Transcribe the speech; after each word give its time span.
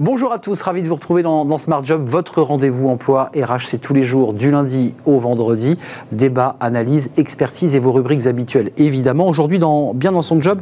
Bonjour 0.00 0.32
à 0.32 0.38
tous, 0.38 0.62
ravi 0.62 0.80
de 0.80 0.86
vous 0.86 0.94
retrouver 0.94 1.24
dans, 1.24 1.58
Smart 1.58 1.84
Job. 1.84 2.04
Votre 2.06 2.40
rendez-vous 2.40 2.88
emploi 2.88 3.32
RH, 3.34 3.66
c'est 3.66 3.78
tous 3.78 3.94
les 3.94 4.04
jours 4.04 4.32
du 4.32 4.52
lundi 4.52 4.94
au 5.06 5.18
vendredi. 5.18 5.76
Débat, 6.12 6.54
analyse, 6.60 7.10
expertise 7.16 7.74
et 7.74 7.80
vos 7.80 7.90
rubriques 7.90 8.28
habituelles. 8.28 8.70
Évidemment, 8.76 9.26
aujourd'hui, 9.26 9.58
bien 9.94 10.12
dans 10.12 10.22
son 10.22 10.40
job, 10.40 10.60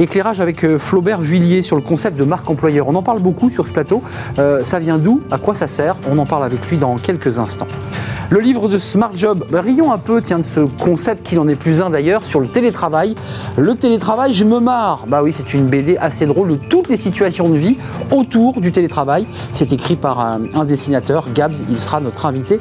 éclairage 0.00 0.42
avec 0.42 0.62
euh, 0.66 0.76
Flaubert 0.76 1.22
Vuillier 1.22 1.62
sur 1.62 1.76
le 1.76 1.82
concept 1.82 2.18
de 2.18 2.24
marque 2.24 2.50
employeur. 2.50 2.86
On 2.86 2.94
en 2.94 3.02
parle 3.02 3.20
beaucoup 3.20 3.48
sur 3.48 3.64
ce 3.64 3.72
plateau. 3.72 4.02
Euh, 4.38 4.62
ça 4.64 4.78
vient 4.80 4.98
d'où? 4.98 5.22
À 5.30 5.38
quoi 5.38 5.54
ça 5.54 5.66
sert? 5.66 5.96
On 6.10 6.18
en 6.18 6.26
parle 6.26 6.44
avec 6.44 6.68
lui 6.68 6.76
dans 6.76 6.96
quelques 6.96 7.38
instants. 7.38 7.66
Le 8.28 8.40
livre 8.40 8.68
de 8.68 8.76
Smart 8.76 9.12
Job, 9.14 9.46
rions 9.52 9.92
un 9.92 9.98
peu 9.98 10.20
tiens, 10.20 10.40
de 10.40 10.44
ce 10.44 10.60
concept 10.60 11.26
qu'il 11.26 11.38
en 11.38 11.48
est 11.48 11.54
plus 11.54 11.80
un 11.80 11.88
d'ailleurs 11.88 12.24
sur 12.24 12.40
le 12.40 12.48
télétravail. 12.48 13.14
Le 13.56 13.74
télétravail, 13.76 14.32
je 14.32 14.44
me 14.44 14.60
marre. 14.60 15.06
Bah 15.08 15.22
oui, 15.22 15.32
c'est 15.34 15.54
une 15.54 15.66
BD 15.66 15.96
assez 15.96 16.26
drôle 16.26 16.48
de 16.48 16.56
toutes 16.56 16.88
les 16.88 16.96
situations 16.96 17.48
de 17.48 17.56
vie 17.56 17.78
autour 18.10 18.60
du 18.60 18.72
télétravail. 18.74 19.26
C'est 19.52 19.72
écrit 19.72 19.96
par 19.96 20.20
un, 20.20 20.64
dessinateur, 20.64 21.26
Gabs, 21.34 21.54
il 21.70 21.78
sera 21.78 22.00
notre 22.00 22.26
invité. 22.26 22.60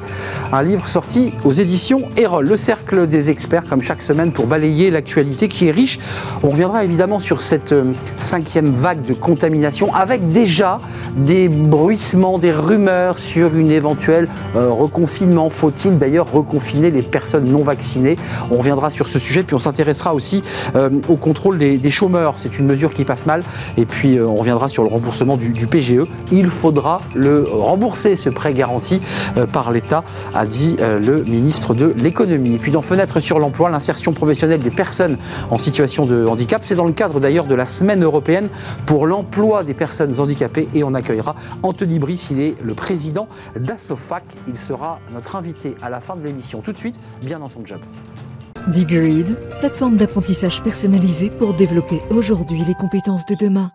Un 0.53 0.63
livre 0.63 0.87
sorti 0.87 1.33
aux 1.43 1.51
éditions 1.51 2.03
Erol, 2.15 2.47
le 2.47 2.55
cercle 2.55 3.07
des 3.07 3.29
experts, 3.29 3.63
comme 3.67 3.81
chaque 3.81 4.01
semaine, 4.01 4.31
pour 4.31 4.47
balayer 4.47 4.91
l'actualité 4.91 5.47
qui 5.47 5.67
est 5.67 5.71
riche. 5.71 5.99
On 6.43 6.49
reviendra 6.49 6.83
évidemment 6.83 7.19
sur 7.19 7.41
cette 7.41 7.73
euh, 7.73 7.91
cinquième 8.17 8.71
vague 8.71 9.03
de 9.03 9.13
contamination, 9.13 9.93
avec 9.93 10.29
déjà 10.29 10.79
des 11.17 11.49
bruissements, 11.49 12.39
des 12.39 12.51
rumeurs 12.51 13.17
sur 13.17 13.55
une 13.55 13.71
éventuelle 13.71 14.27
euh, 14.55 14.69
reconfinement. 14.69 15.49
Faut-il 15.49 15.97
d'ailleurs 15.97 16.31
reconfiner 16.31 16.91
les 16.91 17.01
personnes 17.01 17.45
non 17.45 17.63
vaccinées? 17.63 18.15
On 18.51 18.57
reviendra 18.57 18.89
sur 18.89 19.07
ce 19.07 19.19
sujet, 19.19 19.43
puis 19.43 19.55
on 19.55 19.59
s'intéressera 19.59 20.13
aussi 20.13 20.43
euh, 20.75 20.89
au 21.07 21.15
contrôle 21.15 21.57
des, 21.57 21.91
chômeurs. 21.91 22.35
C'est 22.37 22.57
une 22.57 22.65
mesure 22.65 22.93
qui 22.93 23.05
passe 23.05 23.25
mal. 23.25 23.43
Et 23.77 23.85
puis 23.85 24.19
on 24.19 24.35
reviendra 24.35 24.69
sur 24.69 24.83
le 24.83 24.89
remboursement 24.89 25.37
du, 25.37 25.49
du 25.49 25.67
PGE 25.67 26.02
il 26.31 26.47
faudra 26.47 27.01
le 27.15 27.43
rembourser, 27.43 28.15
ce 28.15 28.29
prêt 28.29 28.53
garanti 28.53 29.01
euh, 29.37 29.45
par 29.45 29.71
l'État, 29.71 30.03
a 30.33 30.45
dit 30.45 30.77
euh, 30.79 30.99
le 30.99 31.23
ministre 31.23 31.73
de 31.73 31.93
l'économie. 31.97 32.55
Et 32.55 32.59
puis 32.59 32.71
dans 32.71 32.81
Fenêtre 32.81 33.19
sur 33.19 33.39
l'emploi, 33.39 33.69
l'insertion 33.69 34.13
professionnelle 34.13 34.61
des 34.61 34.71
personnes 34.71 35.17
en 35.49 35.57
situation 35.57 36.05
de 36.05 36.25
handicap, 36.25 36.63
c'est 36.65 36.75
dans 36.75 36.85
le 36.85 36.93
cadre 36.93 37.19
d'ailleurs 37.19 37.45
de 37.45 37.55
la 37.55 37.65
semaine 37.65 38.03
européenne 38.03 38.49
pour 38.85 39.05
l'emploi 39.07 39.63
des 39.63 39.73
personnes 39.73 40.19
handicapées 40.19 40.67
et 40.73 40.83
on 40.83 40.93
accueillera 40.93 41.35
Anthony 41.61 41.99
Brice, 41.99 42.29
il 42.31 42.41
est 42.41 42.55
le 42.63 42.73
président 42.73 43.27
d'Assofac. 43.59 44.23
Il 44.47 44.57
sera 44.57 44.99
notre 45.13 45.35
invité 45.35 45.75
à 45.81 45.89
la 45.89 45.99
fin 45.99 46.15
de 46.15 46.23
l'émission. 46.23 46.61
Tout 46.61 46.71
de 46.71 46.77
suite, 46.77 46.99
bien 47.21 47.39
dans 47.39 47.49
son 47.49 47.65
job. 47.65 47.79
Digreed, 48.67 49.35
plateforme 49.59 49.97
d'apprentissage 49.97 50.63
personnalisée 50.63 51.29
pour 51.29 51.53
développer 51.53 52.01
aujourd'hui 52.09 52.63
les 52.65 52.75
compétences 52.75 53.25
de 53.25 53.35
demain. 53.35 53.71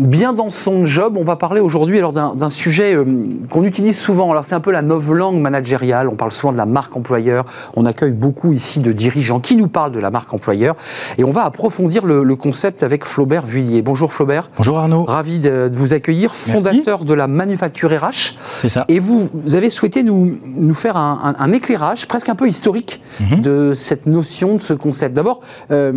Bien 0.00 0.32
dans 0.32 0.50
son 0.50 0.86
job. 0.86 1.16
On 1.16 1.24
va 1.24 1.36
parler 1.36 1.60
aujourd'hui 1.60 1.98
alors 1.98 2.12
d'un 2.12 2.48
sujet 2.48 2.94
euh, 2.94 3.04
qu'on 3.50 3.64
utilise 3.64 3.98
souvent. 3.98 4.30
Alors 4.30 4.44
c'est 4.44 4.54
un 4.54 4.60
peu 4.60 4.72
la 4.72 4.82
langue 4.82 5.40
managériale. 5.40 6.08
On 6.08 6.16
parle 6.16 6.32
souvent 6.32 6.52
de 6.52 6.56
la 6.56 6.66
marque 6.66 6.96
employeur. 6.96 7.44
On 7.76 7.84
accueille 7.84 8.12
beaucoup 8.12 8.52
ici 8.52 8.80
de 8.80 8.92
dirigeants 8.92 9.40
qui 9.40 9.56
nous 9.56 9.68
parlent 9.68 9.92
de 9.92 10.00
la 10.00 10.10
marque 10.10 10.32
employeur. 10.32 10.76
Et 11.18 11.24
on 11.24 11.30
va 11.30 11.44
approfondir 11.44 12.06
le, 12.06 12.30
concept 12.40 12.82
avec 12.82 13.04
Flaubert 13.04 13.44
Vuillier. 13.44 13.82
Bonjour 13.82 14.12
Flaubert. 14.12 14.50
Bonjour 14.56 14.78
Arnaud. 14.78 15.04
Ravi 15.04 15.40
de, 15.40 15.70
vous 15.74 15.92
accueillir, 15.92 16.34
fondateur 16.34 17.04
de 17.04 17.12
la 17.12 17.26
manufacture 17.26 17.90
RH. 17.90 18.38
C'est 18.60 18.70
ça. 18.70 18.86
Et 18.88 18.98
vous, 18.98 19.28
avez 19.52 19.68
souhaité 19.68 20.02
nous, 20.02 20.38
nous 20.46 20.74
faire 20.74 20.96
un, 20.96 21.52
éclairage 21.52 22.08
presque 22.08 22.28
un 22.28 22.34
peu 22.34 22.48
historique 22.48 23.02
mhm. 23.20 23.40
de 23.42 23.72
cette 23.74 24.06
notion, 24.06 24.56
de 24.56 24.62
ce 24.62 24.72
concept. 24.72 25.14
D'abord, 25.14 25.40
euh, 25.70 25.92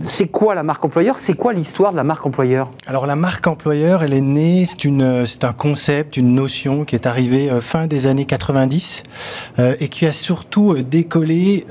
c'est 0.00 0.28
quoi 0.28 0.54
la 0.54 0.62
marque 0.62 0.84
employeur? 0.84 1.18
C'est 1.18 1.34
quoi 1.34 1.52
l'histoire 1.52 1.92
de 1.92 1.96
la 1.96 2.04
marque 2.04 2.24
employeur? 2.24 2.70
Alors 2.86 3.06
la 3.06 3.16
marque 3.16 3.41
employeur, 3.48 4.02
elle 4.02 4.14
est 4.14 4.20
née, 4.20 4.64
c'est 4.66 5.44
un 5.44 5.52
concept, 5.52 6.16
une 6.16 6.34
notion 6.34 6.84
qui 6.84 6.94
est 6.94 7.06
arrivée 7.06 7.50
euh, 7.50 7.60
fin 7.60 7.86
des 7.86 8.06
années 8.06 8.24
90 8.24 9.02
euh, 9.58 9.74
et 9.80 9.88
qui 9.88 10.06
a 10.06 10.12
surtout 10.12 10.72
euh, 10.72 10.82
décollé 10.82 11.64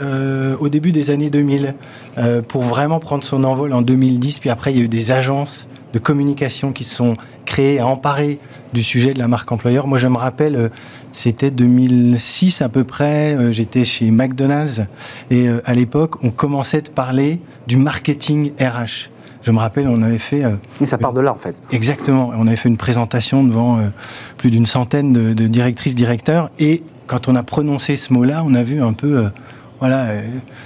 au 0.59 0.69
début 0.69 0.91
des 0.91 1.09
années 1.09 1.29
2000 1.29 1.75
pour 2.47 2.63
vraiment 2.63 2.99
prendre 2.99 3.23
son 3.23 3.43
envol 3.43 3.73
en 3.73 3.81
2010. 3.81 4.39
Puis 4.39 4.49
après, 4.49 4.71
il 4.71 4.77
y 4.77 4.81
a 4.81 4.83
eu 4.83 4.87
des 4.87 5.11
agences 5.11 5.67
de 5.93 5.99
communication 5.99 6.71
qui 6.71 6.83
se 6.83 6.95
sont 6.95 7.15
créées 7.45 7.79
à 7.79 7.87
emparer 7.87 8.39
du 8.73 8.83
sujet 8.83 9.13
de 9.13 9.19
la 9.19 9.27
marque 9.27 9.51
employeur. 9.51 9.87
Moi, 9.87 9.97
je 9.97 10.07
me 10.07 10.17
rappelle, 10.17 10.71
c'était 11.13 11.51
2006 11.51 12.61
à 12.61 12.69
peu 12.69 12.83
près, 12.83 13.37
j'étais 13.51 13.83
chez 13.83 14.11
McDonald's 14.11 14.81
et 15.29 15.47
à 15.65 15.73
l'époque, 15.73 16.23
on 16.23 16.31
commençait 16.31 16.81
de 16.81 16.89
parler 16.89 17.39
du 17.67 17.77
marketing 17.77 18.51
RH. 18.59 19.10
Je 19.43 19.51
me 19.51 19.59
rappelle, 19.59 19.87
on 19.87 20.01
avait 20.01 20.17
fait. 20.17 20.39
Mais 20.39 20.83
euh, 20.83 20.85
ça 20.85 20.97
part 20.97 21.13
de 21.13 21.21
là, 21.21 21.31
en 21.31 21.37
fait. 21.37 21.59
Exactement. 21.71 22.31
On 22.37 22.47
avait 22.47 22.55
fait 22.55 22.69
une 22.69 22.77
présentation 22.77 23.43
devant 23.43 23.79
euh, 23.79 23.87
plus 24.37 24.51
d'une 24.51 24.65
centaine 24.65 25.13
de, 25.13 25.47
directrices, 25.47 25.95
directeurs. 25.95 26.51
Et 26.59 26.83
quand 27.07 27.27
on 27.27 27.35
a 27.35 27.43
prononcé 27.43 27.95
ce 27.95 28.13
mot-là, 28.13 28.43
on 28.45 28.53
a 28.53 28.63
vu 28.63 28.81
un 28.81 28.93
peu. 28.93 29.17
Euh, 29.17 29.29
voilà, 29.79 30.09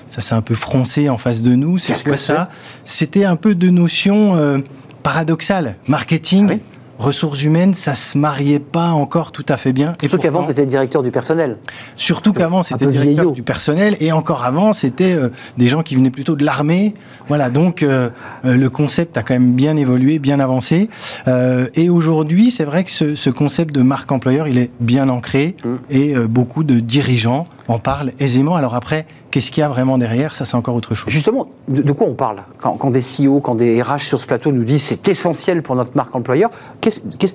ça 0.09 0.19
s'est 0.19 0.35
un 0.35 0.41
peu 0.41 0.55
froncé 0.55 1.07
en 1.07 1.17
face 1.17 1.41
de 1.41 1.55
nous. 1.55 1.77
C'est 1.77 2.03
quoi 2.03 2.17
ça 2.17 2.49
C'était 2.83 3.23
un 3.23 3.37
peu 3.37 3.55
de 3.55 3.69
notions 3.69 4.61
paradoxales. 5.03 5.77
Marketing. 5.87 6.49
Ah 6.51 6.74
ressources 6.97 7.43
humaines, 7.43 7.73
ça 7.73 7.93
se 7.93 8.17
mariait 8.17 8.59
pas 8.59 8.89
encore 8.89 9.31
tout 9.31 9.45
à 9.49 9.57
fait 9.57 9.73
bien. 9.73 9.93
Surtout 9.99 10.17
qu'avant, 10.17 10.43
c'était 10.43 10.65
directeur 10.65 11.03
du 11.03 11.11
personnel. 11.11 11.57
Surtout 11.95 12.33
qu'avant, 12.33 12.63
c'était 12.63 12.87
directeur 12.87 13.31
du 13.31 13.43
personnel, 13.43 13.97
et 13.99 14.11
encore 14.11 14.43
avant, 14.43 14.73
c'était 14.73 15.13
euh, 15.13 15.29
des 15.57 15.67
gens 15.67 15.83
qui 15.83 15.95
venaient 15.95 16.09
plutôt 16.09 16.35
de 16.35 16.45
l'armée. 16.45 16.93
Voilà, 17.27 17.49
donc 17.49 17.83
euh, 17.83 18.09
euh, 18.45 18.55
le 18.55 18.69
concept 18.69 19.17
a 19.17 19.23
quand 19.23 19.33
même 19.33 19.53
bien 19.53 19.75
évolué, 19.77 20.19
bien 20.19 20.39
avancé. 20.39 20.89
et 21.27 21.89
aujourd'hui, 21.89 22.51
c'est 22.51 22.65
vrai 22.65 22.83
que 22.83 22.91
ce, 22.91 23.29
concept 23.29 23.73
de 23.73 23.81
marque 23.81 24.11
employeur, 24.11 24.47
il 24.47 24.57
est 24.57 24.71
bien 24.79 25.09
ancré, 25.09 25.55
mm. 25.63 25.75
et 25.89 26.15
beaucoup 26.27 26.63
de 26.63 26.79
dirigeants 26.79 27.45
en 27.67 27.79
parlent 27.79 28.11
aisément. 28.19 28.55
Alors 28.55 28.75
après, 28.75 29.05
Qu'est-ce 29.35 29.51
qu'il 29.51 29.59
y 29.59 29.63
a 29.65 29.67
vraiment 29.67 29.97
derrière? 29.97 30.33
Ça, 30.33 30.45
c'est 30.45 30.55
encore 30.55 30.75
autre 30.75 30.95
chose. 30.95 31.11
Justement, 31.11 31.49
de, 31.67 31.91
quoi 31.91 32.07
on 32.07 32.13
parle? 32.13 32.37
Quand, 32.57 32.89
des 32.89 33.01
CEO, 33.01 33.41
quand 33.41 33.55
des 33.55 33.81
RH 33.81 33.99
sur 33.99 34.17
ce 34.17 34.25
plateau 34.25 34.53
nous 34.53 34.63
disent 34.63 34.81
c'est 34.81 35.09
essentiel 35.09 35.61
pour 35.61 35.75
notre 35.75 35.91
marque 35.93 36.15
employeur, 36.15 36.51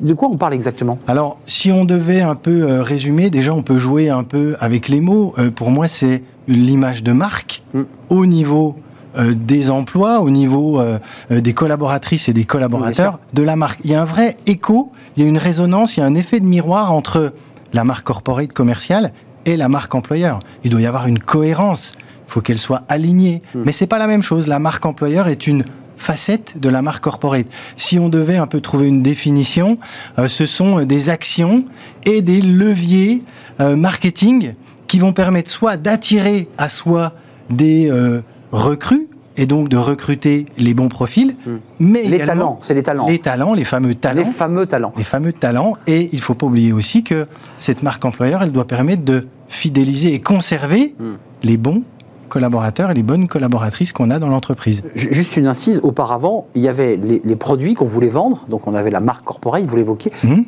de 0.00 0.14
quoi 0.14 0.30
on 0.32 0.38
parle 0.38 0.54
exactement? 0.54 0.98
Alors, 1.06 1.36
si 1.46 1.70
on 1.70 1.84
devait 1.84 2.22
un 2.22 2.36
peu 2.36 2.62
euh, 2.62 2.80
résumer, 2.80 3.28
déjà, 3.28 3.52
on 3.52 3.62
peut 3.62 3.76
jouer 3.76 4.08
un 4.08 4.24
peu 4.24 4.56
avec 4.60 4.88
les 4.88 5.02
mots. 5.02 5.34
Euh, 5.36 5.50
pour 5.50 5.70
moi, 5.70 5.88
c'est 5.88 6.22
l'image 6.48 7.02
de 7.02 7.12
marque 7.12 7.62
mm. 7.74 7.82
au 8.08 8.24
niveau 8.24 8.76
euh, 9.18 9.34
des 9.36 9.70
emplois, 9.70 10.20
au 10.20 10.30
niveau 10.30 10.82
des 11.28 11.52
collaboratrices 11.52 12.30
et 12.30 12.32
des 12.32 12.44
collaborateurs 12.46 13.18
de 13.34 13.42
la 13.42 13.56
marque. 13.56 13.80
Il 13.84 13.90
y 13.90 13.94
a 13.94 14.00
un 14.00 14.06
vrai 14.06 14.38
écho, 14.46 14.90
il 15.18 15.22
y 15.22 15.26
a 15.26 15.28
une 15.28 15.36
résonance, 15.36 15.98
il 15.98 16.00
y 16.00 16.02
a 16.02 16.06
un 16.06 16.14
effet 16.14 16.40
de 16.40 16.46
miroir 16.46 16.94
entre 16.94 17.34
la 17.74 17.84
marque 17.84 18.06
corporate 18.06 18.54
commerciale 18.54 19.12
et 19.46 19.56
la 19.56 19.68
marque 19.68 19.94
employeur. 19.94 20.40
Il 20.64 20.70
doit 20.70 20.80
y 20.80 20.86
avoir 20.86 21.06
une 21.06 21.18
cohérence. 21.18 21.94
Il 22.28 22.32
faut 22.32 22.40
qu'elle 22.40 22.58
soit 22.58 22.82
alignée. 22.88 23.42
Mais 23.54 23.60
hmm. 23.60 23.62
Mais 23.66 23.72
c'est 23.72 23.86
pas 23.86 23.98
la 23.98 24.06
même 24.06 24.22
chose. 24.22 24.46
La 24.46 24.58
marque 24.58 24.86
employeur 24.86 25.28
est 25.28 25.46
une 25.46 25.64
facette 26.00 26.58
de 26.58 26.68
la 26.68 26.82
marque 26.82 27.04
corporate. 27.04 27.46
Si 27.76 27.98
on 27.98 28.08
devait 28.08 28.38
un 28.38 28.46
peu 28.46 28.60
trouver 28.60 28.88
une 28.88 29.02
définition, 29.02 29.78
euh, 30.18 30.28
ce 30.28 30.46
sont 30.46 30.82
des 30.84 31.10
actions 31.10 31.64
et 32.04 32.22
des 32.22 32.40
leviers 32.40 33.22
euh, 33.60 33.76
marketing 33.76 34.54
qui 34.86 34.98
vont 34.98 35.12
permettre 35.12 35.50
soit 35.50 35.76
d'attirer 35.76 36.48
à 36.58 36.68
soi 36.68 37.12
des 37.50 37.90
euh, 37.90 38.22
recrues 38.50 39.08
et 39.36 39.46
donc 39.46 39.68
de 39.68 39.76
recruter 39.76 40.46
les 40.58 40.74
bons 40.74 40.88
profils, 40.88 41.36
hmm. 41.46 41.56
mais 41.78 42.02
les 42.02 42.18
talents, 42.18 42.58
c'est 42.60 42.74
les 42.74 42.82
talents, 42.82 43.06
les 43.06 43.18
talents, 43.18 43.54
les 43.54 43.64
fameux 43.64 43.94
talents, 43.94 44.22
les 44.22 44.24
fameux 44.24 44.66
talents, 44.66 44.92
les 44.96 45.04
fameux 45.04 45.32
talents. 45.32 45.76
Et 45.86 46.10
il 46.12 46.20
faut 46.20 46.34
pas 46.34 46.46
oublier 46.46 46.72
aussi 46.72 47.04
que 47.04 47.26
cette 47.58 47.82
marque 47.82 48.04
employeur, 48.04 48.42
elle 48.42 48.52
doit 48.52 48.66
permettre 48.66 49.04
de 49.04 49.28
fidéliser 49.50 50.14
et 50.14 50.20
conserver 50.20 50.94
hmm. 50.98 51.16
les 51.42 51.58
bons 51.58 51.82
collaborateurs 52.30 52.90
et 52.90 52.94
les 52.94 53.02
bonnes 53.02 53.28
collaboratrices 53.28 53.92
qu'on 53.92 54.08
a 54.10 54.18
dans 54.18 54.28
l'entreprise. 54.28 54.82
Juste 54.94 55.36
une 55.36 55.48
incise, 55.48 55.80
auparavant, 55.82 56.46
il 56.54 56.62
y 56.62 56.68
avait 56.68 56.96
les, 56.96 57.36
produits 57.36 57.74
qu'on 57.74 57.86
voulait 57.86 58.08
vendre, 58.08 58.44
donc 58.48 58.66
on 58.68 58.74
avait 58.74 58.90
la 58.90 59.00
marque 59.00 59.24
corporelle, 59.24 59.66
vous 59.66 59.76
l'évoquiez, 59.76 60.12
mhm. 60.22 60.44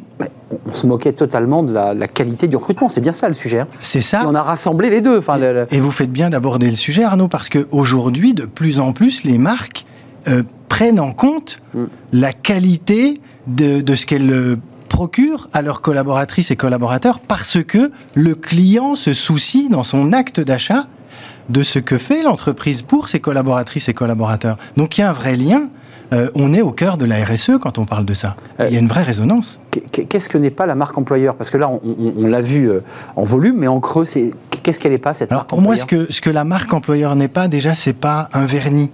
on, 0.67 0.73
se 0.73 0.87
moquait 0.87 1.13
totalement 1.13 1.63
de 1.65 1.73
la, 1.73 2.09
qualité 2.09 2.47
du 2.47 2.57
recrutement, 2.57 2.89
c'est 2.89 3.01
bien 3.01 3.13
ça 3.13 3.27
le 3.27 3.35
sujet. 3.35 3.61
Hein. 3.61 3.69
C'est 3.81 4.01
ça. 4.01 4.23
Et 4.23 4.27
on 4.27 4.35
a 4.35 4.43
rassemblé 4.43 4.89
les 4.89 5.01
deux. 5.01 5.19
Enfin, 5.19 5.39
et, 5.71 5.81
vous 5.81 5.91
faites 5.91 6.13
bien 6.13 6.31
d'aborder 6.31 6.71
le 6.71 6.77
sujet 6.77 7.03
Arnaud, 7.03 7.29
parce 7.29 7.49
qu'aujourd'hui, 7.49 8.33
de 8.33 8.47
plus 8.47 8.79
en 8.79 8.93
plus, 8.93 9.25
les 9.25 9.39
marques 9.39 9.85
euh, 10.29 10.45
prennent 10.69 11.01
en 11.01 11.13
compte 11.13 11.59
mm. 11.75 11.85
la 12.13 12.33
qualité 12.33 13.21
de, 13.49 13.81
de 13.81 13.95
ce 13.97 14.07
qu'elles 14.07 14.33
euh, 14.33 14.57
procurent 14.93 15.49
à 15.53 15.63
leurs 15.63 15.81
collaboratrices 15.81 16.51
et 16.53 16.57
collaborateurs 16.57 17.19
parce 17.19 17.59
que 17.65 17.91
le 18.15 18.35
client 18.35 18.95
se 18.95 19.13
soucie 19.13 19.69
dans 19.69 19.83
son 19.83 20.13
acte 20.13 20.39
d'achat 20.39 20.87
de 21.49 21.63
ce 21.65 21.79
que 21.81 21.99
fait 21.99 22.23
l'entreprise 22.23 22.83
pour 22.83 23.09
ses 23.09 23.19
collaboratrices 23.19 23.89
et 23.89 23.95
collaborateurs. 23.95 24.57
Donc 24.77 24.97
il 24.97 25.01
y 25.01 25.05
a 25.05 25.11
un 25.11 25.13
vrai 25.15 25.37
lien 25.37 25.63
euh, 26.13 26.29
on 26.35 26.53
est 26.53 26.61
au 26.61 26.73
cœur 26.73 26.99
de 26.99 27.07
la 27.07 27.25
RSE 27.25 27.53
quand 27.59 27.79
on 27.79 27.87
parle 27.87 28.05
de 28.05 28.13
ça. 28.13 28.37
Euh, 28.61 28.67
Il 28.69 28.75
y 28.75 28.77
a 28.77 28.81
une 28.81 28.87
vraie 28.87 29.03
résonance. 29.03 29.59
Qu'est-ce 30.11 30.29
que 30.29 30.37
n'est 30.37 30.51
pas 30.51 30.67
la 30.67 30.75
marque 30.75 30.99
employeur? 30.99 31.37
Parce 31.37 31.49
que 31.49 31.57
là, 31.57 31.71
on, 31.71 31.81
on- 31.83 32.13
on 32.19 32.27
l'a 32.27 32.43
vu 32.43 32.69
euh, 32.69 32.81
en 33.17 33.25
volume, 33.25 33.57
mais 33.57 33.67
en 33.67 33.81
creux, 33.81 34.05
c'est 34.05 34.35
qu'est-ce 34.63 34.79
qu'elle 34.79 34.93
n'est 34.93 34.99
pas 34.99 35.15
cette 35.15 35.33
Alors 35.33 35.41
marque 35.45 35.49
pour 35.49 35.63
moi, 35.63 35.75
ce 35.75 35.87
que, 35.87 36.13
ce 36.13 36.21
que 36.21 36.29
la 36.29 36.45
marque 36.45 36.71
employeur 36.75 37.17
n'est 37.17 37.29
pas, 37.29 37.49
déjà, 37.49 37.75
c'est 37.75 37.95
pas 37.95 38.29
un 38.35 38.45
vernis. 38.45 38.91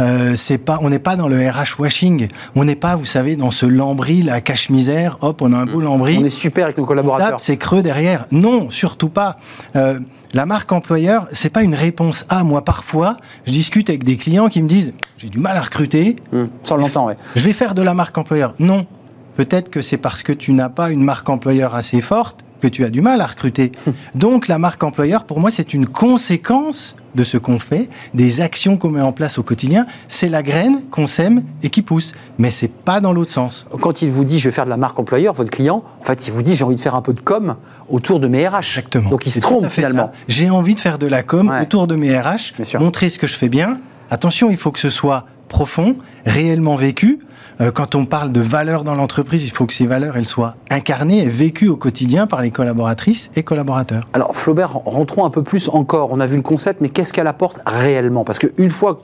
Euh, 0.00 0.34
c'est 0.36 0.58
pas, 0.58 0.78
on 0.82 0.90
n'est 0.90 0.98
pas 0.98 1.16
dans 1.16 1.28
le 1.28 1.36
RH 1.36 1.80
washing. 1.80 2.28
On 2.54 2.64
n'est 2.64 2.76
pas, 2.76 2.96
vous 2.96 3.04
savez, 3.04 3.36
dans 3.36 3.50
ce 3.50 3.66
lambris, 3.66 4.22
la 4.22 4.40
cache-misère. 4.40 5.18
Hop, 5.20 5.42
on 5.42 5.52
a 5.52 5.56
un 5.56 5.66
beau 5.66 5.80
lambris. 5.80 6.18
On 6.18 6.24
est 6.24 6.30
super 6.30 6.64
avec 6.64 6.78
nos 6.78 6.84
collaborateurs. 6.84 7.40
c'est 7.40 7.56
creux 7.56 7.82
derrière. 7.82 8.26
Non, 8.30 8.70
surtout 8.70 9.08
pas. 9.08 9.38
Euh, 9.76 9.98
la 10.34 10.46
marque 10.46 10.72
employeur, 10.72 11.26
c'est 11.32 11.50
pas 11.50 11.62
une 11.62 11.74
réponse 11.74 12.24
à. 12.28 12.42
Moi, 12.42 12.64
parfois, 12.64 13.16
je 13.46 13.52
discute 13.52 13.90
avec 13.90 14.04
des 14.04 14.16
clients 14.16 14.48
qui 14.48 14.62
me 14.62 14.68
disent 14.68 14.92
j'ai 15.18 15.28
du 15.28 15.38
mal 15.38 15.56
à 15.56 15.60
recruter, 15.60 16.16
on 16.32 16.76
l'entend, 16.76 17.06
ouais. 17.06 17.16
je 17.36 17.42
vais 17.42 17.52
faire 17.52 17.74
de 17.74 17.82
la 17.82 17.94
marque 17.94 18.16
employeur. 18.16 18.54
Non. 18.58 18.86
Peut-être 19.34 19.70
que 19.70 19.80
c'est 19.80 19.96
parce 19.96 20.22
que 20.22 20.32
tu 20.32 20.52
n'as 20.52 20.68
pas 20.68 20.90
une 20.90 21.02
marque 21.02 21.28
employeur 21.28 21.74
assez 21.74 22.00
forte 22.00 22.44
que 22.62 22.68
tu 22.68 22.84
as 22.84 22.90
du 22.90 23.00
mal 23.00 23.20
à 23.20 23.26
recruter. 23.26 23.72
Donc 24.14 24.46
la 24.48 24.56
marque 24.58 24.82
employeur, 24.84 25.24
pour 25.24 25.40
moi, 25.40 25.50
c'est 25.50 25.74
une 25.74 25.86
conséquence 25.86 26.94
de 27.14 27.24
ce 27.24 27.36
qu'on 27.36 27.58
fait, 27.58 27.88
des 28.14 28.40
actions 28.40 28.78
qu'on 28.78 28.88
met 28.90 29.00
en 29.00 29.12
place 29.12 29.36
au 29.36 29.42
quotidien. 29.42 29.84
C'est 30.08 30.28
la 30.28 30.42
graine 30.42 30.80
qu'on 30.90 31.06
sème 31.06 31.42
et 31.62 31.68
qui 31.68 31.82
pousse. 31.82 32.12
Mais 32.38 32.48
c'est 32.50 32.70
pas 32.72 33.00
dans 33.00 33.12
l'autre 33.12 33.32
sens. 33.32 33.66
Quand 33.80 34.00
il 34.00 34.10
vous 34.10 34.24
dit 34.24 34.38
je 34.38 34.48
vais 34.48 34.54
faire 34.54 34.64
de 34.64 34.70
la 34.70 34.76
marque 34.78 34.98
employeur, 34.98 35.34
votre 35.34 35.50
client, 35.50 35.82
en 36.00 36.04
fait, 36.04 36.26
il 36.28 36.32
vous 36.32 36.42
dit 36.42 36.54
j'ai 36.54 36.64
envie 36.64 36.76
de 36.76 36.80
faire 36.80 36.94
un 36.94 37.02
peu 37.02 37.12
de 37.12 37.20
com 37.20 37.56
autour 37.90 38.20
de 38.20 38.28
mes 38.28 38.46
RH. 38.46 38.58
Exactement. 38.78 39.10
Donc 39.10 39.26
il 39.26 39.30
se 39.30 39.40
trompe 39.40 39.68
finalement. 39.68 40.12
J'ai 40.28 40.48
envie 40.48 40.74
de 40.74 40.80
faire 40.80 40.98
de 40.98 41.06
la 41.06 41.22
com 41.22 41.48
Ouais. 41.50 41.62
autour 41.62 41.86
de 41.88 41.96
mes 41.96 42.16
RH, 42.16 42.54
montrer 42.78 43.08
ce 43.08 43.18
que 43.18 43.26
je 43.26 43.34
fais 43.36 43.48
bien. 43.48 43.74
Attention, 44.10 44.48
il 44.50 44.56
faut 44.56 44.70
que 44.70 44.78
ce 44.78 44.88
soit 44.90 45.26
profond, 45.48 45.96
réellement 46.24 46.76
vécu. 46.76 47.18
Euh, 47.62 47.70
quand 47.70 47.94
on 47.94 48.06
parle 48.06 48.32
de 48.32 48.40
valeurs 48.40 48.82
dans 48.82 48.94
l'entreprise, 48.94 49.44
il 49.44 49.50
faut 49.50 49.66
que 49.66 49.74
ces 49.74 49.86
valeurs 49.86 50.16
elles 50.16 50.26
soient 50.26 50.56
incarnées 50.68 51.22
et 51.22 51.28
vécues 51.28 51.68
au 51.68 51.76
quotidien 51.76 52.26
par 52.26 52.42
les 52.42 52.50
collaboratrices 52.50 53.30
et 53.36 53.44
collaborateurs. 53.44 54.08
Alors 54.14 54.34
Flaubert, 54.34 54.72
rentrons 54.84 55.24
un 55.24 55.30
peu 55.30 55.42
plus 55.42 55.68
encore. 55.68 56.10
On 56.10 56.18
a 56.18 56.26
vu 56.26 56.36
le 56.36 56.42
concept, 56.42 56.80
mais 56.80 56.88
qu'est-ce 56.88 57.12
qu'elle 57.12 57.28
apporte 57.28 57.60
réellement? 57.64 58.24
Parce 58.24 58.40
qu'une 58.40 58.70
fois 58.70 58.98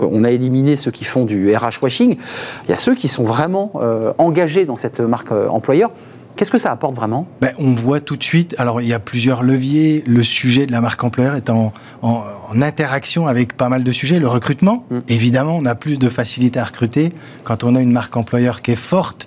on 0.00 0.24
a 0.24 0.30
éliminé 0.30 0.76
ceux 0.76 0.90
qui 0.90 1.04
font 1.04 1.24
du 1.24 1.54
RH 1.54 1.82
washing, 1.82 2.16
il 2.64 2.70
y 2.70 2.72
a 2.72 2.78
ceux 2.78 2.94
qui 2.94 3.06
sont 3.06 3.24
vraiment 3.24 3.72
euh, 3.76 4.12
engagés 4.18 4.64
dans 4.64 4.76
cette 4.76 5.00
marque 5.00 5.30
euh, 5.30 5.48
employeur. 5.48 5.90
Qu'est-ce 6.40 6.50
que 6.50 6.56
ça 6.56 6.72
apporte 6.72 6.94
vraiment? 6.94 7.28
Ben, 7.42 7.52
on 7.58 7.74
voit 7.74 8.00
tout 8.00 8.16
de 8.16 8.22
suite, 8.24 8.54
alors 8.56 8.80
il 8.80 8.88
y 8.88 8.94
a 8.94 8.98
plusieurs 8.98 9.42
leviers, 9.42 10.02
le 10.06 10.22
sujet 10.22 10.64
de 10.64 10.72
la 10.72 10.80
marque 10.80 11.04
employeur 11.04 11.34
est 11.34 11.50
en, 11.50 11.70
en- 12.00 12.24
en 12.50 12.62
interaction 12.62 13.26
avec 13.26 13.58
pas 13.58 13.68
mal 13.68 13.84
de 13.84 13.92
sujets, 13.92 14.18
le 14.18 14.26
recrutement, 14.26 14.86
Mm. 14.90 14.98
évidemment 15.08 15.54
on 15.58 15.66
a 15.66 15.74
plus 15.74 15.98
de 15.98 16.08
facilité 16.08 16.58
à 16.58 16.64
recruter, 16.64 17.10
quand 17.44 17.62
on 17.62 17.74
a 17.74 17.80
une 17.82 17.92
marque 17.92 18.16
employeur 18.16 18.62
qui 18.62 18.70
est 18.70 18.74
forte, 18.76 19.26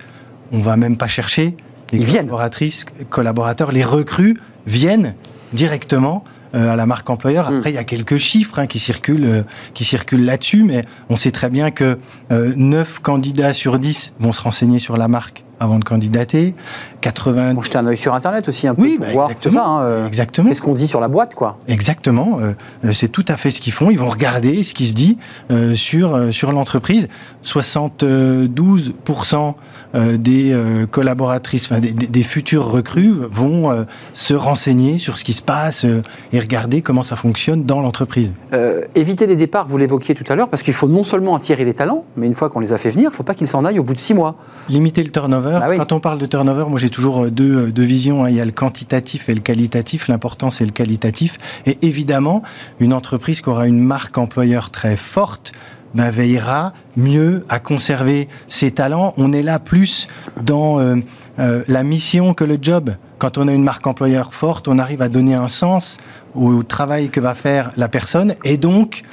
on 0.51 0.57
va 0.59 0.75
même 0.75 0.97
pas 0.97 1.05
chercher, 1.05 1.55
les 1.91 1.99
Ils 1.99 2.03
viennent. 2.05 2.25
collaboratrices, 2.25 2.85
collaborateurs, 3.11 3.71
les 3.71 3.83
recrues 3.83 4.39
viennent 4.65 5.13
directement 5.53 6.23
euh, 6.55 6.73
à 6.73 6.75
la 6.75 6.87
marque 6.87 7.07
employeur. 7.11 7.51
Mm. 7.51 7.57
Après, 7.57 7.69
il 7.71 7.75
y 7.75 7.77
a 7.79 7.83
quelques 7.83 8.17
chiffres 8.17 8.57
hein, 8.57 8.65
qui 8.65 8.79
circulent, 8.79 9.25
euh, 9.25 9.41
qui 9.75 9.83
circulent 9.83 10.25
là-dessus, 10.25 10.63
mais 10.63 10.81
on 11.09 11.15
sait 11.15 11.29
très 11.31 11.49
bien 11.51 11.69
que 11.69 11.99
euh, 12.31 12.53
9 12.55 12.99
candidats 13.03 13.53
sur 13.53 13.77
10 13.77 14.13
vont 14.19 14.31
se 14.31 14.41
renseigner 14.41 14.79
sur 14.79 14.97
la 14.97 15.07
marque 15.07 15.43
avant 15.59 15.79
de 15.79 15.83
candidater. 15.83 16.55
80... 17.01 17.53
Bon, 17.53 17.61
jeter 17.61 17.77
un 17.77 17.85
œil 17.87 17.97
sur 17.97 18.13
Internet 18.13 18.47
aussi 18.47 18.67
un 18.67 18.75
peu 18.75 18.81
Oui, 18.81 18.97
pour 18.97 19.05
bah, 19.07 19.11
voir 19.13 19.27
tout 19.27 19.33
exactement. 19.33 19.63
ça. 19.63 19.69
hein, 19.69 19.81
euh, 19.83 20.07
Exactement. 20.07 20.47
Qu'est-ce 20.49 20.61
qu'on 20.61 20.73
dit 20.73 20.87
sur 20.87 20.99
la 21.01 21.07
boîte, 21.09 21.35
quoi 21.35 21.57
Exactement, 21.67 22.39
euh, 22.39 22.53
euh, 22.85 22.91
c'est 22.93 23.07
tout 23.09 23.25
à 23.27 23.35
fait 23.37 23.49
ce 23.51 23.59
qu'ils 23.61 23.73
font. 23.73 23.89
Ils 23.91 23.99
vont 23.99 24.09
regarder 24.09 24.63
ce 24.63 24.73
qui 24.73 24.85
se 24.85 24.93
dit 24.93 25.17
euh, 25.51 25.75
sur, 25.75 26.15
euh, 26.15 26.31
sur 26.31 26.51
l'entreprise. 26.51 27.07
72% 27.43 29.53
euh, 29.95 30.17
des 30.17 30.55
collaboratrices, 30.91 31.65
enfin, 31.71 31.79
des, 31.79 31.93
des- 31.93 32.07
des 32.07 32.23
futures 32.23 32.65
recrues 32.65 33.13
vont 33.31 33.85
se 34.13 34.33
renseigner 34.33 34.97
sur 34.97 35.17
ce 35.17 35.23
qui 35.23 35.33
se 35.33 35.41
passe 35.41 35.85
et 36.31 36.39
regarder 36.39 36.81
comment 36.81 37.03
ça 37.03 37.15
fonctionne 37.15 37.63
dans 37.63 37.81
l'entreprise. 37.81 38.31
Éviter 38.95 39.27
les 39.27 39.35
départs, 39.35 39.67
vous 39.67 39.77
l'évoquiez 39.77 40.15
tout 40.15 40.23
à 40.31 40.35
l'heure, 40.35 40.49
parce 40.49 40.63
qu'il 40.63 40.73
faut 40.73 40.87
non 40.87 41.03
seulement 41.03 41.35
attirer 41.35 41.65
les 41.65 41.73
talents, 41.73 42.05
mais 42.17 42.27
une 42.27 42.33
fois 42.35 42.49
qu'on 42.49 42.59
les 42.59 42.73
a 42.73 42.77
fait 42.77 42.89
venir, 42.89 43.09
il 43.09 43.11
ne 43.11 43.15
faut 43.15 43.23
pas 43.23 43.33
qu'ils 43.35 43.47
s'en 43.47 43.65
aillent 43.65 43.79
au 43.79 43.83
bout 43.83 43.93
de 43.93 43.99
six 43.99 44.13
mois. 44.13 44.35
Limiter 44.69 45.03
le 45.03 45.09
turnover. 45.09 45.42
Bah 45.51 45.67
oui. 45.69 45.77
Quand 45.77 45.91
on 45.91 45.99
parle 45.99 46.17
de 46.19 46.25
turnover, 46.25 46.65
moi 46.69 46.79
j'ai 46.79 46.89
toujours 46.89 47.25
euh, 47.25 47.31
deux, 47.31 47.67
euh, 47.67 47.71
deux 47.71 47.83
visions. 47.83 48.25
hein. 48.25 48.29
Il 48.29 48.35
y 48.35 48.41
a 48.41 48.45
le 48.45 48.51
quantitatif 48.51 49.29
et 49.29 49.33
le 49.35 49.41
qualitatif. 49.41 50.07
L'important 50.07 50.49
c'est 50.49 50.65
le 50.65 50.71
qualitatif. 50.71 51.37
Et 51.65 51.77
évidemment, 51.81 52.43
une 52.79 52.93
entreprise 52.93 53.41
qui 53.41 53.49
aura 53.49 53.67
une 53.67 53.79
marque 53.79 54.17
employeur 54.17 54.69
très 54.69 54.97
forte 54.97 55.51
ben, 55.93 56.09
veillera 56.09 56.73
mieux 56.97 57.45
à 57.49 57.59
conserver 57.59 58.27
ses 58.49 58.71
talents. 58.71 59.13
On 59.17 59.31
est 59.31 59.43
là 59.43 59.59
plus 59.59 60.07
dans 60.41 60.79
euh, 60.79 60.95
euh, 61.39 61.63
la 61.67 61.83
mission 61.83 62.33
que 62.33 62.43
le 62.43 62.57
job. 62.61 62.95
Quand 63.19 63.37
on 63.37 63.47
a 63.47 63.53
une 63.53 63.63
marque 63.63 63.85
employeur 63.87 64.33
forte, 64.33 64.67
on 64.67 64.77
arrive 64.79 65.01
à 65.01 65.09
donner 65.09 65.35
un 65.35 65.49
sens 65.49 65.97
au 66.35 66.63
travail 66.63 67.09
que 67.09 67.19
va 67.19 67.35
faire 67.35 67.71
la 67.77 67.87
personne 67.87 68.35
et 68.43 68.57
donc 68.57 69.03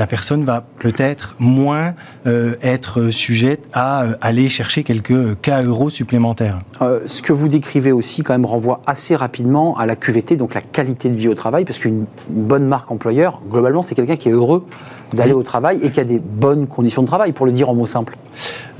la 0.00 0.06
personne 0.06 0.44
va 0.44 0.64
peut-être 0.78 1.36
moins 1.38 1.92
euh, 2.26 2.54
être 2.62 3.10
sujette 3.10 3.68
à 3.74 4.04
euh, 4.04 4.14
aller 4.22 4.48
chercher 4.48 4.82
quelques 4.82 5.34
K 5.42 5.50
euros 5.62 5.90
supplémentaires. 5.90 6.60
Euh, 6.80 7.00
ce 7.04 7.20
que 7.20 7.34
vous 7.34 7.48
décrivez 7.48 7.92
aussi, 7.92 8.22
quand 8.22 8.32
même, 8.32 8.46
renvoie 8.46 8.80
assez 8.86 9.14
rapidement 9.14 9.76
à 9.76 9.84
la 9.84 9.96
QVT, 9.96 10.36
donc 10.36 10.54
la 10.54 10.62
qualité 10.62 11.10
de 11.10 11.16
vie 11.16 11.28
au 11.28 11.34
travail, 11.34 11.66
parce 11.66 11.78
qu'une 11.78 12.06
une 12.34 12.44
bonne 12.44 12.64
marque 12.64 12.90
employeur, 12.90 13.42
globalement, 13.50 13.82
c'est 13.82 13.94
quelqu'un 13.94 14.16
qui 14.16 14.30
est 14.30 14.32
heureux 14.32 14.64
d'aller 15.12 15.34
au 15.34 15.42
travail 15.42 15.80
et 15.82 15.90
qui 15.90 16.00
a 16.00 16.04
des 16.04 16.18
bonnes 16.18 16.66
conditions 16.66 17.02
de 17.02 17.06
travail, 17.06 17.32
pour 17.32 17.44
le 17.44 17.52
dire 17.52 17.68
en 17.68 17.74
mots 17.74 17.84
simples. 17.84 18.16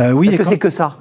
Euh, 0.00 0.12
oui, 0.12 0.28
Est-ce 0.28 0.38
que 0.38 0.44
c'est 0.44 0.58
que 0.58 0.70
ça? 0.70 0.96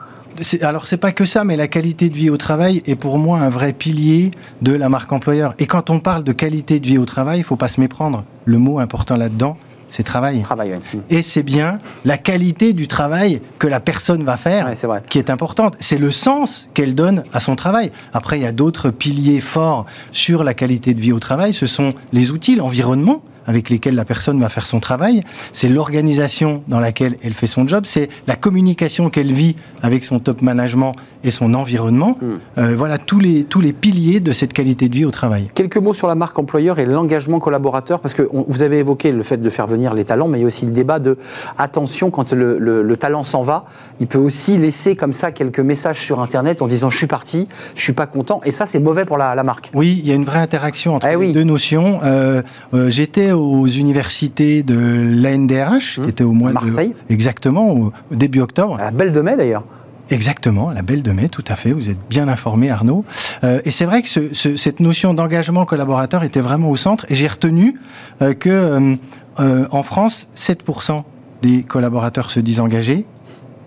Alors 0.61 0.87
c'est 0.87 0.97
pas 0.97 1.11
que 1.11 1.25
ça, 1.25 1.43
mais 1.43 1.55
la 1.55 1.67
qualité 1.67 2.09
de 2.09 2.15
vie 2.15 2.29
au 2.29 2.37
travail 2.37 2.81
est 2.85 2.95
pour 2.95 3.17
moi 3.17 3.39
un 3.39 3.49
vrai 3.49 3.73
pilier 3.73 4.31
de 4.61 4.73
la 4.73 4.87
marque 4.87 5.11
employeur. 5.11 5.53
Et 5.59 5.65
quand 5.65 5.89
on 5.89 5.99
parle 5.99 6.23
de 6.23 6.31
qualité 6.31 6.79
de 6.79 6.87
vie 6.87 6.97
au 6.97 7.05
travail, 7.05 7.39
il 7.39 7.43
faut 7.43 7.57
pas 7.57 7.67
se 7.67 7.79
méprendre. 7.79 8.23
Le 8.45 8.57
mot 8.57 8.79
important 8.79 9.17
là-dedans, 9.17 9.57
c'est 9.89 10.03
travail. 10.03 10.41
Travail, 10.41 10.79
oui. 10.93 11.01
Et 11.09 11.21
c'est 11.21 11.43
bien 11.43 11.77
la 12.05 12.17
qualité 12.17 12.71
du 12.73 12.87
travail 12.87 13.41
que 13.57 13.67
la 13.67 13.79
personne 13.79 14.23
va 14.23 14.37
faire 14.37 14.65
Ouais, 14.67 14.75
c'est 14.75 14.87
vrai. 14.87 15.01
qui 15.09 15.17
est 15.19 15.29
importante. 15.29 15.75
C'est 15.79 15.97
le 15.97 16.11
sens 16.11 16.69
qu'elle 16.73 16.95
donne 16.95 17.23
à 17.33 17.39
son 17.39 17.55
travail. 17.55 17.91
Après, 18.13 18.37
il 18.39 18.43
y 18.43 18.47
a 18.47 18.51
d'autres 18.51 18.89
piliers 18.91 19.41
forts 19.41 19.85
sur 20.13 20.43
la 20.43 20.53
qualité 20.53 20.93
de 20.93 21.01
vie 21.01 21.11
au 21.11 21.19
travail. 21.19 21.53
Ce 21.53 21.65
sont 21.65 21.93
les 22.13 22.31
outils, 22.31 22.55
l'environnement 22.55 23.21
avec 23.49 23.69
lesquels 23.71 23.95
la 23.95 24.05
personne 24.05 24.39
va 24.39 24.47
faire 24.47 24.67
son 24.67 24.79
travail. 24.79 25.21
C'est 25.53 25.69
l'organisation 25.69 26.61
dans 26.67 26.79
laquelle 26.79 27.17
elle 27.23 27.33
fait 27.33 27.47
son 27.47 27.67
job. 27.67 27.83
C'est 27.87 28.07
la 28.27 28.35
communication 28.35 29.09
qu'elle 29.09 29.33
vit 29.33 29.55
avec 29.81 30.05
son 30.05 30.19
top 30.19 30.43
management 30.43 30.93
et 31.23 31.31
son 31.31 31.55
environnement. 31.55 32.15
Hmm. 32.21 32.35
Euh, 32.59 32.75
voilà 32.77 32.97
tous 32.99 33.19
les, 33.19 33.43
tous 33.43 33.59
les 33.59 33.73
piliers 33.73 34.19
de 34.19 34.31
cette 34.31 34.53
qualité 34.53 34.87
de 34.87 34.95
vie 34.95 35.03
au 35.05 35.11
travail. 35.11 35.49
Quelques 35.55 35.77
mots 35.77 35.95
sur 35.95 36.07
la 36.07 36.13
marque 36.15 36.37
employeur 36.37 36.77
et 36.77 36.85
l'engagement 36.85 37.39
collaborateur, 37.39 37.99
parce 38.01 38.13
que 38.13 38.29
on- 38.31 38.45
vous 38.47 38.61
avez 38.61 38.77
évoqué 38.77 39.11
le 39.11 39.23
fait 39.23 39.37
de 39.37 39.49
faire 39.49 39.65
venir 39.67 39.93
les 39.95 40.05
talents, 40.05 40.27
mais 40.27 40.37
il 40.37 40.41
y 40.41 40.43
a 40.43 40.47
aussi 40.47 40.65
le 40.65 40.71
débat 40.71 40.99
de 40.99 41.17
attention, 41.57 42.11
quand 42.11 42.31
le, 42.33 42.57
le- 42.59 42.83
le 42.83 42.97
talent 42.97 43.23
s'en 43.23 43.41
va, 43.41 43.65
il 43.99 44.07
peut 44.07 44.17
aussi 44.19 44.57
laisser 44.57 44.95
comme 44.95 45.13
ça 45.13 45.31
quelques 45.31 45.59
messages 45.59 45.99
sur 45.99 46.21
Internet 46.21 46.61
en 46.61 46.67
disant 46.67 46.89
je 46.89 46.97
suis 46.97 47.07
parti, 47.07 47.47
je 47.75 47.81
suis 47.81 47.93
pas 47.93 48.07
content, 48.07 48.41
et 48.45 48.51
ça 48.51 48.65
c'est 48.67 48.79
mauvais 48.79 49.05
pour 49.05 49.17
la, 49.17 49.35
la 49.35 49.43
marque. 49.43 49.71
Oui, 49.73 49.99
il 50.03 50.07
y 50.07 50.11
a 50.11 50.15
une 50.15 50.25
vraie 50.25 50.39
interaction 50.39 50.95
entre 50.95 51.07
Eh 51.07 51.11
les 51.11 51.15
oui. 51.17 51.33
deux 51.33 51.43
notions. 51.43 51.99
Euh, 52.03 52.41
euh, 52.73 52.89
J'étais 52.89 53.31
aux 53.39 53.67
universités 53.67 54.63
de 54.63 54.75
l'ANDRH, 54.77 55.97
Hum, 55.99 56.03
qui 56.05 56.09
était 56.09 56.23
au 56.23 56.31
mois 56.33 56.51
Marseille. 56.51 56.89
de... 57.07 57.13
Exactement, 57.13 57.71
au, 57.71 57.91
début 58.11 58.41
octobre. 58.41 58.77
À 58.79 58.83
la 58.85 58.91
belle 58.91 59.11
de 59.13 59.21
mai 59.21 59.35
d'ailleurs. 59.37 59.63
Exactement, 60.11 60.71
la 60.71 60.81
belle 60.81 61.03
de 61.03 61.11
mai, 61.11 61.29
tout 61.29 61.43
à 61.47 61.55
fait. 61.55 61.71
Vous 61.71 61.89
êtes 61.89 61.97
bien 62.09 62.27
informé, 62.27 62.69
Arnaud. 62.71 63.05
Euh, 63.43 63.61
et 63.63 63.69
c'est 63.71 63.85
vrai 63.85 64.01
que 64.01 64.09
ce- 64.09 64.33
ce- 64.33 64.57
cette 64.57 64.79
notion 64.79 65.13
d'engagement 65.13 65.65
collaborateur 65.65 66.23
était 66.23 66.39
vraiment 66.41 66.69
au 66.71 66.75
centre. 66.75 67.05
Et 67.09 67.15
j'ai 67.15 67.27
retenu 67.27 67.75
euh, 68.23 68.33
que 68.33 68.49
euh, 68.49 68.95
euh, 69.39 69.67
en 69.71 69.83
France, 69.83 70.27
7% 70.35 71.03
des 71.43 71.61
collaborateurs 71.63 72.31
se 72.31 72.39
disent 72.39 72.59
engagés. 72.59 73.05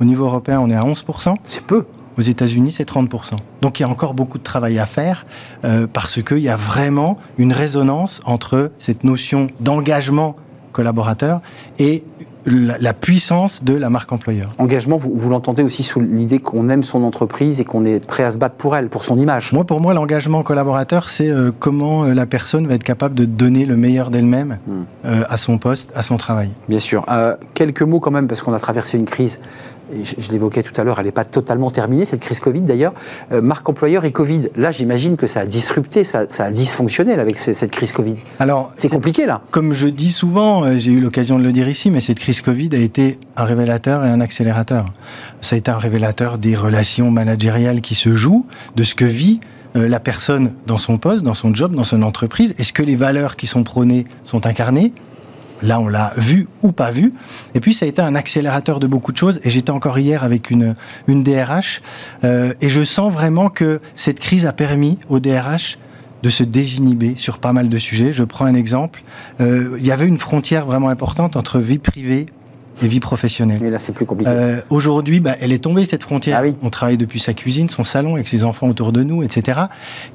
Au 0.00 0.04
niveau 0.04 0.24
européen, 0.24 0.58
on 0.60 0.68
est 0.68 0.74
à 0.74 0.82
11%. 0.82 1.34
C'est 1.44 1.62
peu. 1.62 1.84
Aux 2.18 2.22
États-Unis, 2.22 2.72
c'est 2.72 2.88
30%. 2.88 3.32
Donc 3.62 3.80
il 3.80 3.82
y 3.82 3.86
a 3.86 3.88
encore 3.88 4.14
beaucoup 4.14 4.38
de 4.38 4.42
travail 4.42 4.78
à 4.78 4.86
faire 4.86 5.26
euh, 5.64 5.86
parce 5.92 6.22
qu'il 6.22 6.38
y 6.38 6.48
a 6.48 6.56
vraiment 6.56 7.18
une 7.38 7.52
résonance 7.52 8.20
entre 8.24 8.70
cette 8.78 9.04
notion 9.04 9.48
d'engagement 9.60 10.36
collaborateur 10.72 11.40
et 11.78 12.04
la, 12.44 12.76
la 12.78 12.92
puissance 12.92 13.62
de 13.62 13.74
la 13.74 13.88
marque 13.88 14.10
employeur. 14.12 14.50
Engagement, 14.58 14.96
vous, 14.96 15.12
vous 15.14 15.30
l'entendez 15.30 15.62
aussi 15.62 15.82
sous 15.82 16.00
l'idée 16.00 16.40
qu'on 16.40 16.68
aime 16.70 16.82
son 16.82 17.04
entreprise 17.04 17.60
et 17.60 17.64
qu'on 17.64 17.84
est 17.84 18.04
prêt 18.04 18.24
à 18.24 18.32
se 18.32 18.38
battre 18.38 18.56
pour 18.56 18.74
elle, 18.74 18.88
pour 18.88 19.04
son 19.04 19.18
image. 19.18 19.52
Moi, 19.52 19.64
pour 19.64 19.80
moi, 19.80 19.94
l'engagement 19.94 20.42
collaborateur, 20.42 21.08
c'est 21.08 21.30
euh, 21.30 21.50
comment 21.56 22.04
euh, 22.04 22.14
la 22.14 22.26
personne 22.26 22.66
va 22.66 22.74
être 22.74 22.82
capable 22.82 23.14
de 23.14 23.24
donner 23.26 23.64
le 23.64 23.76
meilleur 23.76 24.10
d'elle-même 24.10 24.58
Hmm. 24.66 24.82
euh, 25.04 25.22
à 25.28 25.36
son 25.36 25.58
poste, 25.58 25.92
à 25.94 26.02
son 26.02 26.16
travail. 26.16 26.50
Bien 26.68 26.78
sûr. 26.78 27.06
Quelques 27.54 27.82
mots 27.82 28.00
quand 28.00 28.10
même, 28.10 28.26
parce 28.26 28.42
qu'on 28.42 28.52
a 28.52 28.58
traversé 28.58 28.98
une 28.98 29.04
crise. 29.04 29.38
Et 29.94 30.04
je, 30.04 30.14
je 30.18 30.30
l'évoquais 30.32 30.62
tout 30.62 30.78
à 30.80 30.84
l'heure, 30.84 30.98
elle 30.98 31.06
n'est 31.06 31.12
pas 31.12 31.24
totalement 31.24 31.70
terminée, 31.70 32.04
cette 32.04 32.20
crise 32.20 32.40
Covid 32.40 32.62
d'ailleurs. 32.62 32.92
Euh, 33.30 33.40
marque 33.40 33.68
employeur 33.68 34.04
et 34.04 34.10
Covid, 34.12 34.48
là 34.56 34.70
j'imagine 34.72 35.16
que 35.16 35.26
ça 35.26 35.40
a 35.40 35.46
disrupté, 35.46 36.02
ça, 36.02 36.26
ça 36.28 36.44
a 36.46 36.50
dysfonctionné 36.50 37.12
avec 37.12 37.38
ce- 37.38 37.54
cette 37.54 37.70
crise 37.70 37.92
Covid. 37.92 38.16
Alors, 38.40 38.72
C'est 38.76 38.88
compliqué 38.88 39.26
là. 39.26 39.42
comme 39.50 39.72
je 39.74 39.86
dis 39.86 40.10
souvent, 40.10 40.64
euh, 40.64 40.74
j'ai 40.76 40.92
eu 40.92 41.00
l'occasion 41.00 41.38
de 41.38 41.44
le 41.44 41.52
dire 41.52 41.68
ici, 41.68 41.90
mais 41.90 42.00
cette 42.00 42.18
crise 42.18 42.32
crise 42.32 42.40
Covid 42.40 42.70
a 42.72 42.78
été 42.78 43.18
un 43.36 43.44
révélateur 43.44 44.04
et 44.06 44.08
un 44.08 44.20
accélérateur. 44.20 44.86
Ça 45.42 45.54
a 45.56 45.58
été 45.58 45.70
un 45.70 45.76
révélateur 45.76 46.38
des 46.38 46.56
relations 46.56 47.10
managériales 47.10 47.80
qui 47.82 47.94
se 47.94 48.14
jouent, 48.14 48.46
de 48.76 48.84
ce 48.84 48.94
que 48.94 49.04
vit 49.04 49.40
euh, 49.76 49.86
la 49.88 50.00
personne 50.00 50.52
dans 50.66 50.78
son 50.78 50.96
poste, 50.98 51.22
dans 51.24 51.34
son 51.34 51.54
job, 51.54 51.74
dans 51.74 51.84
son 51.84 52.02
entreprise. 52.02 52.54
Est-ce 52.58 52.72
que 52.72 52.82
les 52.82 52.96
valeurs 52.96 53.36
qui 53.36 53.46
sont 53.46 53.64
prônées 53.64 54.04
sont 54.24 54.46
incarnées? 54.46 54.94
Là, 55.62 55.80
on 55.80 55.88
l'a 55.88 56.12
vu 56.16 56.48
ou 56.62 56.72
pas 56.72 56.90
vu. 56.90 57.12
Et 57.54 57.60
puis, 57.60 57.72
ça 57.72 57.86
a 57.86 57.88
été 57.88 58.02
un 58.02 58.14
accélérateur 58.14 58.80
de 58.80 58.86
beaucoup 58.86 59.12
de 59.12 59.16
choses. 59.16 59.40
Et 59.44 59.50
j'étais 59.50 59.70
encore 59.70 59.98
hier 59.98 60.24
avec 60.24 60.50
une, 60.50 60.74
une 61.06 61.22
DRH. 61.22 61.82
Euh, 62.24 62.54
et 62.60 62.68
je 62.68 62.82
sens 62.82 63.12
vraiment 63.12 63.48
que 63.48 63.80
cette 63.94 64.20
crise 64.20 64.46
a 64.46 64.52
permis 64.52 64.98
au 65.08 65.20
DRH 65.20 65.78
de 66.22 66.30
se 66.30 66.44
désinhiber 66.44 67.14
sur 67.16 67.38
pas 67.38 67.52
mal 67.52 67.68
de 67.68 67.78
sujets. 67.78 68.12
Je 68.12 68.24
prends 68.24 68.44
un 68.44 68.54
exemple. 68.54 69.02
Euh, 69.40 69.76
il 69.78 69.86
y 69.86 69.92
avait 69.92 70.06
une 70.06 70.18
frontière 70.18 70.66
vraiment 70.66 70.88
importante 70.88 71.36
entre 71.36 71.58
vie 71.58 71.78
privée 71.78 72.26
et 72.80 72.88
vie 72.88 73.00
professionnelle. 73.00 73.58
Mais 73.60 73.70
là, 73.70 73.78
c'est 73.78 73.92
plus 73.92 74.06
compliqué. 74.06 74.30
Euh, 74.30 74.60
Aujourd'hui, 74.70 75.20
bah, 75.20 75.36
elle 75.40 75.52
est 75.52 75.62
tombée, 75.62 75.84
cette 75.84 76.02
frontière. 76.02 76.38
Ah 76.40 76.42
oui. 76.42 76.56
On 76.62 76.70
travaille 76.70 76.96
depuis 76.96 77.20
sa 77.20 77.34
cuisine, 77.34 77.68
son 77.68 77.84
salon, 77.84 78.14
avec 78.14 78.28
ses 78.28 78.44
enfants 78.44 78.68
autour 78.68 78.92
de 78.92 79.02
nous, 79.02 79.22
etc. 79.22 79.62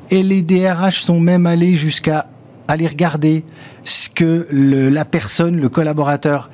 Et 0.09 0.23
les 0.23 0.41
DRH 0.41 1.01
sont 1.01 1.19
même 1.19 1.45
allés 1.45 1.75
jusqu'à 1.75 2.27
aller 2.67 2.87
regarder 2.87 3.43
ce 3.85 4.09
que 4.09 4.47
le, 4.49 4.89
la 4.89 5.05
personne, 5.05 5.59
le 5.59 5.69
collaborateur, 5.69 6.49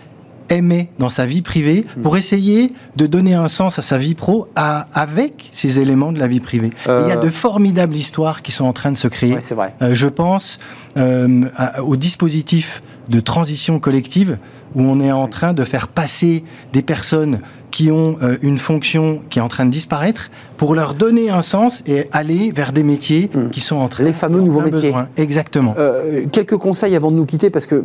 aimait 0.49 0.89
dans 0.99 1.09
sa 1.09 1.25
vie 1.25 1.41
privée 1.41 1.85
hmm. 1.97 2.01
pour 2.01 2.17
essayer 2.17 2.73
de 2.95 3.05
donner 3.07 3.33
un 3.33 3.47
sens 3.47 3.79
à 3.79 3.81
sa 3.81 3.97
vie 3.97 4.13
pro 4.13 4.47
à, 4.55 4.87
avec 4.93 5.49
ces 5.51 5.79
éléments 5.79 6.11
de 6.11 6.19
la 6.19 6.27
vie 6.27 6.39
privée. 6.39 6.71
Euh... 6.87 7.03
Il 7.05 7.09
y 7.09 7.11
a 7.11 7.17
de 7.17 7.29
formidables 7.29 7.95
histoires 7.95 8.41
qui 8.41 8.51
sont 8.51 8.65
en 8.65 8.73
train 8.73 8.91
de 8.91 8.97
se 8.97 9.07
créer. 9.07 9.35
Ouais, 9.35 9.55
vrai. 9.55 9.73
Euh, 9.81 9.95
je 9.95 10.07
pense 10.07 10.59
euh, 10.97 11.45
au 11.83 11.95
dispositif 11.95 12.81
de 13.09 13.19
transition 13.19 13.79
collective 13.79 14.37
où 14.75 14.81
on 14.81 14.99
est 14.99 15.11
en 15.11 15.27
train 15.27 15.53
de 15.53 15.63
faire 15.63 15.87
passer 15.87 16.43
des 16.71 16.81
personnes 16.81 17.39
qui 17.71 17.91
ont 17.91 18.17
euh, 18.21 18.37
une 18.41 18.57
fonction 18.57 19.21
qui 19.29 19.39
est 19.39 19.41
en 19.41 19.47
train 19.47 19.65
de 19.65 19.71
disparaître 19.71 20.29
pour 20.57 20.75
leur 20.75 20.93
donner 20.93 21.29
un 21.29 21.41
sens 21.41 21.83
et 21.85 22.07
aller 22.11 22.51
vers 22.51 22.71
des 22.71 22.83
métiers 22.83 23.29
mmh. 23.33 23.49
qui 23.49 23.59
sont 23.59 23.77
en 23.77 23.87
train 23.87 24.03
les 24.03 24.13
fameux 24.13 24.41
nouveaux 24.41 24.61
métiers 24.61 24.89
besoin. 24.89 25.07
exactement 25.17 25.75
euh, 25.77 26.25
quelques 26.31 26.57
conseils 26.57 26.95
avant 26.95 27.11
de 27.11 27.17
nous 27.17 27.25
quitter 27.25 27.49
parce 27.49 27.65
que 27.65 27.83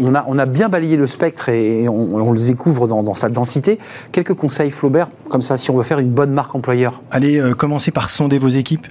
on 0.00 0.14
a, 0.14 0.24
on 0.26 0.38
a 0.38 0.46
bien 0.46 0.68
balayé 0.68 0.96
le 0.96 1.06
spectre 1.06 1.48
et 1.48 1.88
on, 1.88 2.14
on 2.14 2.32
le 2.32 2.40
découvre 2.40 2.86
dans, 2.86 3.02
dans, 3.02 3.14
sa 3.14 3.30
densité. 3.30 3.78
Quelques 4.12 4.34
conseils, 4.34 4.70
Flaubert, 4.70 5.08
comme 5.30 5.40
ça, 5.42 5.56
si 5.56 5.70
on 5.70 5.76
veut 5.76 5.82
faire 5.82 5.98
une 5.98 6.10
bonne 6.10 6.30
marque 6.30 6.54
employeur 6.54 7.00
Allez, 7.10 7.38
euh, 7.38 7.54
commencez 7.54 7.90
par 7.90 8.10
sonder 8.10 8.38
vos 8.38 8.48
équipes. 8.48 8.86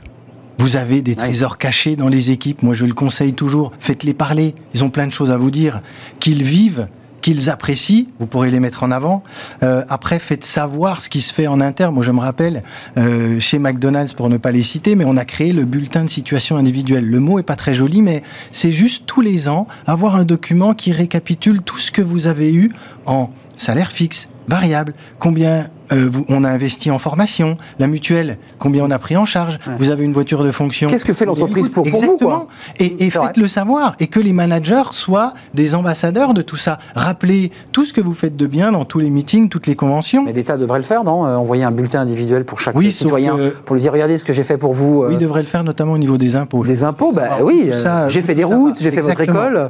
Vous 0.57 0.77
avez 0.77 1.01
des 1.01 1.15
trésors 1.15 1.57
cachés 1.57 1.95
dans 1.95 2.07
les 2.07 2.31
équipes. 2.31 2.61
Moi, 2.61 2.73
je 2.73 2.85
le 2.85 2.93
conseille 2.93 3.33
toujours. 3.33 3.71
Faites-les 3.79 4.13
parler. 4.13 4.53
Ils 4.73 4.83
ont 4.83 4.89
plein 4.89 5.07
de 5.07 5.11
choses 5.11 5.31
à 5.31 5.37
vous 5.37 5.51
dire. 5.51 5.81
Qu'ils 6.19 6.43
vivent 6.43 6.87
qu'ils 7.21 7.49
apprécient, 7.49 8.05
vous 8.19 8.25
pourrez 8.25 8.49
les 8.49 8.59
mettre 8.59 8.83
en 8.83 8.91
avant. 8.91 9.23
Euh, 9.63 9.83
après, 9.89 10.19
faites 10.19 10.43
savoir 10.43 11.01
ce 11.01 11.09
qui 11.09 11.21
se 11.21 11.33
fait 11.33 11.47
en 11.47 11.61
interne. 11.61 11.93
Moi, 11.93 12.03
je 12.03 12.11
me 12.11 12.19
rappelle, 12.19 12.63
euh, 12.97 13.39
chez 13.39 13.59
McDonald's, 13.59 14.13
pour 14.13 14.27
ne 14.29 14.37
pas 14.37 14.51
les 14.51 14.63
citer, 14.63 14.95
mais 14.95 15.05
on 15.05 15.17
a 15.17 15.25
créé 15.25 15.53
le 15.53 15.63
bulletin 15.63 16.03
de 16.03 16.09
situation 16.09 16.57
individuelle. 16.57 17.05
Le 17.05 17.19
mot 17.19 17.39
est 17.39 17.43
pas 17.43 17.55
très 17.55 17.73
joli, 17.73 18.01
mais 18.01 18.23
c'est 18.51 18.71
juste 18.71 19.03
tous 19.05 19.21
les 19.21 19.47
ans 19.47 19.67
avoir 19.85 20.15
un 20.15 20.25
document 20.25 20.73
qui 20.73 20.91
récapitule 20.91 21.61
tout 21.61 21.77
ce 21.77 21.91
que 21.91 22.01
vous 22.01 22.27
avez 22.27 22.53
eu 22.53 22.71
en 23.05 23.29
salaire 23.57 23.91
fixe, 23.91 24.29
variable, 24.47 24.93
combien 25.19 25.67
euh, 25.91 26.07
vous, 26.11 26.25
on 26.29 26.43
a 26.43 26.49
investi 26.49 26.91
en 26.91 26.99
formation, 26.99 27.57
la 27.79 27.87
mutuelle, 27.87 28.37
combien 28.59 28.83
on 28.83 28.91
a 28.91 28.99
pris 28.99 29.17
en 29.17 29.25
charge, 29.25 29.59
ouais. 29.67 29.73
vous 29.79 29.89
avez 29.89 30.03
une 30.03 30.13
voiture 30.13 30.43
de 30.43 30.51
fonction. 30.51 30.89
Qu'est-ce 30.89 31.05
que 31.05 31.13
fait 31.13 31.25
l'entreprise 31.25 31.69
pour, 31.69 31.89
pour, 31.89 32.01
vous 32.01 32.17
quoi 32.17 32.47
Et, 32.79 33.05
et 33.05 33.09
faites-le 33.09 33.47
savoir, 33.47 33.95
et 33.99 34.07
que 34.07 34.19
les 34.19 34.33
managers 34.33 34.91
soient 34.91 35.33
des 35.53 35.75
ambassadeurs 35.75 36.33
de 36.33 36.41
tout 36.41 36.57
ça. 36.57 36.79
Rappelez 36.95 37.51
tout 37.71 37.85
ce 37.85 37.93
que 37.93 38.01
vous 38.01 38.13
faites 38.13 38.35
de 38.35 38.47
bien 38.47 38.71
dans 38.71 38.85
tous 38.85 38.99
les 38.99 39.09
meetings, 39.09 39.49
toutes 39.49 39.67
les 39.67 39.75
conventions. 39.75 40.23
Mais 40.23 40.33
l'État 40.33 40.57
devrait 40.57 40.79
le 40.79 40.83
faire, 40.83 41.03
non 41.03 41.25
euh, 41.25 41.35
Envoyer 41.35 41.63
un 41.63 41.71
bulletin 41.71 42.01
individuel 42.01 42.45
pour 42.45 42.59
chaque 42.59 42.75
oui, 42.75 42.91
citoyen, 42.91 43.35
que, 43.35 43.49
pour 43.49 43.75
lui 43.75 43.81
dire, 43.81 43.91
regardez 43.91 44.17
ce 44.17 44.25
que 44.25 44.33
j'ai 44.33 44.43
fait 44.43 44.57
pour 44.57 44.73
vous. 44.73 45.03
Euh... 45.03 45.07
Oui, 45.07 45.13
il 45.15 45.19
devrait 45.19 45.41
le 45.41 45.47
faire 45.47 45.63
notamment 45.63 45.93
au 45.93 45.97
niveau 45.97 46.17
des 46.17 46.35
impôts. 46.35 46.63
Des 46.63 46.83
impôts, 46.83 47.11
bah, 47.11 47.37
oui. 47.43 47.71
J'ai 48.09 48.21
fait 48.21 48.35
des 48.35 48.43
routes, 48.43 48.77
j'ai 48.79 48.91
fait 48.91 49.01
votre 49.01 49.21
école. 49.21 49.69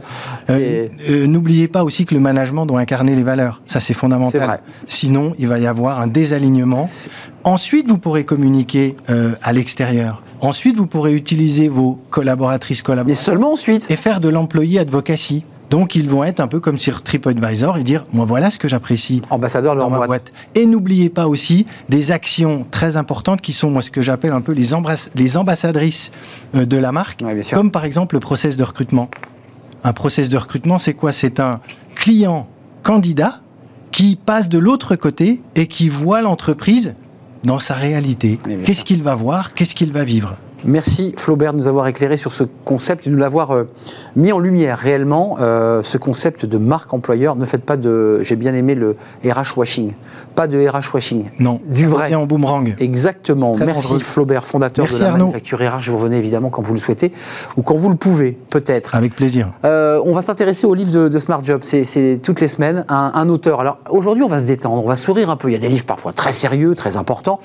Euh, 0.50 0.88
N'oubliez 1.28 1.68
pas 1.68 1.84
aussi 1.84 2.06
que 2.06 2.14
le 2.14 2.20
management 2.20 2.66
doit 2.66 2.80
incarner 2.80 3.16
les 3.16 3.24
valeurs. 3.24 3.62
Ça, 3.66 3.80
c'est 3.80 3.94
fondamental. 3.94 4.60
Sinon, 4.88 5.34
il 5.40 5.48
va 5.48 5.60
y 5.60 5.68
avoir 5.68 6.00
un 6.00 6.08
désalignement. 6.12 6.90
Ensuite, 7.44 7.88
vous 7.88 7.98
pourrez 7.98 8.24
communiquer 8.24 8.96
euh, 9.10 9.34
à 9.42 9.54
l'extérieur. 9.54 10.22
Ensuite, 10.42 10.78
vous 10.78 10.88
pourrez 10.88 11.14
utiliser 11.14 11.68
vos 11.68 12.00
collaboratrices, 12.10 12.82
collaborateurs. 12.82 13.10
Mais 13.10 13.16
seulement 13.16 13.54
ensuite. 13.54 13.90
Et 13.90 13.96
faire 13.96 14.20
de 14.20 14.30
l'employé 14.30 14.80
advocacy. 14.80 15.44
Donc, 15.72 15.96
ils 15.96 16.10
vont 16.10 16.24
être 16.26 16.42
un 16.42 16.48
peu 16.48 16.60
comme 16.60 16.78
sur 16.78 17.02
TripAdvisor 17.02 17.78
et 17.78 17.84
dire 17.84 18.04
Moi, 18.12 18.26
voilà 18.26 18.52
ce 18.52 18.60
que 18.60 18.68
j'apprécie. 18.68 19.22
Ambassadeur 19.30 19.74
de 19.74 19.80
dans 19.80 19.90
leur 19.90 20.00
ma 20.02 20.06
boîte. 20.06 20.34
Et 20.54 20.66
n'oubliez 20.66 21.10
pas 21.10 21.28
aussi 21.28 21.66
des 21.88 22.12
actions 22.12 22.66
très 22.70 22.98
importantes 22.98 23.40
qui 23.40 23.54
sont, 23.54 23.72
moi, 23.72 23.82
ce 23.82 23.90
que 23.90 24.02
j'appelle 24.02 24.34
un 24.34 24.42
peu 24.42 24.52
les, 24.52 24.70
les 25.16 25.38
ambassadrices 25.38 26.12
euh, 26.56 26.66
de 26.66 26.78
la 26.78 26.92
marque. 26.92 27.22
Ouais, 27.24 27.40
comme 27.54 27.72
par 27.72 27.86
exemple 27.86 28.16
le 28.16 28.20
process 28.20 28.58
de 28.58 28.64
recrutement. 28.64 29.10
Un 29.84 29.94
process 29.94 30.30
de 30.30 30.38
recrutement, 30.38 30.78
c'est 30.78 30.94
quoi? 30.94 31.14
C'est 31.14 31.40
un 31.40 31.62
client 31.96 32.48
candidat 32.84 33.42
qui 33.92 34.16
passe 34.16 34.50
de 34.50 34.58
l'autre 34.58 34.96
côté 34.96 35.42
et 35.56 35.68
qui 35.68 35.90
voit 35.90 36.22
l'entreprise 36.22 36.96
dans 37.44 37.60
sa 37.60 37.74
réalité. 37.74 38.40
Qu'est-ce 38.66 38.84
qu'il 38.84 39.04
va 39.04 39.16
voir? 39.16 39.54
Qu'est-ce 39.54 39.76
qu'il 39.76 39.92
va 39.92 40.04
vivre? 40.04 40.36
Merci 40.64 41.14
Flaubert 41.18 41.54
de 41.54 41.58
nous 41.58 41.68
avoir 41.68 41.88
éclairé 41.88 42.18
sur 42.18 42.34
ce 42.34 42.44
concept 42.66 43.08
et 43.08 43.10
de 43.10 43.16
nous 43.16 43.22
l'avoir 43.22 43.52
euh, 43.52 43.64
mis 44.16 44.32
en 44.32 44.40
lumière 44.40 44.78
réellement, 44.78 45.38
euh, 45.40 45.82
ce 45.84 45.98
concept 45.98 46.46
de 46.46 46.58
marque 46.58 46.94
employeur. 46.94 47.36
Ne 47.36 47.46
faites 47.46 47.64
pas 47.64 47.78
de, 47.78 48.20
j'ai 48.22 48.36
bien 48.36 48.54
aimé 48.54 48.76
le 48.76 48.96
RH 49.26 49.58
washing, 49.58 49.94
pas 50.36 50.48
de 50.48 50.68
RH 50.68 50.94
washing. 50.94 51.26
Non, 51.40 51.60
du 51.68 51.88
vrai. 51.88 52.14
en 52.14 52.26
boomerang. 52.26 52.76
Exactement. 52.80 53.56
Merci 53.58 53.74
dangereux. 53.74 54.00
Flaubert, 54.00 54.46
fondateur 54.46 54.86
Merci 54.86 55.00
de 55.00 55.04
la 55.04 55.10
Arnaud. 55.10 55.26
manufacture 55.26 55.60
RH. 55.60 55.90
Vous 55.90 55.98
revenez 55.98 56.18
évidemment 56.18 56.50
quand 56.50 56.62
vous 56.62 56.74
le 56.74 56.80
souhaitez 56.80 57.12
ou 57.58 57.62
quand 57.62 57.76
vous 57.76 57.90
le 57.90 57.96
pouvez, 57.96 58.32
peut-être. 58.50 58.94
Avec 58.96 59.16
plaisir. 59.16 59.50
Euh, 59.66 60.02
on 60.06 60.14
va 60.14 60.22
s'intéresser 60.22 60.68
au 60.68 60.74
livre 60.74 60.92
de, 60.92 61.08
de 61.10 61.20
Smart 61.20 61.44
Job. 61.44 61.62
C'est 61.64 62.20
toutes 62.22 62.42
les 62.42 62.48
semaines 62.48 62.86
un, 62.90 63.12
un 63.16 63.30
auteur. 63.30 63.60
Alors 63.62 63.78
aujourd'hui, 63.90 64.24
on 64.24 64.30
va 64.30 64.40
se 64.40 64.46
détendre, 64.48 64.84
on 64.84 64.88
va 64.88 64.96
sourire 64.96 65.30
un 65.30 65.38
peu. 65.38 65.50
Il 65.50 65.54
y 65.54 65.56
a 65.56 65.60
des 65.60 65.70
livres 65.70 65.86
parfois 65.86 66.14
très 66.14 66.32
sérieux, 66.32 66.76
très 66.76 66.98
importants. 66.98 67.40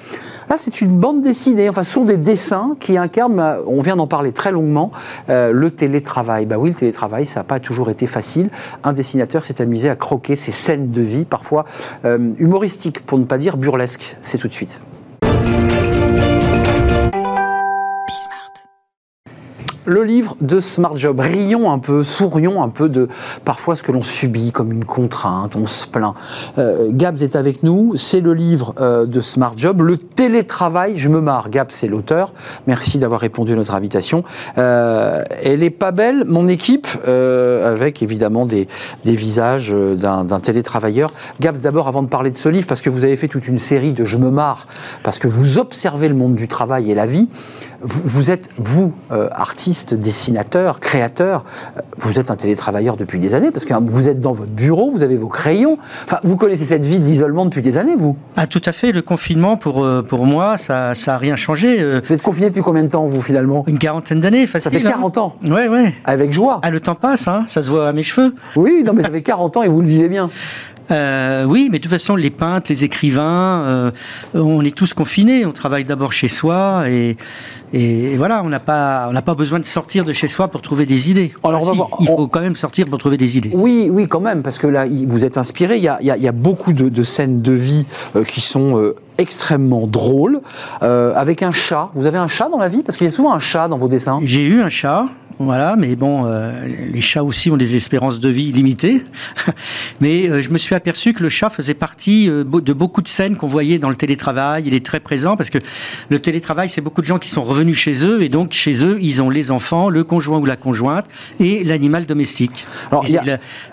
Là, 0.49 0.57
c'est 0.59 0.81
une 0.81 0.99
bande 0.99 1.23
dessinée. 1.23 1.69
Enfin, 1.69 1.83
ce 1.83 1.91
sont 1.91 2.05
des 2.05 2.17
dessins 2.17 2.77
qui 2.81 2.97
incarne, 3.07 3.41
on 3.67 3.81
vient 3.81 3.97
d'en 3.97 4.07
parler 4.07 4.33
très 4.33 4.53
longuement, 4.53 4.91
euh, 5.29 5.53
le 5.53 5.71
télétravail. 5.71 6.47
Bah 6.47 6.57
oui, 6.59 6.71
le 6.71 6.75
télétravail, 6.75 7.27
ça 7.27 7.41
n'a 7.41 7.45
pas 7.45 7.61
toujours 7.61 7.91
été 7.91 8.07
facile. 8.07 8.51
Un 8.85 8.93
dessinateur 8.93 9.45
s'est 9.45 9.61
amusé 9.61 9.89
à 9.89 9.97
croquer 9.97 10.37
ces 10.37 10.53
scènes 10.53 10.91
de 10.91 11.03
vie, 11.03 11.25
parfois 11.25 11.65
euh, 12.05 12.33
humoristiques, 12.39 13.05
pour 13.07 13.19
ne 13.19 13.25
pas 13.25 13.39
dire 13.39 13.57
burlesques. 13.57 14.17
C'est 14.23 14.39
tout 14.39 14.49
de 14.49 14.53
suite. 14.53 14.81
Le 19.87 20.03
livre 20.03 20.37
de 20.41 20.61
Smart 20.61 20.97
Job. 20.97 21.21
Rions 21.21 21.73
un 21.73 21.79
peu, 21.79 22.03
sourions 22.03 22.63
un 22.63 22.69
peu 22.69 22.89
de 22.89 23.09
parfois 23.45 23.77
ce 23.77 23.83
que 23.83 23.93
l'on 23.93 24.03
subit 24.03 24.53
comme 24.53 24.73
une 24.73 24.85
contrainte, 24.85 25.57
on 25.57 25.67
se 25.67 25.87
plaint. 25.87 26.15
Euh, 26.59 26.89
Gabs 26.91 27.23
est 27.23 27.37
avec 27.37 27.63
nous, 27.63 27.97
c'est 27.97 28.21
le 28.21 28.35
livre 28.35 28.75
euh, 28.81 29.07
de 29.07 29.21
Smart 29.21 29.55
Job, 29.57 29.81
le 29.81 29.97
télétravail, 29.97 30.95
je 30.99 31.09
me 31.09 31.21
marre. 31.21 31.49
Gabs, 31.51 31.71
c'est 31.71 31.89
l'auteur. 31.89 32.33
Merci 32.67 32.99
d'avoir 32.99 33.21
répondu 33.21 33.53
à 33.53 33.57
notre 33.57 33.75
invitation. 33.75 34.25
Euh, 34.59 35.23
elle 35.43 35.63
est 35.63 35.71
pas 35.71 35.93
belle, 35.93 36.25
mon 36.27 36.49
équipe, 36.49 36.87
avec 37.07 38.03
évidemment 38.03 38.47
des, 38.47 38.69
des 39.05 39.15
visages 39.17 39.71
d'un 39.73 40.41
télétravailleur. 40.41 41.11
Gabs, 41.41 41.61
d'abord, 41.61 41.89
avant 41.89 42.03
de 42.03 42.09
parler 42.09 42.31
de 42.31 42.37
ce 42.37 42.49
livre, 42.49 42.67
parce 42.67 42.81
que 42.81 42.91
vous 42.91 43.05
avez 43.05 43.17
fait 43.17 43.29
toute 43.29 43.47
une 43.47 43.59
série 43.59 43.93
de 43.93 44.05
Je 44.05 44.19
me 44.19 44.31
marre, 44.31 44.67
parce 45.03 45.19
que 45.19 45.29
vous 45.29 45.59
observez 45.59 46.09
le 46.09 46.15
monde 46.15 46.35
du 46.35 46.49
travail 46.49 46.91
et 46.91 46.95
la 46.95 47.07
vie. 47.07 47.29
Vous, 47.89 48.03
vous 48.05 48.31
êtes, 48.33 48.51
vous, 48.59 48.93
euh, 49.13 49.29
artiste, 49.31 49.95
dessinateur, 49.95 50.81
créateur, 50.81 51.45
euh, 51.77 51.81
vous 51.99 52.19
êtes 52.19 52.33
un 52.33 52.37
télétravailleur 52.37 52.97
depuis 52.97 53.21
des 53.21 53.33
années, 53.33 53.53
parce 53.53 53.65
que 53.65 53.75
vous 53.75 54.09
êtes 54.09 54.21
dans 54.21 54.33
votre 54.33 54.51
bureau, 54.51 54.91
vous 54.91 55.05
avez 55.05 55.17
vos 55.17 55.29
crayons. 55.29 55.79
Enfin, 56.05 56.19
vous 56.25 56.35
connaissez 56.35 56.65
cette 56.65 56.85
vie 56.85 56.99
de 56.99 57.05
l'isolement 57.05 57.45
depuis 57.45 57.63
des 57.63 57.79
années, 57.79 57.95
vous? 57.97 58.17
Ah, 58.37 58.49
tout 58.49 58.63
à 58.65 58.73
fait. 58.73 58.91
Le 58.91 59.03
confinement, 59.03 59.57
pour, 59.57 59.85
euh, 59.85 60.03
pour 60.03 60.27
moi, 60.27 60.57
ça 60.57 60.95
n'a 61.07 61.19
rien 61.19 61.37
changé. 61.37 61.77
Vous 61.77 62.13
êtes 62.13 62.23
confiné 62.23 62.49
depuis 62.49 62.63
combien 62.63 62.83
de 62.83 62.89
temps, 62.89 63.07
vous, 63.07 63.23
finalement? 63.23 63.63
Une 63.69 63.79
quarantaine 63.79 64.19
d'années, 64.19 64.49
facile. 64.49 64.73
Ça 64.73 64.77
fait 64.77 64.83
40 64.83 65.19
ans 65.19 65.37
hein. 65.45 65.53
Ouais, 65.53 65.69
ouais. 65.69 65.95
Avec 66.05 66.33
joie 66.33 66.59
Ah, 66.65 66.71
le 66.71 66.81
temps 66.81 66.97
passe, 66.97 67.29
hein, 67.29 67.45
ça 67.47 67.63
se 67.63 67.71
voit 67.71 67.89
à 67.89 67.93
mes 67.93 68.03
cheveux. 68.03 68.35
Oui, 68.57 68.83
non, 68.85 68.95
mais 68.95 69.03
ça 69.03 69.11
fait 69.11 69.23
40 69.23 69.59
ans 69.59 69.63
et 69.63 69.69
vous 69.69 69.81
le 69.81 69.87
vivez 69.87 70.09
bien. 70.09 70.29
Euh, 70.91 71.45
oui, 71.45 71.69
mais 71.71 71.79
de 71.79 71.83
toute 71.83 71.93
façon, 71.93 72.17
les 72.17 72.31
peintres, 72.31 72.67
les 72.69 72.85
écrivains, 72.85 73.65
euh, 73.65 73.91
on 74.35 74.65
est 74.65 74.75
tous 74.75 74.95
confinés. 74.95 75.45
On 75.47 75.53
travaille 75.53 75.85
d'abord 75.85 76.13
chez 76.13 76.29
soi 76.29 76.85
et, 76.89 77.17
et, 77.73 78.13
et 78.13 78.17
voilà, 78.17 78.43
on 78.45 78.49
n'a 78.49 78.61
pas, 78.61 79.07
on 79.09 79.13
n'a 79.13 79.23
pas 79.23 79.35
besoin 79.35 79.59
de 79.59 79.65
sortir 79.65 80.05
de 80.05 80.13
chez 80.13 80.29
soi 80.29 80.49
pour 80.49 80.63
trouver 80.63 80.87
des 80.87 81.11
idées. 81.11 81.33
Alors, 81.43 81.61
ah, 81.63 81.71
si, 81.71 81.77
voir, 81.77 81.89
il 82.01 82.07
faut 82.07 82.15
on... 82.19 82.29
quand 82.29 82.41
même 82.41 82.57
sortir 82.57 82.87
pour 82.87 82.99
trouver 82.99 83.17
des 83.17 83.37
idées. 83.37 83.51
Oui, 83.53 83.89
oui, 83.91 84.07
quand 84.07 84.21
même, 84.21 84.43
parce 84.43 84.59
que 84.59 84.67
là, 84.67 84.87
vous 84.87 85.25
êtes 85.25 85.39
inspiré. 85.39 85.77
Il 85.77 85.83
y 85.83 85.89
a, 85.89 85.99
il 86.01 86.07
y 86.07 86.11
a, 86.11 86.17
il 86.17 86.23
y 86.23 86.29
a 86.29 86.33
beaucoup 86.33 86.73
de, 86.73 86.89
de, 86.89 87.03
scènes 87.03 87.43
de 87.43 87.53
vie 87.53 87.87
euh, 88.15 88.25
qui 88.25 88.41
sont 88.41 88.93
extrêmement 89.19 89.87
drôles, 89.87 90.41
avec 90.81 91.43
un 91.43 91.53
chat. 91.53 91.91
Vous 91.95 92.07
avez 92.07 92.19
un 92.19 92.29
chat 92.29 92.49
dans 92.49 92.59
la 92.59 92.69
vie? 92.69 92.83
Parce 92.83 92.97
qu'il 92.97 93.07
y 93.07 93.09
a 93.09 93.11
souvent 93.11 93.35
un 93.35 93.39
chat 93.39 93.67
dans 93.69 93.79
vos 93.79 93.89
dessins. 93.89 94.21
J'ai 94.23 94.45
eu 94.45 94.61
un 94.61 94.69
chat. 94.69 95.07
Voilà, 95.39 95.77
mais 95.77 95.97
bon, 95.97 96.25
euh, 96.25 96.51
les 96.67 97.01
chats 97.03 97.23
aussi 97.23 97.51
ont 97.51 97.59
des 97.59 97.77
espérances 97.77 98.21
de 98.21 98.29
vie 98.31 98.53
limitées. 98.53 99.05
mais 100.01 100.31
euh, 100.31 100.43
je 100.43 100.49
me 100.49 100.57
suis 100.57 100.75
aperçu 100.75 101.13
que 101.13 101.23
le 101.23 101.29
chat 101.29 101.51
faisait 101.51 101.75
partie 101.75 102.31
euh, 102.31 102.43
de 102.43 102.73
beaucoup 102.73 103.03
de 103.03 103.09
scènes 103.09 103.37
qu'on 103.37 103.47
voyait 103.47 103.79
dans 103.79 103.91
le 103.91 103.97
télétravail. 103.97 104.65
Il 104.67 104.73
est 104.73 104.85
très 104.85 104.99
présent 104.99 105.37
parce 105.37 105.51
que 105.51 105.59
le 106.09 106.19
télétravail, 106.21 106.71
c'est 106.71 106.81
beaucoup 106.81 107.03
de 107.03 107.07
gens 107.07 107.19
qui 107.19 107.29
sont 107.29 107.45
revenus 107.45 107.77
chez 107.77 108.07
eux 108.07 108.23
et 108.23 108.31
donc 108.31 108.53
chez 108.53 108.83
eux, 108.83 108.97
ils 109.03 109.21
ont 109.21 109.29
les 109.29 109.51
enfants, 109.51 109.91
le 109.91 110.05
conjoint 110.05 110.39
ou 110.39 110.47
la 110.47 110.57
conjointe 110.57 111.05
et 111.39 111.65
l'animal 111.65 112.07
domestique. 112.07 112.67
Alors, 112.91 113.05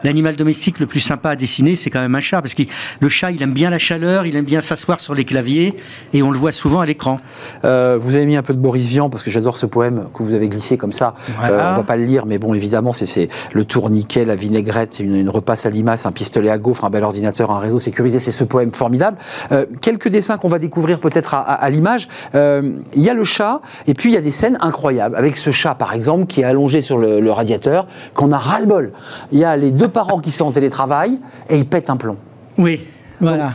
l'animal 0.04 0.36
domestique 0.36 0.80
le 0.80 0.86
plus 0.86 1.00
sympa 1.00 1.30
à 1.30 1.36
dessiner, 1.38 1.78
c'est 1.78 1.90
quand 1.90 2.02
même 2.02 2.16
un 2.16 2.20
chat 2.20 2.42
parce 2.42 2.56
que 2.56 2.64
le 3.00 3.10
chat, 3.10 3.32
il 3.32 3.42
aime 3.42 3.54
bien 3.54 3.70
la 3.70 3.80
chaleur, 3.80 4.26
il 4.26 4.36
aime 4.36 4.46
bien 4.46 4.60
s'asseoir 4.60 5.00
sur 5.00 5.16
les 5.16 5.24
claviers 5.24 5.76
et 6.14 6.24
on 6.24 6.32
le 6.32 6.38
voit 6.38 6.52
souvent 6.52 6.82
à 6.82 6.86
l'écran. 6.86 7.22
vous 7.64 7.68
avez 8.16 8.26
mis 8.26 8.36
un 8.36 8.44
peu 8.44 8.54
de 8.54 8.60
Boris 8.60 8.88
Vian 8.88 9.10
parce 9.10 9.24
que 9.24 9.32
j'adore 9.32 9.58
ce 9.58 9.66
poème 9.66 10.08
que 10.14 10.24
vous 10.24 10.34
avez 10.34 10.50
glissé 10.50 10.78
comme 10.78 10.94
ça. 10.94 11.16
Euh, 11.54 11.72
on 11.74 11.78
va 11.78 11.84
pas 11.84 11.96
le 11.96 12.06
lire, 12.06 12.26
mais 12.26 12.38
bon, 12.38 12.54
évidemment, 12.54 12.94
c'est 12.94 13.30
le 13.54 13.66
tourniquet, 13.66 14.26
la 14.26 14.36
vinaigrette, 14.36 15.00
une, 15.00 15.16
une 15.16 15.30
repasse 15.30 15.66
à 15.66 15.70
limace, 15.70 16.06
un 16.06 16.12
pistolet 16.12 16.50
à 16.50 16.58
gaufre, 16.58 16.86
un 16.86 16.90
bel 16.90 17.04
ordinateur, 17.04 17.52
un 17.52 17.60
réseau 17.60 17.80
sécurisé. 17.80 18.20
C'est 18.20 18.32
ce 18.32 18.44
poème 18.44 18.74
formidable. 18.74 19.18
Euh, 19.52 19.66
quelques 19.82 20.08
dessins 20.08 20.38
qu'on 20.38 20.48
va 20.48 20.60
découvrir 20.60 21.00
peut-être 21.00 21.34
à, 21.34 21.70
l'image. 21.70 22.08
Euh, 22.36 22.74
il 22.96 23.04
y 23.04 23.10
a 23.10 23.14
le 23.14 23.24
chat, 23.24 23.62
et 23.88 23.94
puis 23.94 24.12
il 24.12 24.14
y 24.14 24.18
a 24.18 24.22
des 24.22 24.32
scènes 24.32 24.58
incroyables 24.62 25.16
avec 25.16 25.38
ce 25.38 25.52
chat, 25.52 25.76
par 25.76 25.94
exemple, 25.94 26.26
qui 26.26 26.42
est 26.42 26.46
allongé 26.46 26.82
sur 26.82 26.98
le, 26.98 27.20
le 27.20 27.32
radiateur, 27.32 27.88
qu'on 28.14 28.32
a 28.32 28.38
ras-le-bol. 28.38 28.92
Il 29.32 29.40
y 29.40 29.46
a 29.46 29.56
les 29.58 29.72
deux 29.72 29.88
parents 29.88 30.20
qui 30.20 30.32
sont 30.32 30.46
en 30.46 30.52
télétravail 30.52 31.20
et 31.50 31.58
ils 31.58 31.68
pètent 31.68 31.90
un 31.90 31.98
plomb. 31.98 32.18
Oui. 32.58 32.82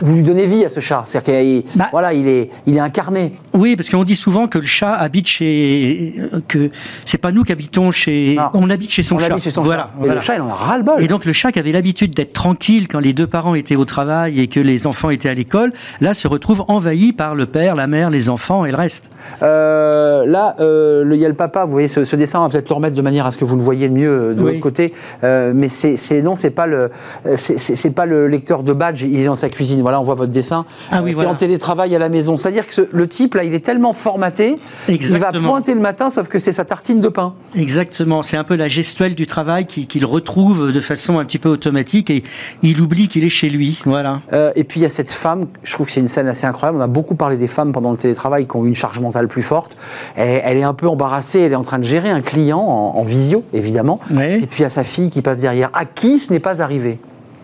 Vous 0.01 0.15
lui 0.15 0.23
donnez 0.23 0.45
vie 0.45 0.65
à 0.65 0.69
ce 0.69 0.79
chat. 0.79 1.03
C'est-à-dire 1.07 1.35
qu'il 1.35 1.63
bah. 1.75 1.87
voilà, 1.91 2.13
il 2.13 2.27
est, 2.27 2.49
il 2.65 2.77
est 2.77 2.81
incarné. 2.81 3.33
Oui, 3.53 3.75
parce 3.75 3.89
qu'on 3.89 4.03
dit 4.03 4.15
souvent 4.15 4.47
que 4.47 4.57
le 4.57 4.65
chat 4.65 4.93
habite 4.93 5.27
chez. 5.27 6.15
que 6.47 6.69
c'est 7.05 7.17
pas 7.17 7.31
nous 7.31 7.43
qui 7.43 7.51
habitons 7.51 7.91
chez. 7.91 8.37
On 8.53 8.69
habite 8.69 8.91
chez 8.91 9.03
son 9.03 9.15
on 9.15 9.19
chat. 9.19 9.37
Chez 9.37 9.51
son 9.51 9.61
voilà, 9.61 9.91
Et 10.03 10.07
le 10.07 10.19
chat, 10.19 10.35
il 10.35 10.41
en 10.41 10.49
a 10.49 10.53
ras-le-bol. 10.53 11.01
Et 11.03 11.07
donc 11.07 11.25
le 11.25 11.33
chat 11.33 11.51
qui 11.51 11.59
avait 11.59 11.71
l'habitude 11.71 12.13
d'être 12.15 12.33
tranquille 12.33 12.87
quand 12.87 12.99
les 12.99 13.13
deux 13.13 13.27
parents 13.27 13.55
étaient 13.55 13.75
au 13.75 13.85
travail 13.85 14.39
et 14.39 14.47
que 14.47 14.59
les 14.59 14.87
enfants 14.87 15.09
étaient 15.09 15.29
à 15.29 15.33
l'école, 15.33 15.73
là 16.01 16.13
se 16.13 16.27
retrouve 16.27 16.65
envahi 16.67 17.13
par 17.13 17.35
le 17.35 17.45
père, 17.45 17.75
la 17.75 17.87
mère, 17.87 18.09
les 18.09 18.29
enfants 18.29 18.65
et 18.65 18.71
le 18.71 18.77
reste. 18.77 19.11
Euh, 19.41 20.25
là, 20.25 20.55
euh, 20.59 21.09
il 21.11 21.19
y 21.19 21.25
a 21.25 21.27
le 21.27 21.33
papa. 21.35 21.65
Vous 21.65 21.71
voyez 21.71 21.87
ce, 21.87 22.15
dessin, 22.15 22.39
on 22.39 22.43
va 22.43 22.49
peut-être 22.49 22.69
le 22.69 22.75
remettre 22.75 22.95
de 22.95 23.01
manière 23.01 23.25
à 23.25 23.31
ce 23.31 23.37
que 23.37 23.45
vous 23.45 23.55
le 23.55 23.61
voyez 23.61 23.89
mieux 23.89 24.09
euh, 24.09 24.33
de 24.33 24.41
l'autre 24.41 24.59
côté. 24.59 24.93
mais 25.23 25.69
c'est 25.69 26.21
non, 26.21 26.35
c'est 26.35 26.49
pas 26.49 26.67
le, 26.67 26.89
c'est 27.35 27.95
pas 27.95 28.05
le 28.05 28.27
lecteur 28.27 28.63
de 28.63 28.73
badge. 28.73 29.03
Il 29.03 29.19
est 29.19 29.25
dans 29.25 29.35
sa 29.35 29.49
cuisine. 29.59 29.81
Voilà, 29.81 29.99
on 29.99 30.03
voit 30.03 30.15
votre 30.15 30.31
dessin. 30.31 30.65
Ah 30.89 31.01
oui, 31.03 31.13
en 31.13 31.35
télétravail 31.35 31.93
à 31.93 31.99
la 31.99 32.07
maison. 32.07 32.37
C'est-à-dire 32.37 32.65
que 32.65 32.87
le 32.89 33.07
type 33.07 33.35
là, 33.35 33.43
il 33.43 33.53
est 33.53 33.59
tellement 33.59 33.91
formaté, 33.91 34.57
il 34.87 35.17
va 35.17 35.33
pointer 35.33 35.73
le 35.73 35.81
matin, 35.81 36.09
sauf 36.09 36.29
que 36.29 36.39
c'est 36.39 36.53
sa 36.53 36.63
tartine 36.63 37.01
de 37.01 37.09
pain. 37.09 37.33
Exactement. 37.57 38.23
C'est 38.23 38.37
un 38.37 38.45
peu 38.45 38.55
la 38.55 38.69
gestuelle 38.69 39.15
du 39.15 39.27
travail 39.27 39.65
qu'il 39.65 40.05
retrouve 40.05 40.71
de 40.71 40.79
façon 40.79 41.19
un 41.19 41.25
petit 41.25 41.39
peu 41.39 41.49
automatique 41.49 42.09
et 42.09 42.23
il 42.63 42.79
oublie 42.79 43.09
qu'il 43.09 43.25
est 43.25 43.29
chez 43.29 43.49
lui. 43.49 43.81
Voilà. 43.85 44.21
et 44.55 44.63
puis 44.63 44.79
il 44.79 44.83
y 44.83 44.85
a 44.85 44.89
cette 44.89 45.11
femme. 45.11 45.47
Je 45.63 45.73
trouve 45.73 45.87
que 45.87 45.91
c'est 45.91 45.99
une 45.99 46.07
scène 46.07 46.27
assez 46.27 46.47
incroyable. 46.47 46.77
On 46.77 46.81
a 46.81 46.87
beaucoup 46.87 47.15
parlé 47.15 47.35
des 47.35 47.47
femmes 47.47 47.73
pendant 47.73 47.91
le 47.91 47.97
télétravail 47.97 48.47
qui 48.47 48.55
ont 48.55 48.63
une 48.63 48.75
charge 48.75 49.01
mentale 49.01 49.27
plus 49.27 49.43
forte. 49.43 49.75
elle 50.15 50.57
est 50.57 50.63
un 50.63 50.73
peu 50.73 50.87
embarrassée. 50.87 51.41
Elle 51.41 51.51
est 51.51 51.57
en 51.57 51.63
train 51.63 51.79
de 51.79 51.83
gérer 51.83 52.09
un 52.09 52.21
client 52.21 52.61
en, 52.61 53.03
visio, 53.03 53.43
évidemment. 53.53 53.99
Et 54.11 54.47
puis 54.47 54.59
il 54.59 54.61
y 54.61 54.65
a 54.65 54.69
sa 54.69 54.85
fille 54.85 55.09
qui 55.09 55.21
passe 55.21 55.39
derrière. 55.39 55.69
À 55.73 55.83
qui 55.83 56.17
ce 56.17 56.31
n'est 56.31 56.39
pas 56.39 56.61
arrivé 56.61 56.99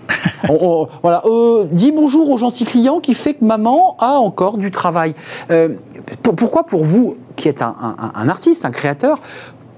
voilà, 1.01 1.23
euh, 1.25 1.65
dis 1.71 1.91
bonjour 1.91 2.29
au 2.29 2.37
gentil 2.37 2.65
client 2.65 2.99
qui 2.99 3.13
fait 3.13 3.35
que 3.35 3.45
maman 3.45 3.95
a 3.99 4.13
encore 4.19 4.57
du 4.57 4.71
travail. 4.71 5.15
Euh, 5.49 5.69
pourquoi 6.21 6.65
pour 6.65 6.85
vous, 6.85 7.17
qui 7.35 7.47
êtes 7.47 7.61
un, 7.61 8.29
artiste, 8.29 8.65
un 8.65 8.71
créateur, 8.71 9.19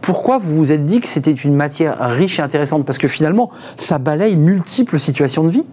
pourquoi 0.02 0.38
vous 0.38 0.56
vous 0.58 0.72
êtes 0.72 0.86
dit 0.86 1.00
que 1.00 1.08
c'était 1.08 1.32
une 1.32 1.56
matière 1.56 1.98
riche 2.00 2.40
et 2.40 2.42
intéressante? 2.42 2.86
Parce 2.86 2.98
que 2.98 3.08
finalement, 3.08 3.50
ça 3.78 3.98
balaye 3.98 4.36
multiples 4.36 5.00
situations 5.00 5.44
de 5.44 5.50
vie. 5.50 5.66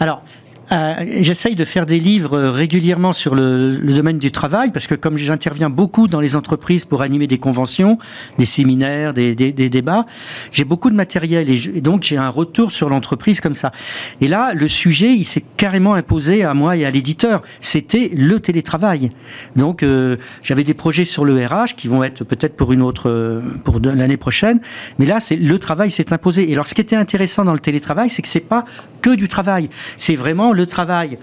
Alors, 0.00 0.22
j'essaye 0.70 1.54
de 1.54 1.64
faire 1.64 1.86
des 1.86 2.00
livres 2.00 2.38
régulièrement 2.38 3.12
sur 3.12 3.34
le, 3.34 3.76
domaine 3.78 4.18
du 4.18 4.30
travail 4.30 4.70
parce 4.70 4.86
que 4.86 4.94
comme 4.94 5.18
j'interviens 5.18 5.70
beaucoup 5.70 6.08
dans 6.08 6.20
les 6.20 6.34
entreprises 6.36 6.84
pour 6.84 7.02
animer 7.02 7.26
des 7.26 7.38
conventions, 7.38 7.98
des 8.38 8.46
séminaires, 8.46 9.12
des, 9.12 9.34
débats, 9.34 10.06
j'ai 10.50 10.64
beaucoup 10.64 10.90
de 10.90 10.94
matériel 10.94 11.50
et, 11.50 11.80
donc 11.80 12.02
j'ai 12.02 12.16
un 12.16 12.28
retour 12.28 12.72
sur 12.72 12.88
l'entreprise 12.88 13.40
comme 13.40 13.54
ça. 13.54 13.72
Et 14.20 14.28
là, 14.28 14.54
le 14.54 14.68
sujet, 14.68 15.12
il 15.12 15.24
s'est 15.24 15.44
carrément 15.56 15.94
imposé 15.94 16.44
à 16.44 16.54
moi 16.54 16.76
et 16.76 16.84
à 16.84 16.90
l'éditeur. 16.90 17.42
C'était 17.60 18.10
le 18.14 18.40
télétravail. 18.40 19.10
Donc 19.56 19.82
euh, 19.82 20.16
j'avais 20.42 20.64
des 20.64 20.74
projets 20.74 21.04
sur 21.04 21.24
le 21.24 21.44
RH 21.44 21.74
qui 21.76 21.88
vont 21.88 22.02
être 22.02 22.24
peut-être 22.24 22.56
pour 22.56 22.72
une 22.72 22.82
autre, 22.82 23.42
pour 23.64 23.78
l'année 23.80 24.16
prochaine, 24.16 24.60
mais 24.98 25.06
là, 25.06 25.20
c'est 25.20 25.36
le 25.36 25.58
travail 25.58 25.90
s'est 25.90 26.12
imposé. 26.12 26.50
Et 26.50 26.54
alors, 26.54 26.66
ce 26.66 26.74
qui 26.74 26.80
était 26.80 26.96
intéressant 26.96 27.44
dans 27.44 27.52
le 27.52 27.58
télétravail, 27.58 28.10
c'est 28.10 28.22
que 28.22 28.28
c'est 28.28 28.40
pas 28.40 28.64
que 29.00 29.14
du 29.14 29.28
travail. 29.28 29.68
C'est 29.98 30.16
vraiment 30.16 30.52
le 30.52 30.61
travail 30.64 31.18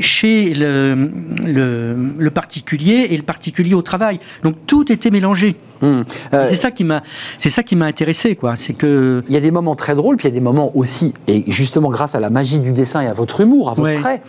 chez 0.00 0.54
le, 0.54 1.10
le, 1.44 2.30
particulier 2.30 3.08
et 3.10 3.16
le 3.16 3.22
particulier 3.22 3.74
au 3.74 3.82
travail. 3.82 4.20
Donc 4.42 4.54
tout 4.66 4.92
était 4.92 5.10
mélangé. 5.10 5.56
Hmm. 5.80 6.02
Euh, 6.34 6.44
c'est 6.44 6.56
ça 6.56 6.70
qui 6.70 6.84
m'a, 6.84 7.02
c'est 7.38 7.50
ça 7.50 7.62
qui 7.62 7.76
m'a 7.76 7.86
intéressé, 7.86 8.36
quoi. 8.36 8.56
C'est 8.56 8.72
que 8.72 9.22
il 9.28 9.34
y 9.34 9.36
a 9.36 9.40
des 9.40 9.50
moments 9.50 9.74
très 9.74 9.94
drôles, 9.94 10.16
puis 10.16 10.26
il 10.26 10.30
y 10.30 10.34
a 10.34 10.38
des 10.38 10.44
moments 10.44 10.72
aussi, 10.74 11.14
et 11.26 11.44
justement 11.48 11.90
grâce 11.90 12.14
à 12.14 12.20
la 12.20 12.30
magie 12.30 12.60
du 12.60 12.72
dessin 12.72 13.02
et 13.02 13.06
à 13.06 13.12
votre 13.12 13.40
humour, 13.40 13.70
à 13.70 13.74
votre 13.74 14.00
trait, 14.00 14.22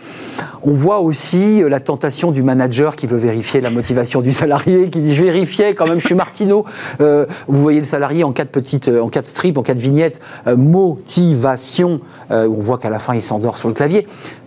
on 0.62 0.72
voit 0.72 1.00
aussi 1.00 1.62
euh, 1.62 1.68
la 1.68 1.80
tentation 1.80 2.30
du 2.30 2.42
manager 2.42 2.96
qui 2.96 3.06
veut 3.06 3.18
vérifier 3.18 3.60
la 3.60 3.70
motivation 3.70 4.20
du 4.20 4.32
salarié, 4.40 4.90
qui 4.90 5.00
dit 5.00 5.14
je 5.14 5.22
vérifiais 5.22 5.74
quand 5.74 5.86
même, 5.86 6.00
je 6.00 6.06
suis 6.06 6.14
Martineau. 6.14 6.64
Euh, 7.00 7.26
vous 7.48 7.60
voyez 7.60 7.78
le 7.78 7.84
salarié 7.84 8.24
en 8.24 8.32
quatre 8.32 8.50
petites, 8.50 8.88
en 8.88 9.08
quatre 9.08 9.28
strips, 9.28 9.58
en 9.58 9.62
quatre 9.62 9.78
vignettes, 9.78 10.20
motivation. 10.46 12.00
on 12.30 12.48
voit 12.48 12.78
qu'à 12.78 12.90
la 12.90 12.98
fin 12.98 13.14
il 13.14 13.22
s'endort 13.22 13.56
sur 13.56 13.68
le 13.68 13.74
clavier. 13.74 14.06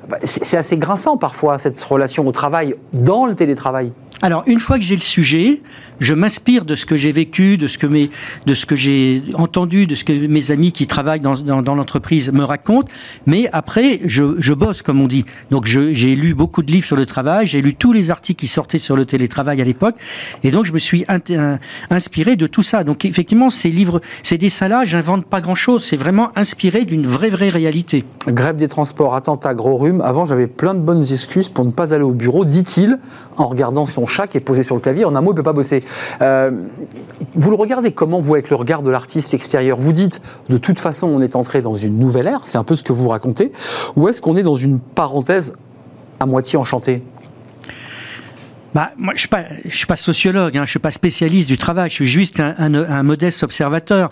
Bah, 0.09 0.17
c'est 0.23 0.57
assez 0.57 0.77
grinçant 0.77 1.17
parfois 1.17 1.59
cette 1.59 1.81
relation 1.81 2.27
au 2.27 2.31
travail 2.31 2.75
dans 2.91 3.25
le 3.25 3.35
télétravail. 3.35 3.93
Alors, 4.23 4.43
une 4.47 4.61
fois 4.61 4.77
que 4.77 4.85
j'ai 4.85 4.95
le 4.95 5.01
sujet, 5.01 5.61
je 5.99 6.13
m'inspire 6.13 6.63
de 6.63 6.75
ce 6.75 6.85
que 6.85 6.95
j'ai 6.95 7.11
vécu, 7.11 7.57
de 7.57 7.67
ce 7.67 7.77
que, 7.77 7.87
mes, 7.87 8.09
de 8.45 8.53
ce 8.53 8.65
que 8.65 8.73
j'ai 8.73 9.21
entendu, 9.33 9.85
de 9.85 9.95
ce 9.95 10.05
que 10.05 10.27
mes 10.27 10.49
amis 10.49 10.71
qui 10.71 10.87
travaillent 10.87 11.19
dans, 11.19 11.35
dans, 11.35 11.75
l'entreprise 11.75 12.31
me 12.31 12.45
racontent. 12.45 12.87
Mais 13.25 13.49
après, 13.51 13.99
je, 14.05 14.35
je 14.39 14.53
bosse, 14.53 14.81
comme 14.81 15.01
on 15.01 15.07
dit. 15.07 15.25
Donc, 15.51 15.65
j'ai 15.65 16.15
lu 16.15 16.35
beaucoup 16.35 16.63
de 16.63 16.71
livres 16.71 16.85
sur 16.85 16.95
le 16.95 17.05
travail. 17.05 17.47
J'ai 17.47 17.61
lu 17.61 17.73
tous 17.75 17.91
les 17.91 18.11
articles 18.11 18.39
qui 18.39 18.47
sortaient 18.47 18.79
sur 18.79 18.95
le 18.95 19.03
télétravail 19.03 19.59
à 19.59 19.65
l'époque. 19.65 19.95
Et 20.43 20.51
donc, 20.51 20.63
je 20.63 20.71
me 20.71 20.79
suis 20.79 21.05
inspiré 21.89 22.37
de 22.37 22.47
tout 22.47 22.63
ça. 22.63 22.85
Donc, 22.85 23.03
effectivement, 23.03 23.49
ces 23.49 23.71
livres, 23.71 23.99
ces 24.23 24.37
dessins-là, 24.37 24.85
j'invente 24.85 25.25
pas 25.25 25.41
grand-chose. 25.41 25.83
C'est 25.83 25.97
vraiment 25.97 26.31
inspiré 26.37 26.85
d'une 26.85 27.05
vraie, 27.05 27.29
vraie 27.29 27.49
réalité. 27.49 28.05
Grève 28.29 28.55
des 28.55 28.69
transports, 28.69 29.15
attentat, 29.15 29.53
gros 29.53 29.75
rhume. 29.75 29.99
Avant, 29.99 30.23
j'avais 30.23 30.47
plein 30.47 30.75
de 30.75 30.79
bonnes 30.79 31.03
excuses 31.11 31.49
pour 31.49 31.65
ne 31.65 31.71
pas 31.71 31.93
aller 31.93 32.05
au 32.05 32.11
bureau, 32.11 32.45
dit-il, 32.45 32.99
en 33.37 33.45
regardant 33.45 33.85
son 33.85 34.05
chat 34.05 34.27
qui 34.27 34.37
est 34.37 34.41
posé 34.41 34.63
sur 34.63 34.75
le 34.75 34.81
clavier. 34.81 35.05
En 35.05 35.15
un 35.15 35.21
mot, 35.21 35.31
il 35.31 35.33
ne 35.33 35.37
peut 35.37 35.43
pas 35.43 35.53
bosser. 35.53 35.83
Euh, 36.21 36.51
vous 37.35 37.49
le 37.49 37.55
regardez 37.55 37.91
comment, 37.91 38.21
vous, 38.21 38.33
avec 38.33 38.49
le 38.49 38.55
regard 38.55 38.81
de 38.81 38.91
l'artiste 38.91 39.33
extérieur? 39.33 39.77
Vous 39.79 39.93
dites, 39.93 40.21
de 40.49 40.57
toute 40.57 40.79
façon, 40.79 41.07
on 41.07 41.21
est 41.21 41.35
entré 41.35 41.61
dans 41.61 41.75
une 41.75 41.97
nouvelle 41.97 42.27
ère, 42.27 42.41
c'est 42.45 42.57
un 42.57 42.63
peu 42.63 42.75
ce 42.75 42.83
que 42.83 42.93
vous 42.93 43.07
racontez, 43.07 43.51
ou 43.95 44.07
est-ce 44.07 44.21
qu'on 44.21 44.35
est 44.35 44.43
dans 44.43 44.55
une 44.55 44.79
parenthèse 44.79 45.53
à 46.19 46.25
moitié 46.25 46.57
enchantée? 46.57 47.03
Bah, 48.73 48.91
moi, 48.97 49.13
je 49.15 49.19
suis 49.19 49.27
pas, 49.27 49.43
je 49.65 49.75
suis 49.75 49.85
pas 49.85 49.95
sociologue, 49.95 50.57
hein, 50.57 50.65
je 50.65 50.71
suis 50.71 50.79
pas 50.79 50.91
spécialiste 50.91 51.47
du 51.47 51.57
travail, 51.57 51.89
je 51.89 51.95
suis 51.95 52.07
juste 52.07 52.39
un, 52.39 52.55
un, 52.57 52.73
un 52.73 53.03
modeste 53.03 53.43
observateur. 53.43 54.11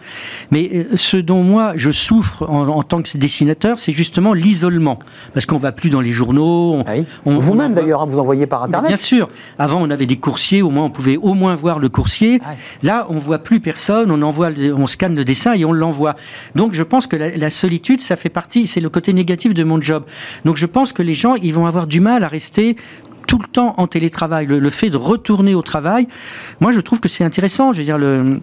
Mais 0.51 0.69
euh, 0.73 0.97
ce 0.97 1.17
dont 1.17 1.43
moi 1.43 1.73
je 1.75 1.91
souffre 1.91 2.43
en, 2.49 2.67
en 2.67 2.83
tant 2.83 3.01
que 3.01 3.17
dessinateur, 3.17 3.79
c'est 3.79 3.91
justement 3.91 4.33
l'isolement, 4.33 4.99
parce 5.33 5.45
qu'on 5.45 5.57
va 5.57 5.71
plus 5.71 5.89
dans 5.89 6.01
les 6.01 6.11
journaux. 6.11 6.83
Ah 6.85 6.93
Vous-même 7.25 7.73
d'ailleurs, 7.73 8.05
vous 8.05 8.19
envoyez 8.19 8.47
par 8.47 8.63
internet. 8.63 8.89
Bien 8.89 8.97
sûr. 8.97 9.29
Avant, 9.57 9.81
on 9.81 9.89
avait 9.89 10.05
des 10.05 10.17
coursiers, 10.17 10.61
au 10.61 10.69
moins 10.69 10.85
on 10.85 10.89
pouvait 10.89 11.17
au 11.17 11.33
moins 11.33 11.55
voir 11.55 11.79
le 11.79 11.89
coursier. 11.89 12.39
Ah 12.45 12.51
Là, 12.83 13.07
on 13.09 13.17
voit 13.17 13.39
plus 13.39 13.59
personne, 13.59 14.11
on 14.11 14.21
envoie, 14.21 14.49
on 14.75 14.87
scanne 14.87 15.15
le 15.15 15.23
dessin 15.23 15.53
et 15.53 15.65
on 15.65 15.73
l'envoie. 15.73 16.15
Donc, 16.55 16.73
je 16.73 16.83
pense 16.83 17.07
que 17.07 17.15
la, 17.15 17.35
la 17.35 17.49
solitude, 17.49 18.01
ça 18.01 18.15
fait 18.15 18.29
partie, 18.29 18.67
c'est 18.67 18.81
le 18.81 18.89
côté 18.89 19.13
négatif 19.13 19.53
de 19.53 19.63
mon 19.63 19.81
job. 19.81 20.03
Donc, 20.45 20.57
je 20.57 20.65
pense 20.65 20.93
que 20.93 21.01
les 21.01 21.15
gens, 21.15 21.35
ils 21.35 21.53
vont 21.53 21.65
avoir 21.65 21.87
du 21.87 21.99
mal 21.99 22.23
à 22.23 22.27
rester 22.27 22.75
tout 23.31 23.39
le 23.39 23.47
temps 23.47 23.75
en 23.77 23.87
télétravail, 23.87 24.45
le, 24.45 24.69
fait 24.69 24.89
de 24.89 24.97
retourner 24.97 25.55
au 25.55 25.61
travail, 25.61 26.05
moi 26.59 26.73
je 26.73 26.81
trouve 26.81 26.99
que 26.99 27.07
c'est 27.07 27.23
intéressant. 27.23 27.71
Je 27.71 27.77
veux 27.77 27.85
dire, 27.85 27.97
le, 27.97 28.41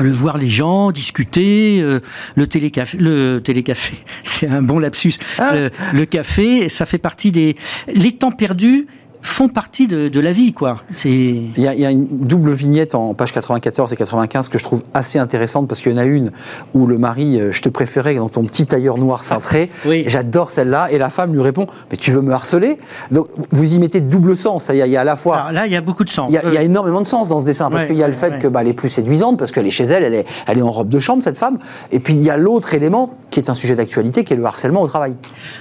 le 0.00 0.10
voir 0.10 0.38
les 0.38 0.48
gens 0.48 0.90
discuter, 0.90 1.82
euh, 1.82 2.00
le 2.34 2.46
télécafé, 2.46 2.96
le 2.96 3.40
télécafé, 3.40 3.94
c'est 4.24 4.48
un 4.48 4.62
bon 4.62 4.78
lapsus. 4.78 5.12
Ah. 5.36 5.52
Le, 5.54 5.70
le, 5.92 6.06
café, 6.06 6.70
ça 6.70 6.86
fait 6.86 6.96
partie 6.96 7.30
des 7.30 7.56
les 7.92 8.12
temps 8.12 8.32
perdus 8.32 8.86
font 9.26 9.48
partie 9.48 9.86
de, 9.86 10.20
la 10.20 10.32
vie, 10.32 10.52
quoi. 10.52 10.82
Il 11.04 11.58
y, 11.58 11.66
a, 11.66 11.90
une 11.90 12.06
double 12.06 12.52
vignette 12.52 12.94
en 12.94 13.14
page 13.14 13.32
94 13.32 13.92
et 13.92 13.96
95 13.96 14.48
que 14.48 14.58
je 14.58 14.64
trouve 14.64 14.82
assez 14.94 15.18
intéressante 15.18 15.68
parce 15.68 15.80
qu'il 15.80 15.92
y 15.92 15.94
en 15.94 15.98
a 15.98 16.04
une 16.04 16.32
où 16.74 16.86
le 16.86 16.98
mari, 16.98 17.40
euh, 17.40 17.52
je 17.52 17.62
te 17.62 17.68
préférais 17.68 18.14
dans 18.14 18.28
ton 18.28 18.44
petit 18.44 18.66
tailleur 18.66 18.98
noir 18.98 19.24
cintré. 19.24 19.70
oui. 19.84 20.04
J'adore 20.06 20.50
celle-là. 20.50 20.88
Et 20.90 20.98
la 20.98 21.10
femme 21.10 21.32
lui 21.32 21.42
répond, 21.42 21.66
mais 21.90 21.96
tu 21.96 22.12
veux 22.12 22.22
me 22.22 22.32
harceler? 22.32 22.78
Donc 23.10 23.28
vous 23.50 23.74
y 23.74 23.78
mettez 23.78 24.00
double 24.00 24.36
sens. 24.36 24.70
Il 24.72 24.76
y, 24.76 24.96
a, 24.96 25.00
à 25.00 25.04
la 25.04 25.16
fois. 25.16 25.36
Alors 25.36 25.52
là, 25.52 25.66
il 25.66 25.72
y 25.72 25.76
a 25.76 25.80
beaucoup 25.80 26.04
de 26.04 26.10
sens. 26.10 26.30
Il 26.30 26.34
y, 26.34 26.56
a, 26.56 26.62
énormément 26.62 27.00
de 27.00 27.06
sens 27.06 27.28
dans 27.28 27.40
ce 27.40 27.44
dessin 27.44 27.70
parce 27.70 27.86
qu'il 27.86 27.96
y 27.96 28.02
a 28.02 28.08
le 28.08 28.14
fait 28.14 28.38
que 28.38 28.48
bah, 28.48 28.60
elle 28.62 28.68
est 28.68 28.74
plus 28.74 28.88
séduisante 28.88 29.38
parce 29.38 29.50
qu'elle 29.50 29.66
est 29.66 29.70
chez 29.70 29.84
elle, 29.84 30.02
elle 30.02 30.14
est, 30.14 30.26
elle 30.46 30.58
est 30.58 30.62
en 30.62 30.70
robe 30.70 30.88
de 30.88 31.00
chambre 31.00 31.22
cette 31.22 31.38
femme. 31.38 31.58
Et 31.92 32.00
puis 32.00 32.14
il 32.14 32.22
y 32.22 32.30
a 32.30 32.36
l'autre 32.36 32.74
élément 32.74 33.14
qui 33.30 33.40
est 33.40 33.50
un 33.50 33.54
sujet 33.54 33.74
d'actualité, 33.74 34.24
qui 34.24 34.32
est 34.32 34.36
le 34.36 34.44
harcèlement 34.44 34.82
au 34.82 34.88
travail. 34.88 35.16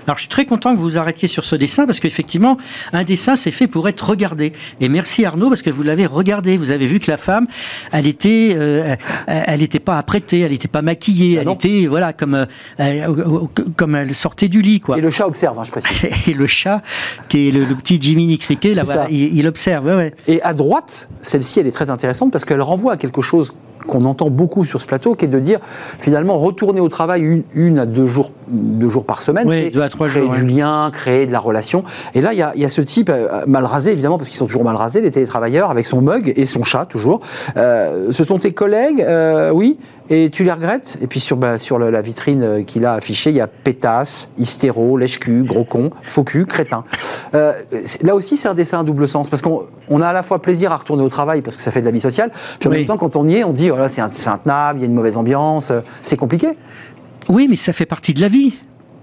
Alors 0.05 0.17
je 0.17 0.21
suis 0.21 0.29
très 0.29 0.45
content 0.45 0.73
que 0.73 0.79
vous 0.79 0.97
arrêtiez 0.97 1.27
sur 1.27 1.43
ce 1.43 1.55
dessin 1.55 1.85
parce 1.85 1.99
qu'effectivement, 1.99 2.57
un 2.93 3.03
dessin 3.03 3.35
c'est 3.35 3.51
fait 3.55 3.67
pour 3.67 3.87
être 3.87 4.07
regardé. 4.07 4.53
Et 4.79 4.89
merci 4.89 5.25
Arnaud 5.25 5.49
parce 5.49 5.61
que 5.61 5.69
vous 5.69 5.83
l'avez 5.83 6.05
regardé. 6.05 6.57
Vous 6.57 6.71
avez 6.71 6.85
vu 6.85 6.99
que 6.99 7.09
la 7.09 7.17
femme, 7.17 7.47
elle 7.91 8.07
était, 8.07 8.53
euh, 8.55 8.95
elle 9.27 9.61
n'était 9.61 9.79
pas 9.79 9.97
apprêtée, 9.97 10.41
elle 10.41 10.51
n'était 10.51 10.67
pas 10.67 10.81
maquillée, 10.81 11.37
ah 11.37 11.41
elle 11.41 11.51
était 11.51 11.87
voilà 11.87 12.13
comme 12.13 12.45
euh, 12.79 13.47
comme 13.75 13.95
elle 13.95 14.13
sortait 14.13 14.47
du 14.47 14.61
lit 14.61 14.79
quoi. 14.79 14.97
Et 14.97 15.01
le 15.01 15.09
chat 15.09 15.27
observe, 15.27 15.59
hein, 15.59 15.63
je 15.65 15.71
précise. 15.71 16.27
Et 16.27 16.33
le 16.33 16.47
chat, 16.47 16.81
qui 17.29 17.47
est 17.47 17.51
le, 17.51 17.65
petit 17.75 17.99
Jiminy 17.99 18.37
Cricket, 18.37 18.75
là, 18.75 19.07
il, 19.09 19.37
il, 19.37 19.47
observe. 19.47 19.85
Ouais, 19.85 19.95
ouais. 19.95 20.13
Et 20.27 20.41
à 20.41 20.53
droite, 20.53 21.09
celle-ci, 21.21 21.59
elle 21.59 21.67
est 21.67 21.71
très 21.71 21.89
intéressante 21.89 22.31
parce 22.31 22.45
qu'elle 22.45 22.61
renvoie 22.61 22.93
à 22.93 22.97
quelque 22.97 23.21
chose 23.21 23.53
qu'on 23.87 24.05
entend 24.05 24.29
beaucoup 24.29 24.65
sur 24.65 24.81
ce 24.81 24.87
plateau, 24.87 25.15
qui 25.15 25.25
est 25.25 25.29
de 25.29 25.39
dire 25.39 25.59
finalement 25.99 26.37
retourner 26.37 26.79
au 26.79 26.89
travail 26.89 27.43
une, 27.53 27.79
à 27.79 27.85
deux 27.85 28.07
jours, 28.07 28.31
deux 28.47 28.89
jours 28.89 29.05
par 29.05 29.21
semaine, 29.21 29.47
oui, 29.47 29.71
deux 29.71 29.81
à 29.81 29.89
trois 29.89 30.07
créer 30.07 30.29
du 30.29 30.45
lien, 30.45 30.89
créer 30.91 31.25
de 31.25 31.31
la 31.31 31.39
relation. 31.39 31.83
Et 32.13 32.21
là, 32.21 32.33
il 32.33 32.39
y 32.39 32.65
a, 32.65 32.69
ce 32.69 32.81
type 32.81 33.09
euh, 33.09 33.43
mal 33.47 33.65
rasé 33.65 33.91
évidemment 33.91 34.17
parce 34.17 34.29
qu'ils 34.29 34.37
sont 34.37 34.45
toujours 34.45 34.63
mal 34.63 34.75
rasés, 34.75 35.01
les 35.01 35.11
télétravailleurs, 35.11 35.71
avec 35.71 35.85
son 35.85 36.01
mug 36.01 36.33
et 36.35 36.45
son 36.45 36.63
chat 36.63 36.85
toujours. 36.85 37.21
Euh, 37.57 38.11
ce 38.11 38.23
sont 38.23 38.37
tes 38.37 38.53
collègues, 38.53 39.01
euh, 39.01 39.51
oui, 39.51 39.77
et 40.09 40.29
tu 40.29 40.43
les 40.43 40.51
regrettes? 40.51 40.97
Et 41.01 41.07
puis 41.07 41.19
sur, 41.19 41.37
bah, 41.37 41.57
sur 41.57 41.79
la 41.79 42.01
vitrine 42.01 42.63
qu'il 42.65 42.85
a 42.85 42.93
affichée, 42.93 43.29
il 43.31 43.35
y 43.35 43.41
a 43.41 43.47
pétasse, 43.47 44.29
hystéro, 44.37 44.97
lèche-cul, 44.97 45.43
gros 45.43 45.63
con, 45.63 45.89
faux 46.03 46.23
cul, 46.23 46.45
crétin. 46.45 46.83
là 47.33 48.15
aussi, 48.15 48.37
c'est 48.37 48.47
un 48.47 48.53
dessin 48.53 48.79
à 48.79 48.83
double 48.83 49.07
sens 49.07 49.29
parce 49.29 49.41
qu'on 49.41 50.01
a 50.01 50.07
à 50.07 50.13
la 50.13 50.23
fois 50.23 50.41
plaisir 50.41 50.71
à 50.71 50.77
retourner 50.77 51.03
au 51.03 51.09
travail 51.09 51.41
parce 51.41 51.55
que 51.55 51.61
ça 51.61 51.71
fait 51.71 51.81
de 51.81 51.85
la 51.85 51.91
vie 51.91 51.99
sociale, 51.99 52.31
puis 52.59 52.69
en 52.69 52.71
même 52.71 52.85
temps, 52.85 52.97
quand 52.97 53.15
on 53.15 53.27
y 53.27 53.35
est, 53.35 53.43
on 53.43 53.53
dit 53.53 53.69
voilà, 53.69 53.89
c'est 53.89 54.01
intenable, 54.01 54.79
il 54.79 54.81
y 54.81 54.85
a 54.85 54.87
une 54.87 54.93
mauvaise 54.93 55.17
ambiance, 55.17 55.71
euh, 55.71 55.81
c'est 56.03 56.17
compliqué. 56.17 56.57
Oui, 57.29 57.47
mais 57.49 57.55
ça 57.55 57.73
fait 57.73 57.85
partie 57.85 58.13
de 58.13 58.21
la 58.21 58.27
vie. 58.27 58.53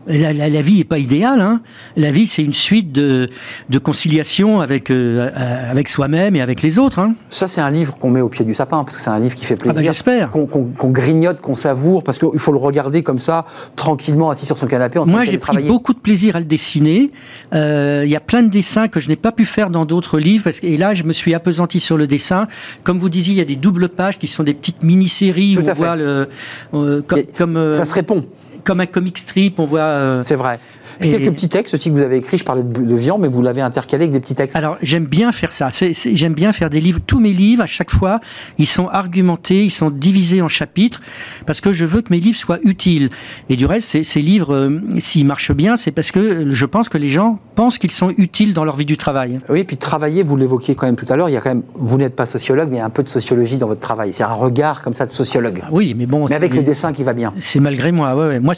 La, 0.06 0.32
la, 0.32 0.62
vie 0.62 0.78
n'est 0.78 0.84
pas 0.84 0.98
idéale. 0.98 1.40
Hein. 1.40 1.60
La 1.96 2.10
vie, 2.10 2.26
c'est 2.26 2.42
une 2.42 2.54
suite 2.54 2.90
de, 2.90 3.30
de 3.70 3.78
conciliation 3.78 4.60
avec, 4.60 4.90
euh, 4.90 5.30
avec 5.70 5.88
soi-même 5.88 6.34
et 6.34 6.40
avec 6.40 6.60
les 6.62 6.80
autres. 6.80 6.98
Hein. 6.98 7.14
Ça, 7.30 7.46
c'est 7.46 7.60
un 7.60 7.70
livre 7.70 7.96
qu'on 7.98 8.10
met 8.10 8.20
au 8.20 8.28
pied 8.28 8.44
du 8.44 8.52
sapin, 8.52 8.82
parce 8.82 8.96
que 8.96 9.02
c'est 9.02 9.10
un 9.10 9.20
livre 9.20 9.36
qui 9.36 9.44
fait 9.44 9.54
plaisir. 9.54 9.76
Ah 9.76 9.80
bah, 9.80 9.86
J'espère. 9.86 10.30
Qu'on 10.30 10.90
grignote, 10.90 11.40
qu'on 11.40 11.54
savoure, 11.54 12.02
parce 12.02 12.18
qu'il 12.18 12.38
faut 12.38 12.52
le 12.52 12.58
regarder 12.58 13.04
comme 13.04 13.20
ça, 13.20 13.46
tranquillement, 13.76 14.30
assis 14.30 14.44
sur 14.44 14.58
son 14.58 14.66
canapé. 14.66 14.98
En 14.98 15.06
Moi, 15.06 15.24
j'ai 15.24 15.38
pris 15.38 15.64
beaucoup 15.66 15.94
de 15.94 16.00
plaisir 16.00 16.34
à 16.34 16.40
le 16.40 16.46
dessiner. 16.46 17.12
Euh, 17.54 18.02
il 18.04 18.10
y 18.10 18.16
a 18.16 18.20
plein 18.20 18.42
de 18.42 18.48
dessins 18.48 18.88
que 18.88 18.98
je 18.98 19.08
n'ai 19.08 19.16
pas 19.16 19.30
pu 19.30 19.44
faire 19.44 19.70
dans 19.70 19.84
d'autres 19.84 20.18
livres. 20.18 20.44
Parce 20.44 20.58
que, 20.58 20.66
et 20.66 20.76
là, 20.76 20.94
je 20.94 21.04
me 21.04 21.12
suis 21.12 21.32
appesanti 21.32 21.78
sur 21.78 21.96
le 21.96 22.08
dessin. 22.08 22.48
Comme 22.82 22.98
vous 22.98 23.08
disiez, 23.08 23.34
il 23.34 23.38
y 23.38 23.42
a 23.42 23.44
des 23.44 23.56
doubles 23.56 23.88
pages 23.88 24.18
qui 24.18 24.26
sont 24.26 24.42
des 24.42 24.54
petites 24.54 24.82
mini-séries 24.82 25.58
où 25.58 25.68
on 25.68 25.74
voit 25.74 25.94
le... 25.94 26.28
Euh, 26.74 27.02
comme, 27.06 27.22
comme 27.36 27.74
ça 27.74 27.84
se 27.84 27.94
répond 27.94 28.24
comme 28.64 28.80
un 28.80 28.86
comic 28.86 29.18
strip, 29.18 29.58
on 29.58 29.64
voit. 29.64 29.80
Euh, 29.80 30.22
c'est 30.24 30.36
vrai. 30.36 30.58
Puis 31.02 31.10
quelques 31.10 31.34
petits 31.34 31.48
textes 31.48 31.74
aussi 31.74 31.90
que 31.90 31.94
vous 31.94 32.00
avez 32.00 32.16
écrits. 32.16 32.38
Je 32.38 32.44
parlais 32.44 32.62
de, 32.62 32.94
viande, 32.94 33.20
mais 33.20 33.28
vous 33.28 33.42
l'avez 33.42 33.60
intercalé 33.60 34.04
avec 34.04 34.12
des 34.12 34.20
petits 34.20 34.34
textes. 34.34 34.56
Alors 34.56 34.78
j'aime 34.82 35.06
bien 35.06 35.32
faire 35.32 35.52
ça. 35.52 35.68
J'aime 35.70 36.34
bien 36.34 36.52
faire 36.52 36.70
des 36.70 36.80
livres. 36.80 37.00
Tous 37.04 37.20
mes 37.20 37.32
livres, 37.32 37.62
à 37.62 37.66
chaque 37.66 37.90
fois, 37.90 38.20
ils 38.58 38.66
sont 38.66 38.88
argumentés, 38.88 39.64
ils 39.64 39.70
sont 39.70 39.90
divisés 39.90 40.42
en 40.42 40.48
chapitres, 40.48 41.00
parce 41.46 41.60
que 41.60 41.72
je 41.72 41.84
veux 41.84 42.02
que 42.02 42.12
mes 42.12 42.20
livres 42.20 42.38
soient 42.38 42.58
utiles. 42.64 43.10
Et 43.48 43.56
du 43.56 43.66
reste, 43.66 44.02
ces, 44.02 44.22
livres, 44.22 44.54
euh, 44.54 44.80
s'ils 44.98 45.26
marchent 45.26 45.52
bien, 45.52 45.76
c'est 45.76 45.90
parce 45.90 46.10
que 46.10 46.50
je 46.50 46.66
pense 46.66 46.88
que 46.88 46.98
les 46.98 47.10
gens 47.10 47.38
pensent 47.54 47.78
qu'ils 47.78 47.90
sont 47.90 48.12
utiles 48.16 48.54
dans 48.54 48.64
leur 48.64 48.76
vie 48.76 48.84
du 48.84 48.96
travail. 48.96 49.40
Oui, 49.48 49.60
et 49.60 49.64
puis 49.64 49.76
travailler, 49.76 50.22
vous 50.22 50.36
l'évoquiez 50.36 50.74
quand 50.74 50.86
même 50.86 50.96
tout 50.96 51.06
à 51.08 51.16
l'heure. 51.16 51.28
Il 51.28 51.32
y 51.32 51.36
a 51.36 51.40
quand 51.40 51.50
même, 51.50 51.62
vous 51.74 51.98
n'êtes 51.98 52.16
pas 52.16 52.26
sociologue, 52.26 52.68
mais 52.70 52.76
il 52.76 52.80
y 52.80 52.82
a 52.82 52.86
un 52.86 52.90
peu 52.90 53.02
de 53.02 53.08
sociologie 53.08 53.56
dans 53.56 53.66
votre 53.66 53.80
travail. 53.80 54.12
C'est 54.12 54.22
un 54.22 54.32
regard 54.32 54.82
comme 54.82 54.94
ça 54.94 55.06
de 55.06 55.12
sociologue. 55.12 55.62
Oui, 55.70 55.94
mais 55.96 56.06
bon. 56.06 56.26
Mais 56.28 56.36
avec 56.36 56.54
le 56.54 56.62
dessin 56.62 56.92
qui 56.92 57.04
va 57.04 57.12
bien. 57.12 57.32
C'est 57.38 57.60
malgré 57.60 57.92
moi. 57.92 58.14
Ouais, 58.14 58.28
ouais. 58.28 58.40
Moi, 58.40 58.54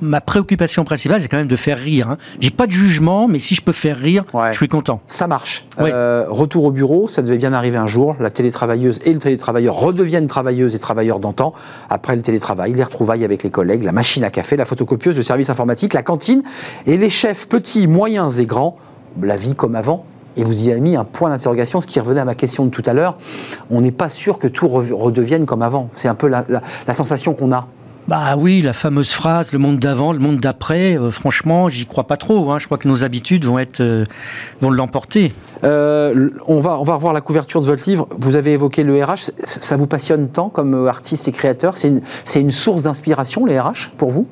ma 0.00 0.20
préoccupation 0.20 0.84
principale, 0.84 1.20
c'est 1.20 1.28
quand 1.28 1.36
même 1.36 1.48
de 1.48 1.56
faire 1.56 1.78
rire. 1.82 2.08
Hein. 2.08 2.18
J'ai 2.40 2.50
pas 2.50 2.66
de 2.66 2.72
jugement, 2.72 3.28
mais 3.28 3.38
si 3.38 3.54
je 3.54 3.62
peux 3.62 3.72
faire 3.72 3.96
rire, 3.96 4.24
je 4.50 4.56
suis 4.56 4.68
content. 4.68 5.00
Ça 5.08 5.26
marche. 5.26 5.66
Euh, 5.78 6.24
retour 6.28 6.64
au 6.64 6.70
bureau, 6.70 7.08
ça 7.08 7.22
devait 7.22 7.36
bien 7.36 7.52
arriver 7.52 7.76
un 7.76 7.86
jour. 7.86 8.16
La 8.20 8.30
télétravailleuse 8.30 9.00
et 9.04 9.12
le 9.12 9.18
télétravailleur 9.18 9.74
redeviennent 9.74 10.26
travailleuses 10.26 10.74
et 10.74 10.78
travailleurs 10.78 11.18
d'antan. 11.18 11.52
Après 11.90 12.16
le 12.16 12.22
télétravail, 12.22 12.72
les 12.72 12.84
retrouvailles 12.84 13.24
avec 13.24 13.42
les 13.42 13.50
collègues, 13.50 13.82
la 13.82 13.92
machine 13.92 14.24
à 14.24 14.30
café, 14.30 14.56
la 14.56 14.64
photocopieuse, 14.64 15.16
le 15.16 15.22
service 15.22 15.50
informatique, 15.50 15.94
la 15.94 16.02
cantine 16.02 16.42
et 16.86 16.96
les 16.96 17.10
chefs 17.10 17.48
petits, 17.48 17.86
moyens 17.86 18.40
et 18.40 18.46
grands. 18.46 18.76
La 19.20 19.36
vie 19.36 19.54
comme 19.54 19.74
avant, 19.74 20.06
et 20.38 20.44
vous 20.44 20.62
y 20.62 20.70
avez 20.70 20.80
mis 20.80 20.96
un 20.96 21.04
point 21.04 21.28
d'interrogation, 21.28 21.82
ce 21.82 21.86
qui 21.86 22.00
revenait 22.00 22.20
à 22.20 22.24
ma 22.24 22.34
question 22.34 22.64
de 22.64 22.70
tout 22.70 22.82
à 22.86 22.94
l'heure. 22.94 23.18
On 23.70 23.82
n'est 23.82 23.90
pas 23.90 24.08
sûr 24.08 24.38
que 24.38 24.48
tout 24.48 24.68
redevienne 24.68 25.44
comme 25.44 25.60
avant. 25.60 25.90
C'est 25.92 26.08
un 26.08 26.14
peu 26.14 26.28
la 26.28 26.94
sensation 26.94 27.34
qu'on 27.34 27.52
a. 27.52 27.68
Bah 28.08 28.36
oui, 28.36 28.62
la 28.62 28.72
fameuse 28.72 29.12
phrase, 29.12 29.52
le 29.52 29.58
monde 29.58 29.78
d'avant, 29.78 30.12
le 30.12 30.18
monde 30.18 30.38
d'après, 30.38 30.98
euh, 30.98 31.10
franchement, 31.10 31.68
j'y 31.68 31.86
crois 31.86 32.04
pas 32.04 32.16
trop. 32.16 32.50
Hein. 32.50 32.58
Je 32.58 32.66
crois 32.66 32.76
que 32.76 32.88
nos 32.88 33.04
habitudes 33.04 33.44
vont, 33.44 33.64
euh, 33.80 34.04
l'emporter. 34.60 35.32
Euh, 35.62 36.30
on, 36.48 36.60
va, 36.60 36.80
on 36.80 36.84
va 36.84 36.96
revoir 36.96 37.12
la 37.12 37.20
couverture 37.20 37.60
de 37.62 37.66
votre 37.66 37.88
livre. 37.88 38.08
Vous 38.18 38.34
avez 38.34 38.52
évoqué 38.52 38.82
le 38.82 39.02
RH. 39.02 39.30
Ça 39.44 39.76
vous 39.76 39.86
passionne 39.86 40.28
tant 40.28 40.48
comme 40.48 40.88
artiste 40.88 41.28
et 41.28 41.32
créateur? 41.32 41.76
C'est 41.76 41.88
une, 41.88 42.02
une 42.34 42.50
source 42.50 42.82
d'inspiration, 42.82 43.46
les 43.46 43.60
RH, 43.60 43.92
pour 43.96 44.10
vous? 44.10 44.26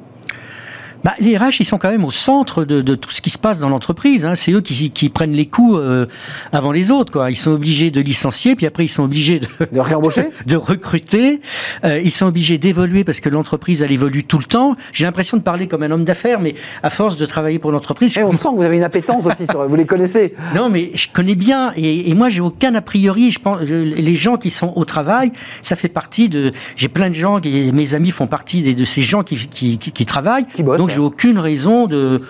Bah, 1.05 1.15
les 1.19 1.37
RH, 1.37 1.61
ils 1.61 1.67
sont 1.67 1.79
quand 1.79 1.91
même 1.91 2.05
au 2.05 2.11
centre 2.11 2.65
de, 2.65 2.83
de 2.83 2.95
tout 2.95 3.11
ce 3.11 3.21
qui 3.21 3.31
se 3.31 3.39
passe 3.39 3.59
dans 3.59 3.69
l'entreprise. 3.69 4.25
Hein. 4.25 4.35
C'est 4.35 4.53
eux 4.53 4.61
qui, 4.61 4.91
qui, 4.91 5.09
prennent 5.09 5.33
les 5.33 5.47
coups 5.47 5.79
euh, 5.79 6.07
avant 6.53 6.73
les 6.73 6.91
autres. 6.91 7.13
Quoi. 7.13 7.31
Ils 7.31 7.37
sont 7.37 7.53
obligés 7.53 7.91
de 7.91 8.01
licencier, 8.01 8.55
puis 8.55 8.67
après 8.67 8.85
ils 8.85 8.89
sont 8.89 9.05
obligés 9.05 9.41
de, 9.41 9.47
de 9.73 9.81
réembaucher, 9.81 10.29
de, 10.47 10.57
recruter. 10.57 11.41
Euh, 11.85 12.01
ils 12.03 12.11
sont 12.11 12.27
obligés 12.27 12.59
d'évoluer 12.59 13.05
parce 13.05 13.21
que 13.21 13.29
l'entreprise 13.29 13.83
elle 13.83 13.93
évolue 13.93 14.25
tout 14.25 14.39
le 14.39 14.45
temps. 14.45 14.77
J'ai 14.93 15.05
l'impression 15.05 15.37
de 15.37 15.43
parler 15.43 15.69
comme 15.69 15.83
un 15.83 15.91
homme 15.91 16.05
d'affaires, 16.05 16.41
mais 16.41 16.55
à 16.83 16.91
force 16.91 17.17
de 17.17 17.27
travailler 17.27 17.59
pour 17.59 17.73
l'entreprise, 17.73 18.17
et 18.19 18.23
on 18.23 18.33
sent 18.33 18.49
que 18.51 18.57
vous 18.57 18.63
avez 18.63 18.77
une 18.77 18.85
appétence 18.85 19.27
aussi. 19.27 19.47
Sur, 19.47 19.67
vous 19.67 19.77
les 19.77 19.87
connaissez 19.87 20.35
Non, 20.55 20.69
mais 20.69 20.91
je 20.95 21.09
connais 21.13 21.35
bien. 21.35 21.73
Et, 21.77 22.11
et 22.11 22.15
moi, 22.15 22.29
j'ai 22.29 22.41
aucun 22.41 22.75
a 22.75 22.83
priori. 22.83 23.31
Je 23.31 23.39
pense 23.39 23.61
les 23.63 24.17
gens 24.17 24.37
qui 24.37 24.51
sont 24.51 24.73
au 24.77 24.85
travail, 24.85 25.33
ça 25.63 25.77
fait 25.77 25.89
partie 25.89 26.29
de. 26.29 26.53
J'ai 26.77 26.89
plein 26.89 27.09
de 27.09 27.15
gens, 27.15 27.41
qui, 27.41 27.71
mes 27.73 27.95
amis 27.95 28.11
font 28.11 28.27
partie 28.27 28.63
de, 28.63 28.73
de 28.73 28.85
ces 28.85 29.03
gens 29.03 29.23
qui, 29.23 29.37
qui, 29.37 29.79
qui, 29.79 29.93
qui 29.93 30.07
travaillent. 30.07 30.47
Qui 30.47 30.63
bossent, 30.63 30.90
j'ai 30.91 31.01
aucune 31.01 31.39
raison 31.39 31.87
de, 31.87 32.23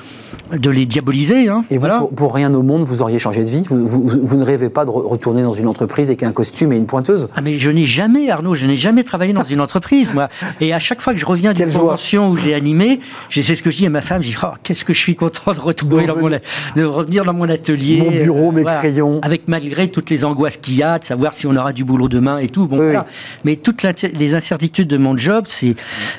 de 0.56 0.70
les 0.70 0.86
diaboliser. 0.86 1.48
Hein. 1.48 1.64
Et 1.70 1.78
voilà. 1.78 2.04
pour, 2.14 2.34
rien 2.34 2.52
au 2.54 2.62
monde, 2.62 2.84
vous 2.84 3.02
auriez 3.02 3.18
changé 3.18 3.44
de 3.44 3.48
vie? 3.48 3.62
Vous, 3.68 4.36
ne 4.36 4.44
rêvez 4.44 4.68
pas 4.68 4.84
de 4.84 4.90
retourner 4.90 5.42
dans 5.42 5.52
une 5.52 5.68
entreprise 5.68 6.08
avec 6.08 6.22
un 6.22 6.32
costume 6.32 6.72
et 6.72 6.76
une 6.76 6.86
pointeuse? 6.86 7.28
Ah 7.34 7.40
mais 7.40 7.58
je 7.58 7.70
n'ai 7.70 7.86
jamais, 7.86 8.30
Arnaud, 8.30 8.54
je 8.54 8.66
n'ai 8.66 8.76
jamais 8.76 9.04
travaillé 9.04 9.32
dans 9.32 9.44
une 9.44 9.60
entreprise, 9.60 10.14
moi. 10.14 10.28
Et 10.60 10.72
à 10.72 10.78
chaque 10.78 11.02
fois 11.02 11.12
que 11.12 11.18
je 11.18 11.26
reviens 11.26 11.52
d'une 11.52 11.72
convention 11.72 12.30
où 12.30 12.36
j'ai 12.36 12.54
animé, 12.54 13.00
c'est 13.30 13.42
ce 13.42 13.62
que 13.62 13.70
je 13.70 13.78
dis 13.78 13.86
à 13.86 13.90
ma 13.90 14.00
femme, 14.00 14.22
je 14.22 14.28
dis, 14.28 14.36
oh, 14.42 14.48
qu'est-ce 14.62 14.84
que 14.84 14.94
je 14.94 14.98
suis 14.98 15.14
content 15.14 15.52
de 15.52 15.60
retrouver, 15.60 16.06
dans 16.06 16.16
mon, 16.16 16.30
de 16.30 16.84
revenir 16.84 17.24
dans 17.24 17.32
mon 17.32 17.48
atelier. 17.48 17.98
Mon 17.98 18.10
bureau, 18.10 18.52
mes 18.52 18.64
crayons. 18.64 19.20
Avec 19.22 19.48
malgré 19.48 19.88
toutes 19.88 20.10
les 20.10 20.24
angoisses 20.24 20.56
qu'il 20.56 20.76
y 20.76 20.82
a, 20.82 20.98
de 20.98 21.04
savoir 21.04 21.32
si 21.32 21.46
on 21.46 21.56
aura 21.56 21.72
du 21.72 21.84
boulot 21.84 22.08
demain 22.08 22.38
et 22.38 22.48
tout. 22.48 22.66
Bon, 22.66 22.76
voilà. 22.76 23.06
Mais 23.44 23.56
toutes 23.56 23.82
les 23.82 24.34
incertitudes 24.34 24.88
de 24.88 24.96
mon 24.96 25.16
job, 25.16 25.44
c'est, 25.46 25.74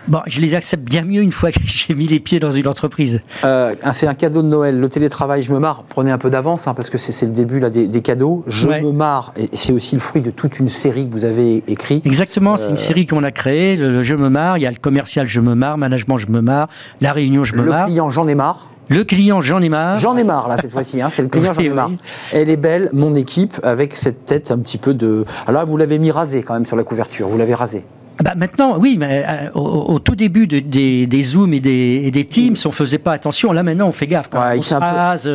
bon, 0.07 0.21
je 0.27 0.41
les 0.41 0.55
accepte 0.55 0.83
bien 0.83 1.03
mieux 1.03 1.21
une 1.21 1.31
fois 1.31 1.51
que 1.51 1.59
j'ai 1.65 1.93
mis 1.93 2.07
les 2.07 2.19
pieds 2.19 2.30
dans 2.39 2.51
une 2.51 2.67
entreprise. 2.67 3.21
Euh, 3.43 3.75
c'est 3.93 4.07
un 4.07 4.13
cadeau 4.13 4.41
de 4.41 4.47
Noël. 4.47 4.79
Le 4.79 4.89
télétravail, 4.89 5.43
je 5.43 5.51
me 5.51 5.59
marre. 5.59 5.83
Prenez 5.87 6.11
un 6.11 6.17
peu 6.17 6.29
d'avance 6.29 6.67
hein, 6.67 6.73
parce 6.73 6.89
que 6.89 6.97
c'est 6.97 7.25
le 7.25 7.31
début 7.31 7.59
là, 7.59 7.69
des, 7.69 8.01
cadeaux. 8.01 8.43
Je 8.47 8.67
me 8.67 8.91
marre. 8.91 9.33
Et 9.37 9.49
c'est 9.53 9.73
aussi 9.73 9.95
le 9.95 10.01
fruit 10.01 10.21
de 10.21 10.31
toute 10.31 10.59
une 10.59 10.69
série 10.69 11.07
que 11.07 11.13
vous 11.13 11.25
avez 11.25 11.63
écrite. 11.67 12.05
Exactement. 12.05 12.57
C'est 12.57 12.67
une 12.67 12.73
euh, 12.73 12.77
série 12.77 13.05
qu'on 13.05 13.23
a 13.23 13.31
créée. 13.31 13.75
Le, 13.75 14.03
Je 14.03 14.15
me 14.15 14.29
marre. 14.29 14.57
Il 14.57 14.61
y 14.61 14.67
a 14.67 14.71
le 14.71 14.77
commercial 14.77 15.27
Je 15.27 15.41
me 15.41 15.55
marre, 15.55 15.77
management 15.77 16.17
Je 16.17 16.27
me 16.27 16.41
marre, 16.41 16.67
la 17.01 17.11
réunion 17.11 17.43
Je 17.43 17.55
me 17.55 17.63
marre. 17.63 17.87
Le 17.87 17.93
client 17.93 18.09
J'en 18.09 18.27
ai 18.27 18.35
marre. 18.35 18.67
Le 18.91 19.05
client, 19.05 19.39
j'en 19.39 19.61
ai 19.61 19.69
marre. 19.69 19.99
J'en 19.99 20.17
ai 20.17 20.25
marre, 20.25 20.49
là, 20.49 20.57
cette 20.59 20.69
fois-ci. 20.69 21.01
Hein, 21.01 21.09
c'est 21.13 21.21
le 21.21 21.29
client, 21.29 21.53
j'en 21.55 21.61
ai 21.61 21.69
marre. 21.69 21.91
Elle 22.33 22.49
est 22.49 22.57
belle, 22.57 22.89
mon 22.91 23.15
équipe, 23.15 23.57
avec 23.63 23.95
cette 23.95 24.25
tête 24.25 24.51
un 24.51 24.59
petit 24.59 24.77
peu 24.77 24.93
de. 24.93 25.23
Alors 25.47 25.61
là, 25.61 25.65
vous 25.65 25.77
l'avez 25.77 25.97
mis 25.97 26.11
rasé 26.11 26.43
quand 26.43 26.55
même 26.55 26.65
sur 26.65 26.75
la 26.75 26.83
couverture. 26.83 27.29
Vous 27.29 27.37
l'avez 27.37 27.53
rasé. 27.53 27.85
Bah 28.23 28.33
maintenant, 28.35 28.77
oui, 28.77 28.97
mais 28.99 29.25
euh, 29.27 29.51
au, 29.59 29.99
tout 29.99 30.15
début 30.15 30.47
des, 30.47 30.61
des, 31.07 31.23
Zooms 31.23 31.53
et 31.53 31.59
des, 31.59 32.03
et 32.05 32.11
des 32.11 32.25
Teams, 32.25 32.55
on 32.65 32.71
faisait 32.71 32.97
pas 32.97 33.13
attention. 33.13 33.51
Là, 33.51 33.63
maintenant, 33.63 33.87
on 33.87 33.91
fait 33.91 34.07
gaffe. 34.07 34.29
on 34.33 34.61
se 34.61 34.75
rase, 34.75 35.29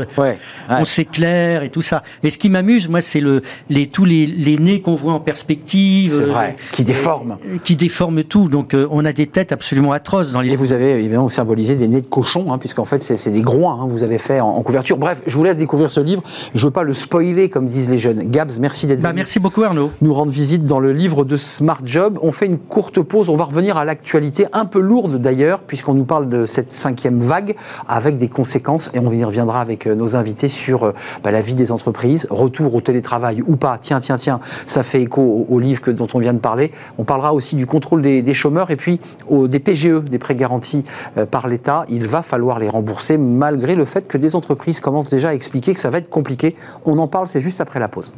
on 0.68 0.84
s'éclaire 0.84 1.62
et 1.62 1.70
tout 1.70 1.82
ça. 1.82 2.02
Mais 2.22 2.30
ce 2.30 2.38
qui 2.38 2.50
m'amuse, 2.50 2.88
moi, 2.88 3.00
c'est 3.00 3.20
le, 3.20 3.42
les, 3.70 3.86
tous 3.86 4.04
les, 4.04 4.26
les 4.26 4.58
nez 4.58 4.80
qu'on 4.80 4.94
voit 4.94 5.12
en 5.12 5.20
perspective. 5.20 6.14
C'est 6.16 6.22
vrai, 6.22 6.56
qui 6.72 6.82
déforment. 6.82 7.38
qui 7.64 7.76
déforment 7.76 8.24
tout. 8.24 8.48
Donc, 8.48 8.74
euh, 8.74 8.86
on 8.90 9.04
a 9.04 9.12
des 9.12 9.26
têtes 9.26 9.52
absolument 9.52 9.92
atroces 9.92 10.32
dans 10.32 10.40
les. 10.40 10.52
Et 10.52 10.56
vous 10.56 10.72
avez 10.72 10.92
évidemment 10.92 11.28
symbolisé 11.28 11.76
des 11.76 11.88
nez 11.88 12.00
de 12.00 12.06
cochon, 12.06 12.52
hein, 12.52 12.58
puisqu'en 12.58 12.84
fait, 12.84 13.02
c'est 13.02 13.30
des 13.30 13.42
groins, 13.42 13.80
hein, 13.82 13.86
vous 13.88 14.02
avez 14.02 14.18
fait 14.18 14.40
en, 14.40 14.62
couverture. 14.62 14.98
Bref, 14.98 15.22
je 15.26 15.36
vous 15.36 15.44
laisse 15.44 15.56
découvrir 15.56 15.90
ce 15.90 16.00
livre. 16.00 16.22
Je 16.54 16.64
veux 16.64 16.72
pas 16.72 16.82
le 16.82 16.92
spoiler, 16.92 17.48
comme 17.48 17.66
disent 17.66 17.90
les 17.90 17.98
jeunes. 17.98 18.30
Gabs, 18.30 18.52
merci 18.60 18.86
d'être 18.86 19.00
bah, 19.00 19.10
venu. 19.10 19.18
Merci 19.20 19.38
beaucoup, 19.38 19.62
Arnaud. 19.62 19.90
Nous 20.00 20.12
rendre 20.12 20.32
visite 20.32 20.66
dans 20.66 20.80
le 20.80 20.92
livre 20.92 21.24
de 21.24 21.36
Smart 21.36 21.80
Job. 21.84 22.18
On 22.22 22.32
fait 22.32 22.46
une 22.46 22.58
courte 22.76 23.00
pause. 23.00 23.30
On 23.30 23.36
va 23.36 23.44
revenir 23.44 23.78
à 23.78 23.86
l'actualité, 23.86 24.44
un 24.52 24.66
peu 24.66 24.80
lourde 24.80 25.16
d'ailleurs, 25.16 25.60
puisqu'on 25.60 25.94
nous 25.94 26.04
parle 26.04 26.28
de 26.28 26.44
cette 26.44 26.72
cinquième 26.72 27.20
vague, 27.20 27.56
avec 27.88 28.18
des 28.18 28.28
conséquences, 28.28 28.90
et 28.92 28.98
on 28.98 29.10
y 29.10 29.24
reviendra 29.24 29.62
avec 29.62 29.86
euh, 29.86 29.94
nos 29.94 30.14
invités 30.14 30.48
sur 30.48 30.82
euh, 30.82 30.92
bah, 31.24 31.30
la 31.30 31.40
vie 31.40 31.54
des 31.54 31.72
entreprises, 31.72 32.26
retour 32.28 32.74
au 32.74 32.82
télétravail 32.82 33.42
ou 33.46 33.56
pas. 33.56 33.78
Tiens, 33.80 34.00
tiens, 34.00 34.18
tiens, 34.18 34.40
ça 34.66 34.82
fait 34.82 35.00
écho 35.00 35.46
au, 35.48 35.58
livre 35.58 35.90
dont 35.92 36.06
on 36.12 36.18
vient 36.18 36.34
de 36.34 36.38
parler. 36.38 36.70
On 36.98 37.04
parlera 37.04 37.32
aussi 37.32 37.56
du 37.56 37.64
contrôle 37.64 38.02
des, 38.02 38.34
chômeurs 38.34 38.70
et 38.70 38.76
puis 38.76 39.00
des 39.30 39.58
PGE, 39.58 40.04
des 40.04 40.18
prêts 40.18 40.36
garantis 40.36 40.84
euh, 41.16 41.24
par 41.24 41.48
l'État. 41.48 41.86
Il 41.88 42.06
va 42.06 42.20
falloir 42.20 42.58
les 42.58 42.68
rembourser 42.68 43.16
malgré 43.16 43.74
le 43.74 43.86
fait 43.86 44.06
que 44.06 44.18
des 44.18 44.36
entreprises 44.36 44.80
commencent 44.80 45.08
déjà 45.08 45.30
à 45.30 45.32
expliquer 45.32 45.72
que 45.72 45.80
ça 45.80 45.88
va 45.88 45.96
être 45.96 46.10
compliqué. 46.10 46.56
On 46.84 46.98
en 46.98 47.08
parle, 47.08 47.28
c'est 47.28 47.40
juste 47.40 47.62
après 47.62 47.80
la 47.80 47.88
pause. 47.88 48.12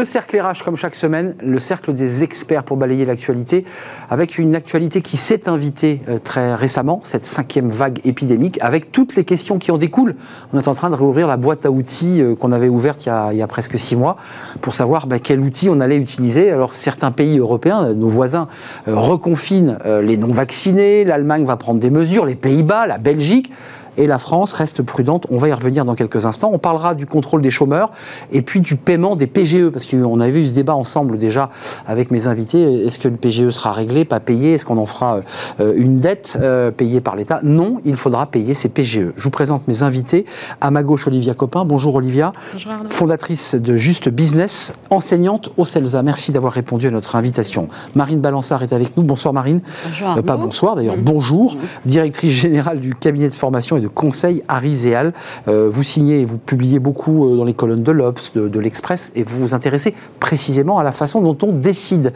Le 0.00 0.06
cercle 0.06 0.40
RH, 0.40 0.64
comme 0.64 0.76
chaque 0.76 0.94
semaine, 0.94 1.34
le 1.42 1.58
cercle 1.58 1.92
des 1.92 2.24
experts 2.24 2.62
pour 2.62 2.78
balayer 2.78 3.04
l'actualité, 3.04 3.66
avec 4.08 4.38
une 4.38 4.54
actualité 4.54 5.02
qui 5.02 5.18
s'est 5.18 5.46
invitée 5.46 6.00
euh, 6.08 6.16
très 6.16 6.54
récemment, 6.54 7.00
cette 7.02 7.26
cinquième 7.26 7.68
vague 7.68 8.00
épidémique, 8.04 8.58
avec 8.62 8.92
toutes 8.92 9.14
les 9.14 9.24
questions 9.24 9.58
qui 9.58 9.70
en 9.70 9.76
découlent. 9.76 10.16
On 10.54 10.58
est 10.58 10.68
en 10.68 10.74
train 10.74 10.88
de 10.88 10.94
réouvrir 10.94 11.26
la 11.26 11.36
boîte 11.36 11.66
à 11.66 11.70
outils 11.70 12.22
euh, 12.22 12.34
qu'on 12.34 12.50
avait 12.50 12.70
ouverte 12.70 13.04
il 13.04 13.36
y, 13.36 13.42
a, 13.42 13.46
presque 13.46 13.78
six 13.78 13.94
mois, 13.94 14.16
pour 14.62 14.72
savoir 14.72 15.06
ben, 15.06 15.20
quel 15.20 15.38
outil 15.38 15.68
on 15.68 15.80
allait 15.80 15.98
utiliser. 15.98 16.50
Alors 16.50 16.74
certains 16.74 17.10
pays 17.10 17.38
européens, 17.38 17.92
nos 17.92 18.08
voisins, 18.08 18.48
euh, 18.88 18.96
reconfinent 18.96 19.76
les 19.84 20.16
non-vaccinés, 20.16 21.04
l'Allemagne 21.04 21.44
va 21.44 21.58
prendre 21.58 21.78
des 21.78 21.90
mesures, 21.90 22.24
les 22.24 22.36
Pays-Bas, 22.36 22.86
la 22.86 22.96
Belgique 22.96 23.52
et 24.00 24.06
la 24.06 24.18
France 24.18 24.54
reste 24.54 24.82
prudente. 24.82 25.26
On 25.30 25.36
va 25.36 25.48
y 25.48 25.52
revenir 25.52 25.84
dans 25.84 25.94
quelques 25.94 26.24
instants. 26.24 26.50
On 26.54 26.58
parlera 26.58 26.94
du 26.94 27.04
contrôle 27.04 27.42
des 27.42 27.50
chômeurs 27.50 27.90
et 28.32 28.40
puis 28.40 28.60
du 28.60 28.76
paiement 28.76 29.14
des 29.14 29.26
PGE, 29.26 29.68
parce 29.68 29.84
qu'on 29.84 30.20
avait 30.20 30.40
eu 30.40 30.46
ce 30.46 30.54
débat 30.54 30.74
ensemble 30.74 31.18
déjà 31.18 31.50
avec 31.86 32.10
mes 32.10 32.26
invités. 32.26 32.86
Est-ce 32.86 32.98
que 32.98 33.08
le 33.08 33.16
PGE 33.16 33.50
sera 33.50 33.72
réglé, 33.72 34.06
pas 34.06 34.18
payé? 34.18 34.54
Est-ce 34.54 34.64
qu'on 34.64 34.78
en 34.78 34.86
fera 34.86 35.20
euh, 35.60 35.74
une 35.76 36.00
dette 36.00 36.38
euh, 36.40 36.70
payée 36.70 37.02
par 37.02 37.14
l'État? 37.14 37.40
Non, 37.42 37.82
il 37.84 37.98
faudra 37.98 38.24
payer 38.24 38.54
ces 38.54 38.70
PGE. 38.70 39.12
Je 39.16 39.22
vous 39.22 39.30
présente 39.30 39.68
mes 39.68 39.82
invités. 39.82 40.24
À 40.62 40.70
ma 40.70 40.82
gauche, 40.82 41.06
Olivia 41.06 41.34
Copin. 41.34 41.66
Bonjour 41.66 41.94
Olivia. 41.94 42.32
Bonjour 42.54 42.72
Fondatrice 42.88 43.54
de 43.54 43.76
Juste 43.76 44.08
Business, 44.08 44.72
enseignante 44.88 45.50
au 45.58 45.66
CELSA. 45.66 46.02
Merci 46.02 46.32
d'avoir 46.32 46.54
répondu 46.54 46.86
à 46.86 46.90
notre 46.90 47.16
invitation. 47.16 47.68
Marine 47.94 48.20
Balançard 48.20 48.62
est 48.62 48.72
avec 48.72 48.96
nous. 48.96 49.02
Bonsoir 49.02 49.34
Marine. 49.34 49.60
Bonjour. 49.84 50.16
Euh, 50.16 50.22
pas 50.22 50.38
bonsoir 50.38 50.74
d'ailleurs, 50.74 50.96
bonjour. 50.96 51.58
Directrice 51.84 52.32
générale 52.32 52.80
du 52.80 52.94
cabinet 52.94 53.28
de 53.28 53.34
formation 53.34 53.76
et 53.76 53.80
de 53.80 53.89
conseil 53.90 54.42
Ariséal. 54.48 55.12
Euh, 55.48 55.68
vous 55.70 55.82
signez 55.82 56.20
et 56.20 56.24
vous 56.24 56.38
publiez 56.38 56.78
beaucoup 56.78 57.26
euh, 57.26 57.36
dans 57.36 57.44
les 57.44 57.54
colonnes 57.54 57.82
de 57.82 57.92
l'Obs, 57.92 58.32
de, 58.34 58.60
l'Express, 58.60 59.10
et 59.14 59.22
vous 59.22 59.38
vous 59.38 59.54
intéressez 59.54 59.94
précisément 60.18 60.78
à 60.78 60.82
la 60.82 60.92
façon 60.92 61.22
dont 61.22 61.36
on 61.46 61.52
décide. 61.52 62.12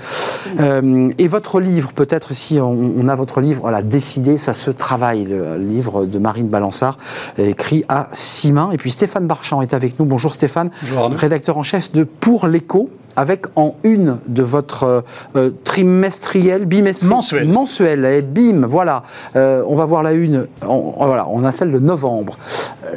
Euh, 0.60 1.10
et 1.18 1.28
votre 1.28 1.60
livre, 1.60 1.92
peut-être 1.92 2.34
si 2.34 2.58
on, 2.60 3.08
a 3.08 3.14
votre 3.14 3.40
livre, 3.40 3.62
voilà, 3.62 3.82
Décider, 3.82 4.38
ça 4.38 4.54
se 4.54 4.70
travaille, 4.70 5.24
le 5.24 5.56
livre 5.56 6.06
de 6.06 6.18
Marine 6.18 6.48
Balançard, 6.48 6.98
écrit 7.38 7.84
à 7.88 8.08
six 8.12 8.52
mains. 8.52 8.70
Et 8.72 8.76
puis 8.76 8.90
Stéphane 8.90 9.26
Barchamp 9.26 9.62
est 9.62 9.74
avec 9.74 9.98
nous. 9.98 10.06
Bonjour 10.06 10.34
Stéphane, 10.34 10.70
Bonjour 10.82 11.10
rédacteur 11.18 11.58
en 11.58 11.62
chef 11.62 11.92
de 11.92 12.04
Pour 12.04 12.46
l'écho, 12.46 12.88
avec 13.16 13.46
en 13.56 13.74
une 13.84 14.18
de 14.26 14.42
votre 14.42 14.84
euh, 14.84 15.00
euh, 15.36 15.50
trimestriel, 15.64 16.66
bimestriel, 16.66 17.14
mensuel, 17.14 17.48
mensuel, 17.48 18.04
et 18.04 18.22
bim, 18.22 18.66
voilà. 18.66 19.04
Euh, 19.36 19.62
on 19.66 19.74
va 19.74 19.84
voir 19.84 20.02
la 20.02 20.12
une. 20.12 20.46
On, 20.62 20.94
voilà, 20.96 21.26
on 21.28 21.44
a 21.44 21.52
celle 21.52 21.72
de 21.72 21.78
novembre. 21.78 22.36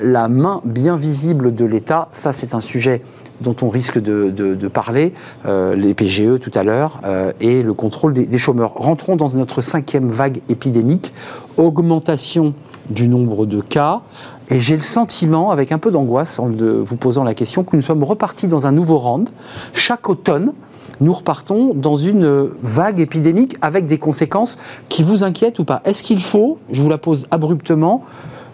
La 0.02 0.28
main 0.28 0.62
bien 0.66 0.96
visible 0.96 1.54
de 1.54 1.66
l'État, 1.66 2.10
ça 2.12 2.34
c'est 2.34 2.54
un 2.54 2.62
sujet 2.62 3.02
dont 3.42 3.56
on 3.62 3.70
risque 3.70 4.00
de, 4.00 4.68
parler, 4.68 5.14
les 5.46 5.94
PGE 5.94 6.40
tout 6.40 6.50
à 6.56 6.64
l'heure, 6.64 7.02
et 7.40 7.62
le 7.62 7.74
contrôle 7.76 8.14
des, 8.14 8.26
des, 8.26 8.38
chômeurs. 8.40 8.74
Rentrons 8.74 9.16
dans 9.16 9.30
notre 9.30 9.62
cinquième 9.62 10.10
vague 10.10 10.42
épidémique, 10.50 11.14
augmentation 11.56 12.56
du 12.90 13.08
nombre 13.08 13.46
de 13.46 13.62
cas, 13.62 14.02
et 14.50 14.60
j'ai 14.60 14.76
le 14.76 14.82
sentiment, 14.82 15.52
avec 15.52 15.72
un 15.72 15.78
peu 15.78 15.92
d'angoisse, 15.92 16.40
en 16.40 16.50
vous 16.50 16.96
posant 16.98 17.24
la 17.24 17.34
question, 17.34 17.64
que 17.64 17.76
nous 17.76 17.82
sommes 17.82 18.04
repartis 18.04 18.48
dans 18.48 18.66
un 18.66 18.72
nouveau 18.72 18.98
round. 18.98 19.30
Chaque 19.74 20.10
automne, 20.10 20.54
nous 21.02 21.14
repartons 21.14 21.74
dans 21.76 21.96
une 21.96 22.50
vague 22.64 23.00
épidémique 23.00 23.56
avec 23.62 23.86
des 23.86 23.98
conséquences 23.98 24.58
qui 24.90 25.04
vous 25.04 25.24
inquiètent 25.24 25.60
ou 25.60 25.64
pas. 25.64 25.82
Est-ce 25.86 26.02
qu'il 26.02 26.22
faut, 26.22 26.58
je 26.72 26.82
vous 26.82 26.90
la 26.90 26.98
pose 26.98 27.28
abruptement, 27.30 28.04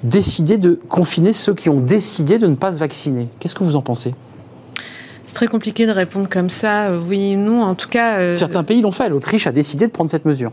décider 0.03 0.57
de 0.57 0.79
confiner 0.89 1.31
ceux 1.31 1.53
qui 1.53 1.69
ont 1.69 1.79
décidé 1.79 2.39
de 2.39 2.47
ne 2.47 2.55
pas 2.55 2.73
se 2.73 2.79
vacciner? 2.79 3.29
Qu'est-ce 3.39 3.55
que 3.55 3.63
vous 3.63 3.75
en 3.75 3.81
pensez? 3.81 4.13
C'est 5.23 5.35
très 5.35 5.47
compliqué 5.47 5.85
de 5.85 5.91
répondre 5.91 6.27
comme 6.29 6.49
ça, 6.49 6.87
euh, 6.87 6.99
oui, 7.07 7.37
non, 7.37 7.63
en 7.63 7.75
tout 7.75 7.87
cas... 7.87 8.19
Euh, 8.19 8.33
Certains 8.33 8.63
pays 8.63 8.81
l'ont 8.81 8.91
fait, 8.91 9.07
l'Autriche 9.07 9.47
a 9.47 9.53
décidé 9.53 9.87
de 9.87 9.91
prendre 9.91 10.09
cette 10.09 10.25
mesure. 10.25 10.51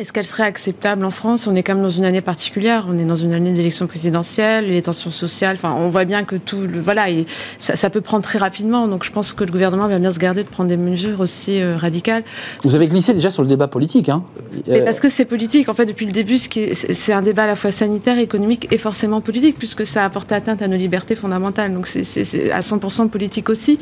Est-ce 0.00 0.14
qu'elle 0.14 0.24
serait 0.24 0.44
acceptable 0.44 1.04
en 1.04 1.10
France? 1.10 1.46
On 1.46 1.54
est 1.54 1.62
quand 1.62 1.74
même 1.74 1.82
dans 1.82 1.90
une 1.90 2.06
année 2.06 2.22
particulière. 2.22 2.86
On 2.88 2.96
est 2.96 3.04
dans 3.04 3.16
une 3.16 3.34
année 3.34 3.52
d'élection 3.52 3.86
présidentielle, 3.86 4.70
les 4.70 4.80
tensions 4.80 5.10
sociales. 5.10 5.56
Enfin, 5.56 5.76
on 5.78 5.90
voit 5.90 6.06
bien 6.06 6.24
que 6.24 6.36
tout, 6.36 6.66
voilà, 6.82 7.04
ça, 7.58 7.90
peut 7.90 8.00
prendre 8.00 8.24
très 8.24 8.38
rapidement. 8.38 8.88
Donc, 8.88 9.04
je 9.04 9.12
pense 9.12 9.34
que 9.34 9.44
le 9.44 9.52
gouvernement 9.52 9.88
va 9.88 9.98
bien 9.98 10.10
se 10.10 10.18
garder 10.18 10.42
de 10.42 10.48
prendre 10.48 10.70
des 10.70 10.78
mesures 10.78 11.20
aussi 11.20 11.60
euh, 11.60 11.76
radicales. 11.76 12.22
Vous 12.64 12.74
avez 12.74 12.86
glissé 12.86 13.12
déjà 13.12 13.30
sur 13.30 13.42
le 13.42 13.48
débat 13.48 13.68
politique, 13.68 14.08
hein 14.08 14.24
Mais 14.66 14.82
parce 14.82 15.00
que 15.00 15.10
c'est 15.10 15.26
politique. 15.26 15.68
En 15.68 15.74
fait, 15.74 15.84
depuis 15.84 16.06
le 16.06 16.12
début, 16.12 16.38
c'est 16.38 17.12
un 17.12 17.20
débat 17.20 17.42
à 17.42 17.48
la 17.48 17.56
fois 17.56 17.70
sanitaire, 17.70 18.18
économique 18.18 18.72
et 18.72 18.78
forcément 18.78 19.20
politique, 19.20 19.56
puisque 19.58 19.84
ça 19.84 20.06
a 20.06 20.08
porté 20.08 20.34
atteinte 20.34 20.62
à 20.62 20.68
nos 20.68 20.78
libertés 20.78 21.14
fondamentales. 21.14 21.74
Donc, 21.74 21.86
c'est 21.86 22.50
à 22.52 22.62
100% 22.62 23.10
politique 23.10 23.50
aussi. 23.50 23.78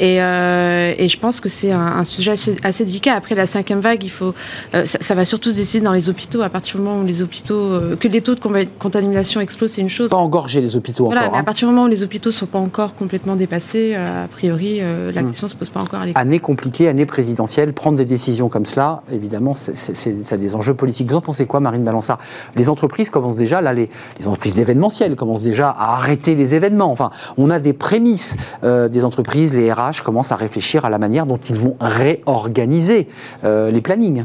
Euh, 0.00 0.92
et, 0.98 1.06
je 1.06 1.18
pense 1.20 1.40
que 1.40 1.48
c'est 1.48 1.70
un, 1.70 2.02
sujet 2.02 2.32
assez, 2.64 2.84
délicat. 2.84 3.14
Après 3.14 3.36
la 3.36 3.46
cinquième 3.46 3.78
vague, 3.78 4.02
il 4.02 4.10
faut, 4.10 4.34
euh, 4.74 4.86
ça 4.86 5.14
va 5.14 5.24
surtout 5.24 5.51
se 5.52 5.78
dans 5.78 5.92
les 5.92 6.08
hôpitaux. 6.08 6.42
À 6.42 6.48
partir 6.48 6.76
du 6.76 6.82
moment 6.82 7.00
où 7.00 7.06
les 7.06 7.22
hôpitaux, 7.22 7.54
euh, 7.54 7.96
que 7.96 8.08
les 8.08 8.20
taux 8.20 8.34
de 8.34 8.40
contamination 8.78 9.40
explosent, 9.40 9.72
c'est 9.72 9.80
une 9.80 9.88
chose. 9.88 10.10
Pas 10.10 10.16
engorger 10.16 10.60
les 10.60 10.76
hôpitaux 10.76 11.06
voilà, 11.06 11.22
encore. 11.22 11.32
Mais 11.32 11.38
à 11.38 11.40
hein. 11.40 11.44
partir 11.44 11.68
du 11.68 11.74
moment 11.74 11.86
où 11.86 11.90
les 11.90 12.02
hôpitaux 12.02 12.30
ne 12.30 12.34
sont 12.34 12.46
pas 12.46 12.58
encore 12.58 12.94
complètement 12.94 13.36
dépassés, 13.36 13.92
euh, 13.94 14.24
a 14.24 14.28
priori, 14.28 14.78
euh, 14.80 15.12
la 15.12 15.22
hmm. 15.22 15.28
question 15.28 15.46
ne 15.46 15.50
se 15.50 15.56
pose 15.56 15.70
pas 15.70 15.80
encore 15.80 16.00
à 16.00 16.06
l'école. 16.06 16.20
Année 16.20 16.40
compliquée, 16.40 16.88
année 16.88 17.06
présidentielle, 17.06 17.72
prendre 17.72 17.96
des 17.96 18.04
décisions 18.04 18.48
comme 18.48 18.66
cela, 18.66 19.02
évidemment, 19.10 19.54
c'est, 19.54 19.76
ça 19.76 20.34
a 20.34 20.38
des 20.38 20.54
enjeux 20.54 20.74
politiques. 20.74 21.10
Vous 21.10 21.16
en 21.16 21.20
pensez 21.20 21.46
quoi, 21.46 21.60
Marine 21.60 21.84
Balançard 21.84 22.18
Les 22.56 22.68
entreprises 22.68 23.10
commencent 23.10 23.36
déjà, 23.36 23.60
là, 23.60 23.72
les, 23.72 23.88
les 24.18 24.28
entreprises 24.28 24.54
d'événementiel 24.54 25.16
commencent 25.16 25.42
déjà 25.42 25.70
à 25.70 25.94
arrêter 25.94 26.34
les 26.34 26.54
événements. 26.54 26.90
Enfin, 26.90 27.10
on 27.36 27.50
a 27.50 27.60
des 27.60 27.72
prémices 27.72 28.36
des 28.62 29.04
entreprises, 29.04 29.52
les 29.54 29.72
RH 29.72 30.02
commencent 30.04 30.32
à 30.32 30.36
réfléchir 30.36 30.84
à 30.84 30.90
la 30.90 30.98
manière 30.98 31.26
dont 31.26 31.38
ils 31.38 31.56
vont 31.56 31.76
réorganiser 31.80 33.08
les 33.42 33.80
plannings. 33.80 34.24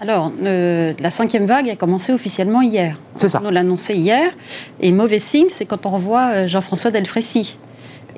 Alors, 0.00 0.32
la 0.42 1.10
cinquième 1.10 1.46
vague 1.46 1.68
a 1.68 1.76
commencé 1.76 2.12
officiellement 2.12 2.62
hier. 2.62 2.98
C'est 3.16 3.28
ça. 3.28 3.42
On 3.44 3.50
l'a 3.50 3.60
annoncé 3.60 3.94
hier. 3.94 4.30
Et 4.80 4.92
mauvais 4.92 5.18
signe, 5.18 5.46
c'est 5.48 5.64
quand 5.64 5.86
on 5.86 5.90
revoit 5.90 6.30
euh, 6.32 6.48
Jean-François 6.48 6.90
Delfrécy. 6.90 7.58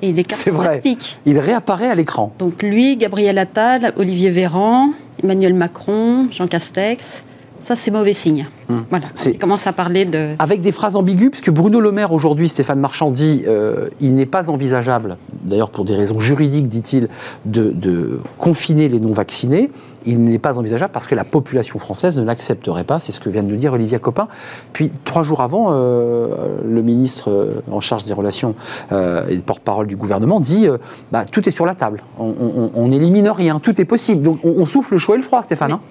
Et 0.03 0.11
les 0.11 0.25
C'est 0.29 0.51
vrai. 0.51 0.81
Il 1.25 1.39
réapparaît 1.39 1.87
à 1.87 1.95
l'écran. 1.95 2.33
Donc 2.39 2.63
lui, 2.63 2.97
Gabriel 2.97 3.37
Attal, 3.37 3.93
Olivier 3.97 4.29
Véran, 4.29 4.91
Emmanuel 5.23 5.53
Macron, 5.53 6.27
Jean 6.31 6.47
Castex. 6.47 7.23
Ça, 7.61 7.75
c'est 7.75 7.91
mauvais 7.91 8.13
signe. 8.13 8.47
Hum. 8.69 8.85
Voilà. 8.89 9.05
Il 9.25 9.37
commence 9.37 9.67
à 9.67 9.73
parler 9.73 10.05
de. 10.05 10.33
Avec 10.39 10.61
des 10.61 10.71
phrases 10.71 10.95
ambiguës, 10.95 11.29
puisque 11.29 11.51
Bruno 11.51 11.79
Le 11.79 11.91
Maire, 11.91 12.11
aujourd'hui, 12.11 12.49
Stéphane 12.49 12.79
Marchand 12.79 13.11
dit 13.11 13.43
euh, 13.45 13.89
il 13.99 14.15
n'est 14.15 14.25
pas 14.25 14.49
envisageable, 14.49 15.17
d'ailleurs 15.43 15.69
pour 15.69 15.85
des 15.85 15.95
raisons 15.95 16.19
juridiques, 16.19 16.67
dit-il, 16.67 17.07
de 17.45 18.19
confiner 18.39 18.89
les 18.89 18.99
non-vaccinés 18.99 19.69
il 20.05 20.23
n'est 20.23 20.39
pas 20.39 20.57
envisageable 20.57 20.91
parce 20.93 21.07
que 21.07 21.15
la 21.15 21.23
population 21.23 21.79
française 21.79 22.17
ne 22.19 22.23
l'accepterait 22.23 22.83
pas. 22.83 22.99
C'est 22.99 23.11
ce 23.11 23.19
que 23.19 23.29
vient 23.29 23.43
de 23.43 23.49
nous 23.49 23.57
dire 23.57 23.73
Olivia 23.73 23.99
Copin. 23.99 24.27
Puis, 24.73 24.91
trois 25.05 25.23
jours 25.23 25.41
avant, 25.41 25.69
euh, 25.71 26.59
le 26.63 26.81
ministre 26.81 27.31
euh, 27.31 27.61
en 27.71 27.81
charge 27.81 28.05
des 28.05 28.13
relations 28.13 28.53
euh, 28.91 29.27
et 29.27 29.35
le 29.35 29.41
porte-parole 29.41 29.87
du 29.87 29.95
gouvernement 29.95 30.39
dit 30.39 30.67
bah, 31.11 31.25
tout 31.29 31.47
est 31.47 31.51
sur 31.51 31.65
la 31.65 31.75
table. 31.75 32.03
On 32.17 32.87
n'élimine 32.87 33.29
rien, 33.29 33.59
tout 33.59 33.79
est 33.81 33.85
possible. 33.85 34.21
Donc, 34.21 34.39
on, 34.43 34.65
souffle 34.65 34.93
le 34.93 34.99
chaud 34.99 35.15
et 35.15 35.17
le 35.17 35.23
froid, 35.23 35.41
Stéphane. 35.41 35.73
Hein. 35.73 35.81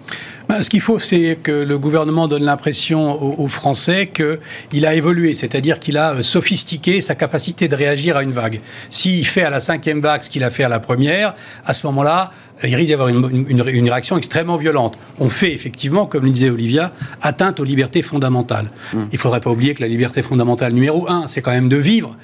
bah, 0.48 0.62
ce 0.62 0.70
qu'il 0.70 0.80
faut, 0.80 0.98
c'est 0.98 1.38
que 1.42 1.50
le 1.50 1.78
gouvernement 1.78 2.28
donne 2.28 2.44
l'impression 2.44 2.60
l'impression 2.60 3.40
aux, 3.40 3.48
Français 3.48 4.12
qu'il 4.12 4.84
a 4.84 4.94
évolué, 4.94 5.34
c'est-à-dire 5.34 5.80
qu'il 5.80 5.96
a 5.96 6.22
sophistiqué 6.22 7.00
sa 7.00 7.14
capacité 7.14 7.68
de 7.68 7.74
réagir 7.74 8.18
à 8.18 8.22
une 8.22 8.32
vague. 8.32 8.60
S'il 8.90 9.26
fait 9.26 9.42
à 9.42 9.50
la 9.50 9.60
cinquième 9.60 10.00
vague 10.00 10.22
ce 10.22 10.28
qu'il 10.28 10.44
a 10.44 10.50
fait 10.50 10.62
à 10.62 10.68
la 10.68 10.78
première, 10.78 11.34
à 11.64 11.72
ce 11.72 11.86
moment-là, 11.86 12.30
il 12.64 12.74
risque 12.74 12.88
d'y 12.88 12.94
avoir 12.94 13.08
une, 13.08 13.46
une, 13.48 13.90
réaction 13.90 14.16
extrêmement 14.16 14.56
violente. 14.56 14.98
On 15.18 15.30
fait 15.30 15.52
effectivement, 15.52 16.06
comme 16.06 16.24
le 16.24 16.30
disait 16.30 16.50
Olivia, 16.50 16.92
atteinte 17.22 17.60
aux 17.60 17.64
libertés 17.64 18.02
fondamentales. 18.02 18.70
Hmm. 18.92 19.04
Il 19.12 19.14
ne 19.14 19.18
faudrait 19.18 19.40
pas 19.40 19.50
oublier 19.50 19.74
que 19.74 19.82
la 19.82 19.88
liberté 19.88 20.22
fondamentale 20.22 20.72
numéro 20.72 21.08
un, 21.08 21.26
c'est 21.26 21.40
quand 21.40 21.50
même 21.50 21.68
de 21.68 21.76
vivre 21.76 22.16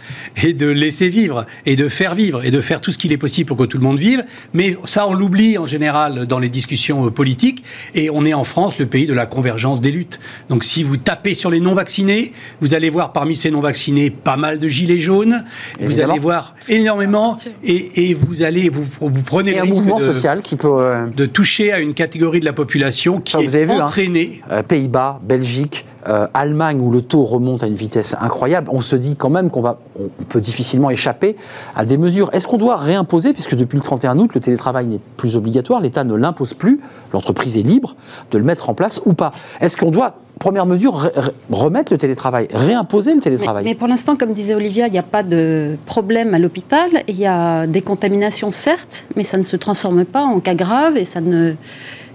et 0.42 0.53
de 0.53 0.66
laisser 0.66 1.09
vivre 1.09 1.46
et 1.64 1.77
de 1.77 1.88
faire 1.88 2.14
vivre 2.14 2.44
et 2.44 2.51
de 2.51 2.61
faire 2.61 2.81
tout 2.81 2.92
ce 2.92 2.99
qu'il 2.99 3.12
est 3.12 3.18
possible 3.18 3.49
pour 3.49 3.57
que 3.57 3.64
tout 3.64 3.79
le 3.79 3.85
monde 3.85 3.99
vive. 3.99 4.25
Mais 4.53 4.77
ça, 4.85 5.09
on 5.09 5.14
l'oublie 5.14 5.59
en 5.59 5.66
général 5.66 6.27
dans 6.27 6.38
les 6.38 6.49
discussions 6.49 7.07
euh, 7.07 7.11
politiques 7.11 7.64
et 7.94 8.11
on 8.11 8.25
est 8.25 8.35
en 8.35 8.44
France 8.44 8.79
le 8.79 8.87
pays 8.87 9.07
de 9.07 9.14
la 9.14 9.27
convergence 9.27 9.81
des 9.81 9.90
luttes. 9.90 10.20
Donc 10.49 10.64
si 10.64 10.83
vous 10.83 10.96
tapez 10.96 11.35
sur 11.35 11.51
les 11.51 11.61
non-vaccinés, 11.61 12.33
vous 12.61 12.75
allez 12.75 12.90
voir 12.90 13.12
parmi 13.12 13.37
ces 13.37 13.51
non-vaccinés 13.51 14.11
pas 14.11 14.37
mal 14.37 14.59
de 14.59 14.68
gilets 14.68 15.01
jaunes. 15.01 15.44
Vous 15.81 16.01
allez 16.01 16.18
voir 16.18 16.55
énormément 16.68 17.37
et, 17.64 18.11
et 18.11 18.14
vous 18.14 18.42
allez 18.42 18.68
vous, 18.68 18.85
vous 19.01 19.22
prenez 19.22 19.55
le 19.55 19.62
risque 19.62 19.85
de, 19.85 20.12
qui 20.43 20.57
peut. 20.57 20.69
Euh, 20.69 21.07
de 21.07 21.27
toucher 21.27 21.73
à 21.73 21.81
une 21.81 21.95
catégorie 21.95 22.41
de 22.41 22.45
la 22.45 22.53
population 22.53 23.21
qui 23.21 23.37
est 23.37 23.65
vu, 23.65 23.73
hein. 23.73 23.85
entraînée. 23.85 24.43
Euh, 24.51 24.62
Pays-Bas, 24.62 25.21
Belgique, 25.23 25.87
euh, 26.09 26.27
Allemagne, 26.35 26.81
où 26.81 26.91
le 26.91 27.01
taux 27.01 27.25
remonte 27.25 27.62
à 27.62 27.67
une 27.67 27.75
vitesse 27.75 28.15
incroyable, 28.21 28.69
on 28.73 28.81
se 28.81 28.97
dit 28.97 29.17
quand 29.17 29.31
même 29.31 29.51
qu'on 29.51 29.62
va, 29.62 29.79
on 29.99 30.25
peut 30.25 30.41
difficilement 30.41 30.91
échapper 30.91 31.37
à 31.75 31.85
des 31.85 31.97
mesures. 31.97 32.29
Est-ce 32.33 32.47
qu'on 32.47 32.59
doit 32.59 32.77
réimposer, 32.77 33.33
puisque 33.33 33.55
depuis 33.55 33.77
le 33.77 33.83
31 33.83 34.19
août, 34.19 34.31
le 34.35 34.41
télétravail 34.41 34.87
n'est 34.87 35.01
plus 35.17 35.37
obligatoire, 35.37 35.81
l'État 35.81 36.05
ne 36.05 36.15
l'impose 36.15 36.55
plus, 36.55 36.81
l'entreprise 37.12 37.57
est 37.57 37.62
libre 37.62 37.95
de 38.31 38.39
le 38.39 38.45
mettre 38.45 38.69
en 38.69 38.75
place 38.75 39.01
ou 39.05 39.15
pas? 39.15 39.31
Est-ce 39.61 39.77
qu'on 39.77 39.91
doit 39.91 40.17
première 40.38 40.66
mesure, 40.66 41.11
remettre 41.51 41.92
le 41.92 41.99
télétravail, 41.99 42.49
réimposer 42.53 43.14
le 43.14 43.20
télétravail. 43.20 43.64
Mais, 43.64 43.75
pour 43.75 43.88
l'instant, 43.88 44.16
comme 44.16 44.33
disait 44.33 44.55
Olivia, 44.55 44.87
il 44.87 44.92
n'y 44.92 44.99
a 44.99 45.03
pas 45.03 45.22
de 45.22 45.77
problème 45.87 46.35
à 46.35 46.38
l'hôpital. 46.38 46.90
Il 47.09 47.16
y 47.16 47.27
a 47.27 47.66
des 47.66 47.83
contaminations, 47.83 48.51
certes, 48.51 49.05
mais 49.16 49.25
ça 49.25 49.38
ne 49.38 49.44
se 49.44 49.57
transforme 49.57 50.05
pas 50.05 50.22
en 50.22 50.40
cas 50.40 50.55
grave 50.55 50.96
et 50.96 51.05
ça 51.05 51.20
ne 51.20 51.55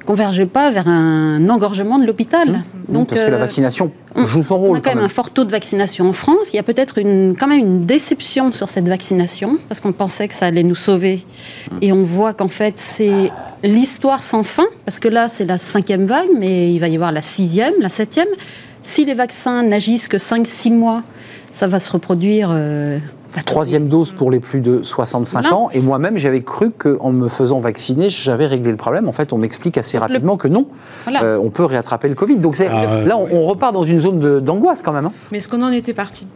converge 0.06 0.46
pas 0.46 0.72
vers 0.72 0.88
un 0.88 1.50
engorgement 1.50 2.00
de 2.00 2.06
l'hôpital. 2.06 2.50
Mmh. 2.50 2.94
Donc, 2.94 3.10
Parce 3.10 3.22
que 3.22 3.30
la 3.30 3.38
euh, 3.38 3.40
vaccination 3.40 3.92
joue 4.16 4.44
son 4.44 4.58
rôle. 4.58 4.72
On 4.72 4.76
a 4.76 4.82
quand, 4.82 4.96
même, 4.96 5.04
un 5.04 5.10
fort 5.10 5.30
taux 5.30 5.44
de 5.44 5.52
vaccination 5.52 6.10
en 6.10 6.14
France. 6.14 6.54
Il 6.54 6.58
y 6.58 6.60
a 6.60 6.64
peut-être 6.64 6.98
une, 6.98 7.36
quand 7.38 7.48
même 7.48 7.60
une 7.60 7.86
déception 7.86 8.52
sur 8.52 8.70
cette 8.70 8.88
vaccination, 8.88 9.58
parce 9.68 9.80
qu'on 9.80 9.94
pensait 9.94 10.28
que 10.28 10.36
ça 10.36 10.48
allait 10.48 10.64
nous 10.64 10.76
sauver. 10.76 11.26
Mmh. 11.72 11.78
Et 11.82 11.94
on 11.94 12.04
voit 12.04 12.34
qu'en 12.34 12.50
fait, 12.50 12.74
c'est 12.78 13.32
l'histoire 13.64 14.24
sans 14.24 14.44
fin, 14.44 14.68
parce 14.86 15.00
que 15.00 15.08
là, 15.08 15.30
c'est 15.30 15.46
la 15.46 15.58
cinquième 15.58 16.06
vague, 16.06 16.30
mais 16.38 16.74
il 16.74 16.80
va 16.80 16.88
y 16.88 16.96
avoir 16.96 17.12
la 17.12 17.22
sixième, 17.22 17.74
la 17.80 17.90
septième. 17.90 18.30
Si 18.84 19.06
les 19.06 19.14
vaccins 19.14 19.64
n'agissent 19.64 20.08
que 20.08 20.18
5-6 20.18 20.74
mois, 20.74 21.04
ça 21.52 21.68
va 21.68 21.80
se 21.80 21.92
reproduire. 21.92 22.50
Euh, 22.52 22.98
la 23.36 23.44
troisième 23.44 23.88
dose 23.88 24.12
pour 24.12 24.32
les 24.32 24.40
plus 24.40 24.62
de 24.62 24.84
65 24.84 25.52
ans. 25.52 25.70
Et 25.74 25.80
moi-même, 25.80 26.18
j'avais 26.18 26.42
cru 26.42 26.72
qu'en 26.72 27.12
me 27.12 27.28
faisant 27.28 27.60
vacciner, 27.60 28.10
j'avais 28.10 28.46
réglé 28.46 28.72
le 28.72 28.78
problème. 28.78 29.08
En 29.08 29.12
fait, 29.12 29.34
on 29.34 29.38
m'explique 29.38 29.78
assez 29.78 29.98
rapidement 29.98 30.38
que 30.38 30.48
non. 30.48 30.68
Euh, 31.22 31.38
on 31.38 31.50
peut 31.50 31.66
réattraper 31.66 32.10
le 32.10 32.16
Covid. 32.16 32.38
Donc 32.38 32.58
ah, 32.60 33.04
là, 33.06 33.18
on, 33.18 33.44
repart 33.46 33.74
dans 33.74 33.84
une 33.84 34.00
zone 34.00 34.40
d'angoisse 34.40 34.82
quand 34.82 34.94
même. 34.94 35.06
Hein. 35.06 35.14
Mais 35.32 35.40
est-ce 35.40 35.50
qu'on 35.50 35.62
en 35.62 35.72
était 35.72 35.94
parti? 35.94 36.28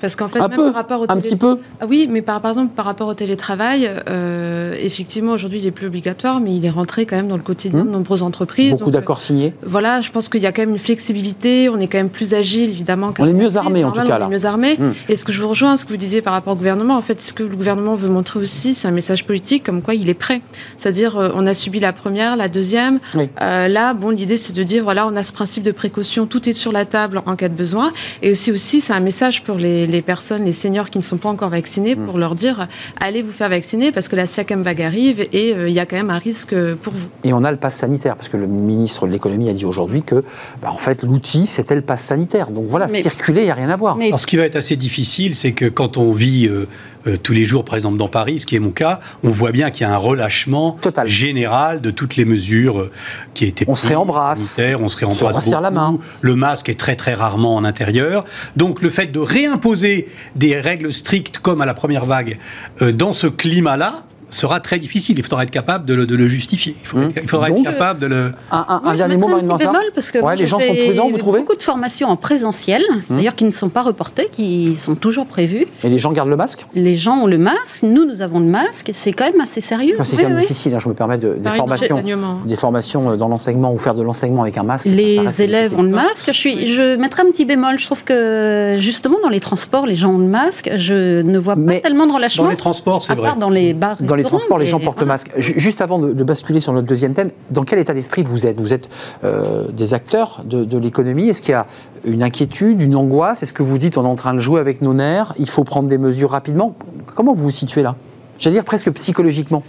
Parce 0.00 0.16
qu'en 0.16 0.28
fait, 0.28 0.40
un 0.40 0.48
même 0.48 0.58
par 0.58 0.74
rapport 0.74 1.00
au 1.00 1.06
un 1.08 1.16
petit 1.16 1.36
peu. 1.36 1.58
Ah 1.80 1.86
oui, 1.88 2.08
mais 2.10 2.22
par, 2.22 2.44
exemple, 2.46 2.72
par 2.74 2.84
rapport 2.84 3.08
au 3.08 3.14
télétravail, 3.14 3.90
euh, 4.08 4.74
effectivement, 4.80 5.32
aujourd'hui, 5.32 5.58
il 5.60 5.66
est 5.66 5.70
plus 5.70 5.86
obligatoire, 5.86 6.40
mais 6.40 6.54
il 6.54 6.64
est 6.64 6.70
rentré 6.70 7.06
quand 7.06 7.16
même 7.16 7.28
dans 7.28 7.36
le 7.36 7.42
quotidien 7.42 7.84
de 7.84 7.88
mmh. 7.88 7.92
nombreuses 7.92 8.22
entreprises. 8.22 8.72
Beaucoup 8.72 8.90
d'accords 8.90 9.20
signés. 9.20 9.54
Euh, 9.62 9.66
voilà, 9.66 10.02
je 10.02 10.10
pense 10.10 10.28
qu'il 10.28 10.40
y 10.40 10.46
a 10.46 10.52
quand 10.52 10.62
même 10.62 10.70
une 10.70 10.78
flexibilité. 10.78 11.68
On 11.68 11.78
est 11.80 11.86
quand 11.86 11.98
même 11.98 12.10
plus 12.10 12.34
agile, 12.34 12.70
évidemment. 12.70 13.12
On 13.18 13.26
est 13.26 13.32
mieux 13.32 13.56
armé, 13.56 13.84
en 13.84 13.92
tout 13.92 14.02
cas. 14.02 14.18
On 14.20 14.26
est 14.26 14.34
mieux 14.34 14.44
armé. 14.44 14.76
Mmh. 14.78 14.92
Et 15.08 15.16
ce 15.16 15.24
que 15.24 15.32
je 15.32 15.40
vous 15.40 15.48
rejoins, 15.48 15.76
ce 15.76 15.84
que 15.84 15.90
vous 15.90 15.96
disiez 15.96 16.22
par 16.22 16.32
rapport 16.32 16.52
au 16.52 16.56
gouvernement, 16.56 16.96
en 16.96 17.02
fait, 17.02 17.20
ce 17.20 17.32
que 17.32 17.42
le 17.42 17.56
gouvernement 17.56 17.94
veut 17.94 18.08
montrer 18.08 18.38
aussi, 18.38 18.74
c'est 18.74 18.88
un 18.88 18.92
message 18.92 19.24
politique, 19.24 19.64
comme 19.64 19.82
quoi 19.82 19.94
il 19.94 20.08
est 20.08 20.14
prêt. 20.14 20.42
C'est-à-dire, 20.78 21.16
euh, 21.16 21.30
on 21.34 21.46
a 21.46 21.54
subi 21.54 21.80
la 21.80 21.92
première, 21.92 22.36
la 22.36 22.48
deuxième. 22.48 22.98
là, 23.38 23.94
bon, 23.94 24.10
l'idée, 24.10 24.36
c'est 24.36 24.54
de 24.54 24.62
dire, 24.62 24.84
voilà, 24.84 25.06
on 25.06 25.16
a 25.16 25.22
ce 25.22 25.32
principe 25.32 25.62
de 25.62 25.72
précaution, 25.72 26.26
tout 26.26 26.48
est 26.48 26.52
sur 26.52 26.72
la 26.72 26.84
table 26.84 27.22
en 27.26 27.36
cas 27.36 27.48
de 27.48 27.54
besoin. 27.54 27.92
Et 28.22 28.30
aussi, 28.30 28.52
aussi, 28.52 28.80
c'est 28.80 28.92
un 28.92 29.00
message 29.00 29.42
pour 29.42 29.56
les, 29.56 29.85
les 29.86 30.02
personnes, 30.02 30.44
les 30.44 30.52
seniors 30.52 30.90
qui 30.90 30.98
ne 30.98 31.02
sont 31.02 31.16
pas 31.16 31.28
encore 31.28 31.50
vaccinés 31.50 31.94
mm. 31.94 32.04
pour 32.04 32.18
leur 32.18 32.34
dire 32.34 32.68
allez 33.00 33.22
vous 33.22 33.32
faire 33.32 33.48
vacciner 33.48 33.92
parce 33.92 34.08
que 34.08 34.16
la 34.16 34.26
cinquième 34.26 34.62
vague 34.62 34.82
arrive 34.82 35.26
et 35.32 35.54
euh, 35.54 35.68
il 35.68 35.74
y 35.74 35.80
a 35.80 35.86
quand 35.86 35.96
même 35.96 36.10
un 36.10 36.18
risque 36.18 36.54
pour 36.76 36.92
vous. 36.92 37.08
Et 37.24 37.32
on 37.32 37.44
a 37.44 37.50
le 37.50 37.56
pass 37.56 37.76
sanitaire 37.76 38.16
parce 38.16 38.28
que 38.28 38.36
le 38.36 38.46
ministre 38.46 39.06
de 39.06 39.12
l'économie 39.12 39.48
a 39.48 39.54
dit 39.54 39.64
aujourd'hui 39.64 40.02
que 40.02 40.22
bah, 40.62 40.70
en 40.70 40.78
fait 40.78 41.02
l'outil 41.02 41.46
c'était 41.46 41.74
le 41.74 41.82
pass 41.82 42.02
sanitaire. 42.02 42.50
Donc 42.50 42.66
voilà, 42.68 42.88
circuler, 42.88 43.42
il 43.42 43.44
n'y 43.44 43.50
a 43.50 43.54
rien 43.54 43.70
à 43.70 43.76
voir. 43.76 43.98
Alors 44.00 44.20
ce 44.20 44.26
qui 44.26 44.36
va 44.36 44.44
être 44.44 44.56
assez 44.56 44.76
difficile, 44.76 45.34
c'est 45.34 45.52
que 45.52 45.66
quand 45.66 45.96
on 45.96 46.12
vit 46.12 46.48
euh, 46.48 46.66
euh, 47.06 47.16
tous 47.16 47.32
les 47.32 47.44
jours, 47.44 47.64
par 47.64 47.74
exemple 47.74 47.96
dans 47.96 48.08
Paris, 48.08 48.40
ce 48.40 48.46
qui 48.46 48.56
est 48.56 48.60
mon 48.60 48.70
cas, 48.70 49.00
on 49.22 49.30
voit 49.30 49.52
bien 49.52 49.70
qu'il 49.70 49.86
y 49.86 49.90
a 49.90 49.94
un 49.94 49.98
relâchement 49.98 50.78
Total. 50.80 51.06
général 51.08 51.80
de 51.80 51.90
toutes 51.90 52.16
les 52.16 52.24
mesures 52.24 52.90
qui 53.34 53.44
étaient 53.44 53.64
on 53.68 53.74
se 53.74 53.86
réembrasse, 53.86 54.60
on 54.80 54.88
se 54.88 54.96
réembrasse 54.96 55.48
beaucoup. 55.48 55.62
la 55.62 55.70
main. 55.70 55.98
Le 56.20 56.36
masque 56.36 56.68
est 56.68 56.78
très 56.78 56.96
très 56.96 57.14
rarement 57.14 57.56
en 57.56 57.64
intérieur. 57.64 58.24
Donc 58.56 58.82
le 58.82 58.90
fait 58.90 59.06
de 59.06 59.18
réimposer 59.20 60.08
des 60.34 60.60
règles 60.60 60.92
strictes 60.92 61.38
comme 61.38 61.60
à 61.60 61.66
la 61.66 61.74
première 61.74 62.06
vague 62.06 62.38
euh, 62.82 62.92
dans 62.92 63.12
ce 63.12 63.26
climat-là, 63.26 64.04
sera 64.36 64.60
très 64.60 64.78
difficile. 64.78 65.18
Il 65.18 65.24
faudra 65.24 65.42
être 65.42 65.50
capable 65.50 65.84
de 65.86 65.94
le, 65.94 66.28
justifier. 66.28 66.76
Il 66.82 67.28
faudra, 67.28 67.48
être, 67.48 67.62
capable 67.62 68.00
de 68.00 68.06
le. 68.06 68.32
Un, 68.50 68.82
un, 68.84 68.94
dernier 68.94 69.16
mot, 69.16 69.28
Marine 69.28 69.48
parce 69.94 70.10
que 70.10 70.18
les 70.36 70.46
gens 70.46 70.60
sont 70.60 70.74
prudents, 70.74 71.08
vous 71.08 71.18
trouvez 71.18 71.40
Beaucoup 71.40 71.56
de 71.56 71.62
formations 71.62 72.08
en 72.08 72.16
présentiel, 72.16 72.82
mmh. 73.08 73.16
d'ailleurs 73.16 73.34
qui 73.34 73.44
ne 73.44 73.50
sont 73.50 73.68
pas 73.68 73.82
reportées, 73.82 74.28
qui 74.32 74.74
sont 74.76 74.94
toujours 74.94 75.26
prévues. 75.26 75.66
Et 75.84 75.88
les 75.88 75.98
gens 75.98 76.12
gardent 76.12 76.30
le 76.30 76.36
masque? 76.36 76.66
Les 76.74 76.96
gens 76.96 77.18
ont 77.18 77.26
le 77.26 77.38
masque. 77.38 77.82
Nous, 77.82 78.04
nous 78.04 78.22
avons 78.22 78.40
le 78.40 78.46
masque. 78.46 78.90
C'est 78.94 79.12
quand 79.12 79.30
même 79.30 79.40
assez 79.40 79.60
sérieux. 79.60 79.96
c'est 80.02 80.16
quand 80.16 80.28
même 80.28 80.38
difficile. 80.38 80.74
Hein, 80.74 80.78
je 80.80 80.88
me 80.88 80.94
permets 80.94 81.18
de, 81.18 81.34
des 81.34 81.50
formations, 81.50 82.02
des 82.44 82.56
formations 82.56 83.10
euh, 83.10 83.16
dans 83.16 83.28
l'enseignement 83.28 83.72
ou 83.72 83.78
faire 83.78 83.94
de 83.94 84.02
l'enseignement 84.02 84.42
avec 84.42 84.58
un 84.58 84.62
masque. 84.62 84.86
Les 84.86 85.42
élèves 85.42 85.78
ont 85.78 85.82
le 85.82 85.90
masque. 85.90 86.26
Je 86.28 86.38
suis, 86.38 86.66
je 86.66 86.96
mettrai 86.96 87.22
un 87.22 87.30
petit 87.30 87.44
bémol. 87.44 87.78
Je 87.78 87.86
trouve 87.86 88.02
que 88.02 88.74
justement 88.78 89.18
dans 89.22 89.28
les 89.28 89.40
transports, 89.40 89.86
les 89.86 89.96
gens 89.96 90.14
ont 90.14 90.18
le 90.18 90.24
masque. 90.24 90.70
Je 90.76 91.22
ne 91.22 91.38
vois 91.38 91.56
pas 91.56 91.80
tellement 91.80 92.06
de 92.06 92.12
relâchement. 92.12 92.44
Dans 92.44 92.50
les 92.50 92.56
transports, 92.56 93.02
c'est 93.02 93.14
vrai. 93.14 93.32
dans 93.38 93.50
les 93.50 93.72
bars 93.72 93.96
les 94.16 94.24
transports, 94.26 94.58
les 94.58 94.66
gens 94.66 94.80
portent 94.80 95.00
le 95.00 95.06
masque. 95.06 95.30
Juste 95.36 95.80
avant 95.80 95.98
de, 95.98 96.24
basculer 96.24 96.60
sur 96.60 96.72
notre 96.72 96.86
deuxième 96.86 97.12
thème, 97.12 97.30
dans 97.50 97.64
quel 97.64 97.78
état 97.78 97.94
d'esprit 97.94 98.24
vous 98.24 98.46
êtes? 98.46 98.60
Vous 98.60 98.74
êtes 98.74 98.90
euh, 99.24 99.68
des 99.70 99.94
acteurs 99.94 100.42
de, 100.44 100.78
l'économie? 100.78 101.28
Est-ce 101.28 101.40
qu'il 101.40 101.52
y 101.52 101.54
a 101.54 101.66
une 102.04 102.22
inquiétude, 102.22 102.80
une 102.80 102.96
angoisse? 102.96 103.42
Est-ce 103.42 103.52
que 103.52 103.62
vous 103.62 103.78
dites 103.78 103.96
on 103.98 104.04
est 104.04 104.08
en 104.08 104.16
train 104.16 104.34
de 104.34 104.40
jouer 104.40 104.60
avec 104.60 104.82
nos 104.82 104.94
nerfs 104.94 105.34
Il 105.38 105.48
faut 105.48 105.64
prendre 105.64 105.88
des 105.88 105.98
mesures 105.98 106.30
rapidement? 106.30 106.74
Comment 107.14 107.34
vous 107.34 107.44
vous 107.44 107.50
situez 107.50 107.82
là? 107.82 107.96
J'allais 108.38 108.56
dire 108.56 108.64
presque 108.64 108.90
psychologiquement. 108.92 109.62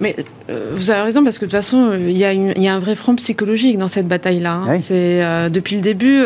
Mais 0.00 0.16
euh, 0.50 0.72
vous 0.74 0.90
avez 0.90 1.02
raison 1.02 1.22
parce 1.22 1.38
que 1.38 1.44
de 1.44 1.50
toute 1.50 1.58
façon, 1.58 1.92
il 1.92 2.18
y, 2.18 2.24
a 2.24 2.74
un 2.74 2.78
vrai 2.80 2.96
front 2.96 3.14
psychologique 3.14 3.78
dans 3.78 3.88
cette 3.88 4.08
bataille-là. 4.08 4.62
Hein. 4.66 4.78
C'est 4.80 5.24
euh, 5.24 5.48
depuis 5.48 5.76
le 5.76 5.82
début. 5.82 6.24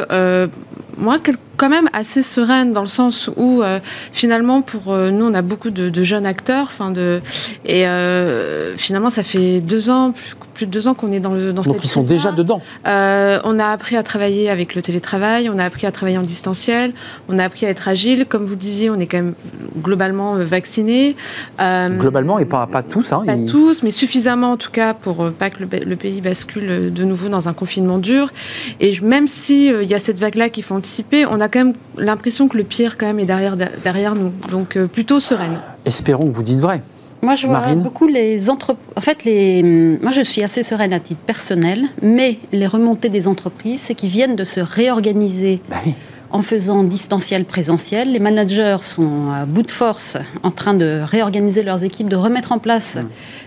moi, 0.96 1.18
quand 1.56 1.68
même 1.68 1.88
assez 1.92 2.22
sereine 2.22 2.72
dans 2.72 2.82
le 2.82 2.86
sens 2.86 3.30
où 3.36 3.62
euh, 3.62 3.80
finalement 4.12 4.62
pour 4.62 4.92
euh, 4.92 5.10
nous 5.10 5.26
on 5.26 5.34
a 5.34 5.42
beaucoup 5.42 5.70
de, 5.70 5.90
jeunes 6.02 6.26
acteurs 6.26 6.66
enfin 6.68 6.90
de 6.90 7.20
et 7.64 7.86
euh, 7.86 8.76
finalement 8.76 9.10
ça 9.10 9.22
fait 9.22 9.60
deux 9.60 9.90
ans 9.90 10.12
plus, 10.54 10.66
de 10.66 10.70
deux 10.70 10.88
ans 10.88 10.94
qu'on 10.94 11.12
est 11.12 11.20
dans 11.20 11.32
le 11.32 11.52
dans 11.52 11.62
donc 11.62 11.78
ils 11.82 11.88
sont 11.88 12.02
déjà 12.02 12.32
dedans. 12.32 12.60
On 12.84 13.58
a 13.58 13.66
appris 13.66 13.96
à 13.96 14.02
travailler 14.02 14.50
avec 14.50 14.74
le 14.74 14.82
télétravail 14.82 15.50
on 15.50 15.58
a 15.58 15.64
appris 15.64 15.86
à 15.86 15.92
travailler 15.92 16.18
en 16.18 16.22
distanciel 16.22 16.92
on 17.28 17.38
a 17.38 17.44
appris 17.44 17.66
à 17.66 17.70
être 17.70 17.88
agile. 17.88 18.26
Comme 18.26 18.44
vous 18.44 18.56
disiez 18.56 18.90
on 18.90 18.98
est 18.98 19.06
quand 19.06 19.18
même 19.18 19.34
globalement 19.82 20.36
vaccinés. 20.36 21.16
Globalement 21.58 22.38
et 22.38 22.44
pas 22.44 22.66
pas 22.66 22.82
tous 22.82 23.12
hein, 23.12 23.22
pas 23.26 23.36
tous 23.36 23.82
mais 23.82 23.90
suffisamment 23.90 24.52
en 24.52 24.56
tout 24.56 24.70
cas 24.70 24.94
pour 24.94 25.30
pas 25.32 25.50
que 25.50 25.62
le, 25.62 25.96
pays 25.96 26.20
bascule 26.20 26.92
de 26.92 27.04
nouveau 27.04 27.28
dans 27.28 27.48
un 27.48 27.52
confinement 27.52 27.98
dur. 27.98 28.30
Et 28.80 28.98
même 29.00 29.28
si 29.28 29.68
il 29.68 29.88
y 29.88 29.94
a 29.94 29.98
cette 29.98 30.18
vague 30.18 30.36
là 30.36 30.48
qu'il 30.48 30.62
faut 30.62 30.74
anticiper 30.74 31.26
on 31.26 31.40
a 31.40 31.45
quand 31.48 31.60
même 31.60 31.74
l'impression 31.96 32.48
que 32.48 32.56
le 32.56 32.64
pire 32.64 32.96
quand 32.98 33.06
même 33.06 33.20
est 33.20 33.26
derrière, 33.26 33.56
derrière 33.56 34.14
nous. 34.14 34.32
Donc 34.50 34.76
euh, 34.76 34.86
plutôt 34.86 35.20
sereine. 35.20 35.58
Espérons 35.84 36.28
que 36.28 36.34
vous 36.34 36.42
dites 36.42 36.60
vrai. 36.60 36.82
Moi, 37.22 37.34
je 37.34 37.46
vois 37.46 37.74
beaucoup 37.74 38.06
les 38.06 38.50
entreprises. 38.50 38.84
En 38.94 39.00
fait, 39.00 39.24
les... 39.24 39.62
moi, 40.02 40.12
je 40.12 40.20
suis 40.20 40.44
assez 40.44 40.62
sereine 40.62 40.92
à 40.92 41.00
titre 41.00 41.20
personnel, 41.26 41.86
mais 42.02 42.38
les 42.52 42.66
remontées 42.66 43.08
des 43.08 43.26
entreprises, 43.26 43.80
c'est 43.80 43.94
qu'ils 43.94 44.10
viennent 44.10 44.36
de 44.36 44.44
se 44.44 44.60
réorganiser. 44.60 45.60
Bah 45.68 45.76
en 46.32 46.42
faisant 46.42 46.82
distanciel 46.82 47.44
présentiel. 47.44 48.12
Les 48.12 48.18
managers 48.18 48.78
sont 48.82 49.30
à 49.30 49.46
bout 49.46 49.62
de 49.62 49.70
force 49.70 50.18
en 50.42 50.50
train 50.50 50.74
de 50.74 51.00
réorganiser 51.04 51.62
leurs 51.62 51.84
équipes, 51.84 52.08
de 52.08 52.16
remettre 52.16 52.50
en 52.52 52.58
place 52.58 52.96
mmh 52.96 53.06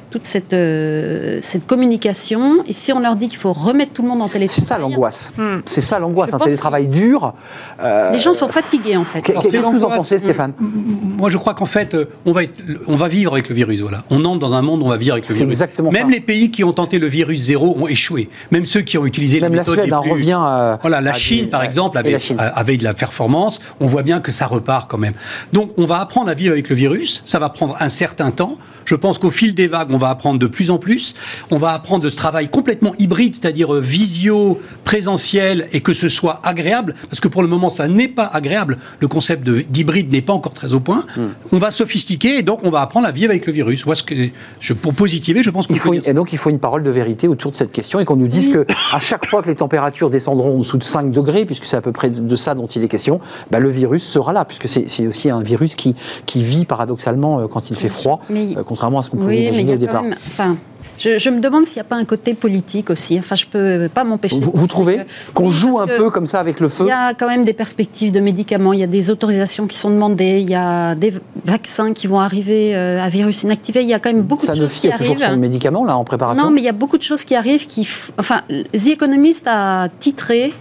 toute 0.09 0.25
cette, 0.25 0.53
euh, 0.53 1.39
cette 1.41 1.65
communication. 1.67 2.63
Et 2.65 2.73
si 2.73 2.91
on 2.93 2.99
leur 2.99 3.15
dit 3.15 3.27
qu'il 3.27 3.37
faut 3.37 3.53
remettre 3.53 3.93
tout 3.93 4.01
le 4.01 4.07
monde 4.07 4.21
en 4.21 4.27
télétravail. 4.27 4.49
C'est 4.61 4.67
ça 4.67 4.77
l'angoisse. 4.77 5.31
Hmm. 5.37 5.57
C'est 5.65 5.81
ça 5.81 5.99
l'angoisse. 5.99 6.33
Un 6.33 6.39
télétravail 6.39 6.87
dur. 6.87 7.33
euh, 7.81 8.11
Les 8.11 8.19
gens 8.19 8.33
sont 8.33 8.47
fatigués, 8.47 8.97
en 8.97 9.03
fait. 9.03 9.21
Qu'est-ce 9.21 9.49
que 9.49 9.57
vous 9.71 9.83
en 9.83 9.89
pensez, 9.89 10.19
Stéphane 10.19 10.53
Moi, 10.59 11.29
je 11.29 11.37
crois 11.37 11.53
qu'en 11.53 11.65
fait, 11.65 11.93
euh, 11.93 12.05
on 12.25 12.31
va, 12.31 12.43
être- 12.43 12.63
on 12.87 12.95
va 12.95 13.07
vivre 13.07 13.33
avec 13.33 13.49
le 13.49 13.55
virus. 13.55 13.81
Voilà. 13.81 14.03
On 14.09 14.23
entre 14.25 14.39
dans 14.39 14.53
un 14.55 14.61
monde 14.61 14.81
où 14.81 14.85
on 14.85 14.89
va 14.89 14.97
vivre 14.97 15.13
avec 15.13 15.27
le 15.27 15.33
C'est 15.33 15.39
virus. 15.41 15.53
exactement 15.53 15.91
Même 15.91 16.07
ça. 16.07 16.13
les 16.13 16.19
pays 16.21 16.51
qui 16.51 16.63
ont 16.63 16.73
tenté 16.73 16.99
le 16.99 17.07
virus 17.07 17.41
zéro 17.41 17.75
ont 17.79 17.87
échoué. 17.87 18.29
Même 18.51 18.65
ceux 18.65 18.81
qui 18.81 18.97
ont 18.97 19.05
utilisé 19.05 19.39
Même 19.41 19.51
les 19.51 19.57
la 19.57 19.61
méthodes 19.63 19.75
Suède 19.75 19.85
les 19.87 19.93
en 19.93 20.01
plus... 20.01 20.11
revient. 20.11 20.39
euh, 20.41 20.77
Voilà, 20.81 21.01
la 21.01 21.11
à 21.11 21.13
Chine, 21.13 21.45
des- 21.45 21.51
par 21.51 21.63
exemple, 21.63 21.97
avait, 21.97 22.11
la 22.11 22.19
Chine. 22.19 22.37
avait 22.39 22.77
de 22.77 22.83
la 22.83 22.93
performance. 22.93 23.59
On 23.79 23.85
voit 23.87 24.03
bien 24.03 24.19
que 24.21 24.31
ça 24.31 24.47
repart 24.47 24.89
quand 24.89 24.97
même. 24.97 25.13
Donc, 25.53 25.71
on 25.77 25.85
va 25.85 25.99
apprendre 25.99 26.29
à 26.29 26.33
vivre 26.33 26.51
avec 26.53 26.69
le 26.69 26.75
virus. 26.75 27.21
Ça 27.25 27.39
va 27.39 27.49
prendre 27.49 27.75
un 27.79 27.89
certain 27.89 28.31
temps. 28.31 28.57
Je 28.85 28.95
pense 28.95 29.19
qu'au 29.19 29.29
fil 29.29 29.53
des 29.53 29.67
vagues, 29.67 29.89
on 29.91 29.98
va 29.99 30.09
apprendre 30.09 30.39
de 30.39 30.47
plus 30.47 30.71
en 30.71 30.79
plus. 30.79 31.13
On 31.51 31.57
va 31.57 31.73
apprendre 31.73 32.03
de 32.03 32.09
travail 32.09 32.49
complètement 32.49 32.93
hybride, 32.97 33.35
c'est-à-dire 33.39 33.73
euh, 33.75 33.79
visio, 33.79 34.59
présentiel, 34.83 35.67
et 35.71 35.81
que 35.81 35.93
ce 35.93 36.09
soit 36.09 36.39
agréable. 36.43 36.95
Parce 37.09 37.19
que 37.19 37.27
pour 37.27 37.41
le 37.43 37.47
moment, 37.47 37.69
ça 37.69 37.87
n'est 37.87 38.07
pas 38.07 38.25
agréable. 38.25 38.77
Le 38.99 39.07
concept 39.07 39.45
de- 39.45 39.61
d'hybride 39.61 40.11
n'est 40.11 40.21
pas 40.23 40.33
encore 40.33 40.53
très 40.53 40.73
au 40.73 40.79
point. 40.79 41.05
Hmm. 41.15 41.27
On 41.51 41.59
va 41.59 41.69
sophistiquer 41.71 42.37
et 42.39 42.41
donc 42.43 42.59
on 42.63 42.69
va 42.71 42.81
apprendre 42.81 43.07
à 43.07 43.11
vivre 43.11 43.29
avec 43.29 43.45
le 43.45 43.53
virus. 43.53 43.83
Voilà 43.85 43.97
ce 43.99 44.03
que 44.03 44.15
je, 44.59 44.73
pour 44.73 44.93
positiver, 44.93 45.43
je 45.43 45.49
pense 45.51 45.67
qu'on 45.67 45.75
faut, 45.75 45.93
et 45.93 46.13
donc 46.13 46.33
il 46.33 46.37
faut 46.39 46.49
une 46.49 46.59
parole 46.59 46.81
de 46.83 46.89
vérité 46.89 47.27
autour 47.27 47.51
de 47.51 47.55
cette 47.55 47.71
question 47.71 47.99
et 47.99 48.05
qu'on 48.05 48.15
nous 48.15 48.27
dise 48.27 48.47
Oui. 48.47 48.53
que 48.53 48.65
à 48.93 48.99
chaque 48.99 49.25
fois 49.27 49.41
que 49.43 49.47
les 49.49 49.55
températures 49.55 50.09
descendront 50.09 50.55
en 50.55 50.59
dessous 50.59 50.77
de 50.77 50.83
5 50.83 51.11
degrés, 51.11 51.45
puisque 51.45 51.65
c'est 51.65 51.77
à 51.77 51.81
peu 51.81 51.91
près 51.91 52.09
de 52.09 52.35
ça 52.35 52.55
dont 52.55 52.65
il 52.67 52.83
est 52.83 52.87
question, 52.87 53.19
bah, 53.51 53.59
le 53.59 53.69
virus 53.69 54.03
sera 54.03 54.33
là, 54.33 54.45
puisque 54.45 54.67
c'est 54.67 55.07
aussi 55.07 55.29
un 55.29 55.41
virus 55.41 55.75
qui, 55.75 55.95
qui 56.25 56.41
vit 56.41 56.65
paradoxalement 56.65 57.39
euh, 57.41 57.47
quand 57.47 57.69
il 57.69 57.75
fait 57.75 57.89
froid, 57.89 58.21
Mais- 58.29 58.57
euh, 58.57 58.63
contrairement 58.65 58.99
à 58.99 59.03
ce 59.03 59.09
qu'on 59.09 59.17
pouvait 59.17 59.29
Oui, 59.29 59.35
mais 59.35 59.47
il 59.47 59.51
imaginer 59.69 59.73
au 59.73 59.77
départ. 59.89 60.01
quand 60.01 60.07
même. 60.09 60.17
Enfin, 60.27 60.57
je, 60.97 61.17
je 61.17 61.29
me 61.29 61.39
demande 61.39 61.65
s'il 61.65 61.75
n'y 61.77 61.81
a 61.81 61.85
pas 61.85 61.95
un 61.95 62.03
côté 62.03 62.33
politique 62.33 62.89
aussi. 62.89 63.17
Enfin, 63.17 63.35
je 63.35 63.45
peux 63.45 63.89
pas 63.93 64.03
m'empêcher. 64.03 64.37
Vous, 64.39 64.51
vous 64.53 64.67
trouvez 64.67 64.99
qu'on 65.33 65.49
joue 65.49 65.79
un 65.79 65.87
peu 65.87 66.09
comme 66.09 66.27
ça 66.27 66.39
avec 66.41 66.59
le 66.59 66.67
feu 66.67 66.83
Il 66.85 66.89
y 66.89 66.91
a 66.91 67.13
quand 67.13 67.27
même 67.27 67.45
des 67.45 67.53
perspectives 67.53 68.11
de 68.11 68.19
médicaments, 68.19 68.73
il 68.73 68.79
y 68.79 68.83
a 68.83 68.87
des 68.87 69.09
autorisations 69.09 69.65
qui 69.65 69.77
sont 69.77 69.91
demandées, 69.91 70.39
il 70.41 70.49
y 70.49 70.55
a 70.55 70.95
des 70.95 71.13
vaccins 71.45 71.93
qui 71.93 72.07
vont 72.07 72.19
arriver 72.19 72.75
euh, 72.75 73.01
à 73.01 73.07
virus 73.07 73.43
inactivé. 73.43 73.81
Il 73.81 73.87
y 73.87 73.93
a 73.93 73.99
quand 73.99 74.11
même 74.11 74.23
beaucoup 74.23 74.41
de 74.41 74.47
choses 74.47 74.57
Sanofi 74.57 74.81
qui 74.81 74.91
a 74.91 74.97
toujours 74.97 75.15
arrivent. 75.15 75.29
son 75.35 75.37
médicament 75.37 75.85
là 75.85 75.95
en 75.95 76.03
préparation 76.03 76.43
Non, 76.43 76.51
mais 76.51 76.59
il 76.59 76.65
y 76.65 76.69
a 76.69 76.73
beaucoup 76.73 76.97
de 76.97 77.03
choses 77.03 77.23
qui 77.23 77.35
arrivent 77.35 77.65
qui. 77.65 77.83
f- 77.83 78.09
Enfin, 78.17 78.41
The 78.73 78.87
Economist 78.87 79.45
a 79.47 79.87
titré 79.99 80.53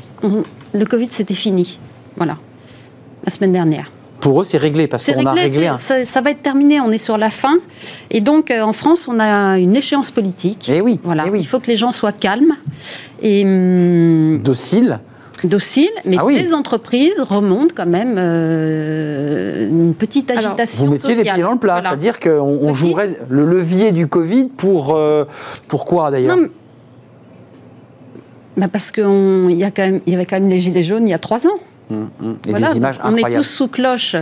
le 0.73 0.85
Covid 0.85 1.09
c'était 1.11 1.35
fini. 1.35 1.79
Voilà. 2.17 2.37
La 3.25 3.33
semaine 3.33 3.53
dernière. 3.53 3.91
Pour 4.21 4.43
eux, 4.43 4.45
c'est 4.45 4.59
réglé 4.59 4.89
parce 4.89 5.05
C'est 5.05 5.15
qu'on 5.15 5.27
a 5.27 5.33
réglé, 5.33 5.69
un. 5.69 5.77
ça, 5.77 6.05
ça 6.05 6.21
va 6.21 6.31
être 6.31 6.43
terminé, 6.43 6.81
on 6.81 6.91
est 6.91 6.99
sur 6.99 7.17
la 7.19 7.31
fin. 7.31 7.59
Et 8.11 8.21
donc, 8.21 8.51
euh, 8.51 8.63
en 8.63 8.73
France, 8.73 9.07
on 9.09 9.21
a 9.21 9.59
une 9.59 9.77
échéance 9.77 10.11
politique. 10.11 10.69
Eh 10.73 10.81
oui, 10.81 10.99
Voilà. 11.05 11.25
eh 11.27 11.31
oui. 11.31 11.39
Il 11.41 11.47
faut 11.47 11.61
que 11.61 11.69
les 11.69 11.77
gens 11.77 11.93
soient 11.93 12.11
calmes 12.13 12.55
et 13.23 13.45
hum, 13.45 14.41
Docile. 14.43 14.99
dociles, 15.45 15.89
mais 16.05 16.17
Ah 16.19 16.25
oui. 16.25 16.35
les 16.37 16.53
entreprises 16.53 17.21
remontent 17.21 17.73
quand 17.77 17.87
même 17.87 18.17
euh, 18.19 19.69
une 19.69 19.95
petite 19.95 20.31
Alors, 20.33 20.47
agitation 20.47 20.87
Vous 20.87 20.91
mettiez 20.93 21.15
les 21.15 21.23
pieds 21.23 21.43
dans 21.43 21.53
le 21.53 21.59
plat, 21.59 21.75
Voilà. 21.75 21.91
c'est-à-dire 21.91 22.19
qu'on 22.19 22.59
on 22.61 22.75
jouerait 22.75 23.17
le 23.29 23.45
levier 23.45 23.93
du 23.93 24.09
Covid 24.09 24.47
pour. 24.47 24.97
euh, 24.97 25.25
pourquoi 25.69 26.11
d'ailleurs 26.11 26.37
Non, 26.37 26.43
mais- 26.43 26.51
bah 28.57 28.67
parce 28.73 28.91
qu'il 28.91 29.53
y, 29.53 29.63
a 29.63 29.71
quand 29.71 29.83
même- 29.83 30.01
il 30.07 30.13
y 30.13 30.17
avait 30.17 30.27
quand 30.27 30.41
même 30.41 30.49
les 30.49 30.59
Gilets 30.59 30.83
jaunes 30.83 31.07
il 31.07 31.11
y 31.11 31.15
a 31.15 31.19
trois 31.21 31.47
ans. 31.47 31.59
Hum. 31.91 32.09
Et 32.47 32.51
Voilà, 32.51 32.71
des 32.73 32.77
images 32.77 32.99
donc 32.99 33.07
on 33.13 33.17
est 33.17 33.37
tous 33.37 33.43
sous 33.45 33.69
cloche. 33.69 34.17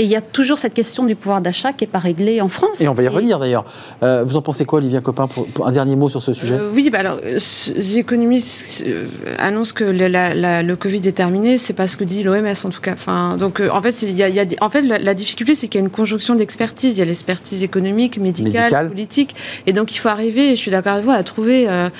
Et 0.00 0.04
il 0.04 0.08
y 0.08 0.16
a 0.16 0.22
toujours 0.22 0.56
cette 0.56 0.72
question 0.72 1.04
du 1.04 1.14
pouvoir 1.14 1.42
d'achat 1.42 1.74
qui 1.74 1.84
n'est 1.84 1.90
pas 1.90 1.98
réglée 1.98 2.40
en 2.40 2.48
France. 2.48 2.80
Et 2.80 2.88
on 2.88 2.94
va 2.94 3.02
y 3.02 3.08
revenir 3.08 3.38
d'ailleurs. 3.38 3.66
Euh, 4.02 4.24
vous 4.26 4.34
en 4.38 4.40
pensez 4.40 4.64
quoi, 4.64 4.78
Olivia 4.78 5.02
Copin, 5.02 5.26
pour, 5.26 5.46
pour 5.48 5.68
un 5.68 5.72
dernier 5.72 5.94
mot 5.94 6.08
sur 6.08 6.22
ce 6.22 6.32
sujet? 6.32 6.54
Euh, 6.54 6.70
oui, 6.74 6.88
bah 6.90 7.00
alors, 7.00 7.18
The 7.20 7.96
Economist 7.96 8.82
euh, 8.86 9.04
annonce 9.38 9.74
que 9.74 9.84
le, 9.84 10.06
la- 10.08 10.32
la- 10.32 10.62
le 10.62 10.74
Covid 10.74 11.06
est 11.06 11.12
terminé. 11.12 11.58
C'est 11.58 11.74
pas 11.74 11.86
ce 11.86 11.98
que 11.98 12.04
dit 12.04 12.22
l'OMS 12.22 12.46
en 12.64 12.70
tout 12.70 12.80
cas. 12.80 12.94
Enfin, 12.94 13.36
donc, 13.36 13.60
euh, 13.60 13.68
en 13.70 13.82
fait, 13.82 14.00
il 14.00 14.16
y 14.16 14.22
a, 14.22 14.30
il 14.30 14.34
y 14.34 14.40
a 14.40 14.46
des- 14.46 14.56
en 14.62 14.70
fait, 14.70 14.80
la, 14.80 14.98
la 14.98 15.12
difficulté, 15.12 15.54
c'est 15.54 15.68
qu'il 15.68 15.78
y 15.78 15.84
a 15.84 15.84
une 15.84 15.92
conjonction 15.92 16.34
d'expertise. 16.34 16.94
Il 16.94 16.98
y 16.98 17.02
a 17.02 17.04
l'expertise 17.04 17.62
économique, 17.62 18.16
médicale, 18.18 18.52
Médicale. 18.62 18.88
politique, 18.88 19.36
et 19.66 19.74
donc 19.74 19.94
il 19.94 19.98
faut 19.98 20.08
arriver. 20.08 20.46
Et 20.52 20.56
je 20.56 20.60
suis 20.62 20.70
d'accord 20.70 20.94
avec 20.94 21.04
vous 21.04 21.10
à 21.10 21.22
trouver 21.22 21.68
euh, 21.68 21.90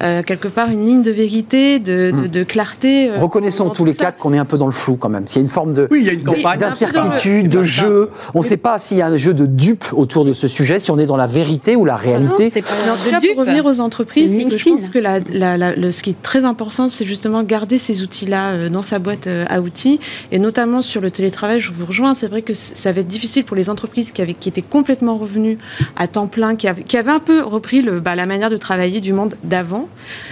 euh, 0.00 0.22
quelque 0.22 0.46
part 0.46 0.70
une 0.70 0.86
ligne 0.86 1.02
de 1.02 1.10
vérité, 1.10 1.80
de, 1.80 2.12
de- 2.12 2.18
Hmm. 2.18 2.28
de 2.28 2.44
clarté. 2.44 3.10
euh, 3.10 3.16
Reconnaissons 3.18 3.70
tous 3.70 3.84
les 3.84 3.94
ça. 3.94 4.04
quatre 4.04 4.18
qu'on 4.20 4.32
est 4.32 4.38
un 4.38 4.44
peu 4.44 4.58
dans 4.58 4.66
le 4.66 4.72
flou 4.72 4.94
quand 4.96 5.08
même. 5.08 5.26
S'il 5.26 5.38
y 5.38 5.40
a 5.40 5.42
une 5.42 5.48
forme 5.48 5.72
de. 5.74 5.88
Oui, 5.90 5.98
il 6.02 6.06
y 6.06 6.10
a 6.10 6.12
une 6.12 6.22
campagne. 6.22 6.58
d'incertitude, 6.60 7.47
de 7.48 7.62
jeu. 7.62 8.10
On 8.34 8.40
ne 8.40 8.44
sait 8.44 8.56
pas 8.56 8.78
s'il 8.78 8.98
y 8.98 9.02
a 9.02 9.06
un 9.06 9.16
jeu 9.16 9.34
de 9.34 9.46
dupe 9.46 9.84
autour 9.92 10.24
de 10.24 10.32
ce 10.32 10.48
sujet, 10.48 10.80
si 10.80 10.90
on 10.90 10.98
est 10.98 11.06
dans 11.06 11.16
la 11.16 11.26
vérité 11.26 11.76
ou 11.76 11.84
la 11.84 11.96
réalité. 11.96 12.44
Non, 12.44 12.50
c'est 12.50 12.62
pas 12.62 13.10
cas, 13.10 13.20
dupe. 13.20 13.30
pour 13.34 13.40
revenir 13.40 13.64
aux 13.66 13.80
entreprises, 13.80 14.30
C'est 14.34 14.56
je 14.58 14.68
pense 14.70 14.88
que 14.88 14.98
la, 14.98 15.20
la- 15.30 15.56
la- 15.56 15.74
le, 15.76 15.90
ce 15.90 16.02
qui 16.02 16.10
est 16.10 16.22
très 16.22 16.44
important, 16.44 16.88
c'est 16.90 17.04
justement 17.06 17.42
garder 17.42 17.78
ces 17.78 18.02
outils-là 18.02 18.52
euh, 18.52 18.68
dans 18.68 18.82
sa 18.82 18.98
boîte 18.98 19.26
euh, 19.26 19.44
à 19.48 19.60
outils, 19.60 20.00
et 20.32 20.38
notamment 20.38 20.82
sur 20.82 21.00
le 21.00 21.10
télétravail. 21.10 21.60
Je 21.60 21.72
vous 21.72 21.86
rejoins. 21.86 22.14
C'est 22.14 22.28
vrai 22.28 22.42
que 22.42 22.52
ça 22.54 22.92
va 22.92 23.00
être 23.00 23.06
difficile 23.08 23.44
pour 23.44 23.56
les 23.56 23.70
entreprises 23.70 24.12
qui, 24.12 24.22
avaient, 24.22 24.34
qui 24.34 24.48
étaient 24.48 24.62
complètement 24.62 25.16
revenues 25.16 25.58
à 25.96 26.06
temps 26.06 26.26
plein, 26.26 26.56
qui 26.56 26.68
avaient, 26.68 26.82
qui 26.82 26.96
avaient 26.96 27.10
un 27.10 27.18
peu 27.20 27.42
repris 27.42 27.82
le, 27.82 28.00
bah, 28.00 28.14
la 28.14 28.26
manière 28.26 28.50
de 28.50 28.56
travailler 28.56 29.00
du 29.00 29.12
monde 29.12 29.34
d'avant. 29.44 29.88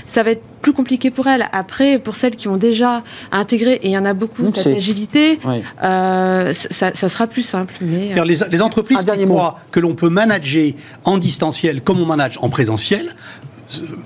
Ça 0.07 0.23
va 0.23 0.33
être 0.33 0.43
plus 0.63 0.73
compliqué 0.73 1.11
pour 1.11 1.27
elles. 1.29 1.47
Après, 1.53 1.99
pour 1.99 2.17
celles 2.17 2.35
qui 2.37 2.49
ont 2.49 2.57
déjà 2.57 3.03
intégré, 3.31 3.75
et 3.83 3.87
il 3.89 3.93
y 3.93 3.99
en 3.99 4.05
a 4.05 4.15
beaucoup, 4.15 4.43
Donc, 4.43 4.55
cette 4.57 4.65
c'est- 4.65 4.75
agilité, 4.77 5.39
Oui. 5.45 5.63
euh, 5.85 6.53
ça, 6.53 6.91
ça 6.95 7.06
sera 7.09 7.27
plus 7.27 7.43
simple. 7.43 7.75
Mais, 7.81 8.19
euh, 8.19 8.25
Les, 8.25 8.39
les 8.51 8.63
entreprises 8.63 9.05
qui 9.05 9.25
croient 9.25 9.61
que 9.71 9.81
l'on 9.81 9.95
peut 9.95 10.09
manager 10.09 10.73
en 11.05 11.19
distanciel 11.19 11.81
comme 11.83 12.01
on 12.01 12.07
manage 12.07 12.39
en 12.41 12.49
présentiel 12.49 13.07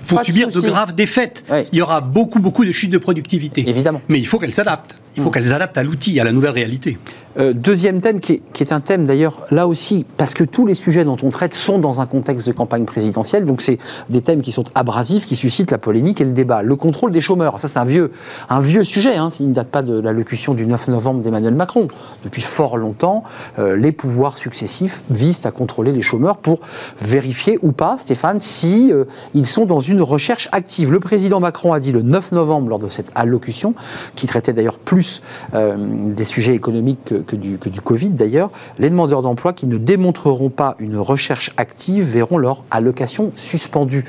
vont 0.07 0.15
Pas 0.15 0.21
de 0.23 0.25
subir 0.25 0.49
de, 0.49 0.59
graves 0.59 0.95
défaites. 0.95 1.43
Il 1.71 1.77
y 1.77 1.81
aura 1.81 2.01
beaucoup, 2.01 2.39
beaucoup 2.39 2.65
de 2.65 2.71
chutes 2.71 2.91
de 2.91 2.97
productivité. 2.97 3.67
Évidemment. 3.69 4.01
Mais 4.09 4.19
il 4.19 4.25
faut 4.25 4.39
qu'elles 4.39 4.53
s'adaptent. 4.53 4.99
Il 5.15 5.23
faut 5.23 5.29
Mm. 5.29 5.33
qu'elles 5.33 5.53
adaptent 5.53 5.77
à 5.77 5.83
l'outil, 5.83 6.19
à 6.19 6.23
la 6.23 6.31
nouvelle 6.31 6.51
réalité. 6.51 6.97
Euh, 7.37 7.53
deuxième 7.53 8.01
thème 8.01 8.19
qui 8.19 8.41
est, 8.59 8.71
un 8.71 8.79
thème 8.79 9.05
d'ailleurs 9.05 9.39
là 9.49 9.67
aussi 9.67 10.05
parce 10.17 10.33
que 10.33 10.43
tous 10.43 10.65
les 10.65 10.75
sujets 10.75 11.03
dont 11.03 11.17
on 11.23 11.29
traite 11.29 11.53
sont 11.53 11.79
dans 11.79 11.99
un 11.99 12.05
contexte 12.05 12.45
de 12.45 12.51
campagne 12.51 12.85
présidentielle. 12.85 13.45
Donc 13.45 13.61
c'est 13.61 13.79
des 14.09 14.21
thèmes 14.21 14.41
qui 14.41 14.51
sont 14.51 14.65
abrasifs 14.75 15.25
qui 15.25 15.35
suscitent 15.35 15.71
la 15.71 15.77
polémique 15.77 16.21
et 16.21 16.25
le 16.25 16.31
débat. 16.31 16.61
Le 16.61 16.75
contrôle 16.75 17.11
des 17.11 17.21
chômeurs. 17.21 17.59
Ça 17.59 17.67
c'est 17.67 17.79
un 17.79 17.85
vieux 17.85 18.11
un 18.49 18.61
vieux 18.61 18.83
sujet 18.83 19.15
hein, 19.15 19.29
il 19.39 19.49
ne 19.49 19.53
date 19.53 19.69
pas 19.69 19.81
de 19.81 19.99
l'allocution 19.99 20.53
du 20.53 20.67
9 20.67 20.89
novembre 20.89 21.21
d'Emmanuel 21.21 21.55
Macron. 21.55 21.87
Depuis 22.23 22.41
fort 22.41 22.77
longtemps 22.77 23.23
euh, 23.59 23.75
les 23.75 23.91
pouvoirs 23.91 24.37
successifs 24.37 25.03
visent 25.09 25.45
à 25.45 25.51
contrôler 25.51 25.91
les 25.91 26.01
chômeurs 26.01 26.37
pour 26.37 26.59
vérifier 27.01 27.57
ou 27.61 27.71
pas 27.71 27.97
Stéphane 27.97 28.39
si 28.39 28.91
euh, 28.91 29.05
ils 29.33 29.47
sont 29.47 29.65
dans 29.65 29.79
une 29.79 30.01
recherche 30.01 30.49
active. 30.51 30.91
Le 30.91 30.99
président 30.99 31.39
Macron 31.39 31.73
a 31.73 31.79
dit 31.79 31.91
le 31.91 32.01
9 32.01 32.33
novembre 32.33 32.69
lors 32.69 32.79
de 32.79 32.89
cette 32.89 33.11
allocution 33.15 33.73
qui 34.15 34.27
traitait 34.27 34.53
d'ailleurs 34.53 34.77
plus 34.77 35.21
des 35.53 36.23
sujets 36.23 36.53
économiques 36.53 36.99
que, 37.05 37.20
que 37.21 37.35
du, 37.35 37.81
Covid 37.81 38.09
d'ailleurs, 38.11 38.49
les 38.79 38.89
demandeurs 38.89 39.21
d'emploi 39.21 39.53
qui 39.53 39.67
ne 39.67 39.77
démontreront 39.77 40.49
pas 40.49 40.75
une 40.79 40.97
recherche 40.97 41.51
active 41.57 42.03
verront 42.03 42.37
leur 42.37 42.63
allocation 42.71 43.31
suspendue. 43.35 44.05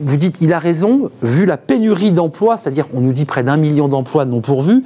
Vous 0.00 0.16
dites, 0.16 0.38
il 0.40 0.52
a 0.52 0.58
raison, 0.58 1.10
vu 1.22 1.44
la 1.44 1.56
pénurie 1.56 2.12
d'emplois, 2.12 2.56
c'est-à-dire 2.56 2.86
on 2.94 3.00
nous 3.00 3.12
dit 3.12 3.24
près 3.24 3.42
d'un 3.42 3.56
million 3.56 3.88
d'emplois 3.88 4.24
non 4.24 4.40
pourvus, 4.40 4.84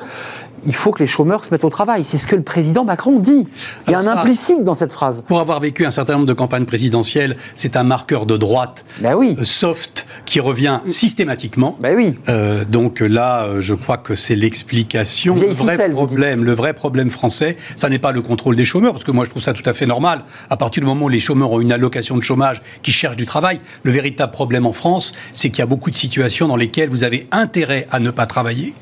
il 0.67 0.75
faut 0.75 0.93
que 0.93 1.03
les 1.03 1.07
chômeurs 1.07 1.45
se 1.45 1.51
mettent 1.51 1.65
au 1.65 1.71
travail. 1.71 2.05
C'est 2.05 2.19
ce 2.19 2.27
que 2.27 2.37
le 2.37 2.43
président 2.43 2.85
Macron 2.85 3.19
dit. 3.19 3.47
Il 3.87 3.93
y 3.93 3.95
a 3.95 3.99
Alors 3.99 4.13
un 4.13 4.15
ça- 4.17 4.21
implicite 4.23 4.65
dans 4.65 4.75
cette 4.75 4.93
phrase. 4.93 5.23
Pour 5.27 5.41
avoir 5.41 5.61
vécu 5.61 5.87
un 5.87 5.91
certain 5.91 6.15
nombre 6.15 6.27
de 6.27 6.33
campagnes 6.33 6.65
présidentielles, 6.65 7.37
c'est 7.55 7.77
un 7.77 7.85
marqueur 7.85 8.27
de 8.27 8.37
droite 8.37 8.85
Ben 9.01 9.15
oui, 9.15 9.37
euh, 9.39 9.45
soft 9.45 10.07
qui 10.25 10.41
revient 10.41 10.81
systématiquement. 10.89 11.77
ben 11.81 11.95
oui. 11.97 12.15
Euh, 12.29 12.65
donc 12.65 13.01
là, 13.01 13.45
euh, 13.45 13.61
je 13.61 13.75
crois 13.75 13.97
que 13.99 14.15
c'est 14.15 14.37
l'explication. 14.37 15.35
Le 15.35 15.47
vrai 15.53 15.73
ficelle, 15.73 15.93
problème, 15.93 16.45
le 16.45 16.53
vrai 16.53 16.75
problème 16.75 17.11
français, 17.11 17.57
ça 17.77 17.89
n'est 17.89 17.99
pas 17.99 18.13
le 18.13 18.23
contrôle 18.23 18.57
des 18.57 18.65
chômeurs, 18.65 18.93
parce 18.93 19.05
que 19.05 19.13
moi 19.13 19.25
je 19.25 19.31
trouve 19.31 19.43
ça 19.43 19.53
tout 19.53 19.69
à 19.69 19.75
fait 19.75 19.87
normal. 19.87 20.25
À 20.51 20.57
partir 20.57 20.81
du 20.83 20.87
moment 20.87 21.07
où 21.07 21.09
les 21.09 21.21
chômeurs 21.21 21.53
ont 21.53 21.61
une 21.61 21.73
allocation 21.73 22.17
de 22.17 22.23
chômage, 22.23 22.61
qui 22.83 22.93
cherchent 22.93 23.17
du 23.17 23.27
travail, 23.27 23.61
le 23.85 23.91
véritable 23.93 24.33
problème 24.33 24.67
en 24.67 24.73
France, 24.73 25.13
c'est 25.35 25.51
qu'il 25.51 25.61
y 25.61 25.63
a 25.63 25.67
beaucoup 25.67 25.91
de 25.91 25.97
situations 25.97 26.49
dans 26.49 26.57
lesquelles 26.57 26.89
vous 26.91 27.05
avez 27.05 27.29
intérêt 27.33 27.87
à 27.91 28.01
ne 28.01 28.11
pas 28.11 28.27
travailler, 28.27 28.75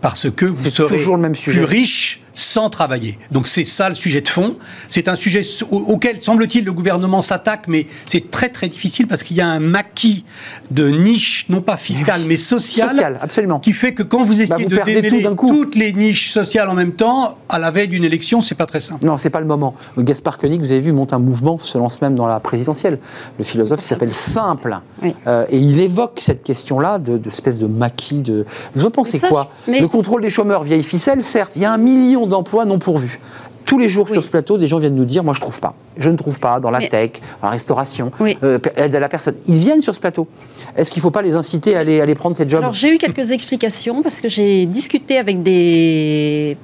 parce 0.00 0.30
que 0.30 0.46
vous 0.46 0.70
serez 0.70 0.96
toujours 0.96 1.16
le 1.16 1.22
même 1.26 1.34
sujet. 1.34 1.60
plus 1.60 1.64
riche 1.64 2.20
sans 2.36 2.70
travailler. 2.70 3.18
Donc 3.32 3.48
c'est 3.48 3.64
ça 3.64 3.88
le 3.88 3.94
sujet 3.96 4.20
de 4.20 4.28
fond. 4.28 4.56
C'est 4.88 5.08
un 5.08 5.16
sujet 5.16 5.42
au- 5.70 5.76
auquel, 5.76 6.22
semble-t-il, 6.22 6.64
le 6.64 6.72
gouvernement 6.72 7.22
s'attaque, 7.22 7.64
mais 7.66 7.86
c'est 8.06 8.30
très 8.30 8.48
très 8.50 8.68
difficile 8.68 9.08
parce 9.08 9.24
qu'il 9.24 9.36
y 9.36 9.40
a 9.40 9.48
un 9.48 9.58
maquis 9.58 10.24
de 10.70 10.88
niche, 10.90 11.46
non 11.48 11.60
pas 11.62 11.76
fiscale, 11.76 12.20
mais 12.28 12.36
sociale, 12.36 12.90
Social, 12.90 13.18
absolument. 13.20 13.58
qui 13.58 13.72
fait 13.72 13.92
que 13.94 14.02
quand 14.04 14.22
vous 14.22 14.34
essayez 14.40 14.48
Bah, 14.48 14.56
vous 14.58 14.68
de 14.68 14.76
démêler 14.84 15.08
tout 15.08 15.28
d'un 15.28 15.34
coup. 15.34 15.48
toutes 15.48 15.74
les 15.74 15.92
niches 15.92 16.30
sociales 16.30 16.68
en 16.68 16.74
même 16.74 16.92
temps, 16.92 17.36
à 17.48 17.58
la 17.58 17.70
veille 17.70 17.88
d'une 17.88 18.04
élection, 18.04 18.40
c'est 18.42 18.54
pas 18.54 18.66
très 18.66 18.80
simple. 18.80 19.04
Non, 19.06 19.16
c'est 19.16 19.30
pas 19.30 19.40
le 19.40 19.46
moment. 19.46 19.74
Gaspard 19.98 20.38
Koenig, 20.38 20.60
vous 20.60 20.70
avez 20.70 20.80
vu, 20.80 20.92
monte 20.92 21.12
un 21.12 21.18
mouvement, 21.18 21.58
se 21.58 21.78
lance 21.78 22.00
même 22.02 22.14
dans 22.14 22.26
la 22.26 22.38
présidentielle. 22.40 22.98
Le 23.38 23.44
philosophe 23.44 23.80
qui 23.80 23.86
s'appelle 23.88 24.12
Simple. 24.12 24.78
Oui. 25.02 25.14
Euh, 25.26 25.46
et 25.50 25.58
il 25.58 25.80
évoque 25.80 26.18
cette 26.20 26.42
question-là 26.42 26.98
de, 26.98 27.16
de 27.18 27.28
espèce 27.30 27.58
de 27.58 27.66
maquis. 27.66 28.20
De... 28.20 28.44
Vous 28.74 28.84
en 28.84 28.90
pensez 28.90 29.12
Mais 29.14 29.18
ça, 29.20 29.28
quoi? 29.28 29.50
mais- 29.66 29.80
Le 29.80 29.88
contrôle 29.88 30.20
des 30.22 30.30
chômeurs, 30.30 30.62
vieille 30.64 30.82
ficelle, 30.82 31.22
certes, 31.22 31.56
il 31.56 31.62
y 31.62 31.64
a 31.64 31.72
un 31.72 31.78
million 31.78 32.25
d'emplois 32.26 32.64
non 32.64 32.78
pourvus. 32.78 33.18
Tous 33.64 33.78
les 33.78 33.88
jours 33.88 34.06
Oui. 34.08 34.12
sur 34.12 34.22
ce 34.22 34.30
plateau, 34.30 34.58
des 34.58 34.68
gens 34.68 34.78
viennent 34.78 34.94
nous 34.94 35.04
dire 35.04 35.24
Moi, 35.24 35.34
je 35.34 35.40
trouve 35.40 35.58
pas. 35.60 35.74
Je 35.96 36.08
ne 36.10 36.16
trouve 36.16 36.38
pas 36.38 36.60
dans 36.60 36.70
la 36.70 36.78
Mais- 36.78 36.88
tech, 36.88 37.10
dans 37.42 37.48
la 37.48 37.50
restauration, 37.52 38.12
Oui. 38.20 38.38
euh, 38.44 38.58
aide 38.76 38.94
à 38.94 39.00
la 39.00 39.08
personne. 39.08 39.34
Ils 39.48 39.58
viennent 39.58 39.82
sur 39.82 39.92
ce 39.94 39.98
plateau. 40.00 40.28
Est-ce 40.76 40.92
qu'il 40.92 41.00
ne 41.00 41.02
faut 41.02 41.10
pas 41.10 41.22
les 41.22 41.34
inciter 41.34 41.74
à 41.74 41.80
aller, 41.80 41.98
à 41.98 42.04
aller 42.04 42.14
prendre 42.14 42.36
ces 42.36 42.48
jobs 42.48 42.60
Alors 42.60 42.74
j'ai 42.74 42.94
eu 42.94 42.98
quelques 42.98 43.32
explications 43.32 44.02
parce 44.02 44.20
que 44.20 44.28
j'ai 44.28 44.66
discuté 44.66 45.18
avec 45.18 45.42
des 45.42 46.56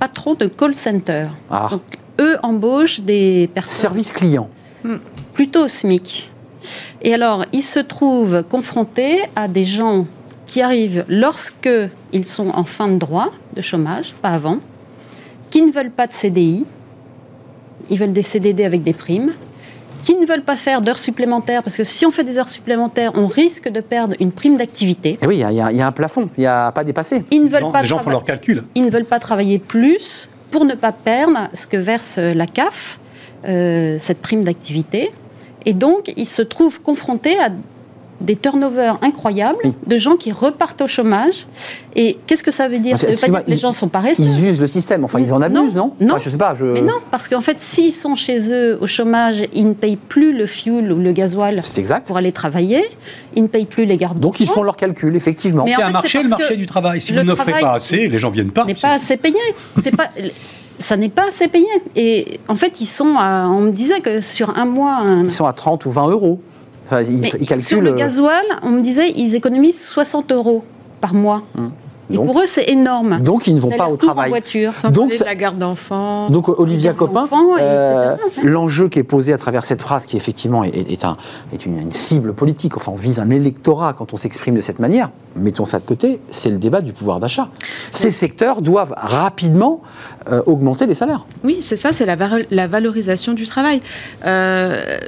patrons 0.00 0.34
de 0.34 0.46
call 0.46 0.74
center. 0.74 1.26
Ah, 1.50 1.68
Donc, 1.70 1.82
eux 2.20 2.36
embauchent 2.42 3.00
des 3.00 3.48
personnes 3.54 3.76
Service 3.78 4.12
client. 4.12 4.48
plutôt 5.34 5.64
au 5.66 5.68
SMIC. 5.68 6.32
Et 7.02 7.14
alors, 7.14 7.44
ils 7.52 7.62
se 7.62 7.78
trouvent 7.80 8.42
confrontés 8.42 9.20
à 9.36 9.46
des 9.46 9.64
gens 9.64 10.06
qui 10.46 10.62
arrivent 10.62 11.04
lorsque 11.08 11.68
ils 12.12 12.26
sont 12.26 12.48
en 12.50 12.64
fin 12.64 12.88
de 12.88 12.98
droit 12.98 13.30
de 13.54 13.62
chômage, 13.62 14.14
pas 14.20 14.30
avant, 14.30 14.58
qui 15.50 15.62
ne 15.62 15.70
veulent 15.72 15.90
pas 15.90 16.06
de 16.06 16.12
CDI, 16.12 16.64
ils 17.88 17.98
veulent 17.98 18.12
des 18.12 18.22
CDD 18.22 18.64
avec 18.64 18.82
des 18.82 18.92
primes, 18.92 19.32
qui 20.04 20.16
ne 20.16 20.24
veulent 20.24 20.44
pas 20.44 20.56
faire 20.56 20.80
d'heures 20.80 20.98
supplémentaires, 20.98 21.62
parce 21.62 21.76
que 21.76 21.84
si 21.84 22.06
on 22.06 22.10
fait 22.10 22.24
des 22.24 22.38
heures 22.38 22.48
supplémentaires, 22.48 23.12
on 23.16 23.26
risque 23.26 23.68
de 23.68 23.80
perdre 23.80 24.14
une 24.20 24.32
prime 24.32 24.56
d'activité. 24.56 25.10
Et 25.10 25.18
Eh 25.22 25.26
oui, 25.26 25.34
il 25.36 25.40
y, 25.40 25.60
a- 25.60 25.72
y 25.72 25.82
un 25.82 25.92
plafond, 25.92 26.30
il 26.38 26.40
n'y 26.40 26.46
a 26.46 26.72
pas 26.72 26.84
dépassé. 26.84 27.22
Ils 27.30 27.40
ne 27.40 27.44
Les 27.44 27.50
veulent 27.50 27.60
gens, 27.60 27.70
pas 27.72 27.82
les 27.82 27.88
gens 27.88 27.98
font 27.98 28.10
leurs 28.10 28.24
calculs. 28.24 28.64
ils 28.74 28.84
ne 28.84 28.90
veulent 28.90 29.04
pas 29.04 29.18
travailler 29.20 29.58
plus 29.58 30.30
pour 30.50 30.64
ne 30.64 30.74
pas 30.74 30.92
perdre 30.92 31.48
ce 31.54 31.66
que 31.66 31.76
verse 31.76 32.18
la 32.18 32.46
CAF, 32.46 32.98
euh, 33.46 33.96
cette 34.00 34.20
prime 34.22 34.42
d'activité. 34.44 35.12
Et 35.66 35.74
donc, 35.74 36.12
ils 36.16 36.26
se 36.26 36.40
trouvent 36.42 36.80
confrontés 36.80 37.38
à 37.38 37.50
des 38.20 38.36
turnovers 38.36 38.98
incroyables 39.02 39.58
Oui. 39.64 39.74
de 39.86 39.98
gens 39.98 40.16
qui 40.16 40.30
repartent 40.32 40.80
au 40.82 40.88
chômage. 40.88 41.46
Et 41.96 42.18
qu'est-ce 42.26 42.44
que 42.44 42.50
ça 42.50 42.68
veut 42.68 42.78
dire? 42.78 42.98
Ça 42.98 43.06
veut 43.06 43.08
pas 43.08 43.12
excuse-moi, 43.14 43.38
dire 43.40 43.46
que 43.46 43.50
les 43.52 43.58
gens 43.58 43.72
sont 43.72 43.88
pas 43.88 44.00
restés. 44.00 44.22
Ils 44.22 44.46
usent 44.48 44.60
le 44.60 44.66
système, 44.66 45.04
enfin 45.04 45.18
ils 45.20 45.32
en 45.32 45.40
abusent, 45.42 45.74
non, 45.74 45.94
Non. 46.00 46.14
Enfin, 46.14 46.18
Je 46.24 46.30
sais 46.30 46.36
pas. 46.36 46.54
Je... 46.54 46.64
Mais 46.64 46.82
non, 46.82 46.94
parce 47.10 47.28
qu'en 47.28 47.40
fait, 47.40 47.56
s'ils 47.60 47.92
sont 47.92 48.16
chez 48.16 48.52
eux 48.52 48.78
au 48.80 48.86
chômage, 48.86 49.42
ils 49.54 49.66
ne 49.68 49.72
payent 49.74 49.96
plus 49.96 50.36
le 50.36 50.46
fuel 50.46 50.92
ou 50.92 50.98
le 51.00 51.12
gasoil 51.12 51.60
C'est 51.62 51.78
exact. 51.78 52.06
pour 52.06 52.16
aller 52.16 52.32
travailler, 52.32 52.84
ils 53.36 53.42
ne 53.42 53.48
payent 53.48 53.64
plus 53.64 53.84
les 53.86 53.96
gardes 53.96 54.20
Donc 54.20 54.40
ils 54.40 54.46
font 54.48 54.62
leur 54.62 54.76
calcul, 54.76 55.16
effectivement. 55.16 55.64
Mais 55.64 55.72
en 55.74 55.76
C'est 55.76 55.80
fait, 55.80 55.82
un 55.82 55.86
c'est 55.86 55.92
marché, 55.92 56.22
le 56.22 56.28
marché 56.28 56.56
du 56.56 56.66
travail. 56.66 57.00
Si 57.00 57.12
vous 57.12 57.22
n'offrez 57.22 57.52
pas 57.60 57.72
assez, 57.72 58.08
les 58.08 58.18
gens 58.18 58.30
viennent 58.30 58.50
pas. 58.52 58.64
n'est 58.64 58.74
C'est- 58.74 58.86
pas 58.86 58.94
assez 58.94 59.16
payé. 59.16 59.36
C'est 59.82 59.96
pas, 59.96 60.08
ça 60.78 60.96
n'est 60.96 61.08
pas 61.08 61.28
assez 61.28 61.48
payé. 61.48 61.66
Et 61.96 62.38
en 62.48 62.54
fait, 62.54 62.80
ils 62.80 62.86
sont. 62.86 63.16
à- 63.18 63.46
on 63.48 63.60
me 63.60 63.70
disait 63.72 64.00
que 64.00 64.20
sur 64.20 64.56
un 64.56 64.64
mois, 64.66 64.96
un- 64.98 65.24
Ils 65.24 65.30
sont 65.30 65.46
à 65.46 65.52
30 65.52 65.84
ou 65.86 65.90
20 65.90 66.08
euros. 66.10 66.40
Enfin, 66.90 67.02
ils, 67.02 67.60
sur 67.60 67.80
le 67.80 67.92
euh, 67.92 67.94
gasoil, 67.94 68.44
on 68.62 68.70
me 68.70 68.80
disait 68.80 69.12
ils 69.14 69.36
économisent 69.36 69.80
60 69.80 70.32
euros 70.32 70.64
par 71.00 71.14
mois. 71.14 71.44
Et 71.56 71.60
Donc- 72.16 72.26
pour 72.26 72.40
eux, 72.40 72.46
c'est 72.46 72.68
énorme. 72.70 73.20
Donc 73.20 73.46
ils 73.46 73.54
ne 73.54 73.60
vont 73.60 73.68
pas 73.68 73.74
au 73.74 73.78
L'aller-retour 73.78 74.08
en 74.10 74.12
travail. 74.12 74.30
voiture. 74.30 74.74
Sans 74.76 74.90
Donc, 74.90 75.18
de 75.18 75.24
la 75.24 75.34
garde 75.34 75.58
d'enfants. 75.58 76.28
Donc 76.30 76.48
Olivia 76.48 76.92
gardes 76.92 76.98
Copin, 76.98 77.28
euh, 77.60 78.16
l'enjeu 78.42 78.88
qui 78.88 78.98
est 78.98 79.04
posé 79.04 79.32
à 79.32 79.38
travers 79.38 79.64
cette 79.64 79.82
phrase, 79.82 80.06
qui 80.06 80.16
effectivement 80.16 80.64
est, 80.64 80.90
est 80.90 81.04
un- 81.04 81.16
est 81.52 81.66
une, 81.66 81.78
une 81.78 81.92
cible 81.92 82.32
politique, 82.32 82.76
enfin 82.76 82.92
on 82.92 82.96
vise 82.96 83.20
un 83.20 83.30
électorat 83.30 83.92
quand 83.92 84.12
on 84.12 84.16
s'exprime 84.16 84.54
de 84.54 84.60
cette 84.60 84.78
manière, 84.78 85.10
mettons 85.36 85.64
ça 85.64 85.78
de 85.78 85.84
côté, 85.84 86.20
c'est 86.30 86.50
le 86.50 86.58
débat 86.58 86.80
du 86.80 86.92
pouvoir 86.92 87.20
d'achat. 87.20 87.48
Ces 87.92 88.10
secteurs 88.10 88.62
doivent 88.62 88.94
rapidement 88.96 89.80
euh, 90.30 90.42
augmenter 90.46 90.86
les 90.86 90.94
salaires. 90.94 91.24
Oui, 91.44 91.58
c'est 91.62 91.76
ça, 91.76 91.92
c'est 91.92 92.06
la, 92.06 92.66
valorisation 92.66 93.32
du 93.32 93.46
travail. 93.46 93.80
Euh, 94.26 94.98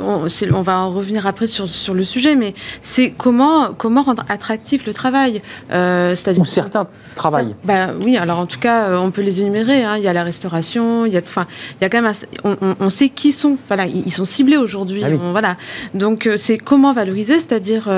on, 0.00 0.62
va 0.62 0.78
en 0.80 0.90
revenir 0.90 1.26
après 1.26 1.46
sur, 1.46 1.66
sur 1.68 1.94
le 1.94 2.04
sujet, 2.04 2.36
mais 2.36 2.54
c'est 2.80 3.10
comment, 3.16 3.72
comment 3.76 4.02
rendre 4.02 4.24
attractif 4.28 4.86
le 4.86 4.92
travail? 4.92 5.42
Euh, 5.72 6.14
c'est-à-dire 6.14 6.41
Ou 6.42 6.44
certains 6.44 6.86
travaillent. 7.14 7.48
Ça- 7.50 7.54
bah, 7.64 7.88
oui, 8.04 8.16
alors 8.16 8.38
en 8.38 8.46
tout 8.46 8.58
cas, 8.58 8.88
euh, 8.88 8.98
on 8.98 9.10
peut 9.10 9.22
les 9.22 9.40
énumérer. 9.40 9.84
hein. 9.84 9.96
Il 9.96 10.02
y 10.02 10.08
a 10.08 10.12
la 10.12 10.24
restauration, 10.24 11.06
il 11.06 11.12
y 11.12 11.16
a, 11.16 11.20
enfin, 11.20 11.46
il 11.80 11.84
y 11.84 11.86
a 11.86 11.88
quand 11.88 12.02
même, 12.02 12.12
on, 12.44 12.56
on- 12.60 12.74
on 12.80 12.90
sait 12.90 13.08
qui 13.08 13.32
sont. 13.32 13.56
Voilà, 13.68 13.86
ils 13.86 14.10
sont 14.12 14.24
ciblés 14.24 14.56
aujourd'hui. 14.56 15.02
Ah 15.04 15.08
oui. 15.10 15.18
Voilà. 15.30 15.56
Donc 15.94 16.26
euh, 16.26 16.36
c'est 16.36 16.58
comment 16.58 16.92
valoriser, 16.92 17.34
c'est-à-dire 17.38 17.88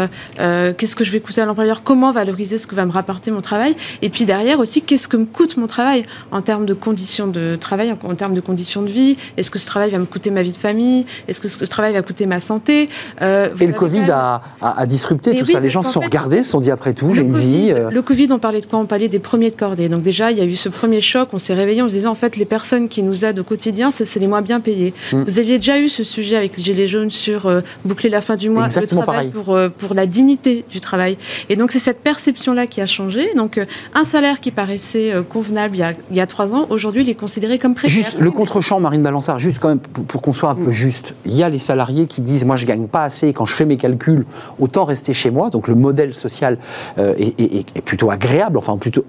euh, 0.41 0.73
qu'est-ce 0.77 0.97
que 0.97 1.05
je 1.05 1.11
vais 1.11 1.21
coûter 1.21 1.41
à 1.41 1.47
l'employeur, 1.47 1.83
comment 1.83 2.13
valoriser 2.13 2.59
ce 2.59 2.67
que 2.67 2.75
va 2.75 2.85
me 2.87 2.93
rapporter 2.93 3.31
mon 3.31 3.41
travail, 3.41 3.75
et 4.03 4.11
puis 4.11 4.25
derrière 4.25 4.59
aussi 4.59 4.83
qu'est-ce 4.83 5.09
que 5.09 5.17
me 5.17 5.25
coûte 5.25 5.57
mon 5.57 5.67
travail 5.67 6.05
en 6.31 6.43
termes 6.43 6.67
de 6.67 6.75
conditions 6.75 7.27
de 7.27 7.57
travail, 7.57 7.93
en, 7.93 8.11
en 8.11 8.15
termes 8.15 8.35
de 8.35 8.41
conditions 8.41 8.83
de 8.83 8.89
vie. 8.91 9.17
Est-ce 9.37 9.51
que 9.51 9.59
ce 9.59 9.67
travail 9.67 9.91
va 9.91 9.99
me 9.99 10.05
coûter 10.05 10.31
ma 10.31 10.43
vie 10.43 10.53
de 10.53 10.57
famille 10.57 11.07
Est-ce 11.29 11.41
que 11.41 11.49
ce 11.49 11.65
travail 11.65 11.93
va 11.95 12.03
coûter 12.03 12.27
ma 12.27 12.41
santé 12.41 12.89
Euh, 13.23 13.49
Et 13.61 13.67
le 13.67 13.73
Covid 13.73 14.11
a, 14.11 14.43
a- 14.61 14.81
a 14.81 14.87
disrupté 14.87 15.31
Mais 15.33 15.39
tout 15.41 15.47
oui, 15.47 15.53
ça. 15.53 15.61
Les 15.61 15.69
gens 15.69 15.83
se 15.83 15.91
sont 15.93 16.01
fait, 16.01 16.07
regardés, 16.07 16.39
se 16.45 16.51
sont 16.51 16.61
dit 16.61 16.71
après 16.71 16.93
tout, 16.95 17.13
j'ai 17.13 17.23
une 17.23 17.33
Covid, 17.33 17.47
vie. 17.47 17.73
euh, 17.73 17.91
Le 17.91 18.03
Covid, 18.03 18.29
on 18.35 18.39
parlait 18.39 18.61
de 18.61 18.67
quoi 18.67 18.79
On 18.79 18.87
parlait 18.87 19.09
des 19.09 19.19
premiers 19.19 19.51
de 19.51 19.57
cordée. 19.57 19.89
Donc 19.89 20.03
déjà, 20.03 20.31
il 20.31 20.39
y 20.39 20.41
a 20.41 20.45
eu 20.45 20.57
ce 20.57 20.69
premier 20.69 21.01
choc. 21.01 21.29
On 21.33 21.39
s'est 21.39 21.55
réveillé, 21.55 21.83
on 21.83 21.89
se 21.89 21.95
disait 21.95 22.07
en 22.07 22.15
fait, 22.15 22.37
les 22.37 22.45
personnes 22.45 22.89
qui 22.89 23.03
nous 23.03 23.25
aident 23.25 23.39
au 23.39 23.45
quotidien, 23.45 23.91
c'est 23.91 24.19
les 24.21 24.27
moins 24.27 24.43
bien 24.43 24.61
payés. 24.61 24.93
Mm. 25.13 25.23
Vous 25.27 25.39
aviez 25.39 25.59
déjà 25.59 25.79
eu 25.79 25.89
ce 25.89 26.05
sujet 26.05 26.37
avec 26.37 26.57
les 26.57 26.63
Gilets 26.63 26.87
jaunes 26.89 27.11
sur 27.11 27.47
euh, 27.47 27.61
boucler 27.85 28.11
la 28.11 28.21
fin 28.21 28.37
du 28.37 28.51
mois, 28.51 28.67
Exactement 28.67 29.01
le 29.03 29.07
travail 29.07 29.29
pareil. 29.31 29.45
pour, 29.45 29.55
euh, 29.55 29.69
pour 29.69 29.95
la 29.95 30.07
dignité 30.07 30.65
du 30.71 30.81
travail. 30.81 31.17
Et 31.49 31.57
donc 31.57 31.73
c'est 31.73 31.79
cette 31.79 32.01
perception-là 32.01 32.67
qui 32.67 32.81
a 32.81 32.87
changé. 32.87 33.33
Donc 33.35 33.59
euh, 33.59 33.65
un 33.95 34.05
salaire 34.05 34.41
qui 34.41 34.51
paraissait 34.51 35.13
convenable 35.29 35.77
il 35.77 35.81
y, 35.81 35.83
a, 35.83 35.93
il 36.11 36.17
y 36.17 36.21
a 36.21 36.27
trois 36.27 36.53
ans, 36.55 36.67
aujourd'hui, 36.71 37.03
il 37.03 37.09
est 37.09 37.15
considéré 37.15 37.59
comme 37.59 37.75
précaire. 37.75 37.91
Juste 37.97 38.19
le 38.19 38.31
contre-champ, 38.31 38.81
Marine 38.81 39.03
Balançard, 39.03 39.39
juste 39.39 39.59
quand 39.59 39.69
même 39.69 39.79
pour, 39.81 40.05
pour 40.05 40.23
qu'on 40.23 40.33
soit 40.33 40.51
un 40.51 40.55
peu 40.55 40.71
juste. 40.73 41.15
Il 41.27 41.35
y 41.37 41.43
a 41.43 41.49
les 41.49 41.59
salariés 41.59 42.07
qui 42.07 42.21
disent 42.21 42.45
moi 42.45 42.57
je 42.57 42.67
gagne 42.67 42.87
pas 42.87 43.05
assez 43.05 43.33
quand 43.33 43.47
je 43.47 43.55
fais 43.55 43.65
mes 43.65 43.77
calculs, 43.77 44.27
autant 44.59 44.85
rester 44.85 45.13
chez 45.15 45.31
moi. 45.31 45.51
Donc 45.51 45.69
le 45.69 45.75
modèle 45.75 46.15
social 46.15 46.59
est, 46.97 47.19
est- 47.19 47.41
est- 47.41 47.77
est 47.77 47.83
plutôt 47.83 48.11
agréable, 48.11 48.24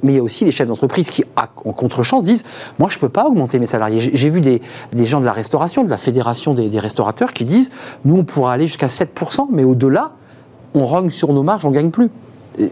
Mais 0.04 0.14
il 0.14 0.16
y 0.16 0.20
a 0.20 0.24
aussi 0.24 0.46
les 0.46 0.52
chefs 0.52 0.68
d'entreprise 0.68 1.10
qui, 1.10 1.24
en 1.36 1.74
contre-champ, 1.74 2.22
disent 2.22 2.44
moi 2.80 2.90
je 2.90 3.00
peux 3.00 3.10
pas 3.10 3.26
augmenter 3.26 3.60
mes 3.60 3.66
salariés. 3.66 4.12
J'ai 4.14 4.30
vu 4.30 4.42
des, 4.42 4.62
gens 5.06 5.20
de 5.20 5.26
la 5.26 5.34
restauration, 5.34 5.84
de 5.84 5.90
la 5.90 5.98
fédération 5.98 6.54
des, 6.54 6.80
restaurateurs 6.80 7.34
qui 7.34 7.46
disent 7.46 7.72
nous 8.04 8.18
on 8.18 8.24
pourra 8.24 8.54
aller 8.54 8.68
jusqu'à 8.68 8.88
7%, 8.88 9.48
mais 9.52 9.64
au-delà 9.64 10.12
on 10.74 10.86
rogne 10.86 11.10
sur 11.10 11.32
nos 11.32 11.44
marges, 11.44 11.66
on 11.66 11.72
gagne 11.72 11.90
plus. 11.90 12.10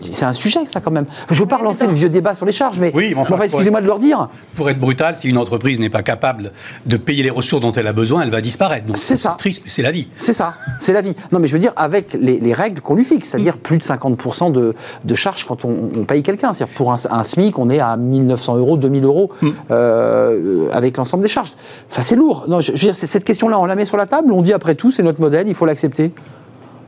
C'est 0.02 0.26
un 0.26 0.34
sujet, 0.34 0.60
ça, 0.72 0.80
quand 0.82 0.92
même. 0.92 1.06
Je 1.30 1.34
ne 1.36 1.40
veux 1.40 1.46
pas 1.48 1.58
relancer 1.58 1.86
le 1.88 1.94
vieux 1.94 2.10
débat 2.10 2.34
sur 2.36 2.46
les 2.46 2.52
charges, 2.52 2.80
mais, 2.80 2.92
Oui, 2.94 3.10
mais 3.16 3.22
enfin, 3.22 3.36
enfin, 3.36 3.44
excusez-moi 3.44 3.82
de 3.82 3.86
le 3.86 3.92
redire. 3.92 4.30
Pour 4.56 4.70
être 4.70 4.80
brutal, 4.80 5.16
si 5.18 5.30
une 5.30 5.38
entreprise 5.38 5.80
n'est 5.80 5.90
pas 5.90 6.04
capable 6.04 6.52
de 6.86 6.98
payer 6.98 7.24
les 7.24 7.30
ressources 7.30 7.62
dont 7.62 7.72
elle 7.72 7.88
a 7.88 7.94
besoin, 7.94 8.22
elle 8.22 8.30
va 8.30 8.42
disparaître. 8.42 8.86
Donc 8.88 8.98
C'est 8.98 9.18
ça. 9.18 9.36
triste, 9.38 9.62
mais 9.66 9.70
c'est 9.70 9.82
la 9.82 9.92
vie. 9.92 10.08
C'est 10.20 10.34
ça, 10.34 10.54
c'est 10.80 10.94
la 10.94 11.02
vie. 11.02 11.16
Non, 11.32 11.40
mais 11.40 11.48
je 11.48 11.54
veux 11.54 11.60
dire, 11.60 11.74
avec 11.76 12.14
les, 12.14 12.40
les 12.40 12.54
règles 12.54 12.82
qu'on 12.82 12.96
lui 12.96 13.04
fixe, 13.04 13.30
c'est-à-dire 13.30 13.58
plus 13.58 13.78
de 13.78 13.84
50% 13.84 14.52
de, 14.52 14.74
de 15.04 15.16
charges 15.16 15.46
quand 15.46 15.66
on, 15.66 15.90
on 15.96 16.06
paye 16.06 16.24
quelqu'un. 16.24 16.54
C'est-à-dire 16.54 16.76
pour 16.76 16.92
un, 16.92 16.98
un 17.10 17.24
SMIC, 17.24 17.58
on 17.60 17.70
est 17.70 17.80
à 17.80 17.98
1900 17.98 18.58
euros, 18.58 18.78
2000 18.78 19.04
euros 19.06 19.32
euh, 19.72 20.68
avec 20.72 20.98
l'ensemble 20.98 21.24
des 21.24 21.30
charges. 21.30 21.54
Enfin, 21.92 22.02
c'est 22.02 22.16
lourd. 22.16 22.46
Non, 22.48 22.62
je, 22.62 22.68
je 22.68 22.72
veux 22.74 22.78
dire, 22.78 22.96
c'est- 22.96 23.08
cette 23.08 23.24
question-là, 23.26 23.60
on 23.60 23.66
la 23.66 23.76
met 23.76 23.86
sur 23.86 23.98
la 23.98 24.06
table, 24.06 24.32
on 24.32 24.42
dit 24.42 24.54
après 24.54 24.76
tout, 24.76 24.92
c'est 24.92 25.04
notre 25.04 25.20
modèle, 25.22 25.48
il 25.48 25.54
faut 25.56 25.66
l'accepter. 25.66 26.12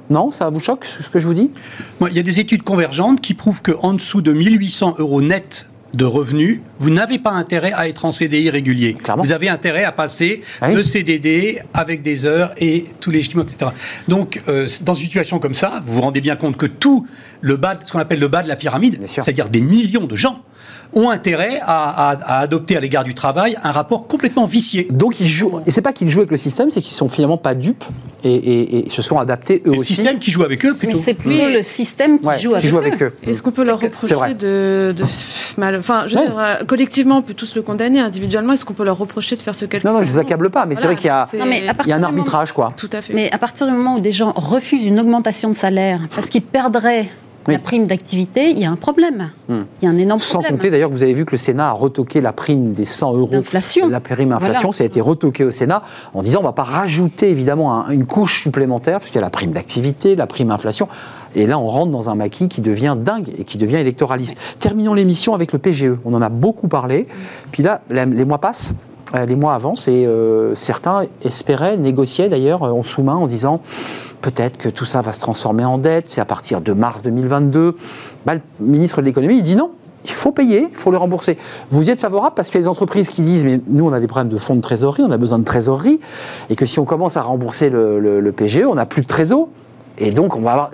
Non, 0.10 0.32
ça 0.32 0.49
vous 0.49 0.60
choque 0.60 0.86
ce 0.86 1.10
que 1.10 1.20
je 1.20 1.28
vous 1.28 1.34
dis? 1.34 1.49
Il 2.01 2.14
y 2.14 2.20
a 2.20 2.24
des 2.24 2.39
études 2.39 2.64
convergentes 2.64 3.22
qui 3.22 3.34
prouvent 3.34 3.62
qu'en 3.62 3.93
dessous 3.93 4.22
de 4.22 4.34
1800 4.34 4.95
euros 4.99 5.22
net 5.22 5.68
de 5.93 6.03
revenus, 6.06 6.60
vous 6.80 6.89
n'avez 6.89 7.20
pas 7.20 7.32
intérêt 7.32 7.72
à 7.74 7.88
être 7.88 8.03
en 8.03 8.12
CDI 8.12 8.49
régulier. 8.49 8.95
Clairement. 8.95 9.24
Vous 9.24 9.32
avez 9.32 9.47
intérêt 9.47 9.86
à 9.86 9.93
passer 9.93 10.41
Ah 10.60 10.68
oui. 10.70 10.76
le 10.76 10.84
CDD 10.84 11.62
avec 11.74 12.01
des 12.01 12.26
heures 12.26 12.53
et 12.58 12.86
tous 12.99 13.12
les 13.12 13.22
estimaux, 13.22 13.43
etc. 13.43 13.72
Donc, 14.10 14.41
euh, 14.49 14.68
dans 14.84 14.93
une 14.93 15.06
situation 15.06 15.39
comme 15.39 15.53
ça, 15.53 15.82
vous 15.88 15.93
vous 15.95 16.01
rendez 16.01 16.20
bien 16.20 16.36
compte 16.36 16.58
que 16.58 16.66
tout 16.66 17.08
le 17.39 17.56
bas, 17.56 17.80
ce 17.86 17.93
qu'on 17.93 17.99
appelle 17.99 18.20
le 18.20 18.28
bas 18.28 18.43
de 18.43 18.49
la 18.49 18.58
pyramide, 18.58 18.99
c'est-à-dire 19.08 19.47
des 19.47 19.62
millions 19.62 20.06
de 20.06 20.16
gens, 20.18 20.41
ont 20.96 21.10
intérêt 21.10 21.60
à, 21.62 22.12
à- 22.12 22.38
à 22.38 22.39
adopter 22.39 22.78
à 22.78 22.80
l'égard 22.80 23.04
du 23.04 23.14
travail 23.14 23.56
un 23.64 23.72
rapport 23.72 24.08
complètement 24.08 24.46
vicié. 24.46 24.88
Donc 24.91 25.20
ils 25.20 25.28
jouent, 25.28 25.60
et 25.68 25.72
c'est 25.72 25.82
pas 25.82 25.93
qu'ils 25.93 26.10
jouent 26.10 26.20
avec 26.22 26.32
le 26.32 26.38
système, 26.38 26.72
c'est 26.72 26.82
qu'ils 26.82 26.93
sont 26.96 27.10
finalement 27.10 27.38
pas 27.38 27.54
dupes 27.54 27.84
et, 28.24 28.34
et- 28.34 28.88
et 28.88 28.89
se 28.89 29.02
sont 29.02 29.20
adaptés 29.20 29.62
eux 29.66 29.70
C'est 29.70 29.72
le 29.74 29.80
aussi. 29.80 29.96
système 29.96 30.20
qui 30.20 30.32
joue 30.32 30.43
avec 30.43 30.66
eux 30.66 30.72
Mais 30.74 30.78
plutôt. 30.88 30.98
c'est 31.00 31.14
plus 31.14 31.54
le 31.54 31.62
système 31.62 32.20
qui 32.20 32.28
Ouais, 32.28 32.39
joue 32.39 32.50
qui 32.52 32.56
avec 32.56 32.68
joue 32.70 32.78
eux. 32.78 32.82
avec 32.82 33.02
eux. 33.04 33.14
Est-ce 33.28 33.43
qu'on 33.43 33.52
peut 33.52 33.66
leur 33.66 33.80
reprocher 33.80 34.34
de, 34.34 34.93
de 34.98 35.04
mal, 35.58 35.76
enfin, 35.78 36.06
je 36.08 36.16
veux 36.16 36.22
Ouais. 36.22 36.28
dire, 36.28 36.39
euh, 36.39 36.64
collectivement, 36.66 37.18
on 37.18 37.22
peut 37.22 37.34
tous 37.34 37.56
le 37.56 37.62
condamner. 37.62 38.00
Individuellement, 38.00 38.54
est-ce 38.54 38.66
qu'on 38.66 38.74
peut 38.74 38.86
leur 38.86 38.98
reprocher 38.98 39.36
de 39.36 39.41
faire 39.41 39.54
ce 39.56 39.66
calcul? 39.66 39.89
Non, 39.89 39.98
non, 39.98 40.04
je 40.04 40.08
les 40.08 40.18
accable 40.20 40.50
pas, 40.50 40.66
mais 40.66 40.76
c'est 40.76 40.86
vrai 40.86 40.96
qu'il 40.96 41.08
y 41.08 41.10
a, 41.10 41.28
Non, 41.38 41.46
mais 41.46 41.64
il 41.84 41.89
y 41.89 41.91
a 41.91 41.96
un 41.96 42.00
moment- 42.00 42.08
arbitrage, 42.10 42.52
quoi. 42.54 42.72
Tout 42.76 42.89
à 42.93 43.02
fait. 43.02 43.14
Mais 43.14 43.30
à 43.32 43.38
partir 43.38 43.68
du 43.68 43.74
moment 43.74 43.96
où 43.96 44.00
des 44.00 44.12
gens 44.14 44.32
refusent 44.36 44.86
une 44.86 45.00
augmentation 45.00 45.50
de 45.50 45.56
salaire 45.56 46.00
parce 46.16 46.28
qu'ils 46.30 46.41
perdraient 46.41 47.10
Oui. 47.48 47.54
la 47.54 47.60
prime 47.60 47.86
d'activité, 47.86 48.50
il 48.50 48.60
y 48.60 48.66
a 48.66 48.72
un 48.72 48.76
problème. 48.76 49.30
Il 49.50 49.56
y 49.84 49.86
a 49.88 49.89
un 49.89 49.98
énorme 49.98 50.20
Sans 50.20 50.39
problème. 50.39 50.54
compter 50.54 50.70
d'ailleurs 50.72 50.89
que 50.89 50.96
vous 50.96 51.04
avez 51.04 51.14
vu 51.14 51.26
que 51.26 51.32
le 51.32 51.38
Sénat 51.38 51.70
a 51.70 51.72
retoqué 51.74 52.20
la 52.22 52.34
prime 52.34 52.74
des 52.74 52.86
100 52.86 53.14
euros. 53.16 53.28
D'inflation. 53.32 53.88
La 53.88 54.00
prime 54.00 54.32
inflation, 54.32 54.62
Voilà. 54.70 54.74
ça 54.78 54.84
a 54.84 54.88
été 54.88 55.00
retoqué 55.02 55.43
au 55.43 55.52
Sénat 55.52 55.84
en 56.14 56.22
disant 56.24 56.39
on 56.39 56.41
ne 56.43 56.48
va 56.48 56.54
pas 56.54 56.64
rajouter 56.64 57.30
évidemment 57.30 57.74
un- 57.86 57.89
une 57.91 58.06
couche 58.06 58.41
supplémentaire, 58.43 59.00
parce 59.00 59.12
qu'il 59.12 59.16
y 59.16 59.20
a 59.20 59.22
la 59.22 59.30
prime 59.30 59.52
d'activité, 59.52 60.16
la 60.16 60.28
prime 60.28 60.50
inflation. 60.52 60.88
Et 61.36 61.46
là, 61.48 61.60
on 61.60 61.66
rentre 61.68 61.91
dans 61.91 62.10
un 62.10 62.16
maquis 62.16 62.48
qui 62.48 62.62
devient 62.62 62.96
dingue 62.98 63.30
et 63.38 63.43
qui 63.43 63.58
devient 63.58 63.76
électoraliste. 63.76 64.38
Terminons 64.60 64.93
l'émission 64.93 65.34
avec 65.34 65.52
le 65.54 65.60
PGE. 65.60 65.98
On 66.06 66.14
en 66.14 66.22
a 66.22 66.30
beaucoup 66.30 66.68
parlé. 66.68 67.08
Puis 67.52 67.62
là, 67.62 67.82
les 67.89 68.26
mois 68.26 68.39
passent. 68.39 68.74
Euh, 69.16 69.26
Les 69.26 69.36
mois 69.36 69.53
avancent 69.53 69.88
et 69.88 70.05
euh, 70.05 70.53
certains 70.55 71.03
espéraient, 71.24 71.78
négociaient 71.78 72.30
d'ailleurs 72.30 72.63
euh, 72.63 72.72
en 72.72 72.84
sous-main 72.84 73.16
en 73.16 73.28
disant 73.28 73.61
peut-être 74.22 74.57
que 74.57 74.70
tout 74.70 74.86
ça 74.86 75.01
va 75.01 75.13
se 75.13 75.20
transformer 75.20 75.66
en 75.66 75.78
dette, 75.78 76.09
c'est 76.09 76.22
à 76.22 76.26
partir 76.26 76.61
de 76.61 76.74
mars 76.74 77.01
2022. 77.03 77.76
Bah, 78.26 78.36
le 78.36 78.41
ministre 78.59 79.01
de 79.01 79.05
l'économie, 79.05 79.41
dit 79.43 79.55
non, 79.55 79.72
il 80.03 80.11
faut 80.11 80.32
payer, 80.32 80.68
il 80.72 80.76
faut 80.78 80.91
le 80.91 80.97
rembourser. 80.97 81.38
Vous 81.72 81.88
y 81.88 81.91
êtes 81.91 81.99
favorable 81.99 82.34
parce 82.36 82.49
qu'il 82.49 82.55
y 82.55 82.59
a 82.59 82.63
des 82.63 82.68
entreprises 82.68 83.09
qui 83.09 83.22
disent 83.22 83.45
mais 83.45 83.59
nous 83.68 83.86
on 83.86 83.93
a 83.93 83.99
des 83.99 84.07
problèmes 84.07 84.30
de 84.30 84.38
fonds 84.38 84.55
de 84.55 84.61
trésorerie, 84.61 85.03
on 85.03 85.11
a 85.11 85.18
besoin 85.18 85.39
de 85.39 85.43
trésorerie, 85.43 85.99
et 86.49 86.55
que 86.55 86.66
si 86.66 86.80
on 86.80 86.86
commence 86.86 87.18
à 87.18 87.22
rembourser 87.24 87.70
le, 87.70 87.99
le- 87.99 88.20
le 88.20 88.32
PGE, 88.32 88.63
on 88.68 88.76
n'a 88.76 88.86
plus 88.86 89.01
de 89.01 89.07
trésor. 89.07 89.47
Et 89.98 90.10
donc 90.12 90.36
on 90.36 90.41
va 90.41 90.52
avoir. 90.52 90.72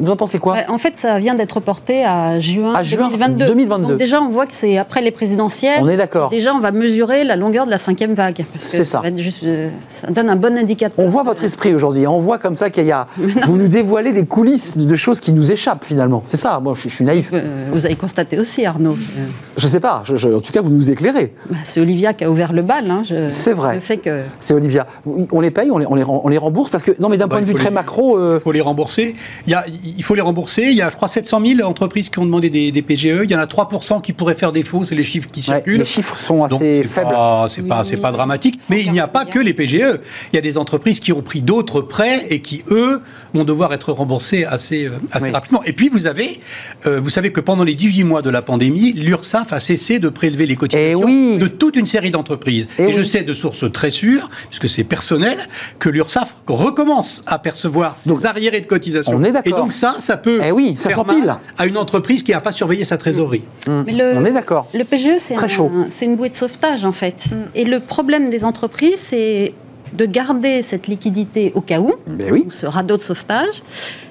Vous 0.00 0.10
en 0.10 0.16
pensez 0.16 0.38
quoi 0.38 0.52
Ouais, 0.54 0.64
En 0.68 0.78
fait, 0.78 0.96
ça 0.96 1.18
vient 1.18 1.34
d'être 1.34 1.52
reporté 1.54 2.04
à 2.04 2.38
juin, 2.40 2.72
À 2.74 2.82
juin 2.82 3.08
2022. 3.08 3.46
2022. 3.46 3.88
Donc 3.88 3.98
déjà, 3.98 4.20
on 4.20 4.28
voit 4.30 4.46
que 4.46 4.52
c'est 4.52 4.78
après 4.78 5.02
les 5.02 5.10
présidentielles. 5.10 5.80
On 5.82 5.88
est 5.88 5.96
d'accord. 5.96 6.30
Déjà, 6.30 6.54
on 6.54 6.60
va 6.60 6.70
mesurer 6.72 7.24
la 7.24 7.36
longueur 7.36 7.64
de 7.66 7.70
la 7.70 7.78
cinquième 7.78 8.14
vague. 8.14 8.44
C'est 8.56 8.84
ça. 8.84 9.02
juste, 9.16 9.42
euh, 9.44 9.68
ça 9.88 10.08
donne 10.10 10.30
un 10.30 10.36
bon 10.36 10.56
indicateur. 10.56 11.04
On 11.04 11.08
voit 11.08 11.22
votre 11.24 11.44
esprit 11.44 11.74
aujourd'hui, 11.74 12.06
on 12.06 12.18
voit 12.18 12.38
comme 12.38 12.56
ça 12.56 12.70
qu'il 12.70 12.84
y 12.84 12.92
a. 12.92 13.06
Vous 13.46 13.56
nous 13.56 13.68
dévoilez 13.68 14.12
les 14.12 14.24
coulisses 14.26 14.76
de 14.76 14.94
choses 14.96 15.20
qui 15.20 15.32
nous 15.32 15.50
échappent 15.50 15.84
finalement. 15.84 16.22
C'est 16.24 16.36
ça, 16.36 16.60
moi 16.60 16.72
je, 16.76 16.82
je 16.88 16.94
suis 16.94 17.04
naïf. 17.04 17.30
Euh, 17.32 17.68
Vous 17.72 17.84
avez 17.86 17.96
constaté 17.96 18.38
aussi, 18.38 18.64
Arnaud. 18.64 18.92
Euh, 18.92 19.24
Je 19.56 19.66
sais 19.68 19.80
pas, 19.80 20.02
je- 20.04 20.16
je- 20.16 20.28
en 20.28 20.40
tout 20.40 20.52
cas 20.52 20.60
vous 20.60 20.70
nous 20.70 20.90
éclairez. 20.90 21.34
bah, 21.50 21.56
c'est 21.64 21.80
Olivia 21.80 22.12
qui 22.12 22.24
a 22.24 22.30
ouvert 22.30 22.52
le 22.52 22.62
bal. 22.62 22.90
hein, 22.90 23.02
je- 23.08 23.30
C'est 23.30 23.52
vrai. 23.52 23.80
Que. 24.02 24.22
C'est 24.38 24.54
Olivia. 24.54 24.86
On 25.32 25.40
les 25.40 25.50
paye, 25.50 25.70
on 25.70 25.78
les, 25.78 25.86
on 25.86 26.40
rembourse 26.40 26.70
parce 26.70 26.82
que. 26.84 26.92
Non 26.98 27.08
mais 27.08 27.16
d'un 27.18 27.26
Bah, 27.26 27.36
point 27.36 27.40
de 27.40 27.46
vue 27.46 27.54
très 27.54 27.70
macro. 27.70 28.16
euh, 28.18 28.40
faut 28.52 28.56
les 28.56 28.60
rembourser. 28.60 29.14
Il, 29.46 29.50
y 29.50 29.54
a, 29.54 29.64
il 29.96 30.02
faut 30.04 30.14
les 30.14 30.20
rembourser. 30.20 30.64
Il 30.70 30.74
y 30.76 30.82
a, 30.82 30.90
je 30.90 30.96
crois, 30.96 31.08
700 31.08 31.40
000 31.44 31.68
entreprises 31.68 32.10
qui 32.10 32.18
ont 32.18 32.24
demandé 32.26 32.50
des, 32.50 32.70
des 32.70 32.82
PGE. 32.82 33.22
Il 33.24 33.30
y 33.30 33.34
en 33.34 33.38
a 33.38 33.46
3% 33.46 34.02
qui 34.02 34.12
pourraient 34.12 34.34
faire 34.34 34.52
défaut. 34.52 34.84
C'est 34.84 34.94
les 34.94 35.04
chiffres 35.04 35.28
qui 35.32 35.40
ouais, 35.40 35.44
circulent. 35.56 35.78
les 35.78 35.84
chiffres 35.84 36.16
sont 36.18 36.44
assez 36.44 36.82
c'est 36.82 36.84
faibles. 36.88 37.10
pas- 37.10 37.46
C'est 37.48 37.62
pas, 37.62 37.82
Oui. 37.88 37.96
pas 37.96 38.12
dramatique. 38.12 38.58
Mais 38.70 38.82
il 38.82 38.92
n'y 38.92 39.00
a 39.00 39.08
pas 39.08 39.24
que 39.24 39.38
les 39.38 39.54
PGE. 39.54 40.00
Il 40.32 40.36
y 40.36 40.38
a 40.38 40.40
des 40.42 40.58
entreprises 40.58 41.00
qui 41.00 41.12
ont 41.12 41.22
pris 41.22 41.40
d'autres 41.42 41.80
prêts 41.80 42.26
et 42.30 42.40
qui, 42.42 42.62
eux, 42.70 43.00
vont 43.34 43.44
devoir 43.44 43.72
être 43.72 43.92
remboursés 43.92 44.44
assez, 44.44 44.84
euh, 44.86 44.98
assez 45.12 45.26
Oui. 45.26 45.30
rapidement. 45.32 45.62
Et 45.64 45.72
puis, 45.72 45.88
vous 45.88 46.06
avez, 46.06 46.40
euh, 46.86 47.00
vous 47.00 47.10
savez 47.10 47.32
que 47.32 47.40
pendant 47.40 47.64
les 47.64 47.74
18 47.74 48.04
mois 48.04 48.20
de 48.22 48.30
la 48.30 48.42
pandémie, 48.42 48.92
l'URSSAF 48.92 49.52
a 49.52 49.60
cessé 49.60 49.98
de 49.98 50.08
prélever 50.10 50.46
les 50.46 50.56
cotisations 50.56 51.00
Eh 51.02 51.04
oui. 51.04 51.38
de 51.38 51.46
toute 51.46 51.76
une 51.76 51.86
série 51.86 52.10
d'entreprises. 52.10 52.66
Eh 52.78 52.84
Et, 52.88 52.92
je 52.92 53.02
sais 53.02 53.22
de 53.22 53.32
sources 53.32 53.70
très 53.72 53.90
sûres, 53.90 54.28
puisque 54.50 54.68
c'est 54.68 54.84
personnel, 54.84 55.38
que 55.78 55.88
l'URSSAF 55.88 56.34
recommence 56.46 57.22
à 57.26 57.38
percevoir 57.38 57.96
ses 57.96 58.10
Donc, 58.10 58.18
arriérés 58.42 58.60
de 58.60 58.66
cotisations. 58.66 59.12
on 59.14 59.22
est 59.22 59.30
d'accord. 59.32 59.56
Et 59.56 59.60
donc 59.60 59.72
ça, 59.72 59.96
ça 59.98 60.16
peut 60.16 60.40
Eh 60.44 60.50
oui, 60.50 60.74
ça 60.76 60.88
faire 60.88 60.96
s'empile. 60.98 61.24
mal 61.26 61.38
à 61.58 61.66
une 61.66 61.76
entreprise 61.78 62.22
qui 62.22 62.32
n'a 62.32 62.40
pas 62.40 62.52
surveillé 62.52 62.84
sa 62.84 62.96
trésorerie. 62.96 63.44
Mais 63.68 63.92
le- 63.92 64.14
On 64.16 64.24
est 64.24 64.32
d'accord. 64.32 64.66
Le 64.74 64.82
PGE, 64.84 65.18
c'est 65.18 65.34
Très 65.34 65.44
un- 65.44 65.48
chaud. 65.48 65.70
c'est 65.88 66.06
une 66.06 66.16
bouée 66.16 66.28
de 66.28 66.34
sauvetage, 66.34 66.84
en 66.84 66.92
fait. 66.92 67.26
Et 67.54 67.64
le 67.64 67.78
problème 67.80 68.30
des 68.30 68.44
entreprises, 68.44 68.98
c'est 68.98 69.54
de 69.92 70.06
garder 70.06 70.62
cette 70.62 70.86
liquidité 70.88 71.52
au 71.54 71.60
cas 71.60 71.78
où, 71.78 71.92
Ben 72.06 72.32
oui. 72.32 72.44
ou 72.48 72.50
ce 72.50 72.66
radeau 72.66 72.96
de 72.96 73.02
sauvetage. 73.02 73.62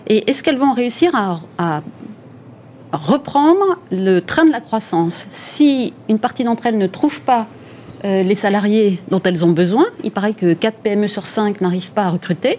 Et 0.08 0.30
est-ce 0.30 0.44
qu'elles 0.44 0.60
vont 0.60 0.72
réussir 0.74 1.14
à, 1.16 1.40
à 1.58 1.82
reprendre 2.92 3.80
le 3.92 4.20
train 4.20 4.46
de 4.46 4.52
la 4.52 4.60
croissance? 4.62 5.28
Si 5.32 5.94
une 6.10 6.20
partie 6.20 6.44
d'entre 6.44 6.66
elles 6.68 6.78
ne 6.78 6.88
trouvent 6.88 7.22
pas 7.22 7.48
euh, 8.04 8.24
les 8.24 8.36
salariés 8.36 9.00
dont 9.10 9.22
elles 9.24 9.46
ont 9.46 9.52
besoin, 9.52 9.86
il 10.04 10.12
paraît 10.12 10.34
que 10.34 10.54
4 10.54 10.78
PME 10.78 11.08
sur 11.08 11.28
5 11.28 11.62
n'arrivent 11.62 11.92
pas 11.92 12.04
à 12.06 12.10
recruter. 12.10 12.58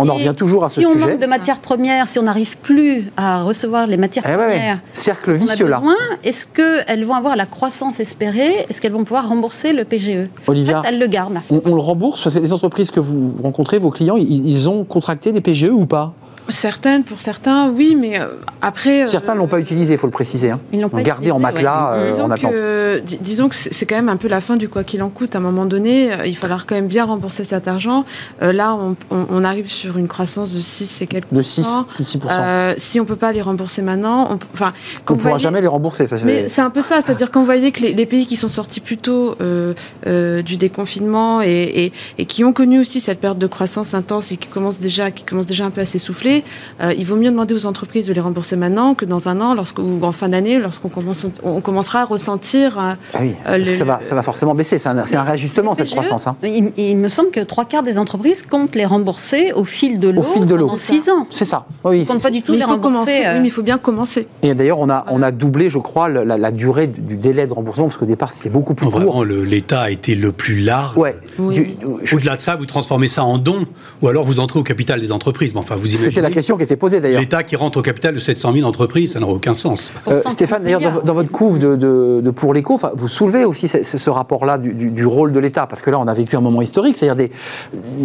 On 0.00 0.08
en 0.08 0.14
revient 0.14 0.34
toujours 0.36 0.64
à 0.64 0.68
ce 0.68 0.80
si 0.80 0.86
on 0.86 0.92
sujet. 0.92 1.06
manque 1.12 1.18
de 1.20 1.26
matières 1.26 1.58
premières, 1.60 2.08
si 2.08 2.18
on 2.18 2.22
n'arrive 2.22 2.56
plus 2.58 3.10
à 3.16 3.42
recevoir 3.42 3.86
les 3.86 3.96
matières 3.96 4.24
Eh 4.26 4.30
ouais, 4.30 4.36
ouais. 4.36 4.46
premières 4.56 4.80
Cercle 4.94 5.30
on 5.32 5.34
vicieux 5.34 5.66
là. 5.68 5.82
est-ce 6.24 6.46
qu'elles 6.46 7.04
vont 7.04 7.14
avoir 7.14 7.36
la 7.36 7.46
croissance 7.46 8.00
espérée? 8.00 8.66
Est-ce 8.68 8.80
qu'elles 8.80 8.92
vont 8.92 9.04
pouvoir 9.04 9.28
rembourser 9.28 9.72
le 9.72 9.84
PGE 9.84 10.28
Olivia. 10.46 10.78
En 10.78 10.82
fait, 10.82 10.88
elles 10.88 10.98
le 10.98 11.06
gardent. 11.06 11.40
On, 11.50 11.60
on 11.64 11.74
le 11.74 11.80
rembourse? 11.80 12.22
Parce 12.22 12.34
que 12.36 12.40
les 12.40 12.52
entreprises 12.52 12.90
que 12.90 13.00
vous 13.00 13.34
rencontrez, 13.42 13.78
vos 13.78 13.90
clients, 13.90 14.16
ils, 14.16 14.48
ils 14.48 14.68
ont 14.68 14.84
contracté 14.84 15.32
des 15.32 15.40
PGE 15.40 15.70
ou 15.70 15.86
pas? 15.86 16.12
Certaines, 16.48 17.04
pour 17.04 17.20
certains, 17.20 17.68
oui, 17.70 17.94
mais 17.98 18.20
euh, 18.20 18.26
après. 18.62 19.06
Certains 19.06 19.32
euh, 19.32 19.34
ne 19.34 19.40
l'ont 19.40 19.46
pas 19.48 19.58
utilisé, 19.60 19.94
il 19.94 19.98
faut 19.98 20.06
le 20.06 20.12
préciser. 20.12 20.50
Hein. 20.50 20.60
Ils 20.72 20.80
l'ont 20.80 20.88
pas 20.88 21.02
gardé 21.02 21.30
en 21.30 21.38
matelas 21.38 21.94
euh, 21.94 22.10
disons 22.10 22.24
en 22.24 22.30
attente. 22.30 22.52
que, 22.52 22.98
di- 23.04 23.18
disons 23.20 23.48
que 23.48 23.56
c'est 23.56 23.86
quand 23.86 23.96
même 23.96 24.08
un 24.08 24.16
peu 24.16 24.28
la 24.28 24.40
fin 24.40 24.56
du 24.56 24.68
quoi 24.68 24.84
qu'il 24.84 25.02
en 25.02 25.08
coûte. 25.08 25.34
À 25.34 25.38
un 25.38 25.42
moment 25.42 25.64
donné, 25.66 26.12
euh, 26.12 26.26
il 26.26 26.34
va 26.34 26.40
falloir 26.40 26.66
quand 26.66 26.74
même 26.74 26.86
bien 26.88 27.04
rembourser 27.04 27.44
cet 27.44 27.68
argent. 27.68 28.04
Euh, 28.42 28.52
là, 28.52 28.74
on, 28.74 28.96
on- 29.10 29.26
on 29.30 29.44
arrive 29.44 29.68
sur 29.70 29.98
une 29.98 30.08
croissance 30.08 30.54
de 30.54 30.60
6 30.60 31.02
et 31.02 31.06
quelques 31.06 31.32
De 31.32 31.40
6, 31.42 31.62
pourcents. 31.62 31.86
de 31.98 32.04
6%. 32.04 32.18
Euh, 32.30 32.74
si 32.76 33.00
on 33.00 33.04
peut 33.04 33.16
pas 33.16 33.32
les 33.32 33.42
rembourser 33.42 33.82
maintenant, 33.82 34.28
on, 34.30 34.38
enfin, 34.54 34.72
ne 35.08 35.14
pourra 35.16 35.38
jamais 35.38 35.60
les 35.60 35.66
rembourser. 35.66 36.06
Ça, 36.06 36.16
Mais 36.24 36.48
c'est 36.48 36.60
un 36.62 36.70
peu 36.70 36.82
ça, 36.82 36.96
c'est-à-dire 37.04 37.30
quand 37.30 37.40
vous 37.40 37.46
voyez 37.46 37.72
que 37.72 37.80
les, 37.80 37.92
les 37.92 38.06
pays 38.06 38.26
qui 38.26 38.36
sont 38.36 38.48
sortis 38.48 38.80
plus 38.80 38.98
tôt 38.98 39.36
euh, 39.40 39.74
euh, 40.06 40.42
du 40.42 40.56
déconfinement 40.56 41.42
et, 41.42 41.48
et- 41.86 41.92
et 42.18 42.24
qui 42.26 42.44
ont 42.44 42.52
connu 42.52 42.80
aussi 42.80 43.00
cette 43.00 43.20
période 43.20 43.38
de 43.38 43.46
croissance 43.46 43.94
intense 43.94 44.32
et 44.32 44.36
qui 44.36 44.48
commencent 44.48 44.80
déjà, 44.80 45.10
qui 45.10 45.22
commencent 45.24 45.46
déjà 45.46 45.64
un 45.64 45.70
peu 45.70 45.80
à 45.80 45.84
s'essouffler, 45.84 46.44
euh, 46.82 46.92
il 46.96 47.04
vaut 47.06 47.16
mieux 47.16 47.30
demander 47.30 47.54
aux 47.54 47.66
entreprises 47.66 48.06
de 48.06 48.12
les 48.12 48.20
rembourser 48.20 48.49
maintenant 48.56 48.94
que 48.94 49.04
dans 49.04 49.28
un 49.28 49.40
an, 49.40 49.54
lorsque, 49.54 49.78
ou 49.78 49.98
en 50.02 50.12
fin 50.12 50.28
d'année, 50.28 50.58
lorsqu'on 50.58 50.88
commence, 50.88 51.26
on 51.42 51.60
commencera 51.60 52.00
à 52.02 52.04
ressentir. 52.04 52.78
euh, 52.78 52.92
Ah 53.14 53.18
oui, 53.20 53.30
Euh, 53.30 53.34
parce 53.44 53.62
que 53.62 53.68
le- 53.68 53.74
ça, 53.74 53.84
va, 53.84 54.00
ça 54.02 54.14
va 54.14 54.22
forcément 54.22 54.54
baisser. 54.54 54.78
C'est 54.78 54.88
un, 54.88 55.04
c'est 55.06 55.16
un 55.16 55.22
réajustement, 55.22 55.74
cette 55.74 55.90
croissance. 55.90 56.26
hein. 56.26 56.36
Il, 56.42 56.72
il 56.76 56.96
me 56.96 57.08
semble 57.08 57.30
que 57.30 57.40
trois 57.40 57.64
quarts 57.64 57.82
des 57.82 57.98
entreprises 57.98 58.42
comptent 58.42 58.74
les 58.74 58.84
rembourser 58.84 59.52
au 59.54 59.64
fil 59.64 59.98
de 60.00 60.08
l'eau 60.08 60.22
fil 60.22 60.46
de 60.46 60.54
l'eau. 60.54 60.66
pendant 60.66 60.76
six 60.78 61.08
ans. 61.10 61.26
C'est 61.30 61.44
ça. 61.44 61.66
Oui, 61.84 62.00
Ils 62.02 62.06
comptent 62.06 62.22
pas 62.22 62.30
du 62.30 62.42
tout 62.42 62.52
mais 62.52 62.58
les 62.58 62.64
il 62.64 62.66
faut 62.66 62.72
rembourser. 62.72 63.26
euh, 63.26 63.34
Oui, 63.34 63.40
mais 63.40 63.48
il 63.48 63.50
faut 63.50 63.62
bien 63.62 63.78
commencer. 63.78 64.26
Et 64.42 64.54
d'ailleurs, 64.54 64.78
on 64.78 64.88
a, 64.90 65.04
on 65.08 65.22
a 65.22 65.30
doublé, 65.32 65.70
je 65.70 65.78
crois, 65.78 66.08
la, 66.08 66.24
la 66.36 66.50
durée 66.50 66.86
du, 66.86 67.16
délai 67.16 67.46
de 67.46 67.52
remboursement, 67.52 67.86
parce 67.86 67.96
qu'au 67.98 68.06
départ, 68.06 68.30
c'était 68.30 68.50
beaucoup 68.50 68.74
plus 68.74 68.86
Non, 68.86 68.92
court. 68.92 69.00
vraiment, 69.00 69.22
le- 69.24 69.44
l'État 69.44 69.80
a 69.82 69.90
été 69.90 70.14
le 70.14 70.32
plus 70.32 70.60
large. 70.60 70.96
Ouais. 70.96 71.16
Oui. 71.38 71.76
Au-delà 72.12 72.36
de 72.36 72.40
ça, 72.40 72.56
vous 72.56 72.66
transformez 72.66 73.08
ça 73.08 73.24
en 73.24 73.38
don, 73.38 73.66
ou 74.02 74.08
alors 74.08 74.24
vous 74.24 74.40
entrez 74.40 74.58
au 74.58 74.62
capital 74.62 75.00
des 75.00 75.12
entreprises. 75.12 75.54
Mais 75.54 75.60
enfin, 75.60 75.76
vous 75.76 75.86
C'était 75.86 76.20
la 76.20 76.30
question 76.30 76.56
qui 76.56 76.62
était 76.62 76.76
posée 76.76 77.00
d'ailleurs. 77.00 77.20
l'État 77.20 77.42
qui 77.42 77.56
rentre 77.56 77.78
au 77.78 77.82
capital 77.82 78.14
de 78.14 78.20
700 78.40 78.54
000 78.54 78.66
entreprises, 78.68 79.12
ça 79.12 79.20
n'aurait 79.20 79.34
aucun 79.34 79.52
sens. 79.54 79.92
Euh, 80.08 80.16
130 80.16 80.32
Stéphane, 80.32 80.62
d'ailleurs, 80.64 81.02
dans, 81.04 81.12
votre 81.14 81.30
couve 81.30 81.58
de, 81.58 81.76
de- 81.76 82.20
de 82.24 82.30
Pour 82.30 82.54
l'écho, 82.54 82.72
enfin, 82.74 82.90
vous 82.96 83.08
soulevez 83.08 83.44
aussi 83.44 83.68
ce, 83.68 83.84
ce- 83.84 83.98
ce 83.98 84.08
rapport-là 84.10 84.56
du, 84.58 84.72
du- 84.72 84.90
du 84.90 85.04
rôle 85.06 85.32
de 85.32 85.38
l'État, 85.38 85.66
parce 85.66 85.82
que 85.82 85.90
là, 85.90 85.98
on 85.98 86.06
a 86.06 86.14
vécu 86.14 86.36
un 86.36 86.40
moment 86.40 86.62
historique, 86.62 86.96
c'est-à-dire 86.96 87.28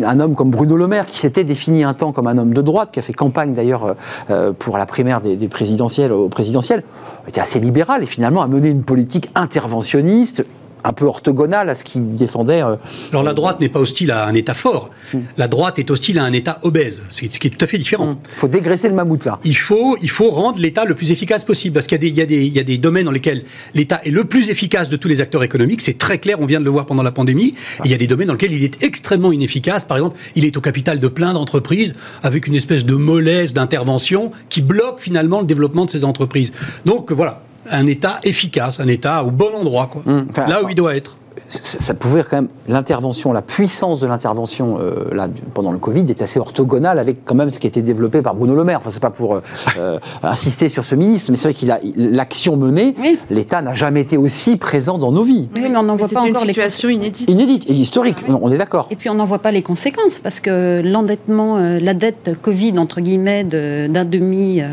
un 0.03 0.19
homme 0.19 0.35
comme 0.35 0.49
Bruno 0.49 0.75
Le 0.75 0.87
Maire, 0.87 1.05
qui 1.05 1.19
s'était 1.19 1.45
défini 1.45 1.83
un 1.85 1.93
temps 1.93 2.11
comme 2.11 2.27
un 2.27 2.37
homme 2.37 2.53
de 2.53 2.61
droite, 2.61 2.89
qui 2.91 2.99
a 2.99 3.01
fait 3.01 3.13
campagne 3.13 3.53
d'ailleurs 3.53 3.85
euh, 3.85 3.93
euh, 4.29 4.51
pour 4.51 4.77
la 4.77 4.85
primaire 4.85 5.21
des, 5.21 5.37
des 5.37 5.47
présidentielles 5.47 6.11
au 6.11 6.27
présidentiel, 6.27 6.83
était 7.27 7.41
assez 7.41 7.59
libéral 7.61 8.03
et 8.03 8.07
finalement 8.07 8.41
a 8.41 8.47
mené 8.47 8.69
une 8.69 8.83
politique 8.83 9.29
interventionniste 9.35 10.43
un 10.85 10.93
peu 10.93 11.05
orthogonale 11.05 11.69
à 11.69 11.75
ce 11.75 11.83
qu'il 11.83 12.13
défendait. 12.13 12.61
euh, 12.61 12.75
Alors 13.11 13.23
la 13.23 13.33
droite 13.33 13.59
n'est 13.59 13.69
pas 13.69 13.79
hostile 13.79 14.11
à 14.11 14.25
un 14.25 14.33
État 14.33 14.53
fort. 14.53 14.91
Mm. 15.13 15.17
La 15.37 15.47
droite 15.47 15.79
est 15.79 15.89
hostile 15.91 16.19
à 16.19 16.23
un 16.23 16.31
État 16.33 16.59
obèse, 16.61 17.03
c'est 17.09 17.33
ce 17.33 17.39
qui 17.39 17.47
est 17.47 17.49
tout 17.49 17.63
à 17.63 17.67
fait 17.67 17.77
différent. 17.77 18.17
Il 18.33 18.39
faut 18.39 18.47
dégraisser 18.47 18.87
le 18.87 18.95
mammouth 18.95 19.25
là. 19.25 19.39
Il 19.43 19.57
faut, 19.57 19.97
il 20.01 20.09
faut 20.09 20.29
rendre 20.29 20.59
l'État 20.59 20.85
le 20.85 20.95
plus 20.95 21.11
efficace 21.11 21.43
possible. 21.43 21.73
Parce 21.73 21.87
qu'il 21.87 21.97
y 21.97 21.97
a 21.97 22.01
des, 22.01 22.07
il 22.09 22.17
y 22.17 22.21
a 22.21 22.25
des, 22.25 22.45
il 22.45 22.53
y 22.53 22.59
a 22.59 22.63
des 22.63 22.77
domaines 22.77 23.05
dans 23.05 23.11
lesquels 23.11 23.43
l'État 23.73 23.99
est 24.03 24.11
le 24.11 24.23
plus 24.25 24.49
efficace 24.49 24.89
de 24.89 24.95
tous 24.95 25.07
les 25.07 25.21
acteurs 25.21 25.43
économiques. 25.43 25.81
C'est 25.81 25.97
très 25.97 26.19
clair, 26.19 26.37
on 26.39 26.45
vient 26.45 26.59
de 26.59 26.65
le 26.65 26.71
voir 26.71 26.85
pendant 26.85 27.03
la 27.03 27.11
pandémie. 27.11 27.55
Et 27.79 27.85
il 27.85 27.91
y 27.91 27.93
a 27.93 27.97
des 27.97 28.07
domaines 28.07 28.27
dans 28.27 28.33
lesquels 28.33 28.53
il 28.53 28.63
est 28.63 28.83
extrêmement 28.83 29.31
inefficace. 29.31 29.85
Par 29.85 29.97
exemple, 29.97 30.17
il 30.35 30.45
est 30.45 30.55
au 30.57 30.61
capital 30.61 30.99
de 30.99 31.07
plein 31.07 31.33
d'entreprises 31.33 31.93
avec 32.23 32.47
une 32.47 32.55
espèce 32.55 32.85
de 32.85 32.95
mollesse 32.95 33.53
d'intervention 33.53 34.31
qui 34.49 34.61
bloque 34.61 34.99
finalement 34.99 35.39
le 35.41 35.47
développement 35.47 35.85
de 35.85 35.89
ces 35.89 36.05
entreprises. 36.05 36.51
Donc 36.85 37.11
voilà, 37.11 37.41
un 37.71 37.87
État 37.87 38.19
efficace, 38.23 38.79
un 38.79 38.87
État 38.87 39.23
au 39.23 39.31
bon 39.31 39.53
endroit, 39.55 39.87
quoi. 39.91 40.01
Mmh. 40.05 40.27
Enfin, 40.29 40.47
là 40.47 40.63
où 40.63 40.69
il 40.69 40.75
doit 40.75 40.95
être. 40.95 41.17
ça, 41.49 41.79
ça 41.79 41.93
pouvait 41.93 42.23
quand 42.23 42.37
même 42.37 42.47
l'intervention, 42.67 43.31
la 43.33 43.41
puissance 43.41 43.99
de 43.99 44.07
l'intervention 44.07 44.77
euh, 44.79 45.13
là 45.13 45.27
pendant 45.53 45.71
le 45.71 45.77
Covid 45.77 46.05
est 46.09 46.21
assez 46.21 46.39
orthogonale 46.39 46.97
avec 46.97 47.23
quand 47.25 47.35
même 47.35 47.49
ce 47.51 47.59
qui 47.59 47.67
a 47.67 47.69
été 47.69 47.81
développé 47.81 48.21
par 48.21 48.35
Bruno 48.35 48.55
Le 48.55 48.63
Maire. 48.63 48.79
Enfin, 48.79 48.89
c'est 48.93 49.01
pas 49.01 49.09
pour 49.09 49.35
euh, 49.35 49.41
euh, 49.77 49.99
insister 50.23 50.69
sur 50.69 50.85
ce 50.85 50.95
ministre, 50.95 51.31
mais 51.31 51.37
c'est 51.37 51.49
vrai 51.49 51.53
qu'il 51.53 51.71
a 51.71 51.79
l'action 51.95 52.55
menée. 52.57 52.95
Oui. 52.99 53.19
L'État 53.29 53.61
n'a 53.61 53.73
jamais 53.73 54.01
été 54.01 54.17
aussi 54.17 54.55
présent 54.57 54.97
dans 54.97 55.11
nos 55.11 55.23
vies. 55.23 55.49
Oui, 55.55 55.67
mais 55.69 55.77
on 55.77 55.83
n'en 55.83 55.95
voit 55.97 56.07
C'est 56.07 56.15
pas 56.15 56.21
une 56.25 56.29
encore 56.31 56.43
les 56.45 56.53
situation 56.53 56.89
inédite. 56.89 57.29
Inédite 57.29 57.65
et 57.69 57.73
historique. 57.73 58.17
Ah 58.27 58.31
oui. 58.31 58.39
On 58.41 58.49
est 58.51 58.57
d'accord. 58.57 58.87
Et 58.89 58.95
puis 58.95 59.09
on 59.09 59.15
n'en 59.15 59.25
voit 59.25 59.39
pas 59.39 59.51
les 59.51 59.61
conséquences 59.61 60.19
parce 60.19 60.39
que 60.39 60.81
l'endettement, 60.83 61.57
euh, 61.57 61.79
la 61.79 61.93
dette 61.93 62.31
Covid 62.41 62.79
entre 62.79 63.01
guillemets 63.01 63.43
de- 63.43 63.87
d'un 63.87 64.05
demi 64.05 64.61
euh, 64.61 64.67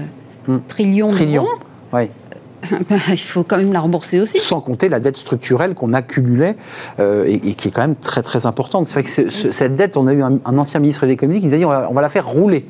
Hmm. 0.49 0.59
trillion, 0.66 1.07
Trillion. 1.09 1.43
d'euros, 1.45 1.55
Ouais. 1.93 2.11
bah, 2.90 2.96
il 3.10 3.16
faut 3.18 3.42
quand 3.42 3.56
même 3.58 3.72
la 3.72 3.80
rembourser 3.80 4.20
aussi. 4.20 4.38
Sans 4.38 4.60
compter 4.60 4.88
la 4.88 5.00
dette 5.00 5.16
structurelle 5.16 5.74
qu'on 5.74 5.92
accumulait 5.92 6.56
euh, 7.00 7.24
et, 7.26 7.38
qui 7.54 7.68
est 7.68 7.70
quand 7.70 7.82
même 7.82 7.96
très 7.96 8.22
très 8.22 8.46
importante. 8.46 8.86
C'est 8.86 8.94
vrai 8.94 9.02
que 9.02 9.10
ce- 9.10 9.28
ce- 9.28 9.52
cette 9.52 9.76
dette, 9.76 9.96
on 9.96 10.06
a 10.06 10.12
eu 10.12 10.22
un, 10.22 10.38
ancien 10.44 10.80
ministre 10.80 11.02
de 11.06 11.10
l'économie 11.10 11.40
qui 11.40 11.46
nous 11.48 11.54
a 11.54 11.58
dit 11.58 11.64
on 11.64 11.92
va 11.94 12.00
la 12.02 12.08
faire 12.08 12.26
rouler. 12.26 12.66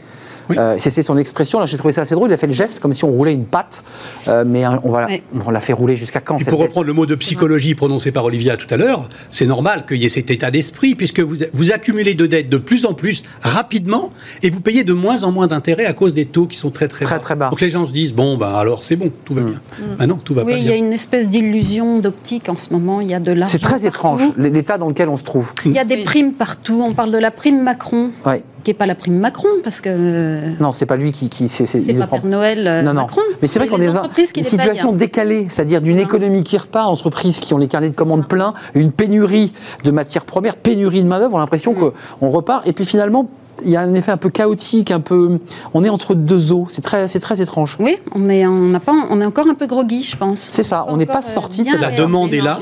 Oui. 0.50 0.56
Euh, 0.58 0.78
son 0.78 1.16
expression, 1.18 1.58
là 1.58 1.66
j'ai 1.66 1.76
trouvé 1.78 1.92
ça 1.92 2.02
assez 2.02 2.14
drôle, 2.14 2.30
il 2.30 2.34
a 2.34 2.36
fait 2.36 2.46
le 2.46 2.52
geste 2.52 2.80
comme 2.80 2.92
si 2.92 3.04
on 3.04 3.10
roulait 3.10 3.32
une 3.32 3.44
pâte, 3.44 3.82
euh, 4.28 4.44
mais 4.46 4.64
hein, 4.64 4.80
on, 4.84 4.90
va, 4.90 5.06
Ouais. 5.06 5.22
on 5.46 5.50
la 5.50 5.60
fait 5.60 5.72
rouler 5.72 5.96
jusqu'à 5.96 6.20
quand 6.20 6.38
Et 6.38 6.44
pour 6.44 6.60
reprendre 6.60 6.86
le 6.86 6.92
mot 6.92 7.06
de 7.06 7.14
psychologie 7.14 7.74
prononcé 7.74 8.12
par 8.12 8.24
Olivia 8.24 8.56
tout 8.56 8.66
à 8.72 8.76
l'heure, 8.76 9.08
c'est 9.30 9.46
normal 9.46 9.84
qu'il 9.86 9.96
y 9.98 10.04
ait 10.04 10.08
cet 10.08 10.30
état 10.30 10.50
d'esprit 10.50 10.94
puisque 10.94 11.20
vous, 11.20 11.36
vous 11.52 11.72
accumulez 11.72 12.14
de 12.14 12.26
dettes 12.26 12.48
de 12.48 12.58
plus 12.58 12.84
en 12.86 12.94
plus 12.94 13.22
rapidement 13.42 14.10
et 14.42 14.50
vous 14.50 14.60
payez 14.60 14.84
de 14.84 14.92
moins 14.92 15.22
en 15.24 15.32
moins 15.32 15.46
d'intérêts 15.46 15.86
à 15.86 15.92
cause 15.92 16.14
des 16.14 16.24
taux 16.26 16.46
qui 16.46 16.56
sont 16.56 16.70
très 16.70 16.88
très, 16.88 17.04
Très, 17.04 17.14
bas. 17.16 17.20
très 17.20 17.34
bas. 17.36 17.50
Donc 17.50 17.60
les 17.60 17.70
gens 17.70 17.86
se 17.86 17.92
disent 17.92 18.12
bon 18.12 18.36
ben 18.36 18.54
alors 18.54 18.84
c'est 18.84 18.96
bon, 18.96 19.10
tout 19.24 19.34
va 19.34 19.42
bien. 19.42 19.60
Ah 19.98 20.06
non, 20.06 20.16
tout 20.16 20.34
va 20.34 20.44
Oui, 20.44 20.52
pas 20.52 20.58
il 20.58 20.64
y 20.64 20.68
a 20.68 20.72
bien. 20.74 20.84
une 20.86 20.92
espèce 20.92 21.28
d'illusion 21.28 21.98
d'optique 21.98 22.48
en 22.48 22.56
ce 22.56 22.72
moment. 22.72 23.00
Il 23.00 23.10
y 23.10 23.14
a 23.14 23.20
de 23.20 23.32
l'argent. 23.32 23.50
C'est 23.52 23.58
très 23.58 23.72
partout. 23.72 23.86
étrange, 23.86 24.22
l'état 24.38 24.78
dans 24.78 24.88
lequel 24.88 25.08
on 25.08 25.16
se 25.16 25.22
trouve. 25.24 25.52
Il 25.64 25.72
y 25.72 25.78
a 25.78 25.84
des 25.84 25.96
Oui. 25.96 26.04
primes 26.04 26.32
partout. 26.32 26.82
On 26.86 26.92
parle 26.92 27.10
de 27.12 27.18
la 27.18 27.30
prime 27.30 27.62
Macron. 27.62 28.10
Ouais. 28.26 28.42
Qui 28.64 28.70
n'est 28.70 28.74
pas 28.74 28.86
la 28.86 28.94
prime 28.94 29.18
Macron, 29.18 29.48
parce 29.64 29.80
que. 29.80 29.88
euh, 29.90 30.50
Non, 30.60 30.72
c'est 30.72 30.86
pas 30.86 30.96
lui 30.96 31.12
qui. 31.12 31.28
qui 31.28 31.48
c'est, 31.48 31.64
pas 31.94 32.06
prend- 32.06 32.20
Père 32.20 32.30
Noël 32.30 32.66
euh, 32.66 32.82
Non, 32.82 32.94
non. 32.94 33.02
Macron. 33.02 33.20
Mais 33.40 33.48
c'est 33.48 33.58
vrai 33.58 33.68
qu'on 33.68 33.80
est 33.80 33.86
dans 33.92 34.04
une 34.36 34.42
situation 34.44 34.90
hein. 34.90 34.96
décalée, 34.96 35.46
c'est-à-dire 35.50 35.80
d'une 35.82 35.98
économie 35.98 36.42
qui 36.42 36.56
repart, 36.58 36.88
entreprises 36.88 37.40
qui 37.40 37.54
ont 37.54 37.58
les 37.58 37.68
carnets 37.68 37.90
de 37.90 37.94
commandes 37.94 38.28
pleins, 38.28 38.54
une 38.74 38.92
pénurie 38.92 39.52
de 39.84 39.90
matières 39.90 40.24
premières, 40.24 40.56
pénurie 40.56 41.02
de 41.02 41.08
main-d'œuvre, 41.08 41.34
on 41.34 41.38
a 41.38 41.40
l'impression 41.40 41.72
Mm. 41.72 41.90
qu'on 42.20 42.28
repart, 42.28 42.66
et 42.66 42.72
puis 42.72 42.84
finalement, 42.84 43.28
il 43.64 43.70
y 43.70 43.76
a 43.76 43.80
un 43.80 43.94
effet 43.94 44.10
un 44.10 44.16
peu 44.16 44.28
chaotique, 44.30 44.90
un 44.90 44.98
peu. 45.00 45.38
On 45.74 45.84
est 45.84 45.88
entre 45.88 46.14
deux 46.14 46.52
eaux, 46.52 46.66
c'est 46.68 46.82
très, 46.82 47.06
c'est 47.08 47.20
très 47.20 47.40
étrange. 47.40 47.76
Oui, 47.80 47.96
on 48.14 48.28
est, 48.28 48.44
on, 48.46 48.68
n'a 48.68 48.80
pas, 48.80 48.92
on 49.10 49.20
est 49.20 49.24
encore 49.26 49.46
un 49.48 49.54
peu 49.54 49.66
groggy, 49.66 50.02
je 50.02 50.16
pense. 50.16 50.48
C'est 50.50 50.62
ça, 50.64 50.84
on 50.88 50.96
n'est 50.96 51.06
pas 51.06 51.18
encore, 51.18 51.28
euh, 51.28 51.32
sorti 51.32 51.62
de 51.64 51.68
cette- 51.68 51.80
La 51.80 51.90
demande 51.92 52.34
est 52.34 52.40
là. 52.40 52.58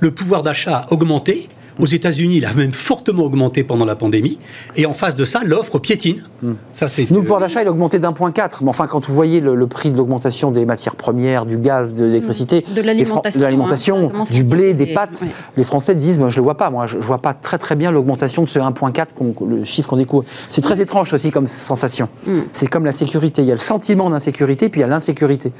Le 0.00 0.10
pouvoir 0.12 0.42
d'achat 0.42 0.82
a 0.88 0.92
augmenté. 0.92 1.48
Aux 1.78 1.86
États-Unis, 1.86 2.36
il 2.38 2.44
a 2.44 2.52
même 2.52 2.72
fortement 2.72 3.22
augmenté 3.24 3.62
pendant 3.64 3.84
la 3.84 3.94
pandémie. 3.96 4.38
Et 4.76 4.86
en 4.86 4.92
face 4.94 5.14
de 5.14 5.24
ça, 5.24 5.40
l'offre 5.44 5.78
piétine. 5.78 6.22
Ça, 6.72 6.88
c'est 6.88 7.10
Nous, 7.10 7.16
le 7.18 7.22
pouvoir 7.22 7.40
d'achat, 7.40 7.62
il 7.62 7.68
a 7.68 7.70
augmenté 7.70 7.98
d'un 7.98 8.12
point 8.12 8.30
quatre. 8.32 8.62
Mais 8.62 8.70
enfin, 8.70 8.86
quand 8.86 9.06
vous 9.06 9.14
voyez 9.14 9.40
le, 9.40 9.54
le 9.54 9.66
prix 9.66 9.90
de 9.90 9.96
l'augmentation 9.96 10.50
des 10.50 10.64
matières 10.66 10.96
premières, 10.96 11.46
du 11.46 11.58
gaz, 11.58 11.94
de 11.94 12.04
l'électricité, 12.04 12.64
l'alimentation, 12.74 13.38
de 13.40 13.44
l'alimentation, 13.44 14.12
hein, 14.14 14.22
du 14.30 14.44
blé, 14.44 14.74
des 14.74 14.86
pâtes, 14.86 15.20
ouais. 15.22 15.28
les 15.56 15.64
Français 15.64 15.94
disent, 15.94 16.18
moi, 16.18 16.28
je 16.30 16.36
le 16.38 16.42
vois 16.42 16.56
pas. 16.56 16.70
Moi, 16.70 16.86
je, 16.86 17.00
je 17.00 17.06
vois 17.06 17.18
pas 17.18 17.34
très 17.34 17.58
très 17.58 17.76
bien 17.76 17.90
l'augmentation 17.90 18.42
de 18.42 18.48
ce 18.48 18.58
1.4, 18.58 19.06
qu'on- 19.14 19.34
le 19.46 19.64
chiffre 19.64 19.88
qu'on 19.88 19.96
découvre. 19.96 20.24
C'est 20.50 20.60
très 20.62 20.80
étrange 20.80 21.12
aussi 21.12 21.30
comme 21.30 21.46
sensation. 21.46 22.08
Mm. 22.26 22.38
C'est 22.52 22.66
comme 22.68 22.84
la 22.84 22.92
sécurité. 22.92 23.42
Il 23.42 23.48
y 23.48 23.52
a 23.52 23.54
le 23.54 23.60
sentiment 23.60 24.10
d'insécurité, 24.10 24.68
puis 24.68 24.80
il 24.80 24.82
y 24.82 24.84
a 24.84 24.88
l'insécurité. 24.88 25.52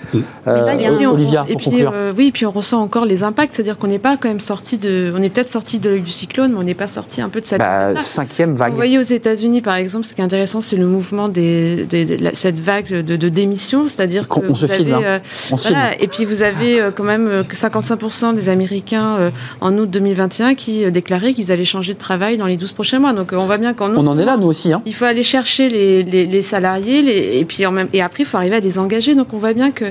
Euh, 0.47 0.57
Et 0.57 0.67
là, 0.67 0.75
il 0.75 0.81
y 0.83 0.87
a 0.87 0.93
Et 0.93 0.97
puis 0.97 1.07
on- 1.07 1.13
Olivia, 1.13 1.45
et 1.49 1.53
pour 1.53 1.61
puis, 1.61 1.71
conclure. 1.71 1.93
euh, 1.95 2.13
oui, 2.17 2.31
puis 2.33 2.47
on 2.47 2.51
ressent 2.51 2.81
encore 2.83 3.05
les 3.05 3.23
impacts, 3.23 3.55
c'est-à-dire 3.55 3.79
qu'on 3.79 3.87
n'est 3.87 3.99
pas 3.99 4.17
quand 4.17 4.29
même 4.29 4.41
sorti 4.41 4.79
de, 4.79 5.13
on 5.17 5.23
est 5.23 5.29
peut-être 5.31 5.49
sorti 5.49 5.79
de 5.79 5.91
l'œil 5.91 6.01
du 6.09 6.15
cyclone, 6.15 6.53
mais 6.53 6.59
on 6.59 6.63
n'est 6.63 6.75
pas 6.75 6.89
sorti 6.89 7.21
un 7.21 7.29
peu 7.29 7.41
de 7.41 7.45
cette. 7.45 7.59
Bah, 7.59 7.95
cinquième 8.01 8.53
Vous 8.53 8.57
vague. 8.57 8.75
voyez 8.75 8.99
aux 8.99 9.03
États-Unis, 9.03 9.61
par 9.61 9.75
exemple, 9.77 10.07
ce 10.07 10.15
qui 10.15 10.23
est 10.23 10.25
intéressant, 10.25 10.63
c'est 10.63 10.77
le 10.77 10.87
mouvement 10.87 11.29
des, 11.29 11.85
des- 11.85 12.07
de 12.07 12.17
la- 12.25 12.35
cette 12.35 12.59
vague 12.59 12.89
de, 13.03 13.17
de 13.17 13.29
démission, 13.29 13.89
c'est-à-dire 13.89 14.27
Qu'on- 14.27 14.55
se 14.55 14.67
vous 14.67 14.73
filme, 14.73 14.95
avez, 14.95 15.05
hein. 15.05 15.09
euh, 15.09 15.19
On 15.53 15.57
se 15.59 15.69
voilà, 15.69 15.91
filme. 15.91 16.03
et 16.05 16.09
puis 16.09 16.25
vous 16.25 16.43
avez 16.43 16.81
euh, 16.81 16.91
quand 16.91 17.05
même 17.05 17.29
euh, 17.29 17.43
que 17.43 17.55
55% 17.55 18.35
des 18.35 18.49
Américains 18.49 19.17
euh, 19.19 19.31
en 19.61 19.77
août 19.77 19.91
2021 19.91 20.55
qui 20.55 20.85
euh, 20.87 20.91
déclaraient 20.91 21.35
qu'ils 21.35 21.53
allaient 21.53 21.67
changer 21.67 21.93
de 21.93 21.99
travail 21.99 22.39
dans 22.39 22.47
les 22.47 22.57
12 22.57 22.73
prochains 22.73 22.99
mois. 23.01 23.13
Donc 23.13 23.35
euh, 23.35 23.37
on 23.37 23.45
voit 23.45 23.59
bien 23.59 23.75
qu'en 23.75 23.91
On 23.95 24.07
en 24.07 24.19
est 24.19 24.25
là, 24.25 24.37
nous 24.39 24.47
aussi. 24.47 24.73
Hein. 24.73 24.81
il 24.87 24.95
faut 24.95 25.05
aller 25.05 25.23
chercher 25.23 25.69
les, 25.69 26.03
les- 26.05 26.25
les 26.27 26.43
salariés 26.43 27.03
les- 27.03 27.39
et 27.39 27.45
puis 27.45 27.67
en 27.67 27.73
même 27.73 27.89
et 27.93 28.01
après 28.01 28.23
il 28.23 28.27
faut 28.27 28.39
arriver 28.39 28.57
à 28.57 28.61
les 28.61 28.79
engager. 28.79 29.15
Donc 29.15 29.35
on 29.35 29.39
voit 29.39 29.53
bien 29.53 29.71
que 29.73 29.85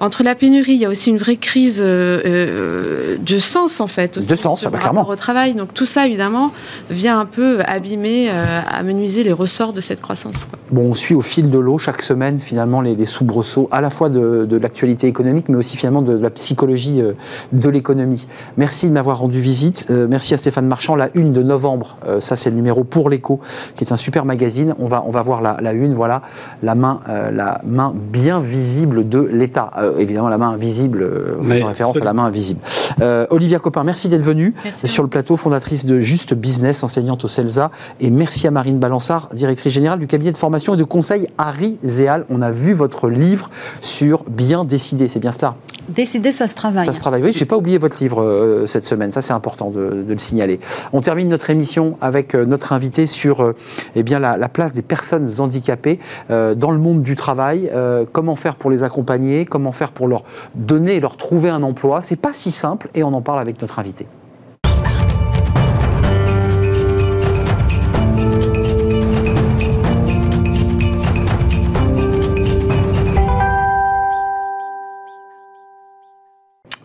entre 0.00 0.22
la 0.22 0.34
pénurie, 0.34 0.72
il 0.72 0.80
y 0.80 0.86
a 0.86 0.88
aussi 0.88 1.10
une 1.10 1.18
vraie 1.18 1.36
crise 1.36 1.82
euh, 1.84 2.20
euh, 2.24 3.16
de 3.18 3.38
sens 3.38 3.80
en 3.80 3.86
fait. 3.86 4.16
aussi, 4.16 4.30
De 4.30 4.34
sens, 4.34 4.64
ah 4.66 4.70
bah, 4.70 4.78
clairement. 4.78 5.06
Au 5.06 5.14
travail. 5.14 5.52
Donc 5.54 5.74
tout 5.74 5.84
ça 5.84 6.06
évidemment 6.06 6.52
vient 6.88 7.20
un 7.20 7.26
peu 7.26 7.60
abîmer, 7.66 8.30
euh, 8.30 8.60
amenuiser 8.72 9.22
les 9.24 9.32
ressorts 9.32 9.74
de 9.74 9.82
cette 9.82 10.00
croissance. 10.00 10.46
quoi. 10.46 10.58
Bon, 10.70 10.90
on 10.90 10.94
suit 10.94 11.14
au 11.14 11.20
fil 11.20 11.50
de 11.50 11.58
l'eau 11.58 11.76
chaque 11.76 12.00
semaine 12.00 12.40
finalement 12.40 12.80
les, 12.80 12.96
les 12.96 13.04
soubresauts 13.04 13.68
à 13.70 13.82
la 13.82 13.90
fois 13.90 14.08
de, 14.08 14.46
de 14.46 14.56
l'actualité 14.56 15.06
économique 15.06 15.50
mais 15.50 15.56
aussi 15.56 15.76
finalement 15.76 16.00
de, 16.00 16.14
la 16.14 16.30
psychologie 16.30 17.02
euh, 17.02 17.12
de 17.52 17.68
l'économie. 17.68 18.26
Merci 18.56 18.88
de 18.88 18.94
m'avoir 18.94 19.18
rendu 19.18 19.38
visite. 19.38 19.90
Merci 19.90 20.32
à 20.34 20.36
Stéphane 20.38 20.66
Marchand. 20.66 20.96
La 20.96 21.10
une 21.14 21.32
de 21.32 21.42
novembre, 21.42 21.96
ça 22.20 22.36
c'est 22.36 22.50
le 22.50 22.56
numéro 22.56 22.84
pour 22.84 23.10
l'écho 23.10 23.40
qui 23.76 23.84
est 23.84 23.92
un 23.92 23.96
super 23.96 24.24
magazine. 24.24 24.74
On 24.78 24.86
va, 24.86 25.02
on 25.06 25.10
va 25.10 25.22
voir 25.22 25.42
la, 25.42 25.58
la 25.60 25.72
une, 25.72 25.94
voilà, 25.94 26.22
la 26.62 26.74
main, 26.74 27.00
la 27.32 27.60
main 27.64 27.92
bien 27.94 28.40
visible 28.40 29.08
de 29.08 29.20
l'État. 29.20 29.70
Euh, 29.90 29.98
évidemment 29.98 30.28
la 30.28 30.38
main 30.38 30.50
invisible, 30.50 31.02
euh, 31.02 31.36
en 31.40 31.44
faisant 31.44 31.66
référence 31.66 31.96
à 31.96 32.04
la 32.04 32.12
main 32.12 32.24
invisible. 32.24 32.60
Euh, 33.00 33.26
Olivia 33.30 33.58
Copin, 33.58 33.84
merci 33.84 34.08
d'être 34.08 34.22
venue 34.22 34.54
Merci. 34.64 34.88
sur 34.88 35.02
le 35.02 35.08
plateau, 35.08 35.36
fondatrice 35.36 35.86
de 35.86 35.98
Juste 35.98 36.34
Business, 36.34 36.82
enseignante 36.82 37.24
au 37.24 37.28
CELSA. 37.28 37.70
Et 38.00 38.10
merci 38.10 38.46
à 38.46 38.50
Marine 38.50 38.78
Balançard, 38.78 39.28
directrice 39.32 39.72
générale 39.72 39.98
du 39.98 40.06
cabinet 40.06 40.32
de 40.32 40.36
formation 40.36 40.74
et 40.74 40.76
de 40.76 40.84
conseil 40.84 41.28
Harry 41.38 41.78
Zéal. 41.84 42.24
On 42.30 42.42
a 42.42 42.50
vu 42.50 42.72
votre 42.72 43.08
livre 43.08 43.50
sur 43.80 44.24
bien 44.24 44.64
décider, 44.64 45.08
c'est 45.08 45.20
bien 45.20 45.32
cela? 45.32 45.56
Décider, 45.90 46.30
ça 46.30 46.46
se 46.46 46.54
travaille. 46.54 46.86
Ça 46.86 46.92
se 46.92 47.00
travaille. 47.00 47.22
Oui, 47.22 47.32
j'ai 47.34 47.46
pas 47.46 47.56
oublié 47.56 47.76
votre 47.76 48.00
livre 48.00 48.22
euh, 48.22 48.66
cette 48.66 48.86
semaine, 48.86 49.10
ça 49.10 49.22
c'est 49.22 49.32
important 49.32 49.70
de, 49.70 50.04
le 50.06 50.18
signaler. 50.18 50.60
On 50.92 51.00
termine 51.00 51.28
notre 51.28 51.50
émission 51.50 51.96
avec 52.00 52.34
euh, 52.34 52.44
notre 52.44 52.72
invité 52.72 53.08
sur 53.08 53.40
euh, 53.40 53.54
eh 53.96 54.04
bien, 54.04 54.20
la, 54.20 54.36
la 54.36 54.48
place 54.48 54.72
des 54.72 54.82
personnes 54.82 55.28
handicapées 55.38 55.98
dans 56.28 56.70
le 56.70 56.78
monde 56.78 57.02
du 57.02 57.16
travail. 57.16 57.70
Comment 58.12 58.36
faire 58.36 58.56
pour 58.56 58.70
les 58.70 58.82
accompagner? 58.82 59.44
Comment 59.44 59.72
faire 59.72 59.90
pour 59.90 60.08
leur 60.08 60.24
donner, 60.54 61.00
leur 61.00 61.16
trouver 61.16 61.50
un 61.50 61.62
emploi? 61.62 62.02
C'est 62.02 62.16
pas 62.16 62.32
si 62.32 62.50
simple 62.50 62.88
et 62.94 63.02
on 63.02 63.12
en 63.12 63.22
parle 63.22 63.40
avec 63.40 63.60
notre 63.60 63.78
invité. 63.78 64.06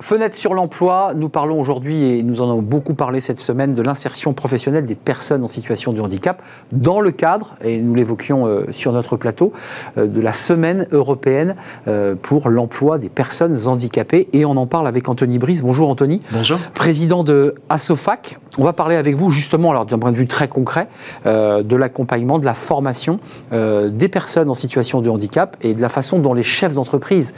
Fenêtre 0.06 0.38
sur 0.38 0.54
l'emploi, 0.54 1.14
nous 1.16 1.30
parlons 1.30 1.60
aujourd'hui, 1.60 2.04
et 2.04 2.22
nous 2.22 2.40
en 2.40 2.52
avons 2.52 2.62
beaucoup 2.62 2.94
parlé 2.94 3.22
cette 3.22 3.40
semaine, 3.40 3.74
de 3.74 3.82
l'insertion 3.82 4.34
professionnelle 4.34 4.86
des 4.86 4.94
personnes 4.94 5.44
en 5.44 5.48
situation 5.48 5.94
de 5.94 6.00
handicap 6.00 6.44
dans 6.72 7.02
le 7.02 7.10
cadre, 7.10 7.56
et 7.64 7.80
nous 7.80 7.96
l'évoquions 7.96 8.46
euh, 8.46 8.68
sur 8.70 8.92
notre 8.92 9.18
plateau, 9.18 9.52
euh, 9.98 10.06
de 10.06 10.22
la 10.22 10.32
semaine 10.32 10.86
européenne 10.92 11.56
euh, 11.88 12.14
pour 12.22 12.50
l'emploi 12.50 13.00
des 13.00 13.10
personnes 13.10 13.68
handicapées. 13.68 14.28
Et 14.34 14.46
on 14.46 14.58
en 14.58 14.68
parle 14.68 14.88
avec 14.88 15.10
Anthony 15.10 15.40
Brice. 15.40 15.64
Bonjour 15.64 15.90
Anthony. 15.90 16.22
Bonjour. 16.32 16.60
Président 16.76 17.24
de 17.24 17.56
ASOFAC. 17.70 18.38
On 18.60 18.64
va 18.64 18.74
parler 18.74 18.98
avec 18.98 19.16
vous 19.16 19.32
justement, 19.32 19.72
alors 19.72 19.88
d'un 19.88 19.98
point 19.98 20.12
de 20.12 20.18
vue 20.18 20.28
très 20.28 20.48
concret, 20.48 20.88
de 21.26 21.76
l'accompagnement, 21.76 22.40
de 22.40 22.46
la 22.46 22.54
formation 22.54 23.20
des 23.52 24.08
personnes 24.08 24.50
en 24.50 24.54
situation 24.54 25.02
de 25.02 25.10
handicap 25.10 25.58
et 25.60 25.74
de 25.74 25.82
la 25.82 25.90
façon 25.90 26.20
dont 26.20 26.34
les 26.34 26.44
chefs 26.44 26.74
d'entreprise 26.74 27.34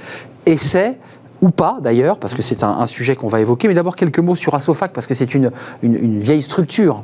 essaient 0.45 0.97
ou 1.41 1.49
pas 1.49 1.77
d'ailleurs, 1.81 2.19
parce 2.19 2.33
que 2.33 2.41
c'est 2.41 2.63
un, 2.63 2.69
un 2.69 2.85
sujet 2.87 3.15
qu'on 3.15 3.27
va 3.27 3.39
évoquer. 3.41 3.67
Mais 3.67 3.73
d'abord 3.73 3.95
quelques 3.95 4.19
mots 4.19 4.35
sur 4.35 4.55
Asofac, 4.55 4.91
parce 4.93 5.07
que 5.07 5.13
c'est 5.13 5.33
une, 5.35 5.51
une, 5.83 5.95
une 5.95 6.19
vieille 6.19 6.41
structure, 6.41 7.03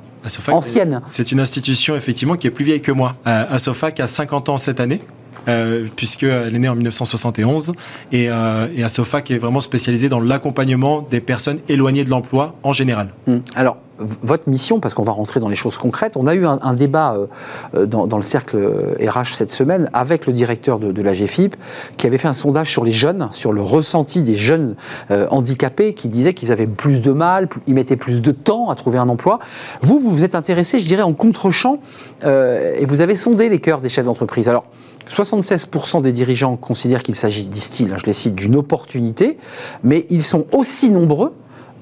ancienne. 0.49 1.01
C'est 1.07 1.31
une 1.31 1.39
institution 1.39 1.95
effectivement 1.95 2.35
qui 2.35 2.47
est 2.47 2.51
plus 2.51 2.65
vieille 2.65 2.81
que 2.81 2.91
moi. 2.91 3.15
Euh, 3.27 3.45
Asofac 3.49 3.99
a 3.99 4.07
50 4.07 4.49
ans 4.49 4.57
cette 4.57 4.79
année. 4.79 5.01
Euh, 5.49 5.87
puisqu'elle 5.95 6.55
est 6.55 6.59
née 6.59 6.69
en 6.69 6.75
1971 6.75 7.73
et, 8.11 8.29
euh, 8.29 8.67
et 8.75 8.83
Asofac 8.83 9.29
est 9.29 9.39
vraiment 9.39 9.59
spécialisée 9.59 10.07
dans 10.07 10.21
l'accompagnement 10.21 11.05
des 11.09 11.19
personnes 11.19 11.59
éloignées 11.67 12.05
de 12.05 12.09
l'emploi 12.09 12.55
en 12.63 12.71
général. 12.71 13.09
Hum. 13.27 13.41
Alors, 13.55 13.77
votre 13.99 14.49
mission, 14.49 14.79
parce 14.79 14.93
qu'on 14.93 15.03
va 15.03 15.11
rentrer 15.11 15.39
dans 15.39 15.49
les 15.49 15.55
choses 15.55 15.77
concrètes, 15.77 16.17
on 16.17 16.27
a 16.27 16.33
eu 16.33 16.45
un, 16.45 16.73
débat 16.73 17.13
euh, 17.13 17.27
euh, 17.75 17.85
dans, 17.85 18.17
le 18.17 18.23
cercle 18.23 18.57
RH 18.99 19.35
cette 19.35 19.51
semaine 19.51 19.89
avec 19.93 20.25
le 20.25 20.33
directeur 20.33 20.79
de, 20.79 20.91
de 20.91 21.01
la 21.01 21.13
GFIP 21.13 21.55
qui 21.97 22.07
avait 22.07 22.17
fait 22.17 22.27
un 22.27 22.33
sondage 22.33 22.71
sur 22.71 22.83
les 22.85 22.91
jeunes, 22.91 23.27
sur 23.31 23.53
le 23.53 23.61
ressenti 23.61 24.23
des 24.23 24.35
jeunes 24.35 24.75
handicapés 25.09 25.93
qui 25.93 26.09
disaient 26.09 26.33
qu'ils 26.33 26.51
avaient 26.51 26.67
plus 26.67 27.01
de 27.01 27.11
mal, 27.11 27.47
ils 27.67 27.75
mettaient 27.75 27.95
plus 27.95 28.21
de 28.21 28.31
temps 28.31 28.69
à 28.69 28.75
trouver 28.75 28.97
un 28.97 29.09
emploi. 29.09 29.39
Vous, 29.81 29.99
vous 29.99 30.11
vous 30.11 30.23
êtes 30.23 30.35
intéressé, 30.35 30.79
je 30.79 30.85
dirais, 30.85 31.03
en 31.03 31.13
contre-champ 31.13 31.79
et 32.25 32.85
vous 32.85 33.01
avez 33.01 33.15
sondé 33.15 33.49
les 33.49 33.59
cœurs 33.59 33.81
des 33.81 33.89
chefs 33.89 34.05
d'entreprise. 34.05 34.49
Alors, 34.49 34.65
76% 35.09 36.01
des 36.01 36.11
dirigeants 36.11 36.55
considèrent 36.55 37.03
qu'il 37.03 37.15
s'agit, 37.15 37.45
disent-ils, 37.45 37.91
hein, 37.91 37.97
je 37.97 38.05
les 38.05 38.13
cite, 38.13 38.35
d'une 38.35 38.55
opportunité, 38.55 39.37
mais 39.83 40.05
ils 40.09 40.23
sont 40.23 40.45
aussi 40.51 40.89
nombreux 40.89 41.33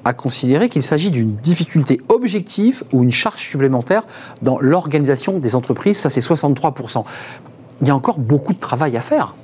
à 0.04 0.14
considérer 0.14 0.70
qu'il 0.70 0.84
s'agit 0.84 1.12
d'une 1.12 1.32
difficulté 1.32 2.02
objective 2.10 2.84
ou 2.92 3.04
une 3.04 3.12
charge 3.12 3.42
supplémentaire 3.42 4.04
dans 4.42 4.60
l'organisation 4.60 5.38
des 5.40 5.56
entreprises. 5.56 5.98
Ça, 5.98 6.10
c'est 6.10 6.22
63%. 6.22 7.04
Il 7.82 7.88
y 7.88 7.92
a 7.92 7.96
encore 7.96 8.20
beaucoup 8.20 8.54
de 8.54 8.60
travail 8.60 8.98
à 8.98 9.02
faire. 9.02 9.36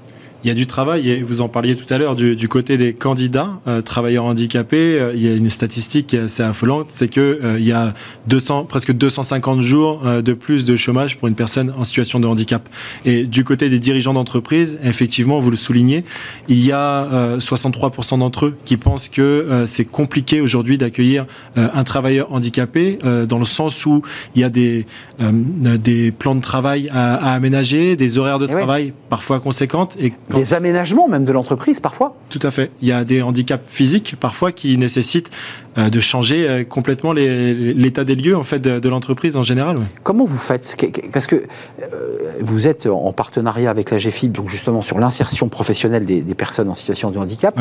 Il 0.43 0.47
y 0.47 0.51
a 0.51 0.53
du 0.53 0.67
travail, 0.67 1.09
et 1.09 1.23
vous 1.23 1.41
en 1.41 1.49
parliez 1.49 1.75
tout 1.75 1.91
à 1.93 1.97
l'heure, 1.97 2.15
du, 2.15 2.35
du 2.35 2.47
côté 2.47 2.77
des 2.77 2.93
candidats 2.93 3.59
euh, 3.67 3.81
travailleurs 3.81 4.25
handicapés. 4.25 4.99
euh, 4.99 5.11
il 5.15 5.23
y 5.25 5.27
a 5.27 5.33
une 5.35 5.49
statistique 5.49 6.07
qui 6.07 6.15
est 6.15 6.19
assez 6.19 6.43
affolante, 6.43 6.87
c'est 6.89 7.07
qu'il 7.07 7.37
il 7.57 7.65
y 7.65 7.71
a 7.71 7.93
200, 8.27 8.65
presque 8.65 8.91
250 8.93 9.61
jours 9.61 10.01
euh, 10.05 10.21
de 10.21 10.33
plus 10.33 10.65
de 10.65 10.75
chômage 10.77 11.17
pour 11.17 11.27
une 11.27 11.35
personne 11.35 11.73
en 11.77 11.83
situation 11.83 12.19
de 12.19 12.27
handicap. 12.27 12.69
Et 13.05 13.23
du 13.23 13.43
côté 13.43 13.69
des 13.69 13.79
dirigeants 13.79 14.13
d'entreprise, 14.13 14.77
effectivement, 14.83 15.39
vous 15.39 15.49
le 15.49 15.57
soulignez, 15.57 16.05
il 16.47 16.63
y 16.63 16.71
a 16.71 17.05
euh, 17.11 17.37
63% 17.39 18.19
d'entre 18.19 18.45
eux 18.47 18.57
qui 18.63 18.77
pensent 18.77 19.09
que 19.09 19.21
euh, 19.21 19.65
c'est 19.65 19.85
compliqué 19.85 20.39
aujourd'hui 20.39 20.77
d'accueillir 20.77 21.25
euh, 21.57 21.67
un 21.73 21.83
travailleur 21.83 22.31
handicapé, 22.31 22.99
euh, 23.03 23.25
dans 23.25 23.39
le 23.39 23.45
sens 23.45 23.85
où 23.85 24.01
il 24.35 24.41
y 24.41 24.45
a 24.45 24.49
des, 24.49 24.85
euh, 25.21 25.31
des 25.77 26.11
plans 26.11 26.35
de 26.35 26.41
travail 26.41 26.89
à, 26.93 27.15
à 27.15 27.33
aménager, 27.33 27.95
des 27.95 28.17
horaires 28.17 28.39
de 28.39 28.45
Eh 28.49 28.53
ouais. 28.53 28.57
travail 28.61 28.93
parfois 29.09 29.39
conséquentes, 29.39 29.95
et 29.99 30.11
Des 30.29 30.53
aménagements 30.53 31.07
même 31.07 31.23
de 31.23 31.31
l'entreprise 31.31 31.79
parfois 31.79 32.15
Tout 32.29 32.39
à 32.43 32.51
fait. 32.51 32.71
Il 32.81 32.87
y 32.87 32.91
a 32.91 33.03
des 33.05 33.21
handicaps 33.21 33.65
physiques 33.65 34.15
parfois 34.19 34.51
qui 34.51 34.77
nécessitent 34.77 35.29
de 35.77 35.99
changer 35.99 36.47
euh, 36.47 36.63
complètement 36.63 37.13
l'état 37.13 38.03
des 38.03 38.15
lieux 38.15 38.35
en 38.35 38.43
fait 38.43 38.59
de, 38.59 38.89
l'entreprise 38.89 39.37
en 39.37 39.43
général. 39.43 39.77
Comment 40.03 40.25
vous 40.25 40.37
faites? 40.37 40.75
Parce 41.11 41.27
que 41.27 41.35
euh, 41.35 42.17
vous 42.41 42.67
êtes 42.67 42.87
en 42.87 43.11
partenariat 43.13 43.69
avec 43.69 43.91
la 43.91 43.97
GFIB, 43.97 44.31
donc 44.31 44.49
justement 44.49 44.81
sur 44.81 44.99
l'insertion 44.99 45.49
professionnelle 45.49 46.05
des, 46.05 46.23
personnes 46.35 46.69
en 46.69 46.75
situation 46.75 47.11
de 47.11 47.17
handicap. 47.17 47.59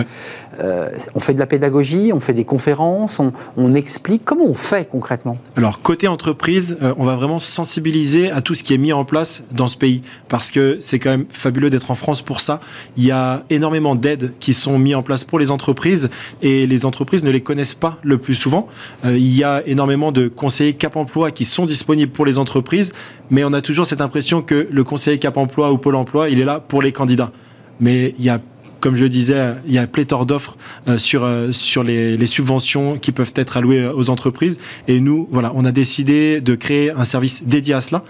on 1.15 1.21
fait 1.21 1.35
de 1.35 1.39
la 1.39 1.47
pédagogie, 1.47 2.13
on 2.13 2.21
fait 2.21 2.35
des 2.35 2.45
conférences, 2.45 3.21
on, 3.57 3.75
explique. 3.75 4.25
Comment 4.25 4.45
on 4.45 4.55
fait 4.55 4.89
concrètement? 4.89 5.39
Alors 5.57 5.83
côté 5.83 6.09
entreprise, 6.09 6.79
on 6.99 7.05
va 7.05 7.17
vraiment 7.17 7.39
sensibiliser 7.39 8.31
à 8.31 8.41
tout 8.41 8.55
ce 8.55 8.63
qui 8.63 8.75
est 8.75 8.79
mis 8.79 8.93
en 8.93 9.05
place 9.05 9.43
dans 9.51 9.69
ce 9.69 9.77
pays 9.77 10.03
parce 10.29 10.51
que 10.51 10.79
c'est 10.81 10.99
quand 10.99 11.11
même 11.11 11.27
fabuleux 11.31 11.71
d'être 11.71 11.91
en 11.91 11.95
France 11.95 12.23
pour 12.23 12.41
ça. 12.41 12.61
Il 12.97 13.05
y 13.05 13.11
a 13.11 13.45
énormément 13.51 13.95
d'aides 13.95 14.33
qui 14.41 14.55
sont 14.55 14.79
mises 14.79 14.95
en 14.95 15.03
place 15.03 15.25
pour 15.25 15.39
les 15.39 15.51
entreprises 15.51 16.11
et 16.43 16.67
les 16.67 16.87
entreprises 16.87 17.25
ne 17.25 17.31
les 17.31 17.41
connaissent 17.41 17.75
pas 17.75 17.99
le 18.07 18.19
plus 18.19 18.35
souvent. 18.35 18.69
Euh, 19.05 19.19
il 19.19 19.37
y 19.37 19.43
a 19.43 19.63
énormément 19.67 20.13
de 20.13 20.29
conseillers 20.29 20.75
Cap 20.75 20.97
Emploi 20.97 21.33
qui 21.33 21.45
sont 21.45 21.67
disponibles 21.67 22.13
pour 22.13 22.25
les 22.25 22.39
entreprises, 22.39 22.93
mais 23.31 23.45
on 23.45 23.53
a 23.53 23.61
toujours 23.61 23.85
cette 23.85 24.01
impression 24.01 24.43
que 24.43 24.69
le 24.71 24.85
conseiller 24.85 25.19
Cap 25.19 25.37
Emploi 25.37 25.73
ou 25.73 25.79
Pôle 25.79 25.97
Emploi, 25.97 26.31
il 26.31 26.41
est 26.41 26.45
là 26.45 26.61
pour 26.61 26.83
les 26.83 26.93
candidats. 26.93 27.33
Mais 27.81 28.15
il 28.19 28.25
y 28.25 28.31
a 28.31 28.41
comme 28.79 28.95
je 28.95 29.03
le 29.03 29.09
disais, 29.09 29.55
il 29.67 29.73
y 29.73 29.79
a 29.79 29.87
pléthore 29.89 30.27
d'offres 30.27 30.57
euh, 30.87 30.97
sur, 30.97 31.25
euh, 31.25 31.51
sur 31.51 31.83
les, 31.83 32.17
les, 32.17 32.27
subventions 32.27 32.99
qui 32.99 33.11
peuvent 33.11 33.33
être 33.35 33.57
allouées 33.57 33.89
aux 33.89 34.11
entreprises. 34.11 34.59
Et 34.87 35.01
nous, 35.01 35.27
voilà, 35.33 35.51
on 35.57 35.65
a 35.65 35.73
décidé 35.73 36.41
de 36.41 36.55
créer 36.55 36.93
un 36.93 37.03
service 37.03 37.45
dédié 37.45 37.75
à 37.75 37.81
cela, 37.81 38.05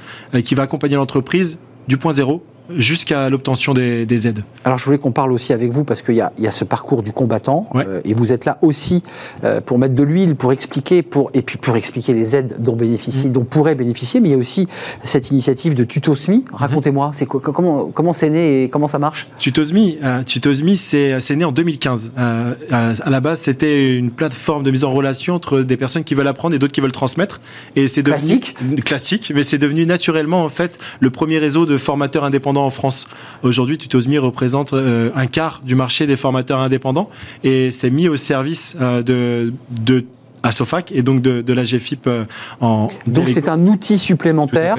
qui 0.44 0.55
va 0.55 0.64
accompagner 0.64 0.97
l'entreprise 0.97 1.57
du 1.88 1.97
point 1.97 2.12
zéro 2.12 2.44
jusqu'à 2.70 3.30
l'obtention 3.30 3.74
des, 3.74 4.26
aides. 4.26 4.42
Alors 4.64 4.78
je 4.78 4.84
voulais 4.84 4.98
qu'on 4.98 5.12
parle 5.12 5.32
aussi 5.32 5.52
avec 5.52 5.70
vous 5.70 5.84
parce 5.84 6.02
qu'il 6.02 6.14
y, 6.14 6.42
y, 6.42 6.46
a 6.46 6.50
ce 6.50 6.64
parcours 6.64 7.02
du 7.02 7.12
combattant 7.12 7.68
euh, 7.74 8.00
et 8.04 8.14
vous 8.14 8.32
êtes 8.32 8.44
là 8.44 8.58
aussi 8.62 9.02
euh, 9.44 9.60
pour 9.60 9.78
mettre 9.78 9.94
de 9.94 10.02
l'huile, 10.02 10.36
pour 10.36 10.52
expliquer, 10.52 11.02
pour, 11.02 11.30
et 11.34 11.42
puis 11.42 11.58
pour 11.58 11.76
expliquer 11.76 12.14
les 12.14 12.34
aides 12.34 12.56
dont 12.58 12.74
bénéficie, 12.74 13.28
mm. 13.28 13.32
dont 13.32 13.44
pourrait 13.44 13.74
bénéficier, 13.74 14.20
mais 14.20 14.30
il 14.30 14.32
y 14.32 14.34
a 14.34 14.38
aussi 14.38 14.68
cette 15.04 15.30
initiative 15.30 15.74
de 15.74 15.84
Tutosmi. 15.84 16.44
Racontez-moi, 16.52 17.10
c'est 17.14 17.26
comment 17.26 17.90
comment 17.92 18.12
c'est 18.12 18.30
né 18.30 18.64
et 18.64 18.68
comment 18.68 18.88
ça 18.88 18.98
marche? 18.98 19.28
Tutosmi, 19.38 19.98
euh, 20.02 20.22
Tutosmi 20.22 20.76
c'est 20.76 21.36
né 21.36 21.44
en 21.44 21.52
2015. 21.52 22.12
à 22.16 23.10
la 23.10 23.20
base, 23.20 23.40
c'était 23.40 23.94
une 23.96 24.10
plateforme 24.10 24.62
de 24.62 24.70
mise 24.70 24.84
en 24.84 24.92
relation 24.92 25.34
entre 25.34 25.60
des 25.60 25.76
personnes 25.76 26.04
qui 26.04 26.14
veulent 26.14 26.26
apprendre 26.28 26.54
et 26.54 26.58
d'autres 26.58 26.72
qui 26.72 26.80
veulent 26.80 26.92
transmettre. 26.92 27.40
Et 27.76 27.88
c'est 27.88 28.02
devenu 28.02 28.40
classique, 28.40 28.84
classique, 28.84 29.32
mais 29.34 29.42
c'est 29.42 29.58
devenu 29.58 29.86
naturellement 29.86 30.44
en 30.44 30.48
fait 30.48 30.78
le 31.00 31.10
premier 31.10 31.38
réseau 31.38 31.66
de 31.66 31.76
formateurs 31.76 32.24
indépendants 32.24 32.55
en 32.64 32.70
France. 32.70 33.07
Aujourd'hui, 33.42 33.78
Tutosmi 33.78 34.18
représente 34.18 34.72
euh, 34.72 35.11
un 35.14 35.26
quart 35.26 35.61
du 35.64 35.74
marché 35.74 36.07
des 36.07 36.16
formateurs 36.16 36.61
indépendants 36.61 37.11
et 37.44 37.70
c'est 37.70 37.90
mis 37.90 38.09
au 38.09 38.16
service 38.16 38.76
euh, 38.80 39.02
de, 39.02 39.52
de 39.82 40.04
à 40.47 40.53
SOFAC 40.53 40.92
et 40.92 41.03
donc 41.03 41.22
de, 41.22 41.53
la 41.53 41.64
GFIP 41.64 42.07
euh, 42.07 42.24
en. 42.61 42.88
Donc 43.07 43.28
c'est 43.28 43.49
un 43.49 43.66
outil 43.66 43.99
supplémentaire 43.99 44.76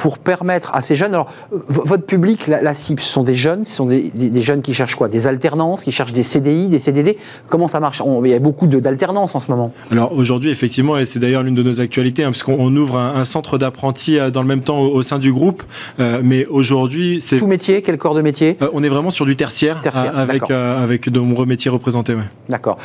pour 0.00 0.18
permettre 0.18 0.70
à 0.74 0.80
ces 0.80 0.94
jeunes. 0.94 1.12
Alors, 1.12 1.30
votre 1.50 2.06
public, 2.06 2.46
la, 2.46 2.74
cible, 2.74 3.02
ce 3.02 3.12
sont 3.12 3.22
des 3.22 3.34
jeunes, 3.34 3.66
ce 3.66 3.76
sont 3.76 3.84
des, 3.84 4.40
jeunes 4.40 4.62
qui 4.62 4.72
cherchent 4.72 4.96
quoi? 4.96 5.08
Des 5.08 5.26
alternances, 5.26 5.84
qui 5.84 5.92
cherchent 5.92 6.14
des 6.14 6.22
CDI, 6.22 6.68
des 6.68 6.78
CDD. 6.78 7.18
Comment 7.48 7.68
ça 7.68 7.80
marche? 7.80 8.02
Il 8.24 8.30
y 8.30 8.34
a 8.34 8.38
beaucoup 8.38 8.66
d'alternances 8.66 9.34
en 9.34 9.40
ce 9.40 9.50
moment. 9.50 9.74
Alors 9.90 10.16
aujourd'hui, 10.16 10.48
effectivement, 10.48 10.96
et 10.96 11.04
c'est 11.04 11.18
d'ailleurs 11.18 11.42
l'une 11.42 11.54
de 11.54 11.62
nos 11.62 11.82
actualités, 11.82 12.24
hein, 12.24 12.30
puisqu'on 12.30 12.74
ouvre 12.76 12.96
un, 12.96 13.24
centre 13.24 13.58
d'apprentis 13.58 14.18
euh, 14.18 14.30
dans 14.30 14.40
le 14.40 14.48
même 14.48 14.62
temps 14.62 14.80
au, 14.80 15.02
sein 15.02 15.18
du 15.18 15.34
groupe. 15.34 15.62
Euh, 15.98 16.22
mais 16.24 16.46
aujourd'hui, 16.46 17.18
c'est. 17.20 17.36
Tout 17.36 17.46
métier 17.46 17.82
Quel 17.82 17.98
corps 17.98 18.14
de 18.14 18.22
métier? 18.22 18.56
On 18.72 18.82
est 18.82 18.88
vraiment 18.88 19.10
sur 19.10 19.26
du 19.26 19.36
tertiaire, 19.36 19.82
avec, 20.14 20.50
avec 20.50 21.10
de 21.10 21.20
nombreux 21.20 21.44
métiers 21.44 21.70
représentés. 21.70 22.16
D'accord. 22.48 22.78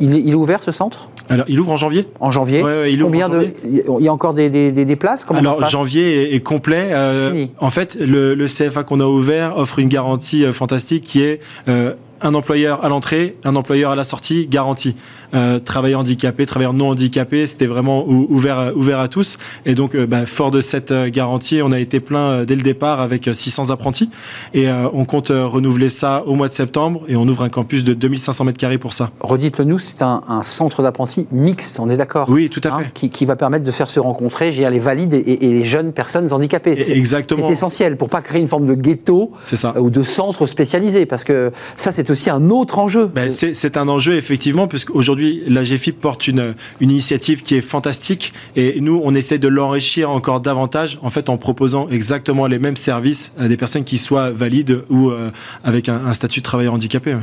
il, 0.00 0.28
est 0.28 0.34
ouvert 0.34 0.64
ce 0.64 0.72
centre? 0.72 1.10
Alors, 1.28 1.46
il 1.48 1.59
ouvre 1.60 1.72
en 1.72 1.76
janvier? 1.76 2.06
En 2.20 2.30
janvier. 2.30 2.62
il 2.88 3.02
Combien 3.02 3.28
de 3.28 3.48
Il 3.68 4.04
y 4.04 4.08
a 4.08 4.12
encore 4.12 4.34
des, 4.34 4.50
des, 4.50 4.96
places? 4.96 5.26
Alors 5.34 5.68
janvier 5.68 6.34
est, 6.34 6.40
complet. 6.40 6.88
Euh, 6.90 7.46
en 7.58 7.70
fait, 7.70 7.96
le, 8.00 8.34
le 8.34 8.46
CFA 8.46 8.82
qu'on 8.82 9.00
a 9.00 9.06
ouvert 9.06 9.56
offre 9.56 9.78
une 9.78 9.88
garantie 9.88 10.44
euh, 10.44 10.52
fantastique 10.52 11.04
qui 11.04 11.22
est 11.22 11.40
euh, 11.68 11.94
un 12.22 12.34
employeur 12.34 12.84
à 12.84 12.88
l'entrée, 12.88 13.36
un 13.44 13.56
employeur 13.56 13.90
à 13.92 13.96
la 13.96 14.04
sortie, 14.04 14.46
garantie. 14.46 14.96
Euh, 15.32 15.60
travailleurs 15.60 16.00
handicapés, 16.00 16.44
travailleurs 16.44 16.72
non 16.72 16.88
handicapés, 16.88 17.46
c'était 17.46 17.66
vraiment 17.66 18.04
ouvert, 18.06 18.72
ouvert 18.74 18.98
à 18.98 19.08
tous. 19.08 19.38
Et 19.64 19.74
donc, 19.74 19.94
euh, 19.94 20.06
bah, 20.06 20.26
fort 20.26 20.50
de 20.50 20.60
cette 20.60 20.90
euh, 20.90 21.08
garantie, 21.08 21.60
on 21.62 21.70
a 21.70 21.78
été 21.78 22.00
plein 22.00 22.44
dès 22.44 22.56
le 22.56 22.62
départ 22.62 23.00
avec 23.00 23.28
600 23.32 23.70
apprentis. 23.70 24.10
Et 24.54 24.66
on 24.92 25.04
compte 25.04 25.28
renouveler 25.30 25.88
ça 25.88 26.24
au 26.26 26.34
mois 26.34 26.48
de 26.48 26.52
septembre 26.52 27.02
et 27.08 27.16
on 27.16 27.26
ouvre 27.28 27.42
un 27.42 27.48
campus 27.48 27.84
de 27.84 27.94
2500 27.94 28.44
mètres 28.44 28.58
carrés 28.58 28.78
pour 28.78 28.92
ça. 28.92 29.10
Redites-le 29.20 29.64
nous, 29.64 29.78
c'est 29.78 30.02
un, 30.02 30.22
centre 30.42 30.82
d'apprentis 30.82 31.26
mixte, 31.30 31.78
on 31.80 31.90
est 31.90 31.96
d'accord 31.96 32.28
Oui, 32.28 32.48
tout 32.48 32.60
à 32.64 32.68
hein, 32.74 32.80
fait. 32.94 33.08
qui, 33.08 33.24
va 33.26 33.36
permettre 33.36 33.64
de 33.64 33.70
faire 33.70 33.90
se 33.90 34.00
rencontrer 34.00 34.50
les 34.50 34.78
valides 34.78 35.14
et, 35.14 35.38
les 35.40 35.64
jeunes 35.64 35.92
personnes 35.92 36.32
handicapées. 36.32 36.90
Exactement. 36.90 37.46
C'est 37.46 37.52
essentiel 37.52 37.96
pour 37.96 38.08
pas 38.08 38.22
créer 38.22 38.40
une 38.40 38.48
forme 38.48 38.66
de 38.66 38.74
ghetto 38.74 39.32
ou 39.76 39.90
de 39.90 40.02
centre 40.02 40.46
spécialisé 40.46 41.06
parce 41.06 41.24
que 41.24 41.52
ça, 41.76 41.92
c'est 41.92 42.09
aussi 42.10 42.30
un 42.30 42.50
autre 42.50 42.78
enjeu. 42.78 43.06
Ben, 43.06 43.30
c'est 43.30 43.76
un 43.76 43.88
enjeu, 43.88 44.14
effectivement, 44.14 44.68
puisqu'aujourd'hui, 44.68 45.42
la 45.46 45.64
GFIP 45.64 46.00
porte 46.00 46.28
une, 46.28 46.54
initiative 46.80 47.42
qui 47.42 47.56
est 47.56 47.60
fantastique 47.60 48.32
et 48.56 48.80
nous, 48.80 49.00
on 49.04 49.14
essaie 49.14 49.38
de 49.38 49.48
l'enrichir 49.48 50.10
encore 50.10 50.40
davantage 50.40 50.98
en 51.02 51.10
fait 51.10 51.28
en 51.28 51.36
proposant 51.36 51.88
exactement 51.88 52.46
les 52.46 52.58
mêmes 52.58 52.76
services 52.76 53.32
à 53.38 53.48
des 53.48 53.56
personnes 53.56 53.84
qui 53.84 53.98
soient 53.98 54.30
valides 54.30 54.82
ou 54.88 55.10
euh, 55.10 55.30
avec 55.64 55.88
un, 55.88 56.12
statut 56.12 56.40
de 56.40 56.44
travailleur 56.44 56.74
handicapé. 56.74 57.16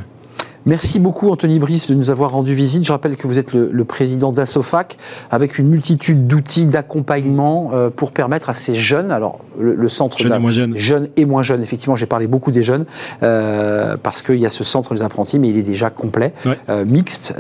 Merci 0.66 1.00
beaucoup 1.00 1.30
Anthony 1.32 1.60
Brice 1.60 1.90
de 1.90 1.96
nous 1.96 2.10
avoir 2.10 2.32
rendu 2.32 2.54
visite. 2.54 2.86
Je 2.86 2.92
rappelle 2.92 3.16
que 3.16 3.28
vous 3.28 3.40
êtes 3.40 3.54
le, 3.54 3.84
président 3.86 4.34
d'Assofac 4.34 4.98
avec 5.32 5.60
une 5.60 5.70
multitude 5.70 6.28
d'outils 6.28 6.66
d'accompagnement 6.66 7.72
euh, 7.74 7.90
pour 7.90 8.12
permettre 8.12 8.50
à 8.50 8.54
ces 8.54 8.76
jeunes, 8.76 9.12
alors 9.12 9.40
le, 9.58 9.88
centre 9.88 10.18
jeunes 10.18 10.34
et 10.34 10.40
moins 10.40 10.52
jeunes, 10.52 10.78
jeunes 10.78 11.08
et 11.16 11.26
moins 11.26 11.42
jeunes, 11.42 11.64
effectivement 11.64 11.96
j'ai 11.96 12.06
parlé 12.06 12.28
beaucoup 12.28 12.52
des 12.52 12.64
jeunes 12.64 12.86
euh, 13.24 13.96
parce 14.02 14.22
qu'il 14.22 14.36
y 14.36 14.46
a 14.46 14.50
ce 14.50 14.66
centre 14.66 14.94
des 14.94 15.02
apprentis 15.04 15.40
mais 15.40 15.48
il 15.48 15.58
est 15.58 15.64
déjà 15.64 15.90
complet, 15.90 16.34
euh, 16.70 16.84
mixte. 16.84 17.34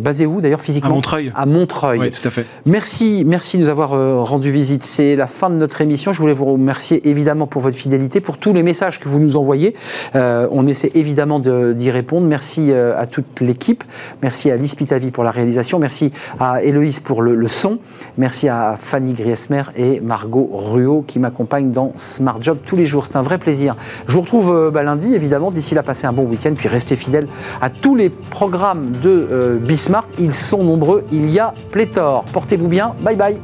basé 0.00 0.24
où 0.24 0.40
d'ailleurs 0.40 0.62
physiquement 0.62 0.90
À 0.90 0.94
Montreuil. 0.94 1.32
À 1.34 1.46
Montreuil. 1.46 1.98
Oui, 1.98 2.10
tout 2.10 2.26
à 2.26 2.30
fait. 2.30 2.46
Merci, 2.64 3.24
merci 3.26 3.58
de 3.58 3.62
nous 3.62 3.68
avoir 3.68 3.90
rendu 4.26 4.50
visite. 4.50 4.84
C'est 4.84 5.16
la 5.16 5.26
fin 5.26 5.50
de 5.50 5.56
notre 5.56 5.80
émission. 5.82 6.12
Je 6.12 6.20
voulais 6.20 6.32
vous 6.32 6.46
remercier 6.46 7.06
évidemment 7.08 7.46
pour 7.46 7.60
votre 7.60 7.76
fidélité, 7.76 8.20
pour 8.20 8.38
tous 8.38 8.54
les 8.54 8.62
messages 8.62 9.00
que 9.00 9.08
vous 9.08 9.20
nous 9.20 9.36
envoyez. 9.36 9.74
on 10.14 10.66
essaie 10.66 10.92
évidemment 10.94 11.40
d'y 11.40 11.90
répondre. 11.90 12.26
Merci 12.26 12.59
euh, 12.70 12.98
à 12.98 13.06
toute 13.06 13.40
l'équipe. 13.40 13.84
Merci 14.22 14.50
à 14.50 14.56
Lise 14.56 14.74
Pitavi 14.74 15.10
pour 15.10 15.24
la 15.24 15.30
réalisation. 15.30 15.78
Merci 15.78 16.12
à 16.38 16.62
Héloïse 16.62 17.00
pour 17.00 17.22
le, 17.22 17.48
son. 17.48 17.78
Merci 18.18 18.48
à 18.48 18.76
Fanny 18.78 19.14
Griesmer 19.14 19.62
et 19.76 20.00
Margot 20.00 20.50
Ruot 20.52 21.04
qui 21.06 21.18
m'accompagnent 21.18 21.72
dans 21.72 21.92
Smart 21.96 22.40
Job 22.40 22.58
tous 22.64 22.76
les 22.76 22.86
jours. 22.86 23.06
C'est 23.06 23.16
un 23.16 23.22
vrai 23.22 23.38
plaisir. 23.38 23.76
Je 24.06 24.14
vous 24.14 24.20
retrouve 24.20 24.52
euh, 24.52 24.70
bah, 24.70 24.82
lundi, 24.82 25.14
évidemment. 25.14 25.50
D'ici 25.50 25.74
là, 25.74 25.82
passez 25.82 26.06
un 26.06 26.12
bon 26.12 26.24
week-end. 26.24 26.52
Puis 26.56 26.68
restez 26.68 26.96
fidèles 26.96 27.26
à 27.60 27.70
tous 27.70 27.94
les 27.94 28.10
programmes 28.10 28.92
de 29.02 29.28
euh, 29.30 29.56
Bismart. 29.58 30.06
Ils 30.18 30.34
sont 30.34 30.62
nombreux. 30.62 31.04
Il 31.12 31.30
y 31.30 31.38
a 31.38 31.52
pléthore. 31.70 32.24
Portez-vous 32.32 32.68
bien. 32.68 32.94
Bye 33.02 33.16
bye. 33.16 33.36